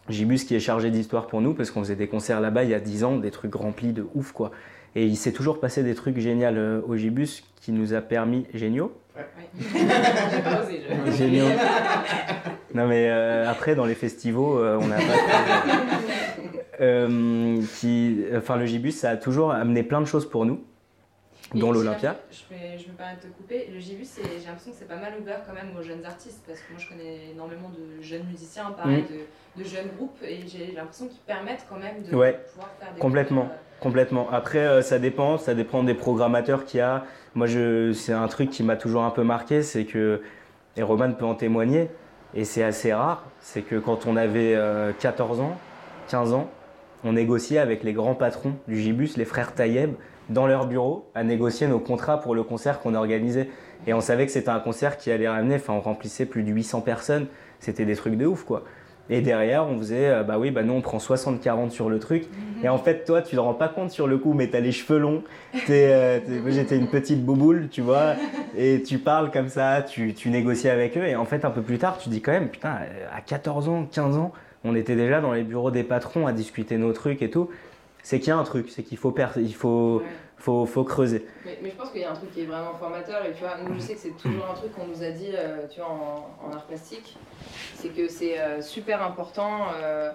Gibus 0.08 0.44
qui 0.44 0.54
est 0.54 0.60
chargé 0.60 0.90
d'histoire 0.90 1.26
pour 1.26 1.40
nous 1.40 1.54
parce 1.54 1.70
qu'on 1.70 1.80
faisait 1.80 1.96
des 1.96 2.08
concerts 2.08 2.40
là-bas 2.40 2.64
il 2.64 2.70
y 2.70 2.74
a 2.74 2.80
10 2.80 3.04
ans, 3.04 3.16
des 3.16 3.30
trucs 3.30 3.54
remplis 3.54 3.92
de 3.92 4.06
ouf 4.14 4.32
quoi. 4.32 4.50
Et 4.94 5.06
il 5.06 5.16
s'est 5.16 5.32
toujours 5.32 5.60
passé 5.60 5.82
des 5.82 5.94
trucs 5.94 6.18
géniaux 6.18 6.84
au 6.86 6.96
Gibus 6.96 7.44
qui 7.60 7.72
nous 7.72 7.94
a 7.94 8.00
permis, 8.00 8.46
géniaux 8.52 8.92
Ouais. 9.16 9.24
J'ai 9.60 10.42
pas 10.42 10.62
osé, 10.62 10.82
je- 11.06 11.12
Géniaux. 11.12 11.46
Non 12.74 12.86
mais 12.88 13.08
euh, 13.08 13.48
après 13.48 13.74
dans 13.74 13.84
les 13.84 13.94
festivals, 13.94 14.42
euh, 14.58 14.78
on 14.80 14.86
n'a 14.88 14.96
pas. 14.96 15.02
Euh, 16.80 17.62
qui, 17.78 18.24
enfin 18.36 18.56
le 18.56 18.66
Gibus, 18.66 18.90
ça 18.96 19.10
a 19.10 19.16
toujours 19.16 19.52
amené 19.52 19.84
plein 19.84 20.00
de 20.00 20.06
choses 20.06 20.28
pour 20.28 20.44
nous, 20.44 20.64
Et 21.54 21.60
dont 21.60 21.70
l'Olympia. 21.70 22.16
Je, 22.32 22.52
vais- 22.52 22.76
je 22.78 22.88
me 22.88 22.94
permets 22.96 23.14
de 23.14 23.20
te 23.20 23.26
couper. 23.28 23.68
Le 23.72 23.78
Gibus, 23.78 24.08
j'ai 24.16 24.44
l'impression 24.44 24.72
que 24.72 24.76
c'est 24.80 24.88
pas 24.88 24.96
mal 24.96 25.12
ouvert 25.20 25.42
quand 25.46 25.52
même 25.52 25.68
aux 25.78 25.82
jeunes 25.84 26.04
artistes 26.04 26.42
parce 26.44 26.58
que 26.58 26.72
moi 26.72 26.80
je 26.82 26.88
connais 26.88 27.30
énormément 27.32 27.68
de 27.70 28.02
jeunes 28.02 28.24
musiciens, 28.24 28.72
pareil, 28.72 29.04
de, 29.56 29.62
de 29.62 29.68
jeunes 29.68 29.86
groupes 29.96 30.18
et 30.26 30.40
j'ai 30.48 30.72
l'impression 30.74 31.06
qu'ils 31.06 31.20
permettent 31.20 31.64
quand 31.68 31.78
même 31.78 32.02
de. 32.02 32.12
Ouais, 32.16 32.40
pouvoir 32.52 32.70
faire 32.80 32.92
des 32.92 33.00
complètement. 33.00 33.42
concerts, 33.42 33.58
Complètement. 33.80 34.28
Après, 34.32 34.58
euh, 34.58 34.82
ça 34.82 34.98
dépend, 34.98 35.36
ça 35.36 35.54
dépend 35.54 35.82
des 35.82 35.94
programmateurs 35.94 36.64
qu'il 36.64 36.78
y 36.78 36.82
a. 36.82 37.04
Moi, 37.34 37.46
c'est 37.92 38.12
un 38.12 38.28
truc 38.28 38.50
qui 38.50 38.62
m'a 38.62 38.76
toujours 38.76 39.02
un 39.02 39.10
peu 39.10 39.24
marqué, 39.24 39.62
c'est 39.62 39.84
que, 39.84 40.22
et 40.76 40.82
Roman 40.82 41.12
peut 41.12 41.24
en 41.24 41.34
témoigner, 41.34 41.90
et 42.34 42.44
c'est 42.44 42.62
assez 42.62 42.92
rare, 42.92 43.24
c'est 43.40 43.62
que 43.62 43.76
quand 43.76 44.06
on 44.06 44.16
avait 44.16 44.54
euh, 44.54 44.92
14 44.98 45.40
ans, 45.40 45.56
15 46.08 46.32
ans, 46.32 46.48
on 47.04 47.12
négociait 47.12 47.58
avec 47.58 47.82
les 47.82 47.92
grands 47.92 48.14
patrons 48.14 48.54
du 48.66 48.80
Gibus, 48.80 49.16
les 49.16 49.24
frères 49.24 49.54
Taïeb, 49.54 49.94
dans 50.30 50.46
leur 50.46 50.66
bureau, 50.66 51.10
à 51.14 51.22
négocier 51.22 51.66
nos 51.66 51.78
contrats 51.78 52.20
pour 52.20 52.34
le 52.34 52.42
concert 52.42 52.80
qu'on 52.80 52.94
organisait. 52.94 53.50
Et 53.86 53.92
on 53.92 54.00
savait 54.00 54.24
que 54.24 54.32
c'était 54.32 54.48
un 54.48 54.60
concert 54.60 54.96
qui 54.96 55.10
allait 55.10 55.28
ramener, 55.28 55.56
enfin, 55.56 55.74
on 55.74 55.80
remplissait 55.80 56.24
plus 56.24 56.42
de 56.42 56.50
800 56.50 56.80
personnes, 56.80 57.26
c'était 57.60 57.84
des 57.84 57.96
trucs 57.96 58.16
de 58.16 58.26
ouf, 58.26 58.44
quoi. 58.44 58.64
Et 59.10 59.20
derrière, 59.20 59.66
on 59.66 59.78
faisait, 59.78 60.08
euh, 60.08 60.22
bah 60.22 60.38
oui, 60.38 60.50
bah 60.50 60.62
nous, 60.62 60.72
on 60.72 60.80
prend 60.80 60.98
60-40 60.98 61.70
sur 61.70 61.90
le 61.90 61.98
truc. 61.98 62.24
Et 62.62 62.68
en 62.68 62.78
fait, 62.78 63.04
toi, 63.04 63.20
tu 63.20 63.36
te 63.36 63.40
rends 63.40 63.52
pas 63.52 63.68
compte 63.68 63.90
sur 63.90 64.06
le 64.06 64.16
coup, 64.16 64.32
mais 64.32 64.48
t'as 64.48 64.60
les 64.60 64.72
cheveux 64.72 64.98
longs. 64.98 65.22
T'es, 65.66 65.92
euh, 65.92 66.50
j'étais 66.50 66.76
une 66.76 66.88
petite 66.88 67.22
bouboule, 67.24 67.68
tu 67.70 67.82
vois. 67.82 68.14
et 68.56 68.82
tu 68.82 68.98
parles 68.98 69.30
comme 69.30 69.48
ça, 69.48 69.82
tu, 69.82 70.14
négocies 70.26 70.70
avec 70.70 70.96
eux, 70.96 71.06
et 71.06 71.16
en 71.16 71.26
fait, 71.26 71.44
un 71.44 71.50
peu 71.50 71.60
plus 71.60 71.78
tard, 71.78 71.98
tu 71.98 72.08
dis 72.08 72.22
quand 72.22 72.32
même, 72.32 72.48
putain, 72.48 72.78
à 73.14 73.20
14 73.20 73.68
ans, 73.68 73.86
15 73.90 74.16
ans, 74.16 74.32
on 74.64 74.74
était 74.74 74.96
déjà 74.96 75.20
dans 75.20 75.32
les 75.32 75.42
bureaux 75.42 75.70
des 75.70 75.84
patrons 75.84 76.26
à 76.26 76.32
discuter 76.32 76.78
nos 76.78 76.92
trucs 76.92 77.20
et 77.20 77.28
tout. 77.28 77.50
C'est 78.02 78.18
qu'il 78.18 78.28
y 78.28 78.32
a 78.32 78.36
un 78.36 78.44
truc, 78.44 78.70
c'est 78.70 78.82
qu'il 78.82 78.98
faut, 78.98 79.14
il 79.36 79.54
faut, 79.54 80.02
Ouais. 80.02 80.04
Faut, 80.44 80.66
faut 80.66 80.84
creuser. 80.84 81.24
Mais, 81.46 81.58
mais 81.62 81.70
je 81.70 81.74
pense 81.74 81.90
qu'il 81.90 82.02
y 82.02 82.04
a 82.04 82.10
un 82.10 82.14
truc 82.14 82.30
qui 82.32 82.42
est 82.42 82.46
vraiment 82.46 82.74
formateur 82.74 83.24
et 83.24 83.32
tu 83.32 83.40
vois, 83.40 83.56
nous 83.66 83.74
je 83.76 83.80
sais 83.80 83.94
que 83.94 84.00
c'est 84.00 84.16
toujours 84.16 84.46
un 84.50 84.54
truc 84.54 84.72
qu'on 84.74 84.86
nous 84.86 85.02
a 85.02 85.10
dit, 85.10 85.30
euh, 85.34 85.66
tu 85.72 85.80
vois, 85.80 85.88
en, 85.88 86.46
en 86.46 86.52
art 86.52 86.64
plastique, 86.64 87.16
c'est 87.76 87.88
que 87.88 88.08
c'est 88.08 88.38
euh, 88.38 88.60
super 88.60 89.02
important 89.02 89.62
euh, 89.82 90.10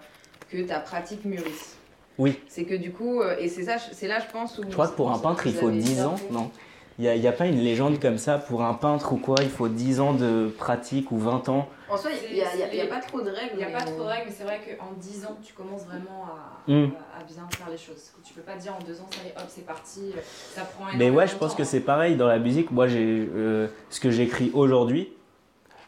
que 0.52 0.62
ta 0.62 0.80
pratique 0.80 1.26
mûrisse. 1.26 1.78
Oui. 2.20 2.40
C'est 2.48 2.66
que 2.66 2.76
du 2.76 2.92
coup, 2.92 3.24
et 3.40 3.48
c'est 3.48 3.64
ça, 3.64 3.78
c'est 3.80 4.08
là 4.08 4.20
je 4.20 4.32
pense 4.32 4.60
où. 4.60 4.64
Je 4.68 4.74
crois 4.74 4.88
que 4.90 4.96
pour 4.96 5.10
un 5.12 5.18
peintre, 5.18 5.48
il 5.48 5.54
faut 5.54 5.70
avez 5.70 5.80
10 5.80 5.94
bien 5.96 6.08
ans, 6.08 6.16
non? 6.32 6.52
Il 7.00 7.10
n'y 7.10 7.26
a, 7.28 7.30
a 7.30 7.34
pas 7.34 7.46
une 7.46 7.62
légende 7.62 8.00
comme 8.00 8.18
ça 8.18 8.38
pour 8.38 8.62
un 8.62 8.74
peintre 8.74 9.14
ou 9.14 9.18
quoi 9.18 9.36
Il 9.42 9.50
faut 9.50 9.70
10 9.70 10.02
ans 10.02 10.14
de 10.14 10.54
pratique 10.58 11.12
ou 11.12 11.18
20 11.18 11.48
ans 11.48 11.70
En 11.90 11.98
soi, 11.98 12.12
il 12.30 12.36
n'y 12.36 12.42
a, 12.42 12.54
il 12.54 12.60
y 12.60 12.64
a- 12.64 12.74
il 12.74 12.78
y 12.78 12.82
a 12.82 12.86
pas 12.88 13.00
trop 13.00 13.20
de 13.22 13.30
règles. 13.30 13.52
Il 13.54 13.58
n'y 13.58 13.64
a 13.64 13.70
pas 13.72 13.84
trop 13.84 13.98
de 14.04 14.08
règles, 14.08 14.26
mais 14.28 14.32
c'est 14.32 14.44
vrai 14.44 14.60
qu'en 14.78 14.92
10 15.00 15.26
ans, 15.26 15.38
tu 15.42 15.54
commences 15.54 15.86
vraiment 15.86 16.26
à, 16.26 16.72
Mm. 16.72 16.92
à 17.20 17.24
bien 17.24 17.48
faire 17.58 17.70
les 17.72 17.78
choses. 17.78 18.12
Tu 18.24 18.34
peux 18.34 18.42
pas 18.42 18.56
dire 18.58 18.76
en 18.80 18.84
2 18.84 19.00
ans, 19.02 19.08
ça 19.10 19.24
y 19.26 19.30
est, 19.30 19.32
hop, 19.36 19.46
c'est 19.48 19.66
parti, 19.66 20.14
ça 20.54 20.62
prend 20.66 20.86
Mais 20.96 21.10
ouais, 21.10 21.28
je 21.28 21.36
pense 21.36 21.52
temps, 21.52 21.58
que 21.58 21.62
hein. 21.64 21.66
c'est 21.66 21.80
pareil 21.80 22.16
dans 22.16 22.28
la 22.28 22.38
musique. 22.40 22.70
Moi, 22.72 22.88
j'ai 22.88 23.28
euh, 23.36 23.68
ce 23.90 24.00
que 24.00 24.12
j'écris 24.12 24.52
aujourd'hui, 24.54 25.10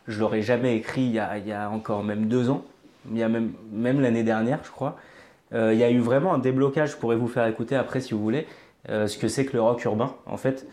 je 0.07 0.19
l'aurais 0.19 0.41
jamais 0.41 0.75
écrit 0.75 1.01
il 1.01 1.11
y, 1.11 1.19
a, 1.19 1.37
il 1.37 1.47
y 1.47 1.53
a 1.53 1.69
encore 1.69 2.03
même 2.03 2.25
deux 2.27 2.49
ans, 2.49 2.63
il 3.11 3.17
y 3.17 3.23
a 3.23 3.29
même, 3.29 3.53
même 3.71 4.01
l'année 4.01 4.23
dernière, 4.23 4.59
je 4.63 4.71
crois. 4.71 4.97
Euh, 5.53 5.73
il 5.73 5.79
y 5.79 5.83
a 5.83 5.91
eu 5.91 5.99
vraiment 5.99 6.33
un 6.33 6.39
déblocage, 6.39 6.91
je 6.91 6.97
pourrais 6.97 7.15
vous 7.17 7.27
faire 7.27 7.45
écouter 7.45 7.75
après 7.75 7.99
si 8.01 8.13
vous 8.13 8.21
voulez, 8.23 8.47
euh, 8.89 9.05
ce 9.05 9.17
que 9.19 9.27
c'est 9.27 9.45
que 9.45 9.53
le 9.53 9.61
rock 9.61 9.83
urbain, 9.85 10.15
en 10.25 10.37
fait, 10.37 10.65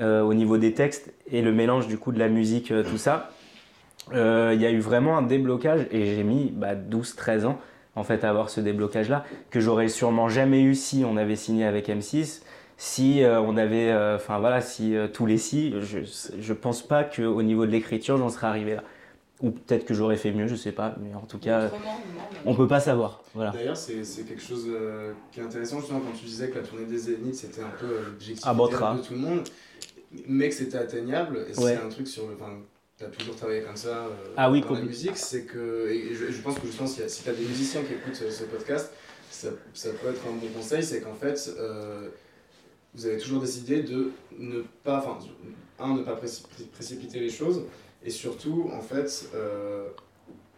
euh, 0.00 0.22
au 0.22 0.34
niveau 0.34 0.56
des 0.58 0.72
textes 0.74 1.12
et 1.30 1.42
le 1.42 1.52
mélange 1.52 1.86
du 1.86 1.98
coup 1.98 2.10
de 2.10 2.18
la 2.18 2.28
musique, 2.28 2.72
euh, 2.72 2.82
tout 2.82 2.98
ça. 2.98 3.30
Euh, 4.12 4.52
Il 4.54 4.60
y 4.60 4.66
a 4.66 4.70
eu 4.70 4.80
vraiment 4.80 5.16
un 5.16 5.22
déblocage 5.22 5.86
et 5.90 6.14
j'ai 6.14 6.22
mis 6.24 6.50
bah, 6.54 6.74
12-13 6.74 7.46
ans 7.46 7.58
en 7.96 8.04
fait 8.04 8.22
à 8.24 8.30
avoir 8.30 8.50
ce 8.50 8.60
déblocage 8.60 9.08
là 9.08 9.24
que 9.50 9.60
j'aurais 9.60 9.88
sûrement 9.88 10.28
jamais 10.28 10.60
eu 10.62 10.74
si 10.74 11.04
on 11.06 11.16
avait 11.16 11.36
signé 11.36 11.64
avec 11.64 11.88
M6 11.88 12.42
si 12.76 13.22
euh, 13.22 13.40
on 13.40 13.56
avait 13.56 13.90
euh, 13.90 14.16
enfin 14.16 14.38
voilà 14.40 14.60
si 14.60 14.96
euh, 14.96 15.06
tous 15.08 15.26
les 15.26 15.38
si 15.38 15.74
je 15.80 16.00
je 16.38 16.52
pense 16.52 16.82
pas 16.86 17.04
que 17.04 17.22
au 17.22 17.42
niveau 17.42 17.64
de 17.66 17.70
l'écriture 17.70 18.18
j'en 18.18 18.28
serais 18.30 18.48
arrivé 18.48 18.74
là 18.74 18.82
ou 19.40 19.50
peut-être 19.52 19.84
que 19.84 19.94
j'aurais 19.94 20.16
fait 20.16 20.32
mieux 20.32 20.48
je 20.48 20.56
sais 20.56 20.72
pas 20.72 20.96
mais 21.00 21.14
en 21.14 21.20
tout 21.20 21.38
cas 21.38 21.66
Autrement, 21.66 22.00
non, 22.14 22.50
on 22.50 22.54
peut 22.54 22.68
pas 22.68 22.80
savoir 22.80 23.22
voilà 23.34 23.52
D'ailleurs, 23.52 23.76
c'est 23.76 24.04
c'est 24.04 24.24
quelque 24.24 24.42
chose 24.42 24.66
euh, 24.68 25.12
qui 25.32 25.40
est 25.40 25.44
intéressant 25.44 25.78
justement 25.78 26.00
quand 26.00 26.16
tu 26.18 26.24
disais 26.26 26.48
que 26.50 26.58
la 26.58 26.64
tournée 26.64 26.84
des 26.86 26.98
Zéniths 26.98 27.36
c'était 27.36 27.62
un 27.62 27.72
peu 27.80 27.86
euh, 27.86 28.04
l'objectif 28.10 28.44
de 28.44 29.06
tout 29.06 29.14
le 29.14 29.18
monde, 29.20 29.44
mais 30.28 30.48
que 30.48 30.54
c'était 30.54 30.78
atteignable. 30.78 31.38
Et 31.48 31.58
Ouais. 31.60 31.76
c'est 31.78 31.84
un 31.86 31.88
truc 31.88 32.06
sur 32.08 32.26
le. 32.28 32.36
T'as 32.96 33.06
toujours 33.06 33.34
travaillé 33.34 33.62
comme 33.62 33.76
ça 33.76 33.88
euh, 34.06 34.10
Ah 34.36 34.50
oui, 34.50 34.60
dans 34.60 34.72
la 34.74 34.82
musique, 34.82 35.16
c'est 35.16 35.42
que. 35.44 35.88
Et 35.90 36.14
je, 36.14 36.30
je 36.30 36.40
pense 36.42 36.58
que 36.58 36.66
justement, 36.66 36.88
si, 36.88 37.02
si 37.08 37.24
t'as 37.24 37.32
des 37.32 37.44
musiciens 37.44 37.82
qui 37.82 37.94
écoutent 37.94 38.14
ce, 38.14 38.30
ce 38.30 38.44
podcast, 38.44 38.92
ça, 39.30 39.48
ça 39.72 39.90
peut 39.90 40.08
être 40.10 40.20
un 40.28 40.36
bon 40.36 40.46
conseil 40.56 40.82
c'est 40.84 41.00
qu'en 41.00 41.14
fait, 41.14 41.50
euh, 41.58 42.08
vous 42.94 43.06
avez 43.06 43.18
toujours 43.18 43.40
décidé 43.40 43.82
de 43.82 44.12
ne 44.38 44.60
pas. 44.84 44.98
Enfin, 44.98 45.18
un, 45.80 45.96
ne 45.96 46.02
pas 46.04 46.14
préci- 46.14 46.44
précipiter 46.72 47.18
les 47.18 47.30
choses, 47.30 47.64
et 48.04 48.10
surtout, 48.10 48.70
en 48.72 48.80
fait. 48.80 49.28
euh, 49.34 49.88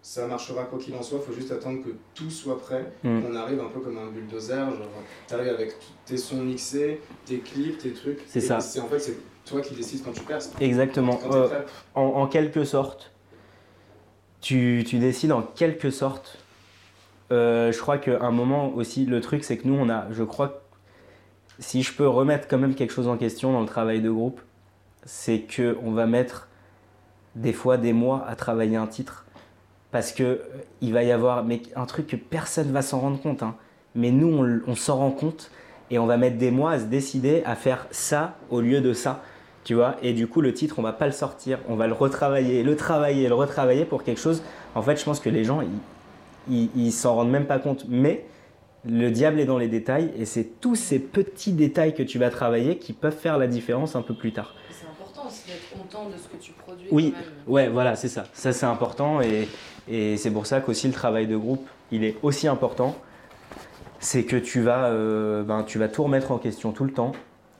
ça 0.02 0.24
marchera 0.28 0.62
quoi 0.66 0.78
qu'il 0.78 0.94
en 0.94 1.02
soit, 1.02 1.18
il 1.20 1.26
faut 1.26 1.36
juste 1.36 1.50
attendre 1.50 1.82
que 1.82 1.88
tout 2.14 2.30
soit 2.30 2.60
prêt, 2.60 2.92
Mm. 3.02 3.22
qu'on 3.22 3.34
arrive 3.34 3.58
un 3.58 3.68
peu 3.68 3.80
comme 3.80 3.98
un 3.98 4.06
bulldozer, 4.06 4.54
genre 4.70 4.88
t'arrives 5.26 5.48
avec 5.52 5.74
tes 6.04 6.16
sons 6.16 6.44
mixés, 6.44 7.00
tes 7.24 7.38
clips, 7.40 7.78
tes 7.78 7.92
trucs. 7.92 8.20
C'est 8.28 8.40
ça. 8.40 8.60
C'est 8.60 8.78
en 8.78 8.86
fait 8.86 9.00
c'est 9.00 9.16
toi 9.46 9.60
qui 9.62 9.74
décides 9.74 10.04
quand 10.04 10.12
tu 10.12 10.20
perces. 10.22 10.52
exactement 10.60 11.18
Euh, 11.32 11.48
en, 11.94 12.02
en 12.02 12.26
quelque 12.26 12.64
sorte, 12.64 13.12
tu, 14.40 14.84
tu 14.86 14.98
décides 14.98 15.32
en 15.32 15.42
quelque 15.42 15.90
sorte. 15.90 16.38
Euh, 17.32 17.72
je 17.72 17.78
crois 17.80 17.98
qu'à 17.98 18.20
un 18.20 18.30
moment 18.30 18.72
aussi, 18.74 19.04
le 19.06 19.20
truc, 19.20 19.42
c'est 19.44 19.56
que 19.56 19.66
nous, 19.66 19.74
on 19.74 19.88
a, 19.88 20.06
je 20.12 20.22
crois, 20.22 20.48
que 20.48 20.54
si 21.58 21.82
je 21.82 21.92
peux 21.92 22.06
remettre 22.06 22.46
quand 22.48 22.58
même 22.58 22.74
quelque 22.74 22.92
chose 22.92 23.08
en 23.08 23.16
question 23.16 23.52
dans 23.52 23.60
le 23.62 23.66
travail 23.66 24.00
de 24.00 24.10
groupe, 24.10 24.40
c'est 25.04 25.40
que 25.40 25.78
on 25.82 25.92
va 25.92 26.06
mettre 26.06 26.48
des 27.34 27.52
fois 27.52 27.76
des 27.78 27.92
mois 27.92 28.24
à 28.28 28.34
travailler 28.36 28.76
un 28.76 28.86
titre 28.86 29.24
parce 29.90 30.12
que 30.12 30.22
euh, 30.22 30.38
il 30.80 30.92
va 30.92 31.02
y 31.02 31.12
avoir 31.12 31.44
mais 31.44 31.62
un 31.76 31.86
truc 31.86 32.06
que 32.08 32.16
personne 32.16 32.72
va 32.72 32.82
s'en 32.82 33.00
rendre 33.00 33.20
compte. 33.20 33.42
hein. 33.42 33.54
Mais 33.94 34.10
nous, 34.10 34.28
on, 34.28 34.60
on 34.70 34.74
s'en 34.74 34.96
rend 34.96 35.10
compte 35.10 35.50
et 35.90 35.98
on 35.98 36.06
va 36.06 36.16
mettre 36.16 36.36
des 36.38 36.50
mois 36.50 36.72
à 36.72 36.78
se 36.80 36.84
décider 36.84 37.42
à 37.44 37.54
faire 37.56 37.86
ça 37.90 38.36
au 38.50 38.60
lieu 38.60 38.80
de 38.80 38.92
ça. 38.92 39.22
Tu 39.66 39.74
vois, 39.74 39.96
et 40.00 40.12
du 40.12 40.28
coup, 40.28 40.42
le 40.42 40.54
titre, 40.54 40.78
on 40.78 40.82
va 40.82 40.92
pas 40.92 41.06
le 41.06 41.12
sortir, 41.12 41.58
on 41.68 41.74
va 41.74 41.88
le 41.88 41.92
retravailler, 41.92 42.62
le 42.62 42.76
travailler, 42.76 43.26
le 43.26 43.34
retravailler 43.34 43.84
pour 43.84 44.04
quelque 44.04 44.20
chose. 44.20 44.40
En 44.76 44.82
fait, 44.82 44.96
je 44.96 45.04
pense 45.04 45.18
que 45.18 45.28
les 45.28 45.42
gens, 45.42 45.60
ils, 46.48 46.92
s'en 46.92 47.16
rendent 47.16 47.32
même 47.32 47.46
pas 47.46 47.58
compte. 47.58 47.84
Mais 47.88 48.26
le 48.84 49.10
diable 49.10 49.40
est 49.40 49.44
dans 49.44 49.58
les 49.58 49.66
détails, 49.66 50.12
et 50.16 50.24
c'est 50.24 50.60
tous 50.60 50.76
ces 50.76 51.00
petits 51.00 51.50
détails 51.50 51.96
que 51.96 52.04
tu 52.04 52.16
vas 52.16 52.30
travailler 52.30 52.78
qui 52.78 52.92
peuvent 52.92 53.16
faire 53.16 53.38
la 53.38 53.48
différence 53.48 53.96
un 53.96 54.02
peu 54.02 54.14
plus 54.14 54.30
tard. 54.30 54.54
C'est 54.70 54.86
important 54.86 55.26
aussi 55.26 55.48
d'être 55.48 55.68
content 55.76 56.10
de 56.10 56.16
ce 56.16 56.28
que 56.28 56.40
tu 56.40 56.52
produis. 56.52 56.86
Oui, 56.92 57.10
quand 57.10 57.18
même. 57.18 57.28
ouais, 57.48 57.68
voilà, 57.68 57.96
c'est 57.96 58.06
ça. 58.06 58.22
Ça, 58.34 58.52
c'est 58.52 58.66
important, 58.66 59.20
et, 59.20 59.48
et 59.88 60.16
c'est 60.16 60.30
pour 60.30 60.46
ça 60.46 60.60
qu'aussi 60.60 60.86
le 60.86 60.94
travail 60.94 61.26
de 61.26 61.36
groupe, 61.36 61.66
il 61.90 62.04
est 62.04 62.14
aussi 62.22 62.46
important. 62.46 62.94
C'est 63.98 64.22
que 64.22 64.36
tu 64.36 64.60
vas, 64.60 64.90
euh, 64.90 65.42
ben, 65.42 65.64
tu 65.64 65.80
vas 65.80 65.88
tout 65.88 66.04
remettre 66.04 66.30
en 66.30 66.38
question 66.38 66.70
tout 66.70 66.84
le 66.84 66.92
temps. 66.92 67.10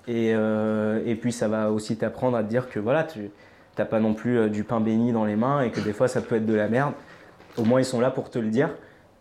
Et, 0.08 0.32
euh, 0.34 1.02
et 1.04 1.14
puis 1.16 1.32
ça 1.32 1.48
va 1.48 1.70
aussi 1.70 1.96
t'apprendre 1.96 2.36
à 2.36 2.42
te 2.42 2.48
dire 2.48 2.68
que 2.68 2.78
voilà, 2.78 3.04
tu 3.04 3.30
n'as 3.78 3.84
pas 3.84 4.00
non 4.00 4.14
plus 4.14 4.38
euh, 4.38 4.48
du 4.48 4.64
pain 4.64 4.80
béni 4.80 5.12
dans 5.12 5.24
les 5.24 5.36
mains 5.36 5.62
et 5.62 5.70
que 5.70 5.80
des 5.80 5.92
fois 5.92 6.08
ça 6.08 6.20
peut 6.20 6.36
être 6.36 6.46
de 6.46 6.54
la 6.54 6.68
merde. 6.68 6.92
Au 7.56 7.64
moins 7.64 7.80
ils 7.80 7.84
sont 7.84 8.00
là 8.00 8.10
pour 8.10 8.30
te 8.30 8.38
le 8.38 8.48
dire. 8.48 8.70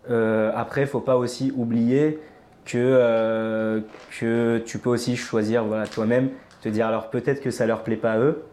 Euh, 0.09 0.51
après, 0.55 0.81
il 0.81 0.87
faut 0.87 0.99
pas 0.99 1.17
aussi 1.17 1.51
oublier 1.55 2.19
que, 2.65 3.83
que 4.19 4.57
tu 4.65 4.79
peux 4.79 4.89
aussi 4.89 5.15
choisir 5.15 5.65
voilà, 5.65 5.85
toi-même, 5.85 6.29
te 6.61 6.69
dire 6.69 6.87
alors 6.87 7.09
peut-être 7.09 7.41
que 7.41 7.51
ça 7.51 7.65
leur 7.67 7.83
plaît 7.83 7.95
pas 7.95 8.13
à 8.13 8.19
eux, 8.19 8.43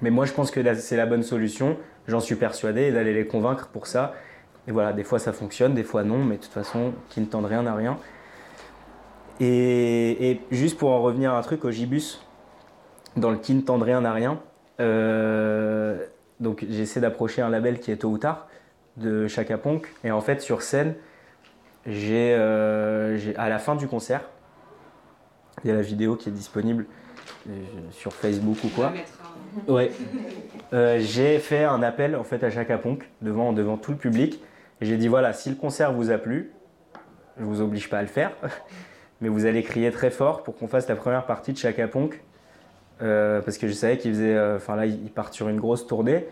mais 0.00 0.10
moi 0.10 0.26
je 0.26 0.32
pense 0.32 0.50
que 0.50 0.74
c'est 0.74 0.96
la 0.96 1.06
bonne 1.06 1.24
solution, 1.24 1.76
j'en 2.06 2.20
suis 2.20 2.36
persuadé, 2.36 2.82
et 2.82 2.92
d'aller 2.92 3.12
les 3.12 3.26
convaincre 3.26 3.68
pour 3.68 3.86
ça. 3.86 4.14
Et 4.68 4.72
voilà, 4.72 4.92
des 4.92 5.02
fois 5.02 5.18
ça 5.18 5.32
fonctionne, 5.32 5.74
des 5.74 5.82
fois 5.82 6.04
non, 6.04 6.18
mais 6.18 6.36
de 6.36 6.42
toute 6.42 6.52
façon, 6.52 6.92
qui 7.08 7.20
ne 7.20 7.26
tente 7.26 7.46
rien 7.46 7.62
n'a 7.62 7.74
rien. 7.74 7.98
Et, 9.40 10.30
et 10.30 10.40
juste 10.50 10.78
pour 10.78 10.90
en 10.90 11.02
revenir 11.02 11.32
à 11.34 11.38
un 11.38 11.42
truc 11.42 11.64
au 11.64 11.70
Gibus, 11.70 12.20
dans 13.16 13.30
le 13.30 13.36
qui 13.38 13.54
ne 13.54 13.62
rien 13.82 14.00
n'a 14.02 14.12
rien, 14.12 14.40
euh, 14.80 16.04
donc 16.40 16.64
j'essaie 16.68 17.00
d'approcher 17.00 17.42
un 17.42 17.48
label 17.50 17.80
qui 17.80 17.90
est 17.90 17.96
tôt 17.98 18.08
ou 18.10 18.18
tard 18.18 18.48
de 18.96 19.26
Chaka 19.26 19.58
Ponk, 19.58 19.92
et 20.04 20.10
en 20.10 20.20
fait 20.20 20.40
sur 20.42 20.62
scène, 20.62 20.94
j'ai 21.86 22.34
euh, 22.34 23.16
j'ai- 23.16 23.34
à 23.36 23.48
la 23.48 23.58
fin 23.58 23.74
du 23.74 23.88
concert, 23.88 24.22
il 25.64 25.68
y 25.68 25.72
a 25.72 25.76
la 25.76 25.82
vidéo 25.82 26.16
qui 26.16 26.28
est 26.28 26.32
disponible 26.32 26.86
euh, 27.48 27.52
sur 27.90 28.12
Facebook 28.12 28.58
ou 28.64 28.68
quoi. 28.68 28.92
un- 29.68 29.72
Ouais. 29.72 29.90
Euh, 30.72 30.98
j'ai 31.00 31.38
fait 31.38 31.64
un 31.64 31.82
appel 31.82 32.16
en 32.16 32.24
fait 32.24 32.42
à 32.44 32.50
Chaka 32.50 32.78
Ponk 32.78 33.08
devant, 33.20 33.52
devant 33.52 33.76
tout 33.76 33.90
le 33.92 33.98
public. 33.98 34.42
J'ai 34.80 34.96
dit 34.96 35.08
voilà, 35.08 35.32
si 35.32 35.50
le 35.50 35.56
concert 35.56 35.92
vous 35.92 36.10
a 36.10 36.18
plu, 36.18 36.52
je 37.38 37.44
vous 37.44 37.60
oblige 37.60 37.88
pas 37.90 37.98
à 37.98 38.02
le 38.02 38.08
faire, 38.08 38.32
mais 39.22 39.28
vous 39.30 39.46
allez 39.46 39.62
crier 39.62 39.90
très 39.90 40.10
fort 40.10 40.42
pour 40.42 40.56
qu'on 40.58 40.68
fasse 40.68 40.86
la 40.88 40.96
première 40.96 41.24
partie 41.24 41.52
de 41.54 41.58
Chaka 41.58 41.88
Ponk. 41.88 42.20
Euh, 43.00 43.40
parce 43.40 43.56
que 43.58 43.66
je 43.66 43.72
savais 43.72 43.96
qu'il 43.96 44.12
faisait. 44.12 44.34
euh, 44.36 44.56
Enfin 44.56 44.76
là, 44.76 44.84
il 44.86 45.10
part 45.10 45.32
sur 45.32 45.48
une 45.48 45.58
grosse 45.58 45.86
tournée. 45.86 46.26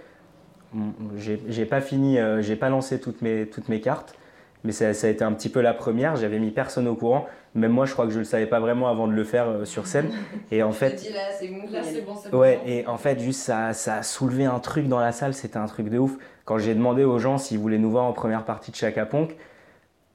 Bon, 0.72 0.92
J'ai 1.16 1.40
j'ai 1.48 1.64
pas 1.64 1.80
fini, 1.80 2.18
euh, 2.18 2.42
j'ai 2.42 2.54
pas 2.56 2.68
lancé 2.68 3.00
toutes 3.00 3.22
mes, 3.22 3.46
toutes 3.46 3.68
mes 3.68 3.80
cartes, 3.80 4.14
mais 4.62 4.70
ça, 4.72 4.94
ça 4.94 5.06
a 5.08 5.10
été 5.10 5.24
un 5.24 5.32
petit 5.32 5.48
peu 5.48 5.60
la 5.60 5.74
première. 5.74 6.14
J'avais 6.16 6.38
mis 6.38 6.50
personne 6.50 6.86
au 6.86 6.94
courant. 6.94 7.26
Même 7.56 7.72
moi, 7.72 7.86
je 7.86 7.92
crois 7.92 8.04
que 8.06 8.12
je 8.12 8.20
le 8.20 8.24
savais 8.24 8.46
pas 8.46 8.60
vraiment 8.60 8.88
avant 8.88 9.08
de 9.08 9.12
le 9.12 9.24
faire 9.24 9.48
euh, 9.48 9.64
sur 9.64 9.88
scène. 9.88 10.10
Et 10.52 10.62
en 10.62 10.70
fait, 10.70 10.94
dis 10.96 11.12
là, 11.12 11.20
bon. 11.50 11.72
Là, 11.72 12.38
Ouais, 12.38 12.60
bon. 12.64 12.70
et 12.70 12.86
en 12.86 12.98
fait, 12.98 13.18
juste 13.18 13.40
ça, 13.40 13.72
ça 13.72 13.96
a 13.96 14.02
soulevé 14.04 14.44
un 14.44 14.60
truc 14.60 14.86
dans 14.86 15.00
la 15.00 15.10
salle, 15.10 15.34
c'était 15.34 15.56
un 15.56 15.66
truc 15.66 15.88
de 15.88 15.98
ouf. 15.98 16.12
Quand 16.44 16.58
j'ai 16.58 16.74
demandé 16.74 17.02
aux 17.02 17.18
gens 17.18 17.38
s'ils 17.38 17.58
voulaient 17.58 17.78
nous 17.78 17.90
voir 17.90 18.04
en 18.04 18.12
première 18.12 18.44
partie 18.44 18.70
de 18.70 18.76
Chaka 18.76 19.06
Ponk, 19.06 19.36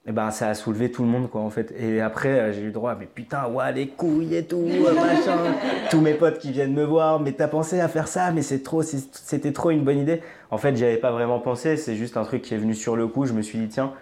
eh 0.07 0.11
ben, 0.11 0.29
ça 0.29 0.49
a 0.49 0.53
soulevé 0.53 0.91
tout 0.91 1.01
le 1.03 1.09
monde, 1.09 1.29
quoi, 1.29 1.41
en 1.41 1.49
fait. 1.49 1.73
Et 1.79 1.99
après, 1.99 2.29
euh, 2.39 2.53
j'ai 2.53 2.61
eu 2.61 2.71
droit 2.71 2.91
à, 2.91 2.95
mais 2.95 3.07
putain, 3.07 3.47
ouais, 3.47 3.71
les 3.73 3.87
couilles 3.87 4.35
et 4.35 4.45
tout, 4.45 4.57
euh, 4.69 4.93
machin. 4.93 5.37
Tous 5.89 5.99
mes 5.99 6.13
potes 6.13 6.37
qui 6.37 6.51
viennent 6.51 6.73
me 6.73 6.83
voir, 6.83 7.19
mais 7.19 7.31
t'as 7.31 7.47
pensé 7.47 7.79
à 7.79 7.87
faire 7.87 8.07
ça, 8.07 8.31
mais 8.31 8.43
c'est 8.43 8.61
trop, 8.61 8.83
c'était 8.83 9.51
trop 9.51 9.71
une 9.71 9.83
bonne 9.83 9.97
idée. 9.97 10.21
En 10.51 10.57
fait, 10.59 10.75
j'y 10.75 10.85
avais 10.85 10.97
pas 10.97 11.11
vraiment 11.11 11.39
pensé, 11.39 11.75
c'est 11.77 11.95
juste 11.95 12.17
un 12.17 12.23
truc 12.23 12.43
qui 12.43 12.53
est 12.53 12.57
venu 12.57 12.75
sur 12.75 12.95
le 12.95 13.07
coup. 13.07 13.25
Je 13.25 13.33
me 13.33 13.41
suis 13.41 13.57
dit, 13.57 13.67
tiens, 13.67 13.93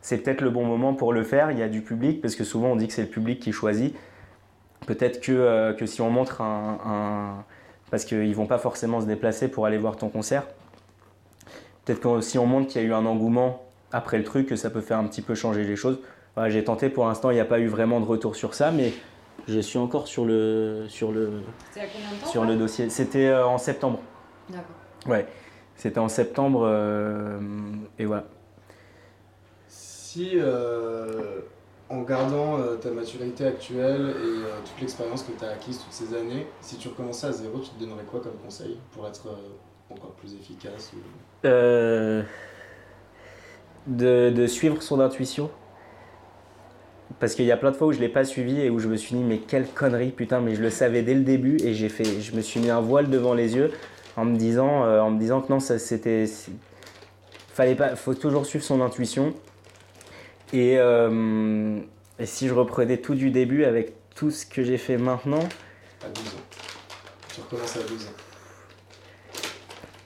c'est 0.00 0.18
peut-être 0.18 0.40
le 0.40 0.50
bon 0.50 0.64
moment 0.64 0.94
pour 0.94 1.12
le 1.12 1.22
faire. 1.24 1.50
Il 1.50 1.58
y 1.58 1.62
a 1.62 1.68
du 1.68 1.82
public, 1.82 2.22
parce 2.22 2.36
que 2.36 2.44
souvent 2.44 2.68
on 2.68 2.76
dit 2.76 2.86
que 2.88 2.94
c'est 2.94 3.02
le 3.02 3.08
public 3.08 3.38
qui 3.40 3.52
choisit. 3.52 3.94
Peut-être 4.86 5.20
que, 5.20 5.32
euh, 5.32 5.72
que 5.74 5.86
si 5.86 6.00
on 6.00 6.10
montre 6.10 6.40
un- 6.40 6.78
un 6.86 7.44
parce 7.90 8.04
qu'ils 8.04 8.34
vont 8.34 8.46
pas 8.46 8.58
forcément 8.58 9.00
se 9.00 9.06
déplacer 9.06 9.48
pour 9.48 9.66
aller 9.66 9.78
voir 9.78 9.96
ton 9.96 10.08
concert. 10.08 10.44
Peut-être 11.84 12.00
que 12.00 12.20
si 12.22 12.38
on 12.38 12.46
montre 12.46 12.68
qu'il 12.68 12.82
y 12.82 12.84
a 12.84 12.88
eu 12.88 12.92
un 12.92 13.04
engouement 13.06 13.63
après 13.94 14.18
le 14.18 14.24
truc, 14.24 14.48
que 14.48 14.56
ça 14.56 14.70
peut 14.70 14.80
faire 14.80 14.98
un 14.98 15.06
petit 15.06 15.22
peu 15.22 15.34
changer 15.34 15.64
les 15.64 15.76
choses. 15.76 16.00
Voilà, 16.34 16.50
j'ai 16.50 16.64
tenté 16.64 16.88
pour 16.90 17.06
l'instant, 17.06 17.30
il 17.30 17.34
n'y 17.34 17.40
a 17.40 17.44
pas 17.44 17.60
eu 17.60 17.68
vraiment 17.68 18.00
de 18.00 18.06
retour 18.06 18.34
sur 18.36 18.54
ça, 18.54 18.70
mais 18.72 18.92
Je 19.46 19.60
suis 19.60 19.78
encore 19.78 20.08
sur 20.08 20.24
le, 20.24 20.86
sur 20.88 21.12
le, 21.12 21.42
temps 21.74 22.26
sur 22.26 22.44
le 22.44 22.56
dossier? 22.56 22.88
C'était 22.90 23.26
euh, 23.26 23.46
en 23.46 23.58
septembre. 23.58 24.00
D'accord. 24.48 24.76
Ouais, 25.06 25.26
c'était 25.76 25.98
en 26.00 26.08
septembre 26.08 26.62
euh, 26.66 27.38
et 27.98 28.04
voilà. 28.06 28.24
Si, 29.68 30.32
euh, 30.34 31.40
en 31.90 32.02
gardant 32.02 32.58
euh, 32.58 32.76
ta 32.76 32.90
maturité 32.90 33.46
actuelle 33.46 34.14
et 34.16 34.44
euh, 34.44 34.60
toute 34.64 34.80
l'expérience 34.80 35.22
que 35.24 35.32
tu 35.38 35.44
as 35.44 35.50
acquise 35.50 35.78
toutes 35.78 35.92
ces 35.92 36.14
années, 36.16 36.46
si 36.60 36.76
tu 36.76 36.88
recommençais 36.88 37.26
à 37.26 37.32
zéro, 37.32 37.58
tu 37.58 37.70
te 37.70 37.80
donnerais 37.80 38.04
quoi 38.10 38.20
comme 38.20 38.36
conseil 38.42 38.76
pour 38.92 39.06
être 39.06 39.26
euh, 39.28 39.94
encore 39.94 40.12
plus 40.12 40.34
efficace 40.34 40.92
ou- 40.94 41.46
Euh, 41.46 42.22
de, 43.86 44.30
de 44.30 44.46
suivre 44.46 44.82
son 44.82 45.00
intuition. 45.00 45.50
Parce 47.20 47.34
qu'il 47.34 47.44
y 47.44 47.52
a 47.52 47.56
plein 47.56 47.70
de 47.70 47.76
fois 47.76 47.88
où 47.88 47.92
je 47.92 48.00
l'ai 48.00 48.08
pas 48.08 48.24
suivi 48.24 48.60
et 48.60 48.70
où 48.70 48.78
je 48.78 48.88
me 48.88 48.96
suis 48.96 49.14
dit 49.14 49.22
mais 49.22 49.38
quelle 49.38 49.66
connerie 49.68 50.10
putain 50.10 50.40
mais 50.40 50.54
je 50.54 50.62
le 50.62 50.70
savais 50.70 51.02
dès 51.02 51.14
le 51.14 51.20
début 51.20 51.58
et 51.62 51.74
j'ai 51.74 51.88
fait 51.88 52.20
je 52.20 52.34
me 52.34 52.40
suis 52.40 52.60
mis 52.60 52.70
un 52.70 52.80
voile 52.80 53.08
devant 53.08 53.34
les 53.34 53.54
yeux 53.54 53.70
en 54.16 54.24
me 54.24 54.36
disant 54.36 54.84
euh, 54.84 55.00
en 55.00 55.10
me 55.10 55.18
disant 55.18 55.40
que 55.40 55.52
non 55.52 55.60
ça 55.60 55.78
c'était 55.78 56.24
fallait 57.52 57.76
pas 57.76 57.94
faut 57.94 58.14
toujours 58.14 58.46
suivre 58.46 58.64
son 58.64 58.80
intuition 58.80 59.32
et, 60.52 60.76
euh, 60.78 61.78
et 62.18 62.26
si 62.26 62.48
je 62.48 62.54
reprenais 62.54 62.96
tout 62.96 63.14
du 63.14 63.30
début 63.30 63.64
avec 63.64 63.92
tout 64.14 64.30
ce 64.30 64.44
que 64.44 64.62
j'ai 64.62 64.78
fait 64.78 64.96
maintenant 64.96 65.46
à 66.02 66.08
12 66.08 66.24
ans 66.26 66.38
Tu 67.32 67.40
recommences 67.40 67.76
à 67.76 67.80
12 67.80 68.06
ans. 68.06 68.10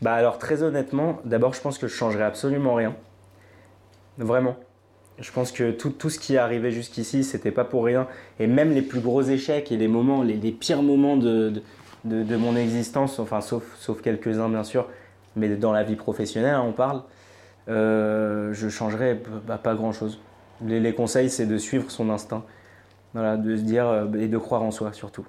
Bah 0.01 0.15
alors 0.15 0.39
très 0.39 0.63
honnêtement, 0.63 1.21
d'abord 1.25 1.55
je 1.55 1.61
pense 1.61 1.79
que 1.79 1.89
je 1.89 1.95
changerais 1.95 2.25
absolument 2.25 2.75
rien. 2.75 2.95
Vraiment. 4.19 4.57
Je 5.19 5.33
pense 5.33 5.51
que 5.51 5.71
tout, 5.73 5.91
tout 5.91 6.11
ce 6.11 6.19
qui 6.19 6.35
est 6.35 6.39
arrivé 6.39 6.71
jusqu'ici, 6.71 7.25
c'était 7.25 7.51
pas 7.51 7.65
pour 7.65 7.85
rien. 7.85 8.07
Et 8.39 8.47
même 8.47 8.73
les 8.73 8.83
plus 8.83 9.01
gros 9.01 9.23
échecs 9.23 9.73
et 9.73 9.77
les 9.77 9.89
moments, 9.89 10.23
les, 10.23 10.35
les 10.37 10.53
pires 10.53 10.83
moments 10.83 11.17
de, 11.17 11.53
de, 12.05 12.23
de- 12.23 12.37
mon 12.37 12.55
existence, 12.57 13.19
enfin 13.19 13.41
sauf, 13.41 13.65
sauf 13.79 14.01
quelques-uns 14.01 14.49
bien 14.49 14.63
sûr, 14.63 14.87
mais 15.35 15.49
dans 15.57 15.73
la 15.73 15.83
vie 15.83 15.97
professionnelle 15.97 16.57
on 16.63 16.73
parle, 16.73 17.03
euh, 17.69 18.53
je 18.53 18.69
changerais 18.69 19.21
bah, 19.47 19.59
pas 19.59 19.75
grand-chose. 19.75 20.21
Les, 20.65 20.79
les 20.79 20.95
conseils 20.95 21.31
c'est 21.31 21.47
de 21.47 21.59
suivre 21.59 21.91
son 21.91 22.11
instinct. 22.11 22.45
Voilà, 23.15 23.37
de 23.37 23.57
se 23.57 23.63
dire 23.63 23.89
euh, 23.89 24.07
et 24.21 24.29
de 24.29 24.39
croire 24.39 24.63
en 24.63 24.71
soi 24.71 24.93
surtout. 24.93 25.27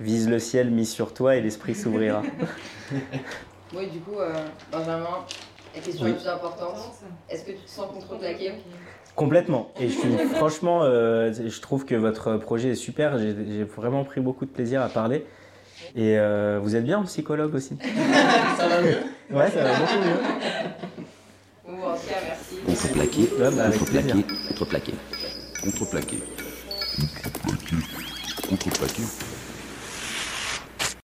Vise 0.00 0.28
le 0.28 0.40
ciel, 0.40 0.70
mise 0.72 0.90
sur 0.90 1.14
toi 1.14 1.36
et 1.36 1.40
l'esprit 1.40 1.74
s'ouvrira. 1.76 2.22
Oui, 3.74 3.88
du 3.88 3.98
coup, 3.98 4.18
euh, 4.20 4.32
Benjamin, 4.70 5.08
la 5.76 5.82
question 5.82 6.04
Oui. 6.04 6.10
la 6.12 6.16
plus 6.18 6.28
importante, 6.28 6.76
est-ce 7.28 7.44
que 7.44 7.52
tu 7.52 7.58
te 7.58 7.70
sens 7.70 7.86
contre-plaqué 7.92 8.52
Complètement. 9.14 9.70
Et 9.80 9.88
je 9.88 9.98
suis 9.98 10.08
franchement, 10.34 10.80
euh, 10.82 11.32
je 11.32 11.60
trouve 11.60 11.84
que 11.84 11.94
votre 11.94 12.36
projet 12.36 12.70
est 12.70 12.74
super. 12.74 13.18
J'ai 13.18 13.64
vraiment 13.64 14.04
pris 14.04 14.20
beaucoup 14.20 14.44
de 14.44 14.50
plaisir 14.50 14.82
à 14.82 14.88
parler. 14.88 15.24
Et 15.94 16.18
euh, 16.18 16.58
vous 16.62 16.74
êtes 16.76 16.84
bien 16.84 16.98
en 16.98 17.04
psychologue 17.04 17.54
aussi? 17.54 17.76
Ça 18.58 18.68
va 18.68 18.82
mieux? 18.82 18.98
Ouais, 19.30 19.50
ça 19.50 19.62
va 19.62 19.70
beaucoup 19.78 19.98
mieux. 20.04 21.74
Ou 21.74 21.84
en 21.84 21.94
tout 21.94 22.06
cas, 22.08 22.14
merci. 22.26 22.56
Contreplaqué, 22.66 23.20
Ouais, 23.38 23.50
bah, 23.50 23.64
avec 23.64 23.78
contreplaqué, 23.78 24.12
plaisir. 24.22 24.48
contreplaqué. 24.48 24.94
Contreplaqué. 25.62 26.18
Contreplaqué. 28.48 29.02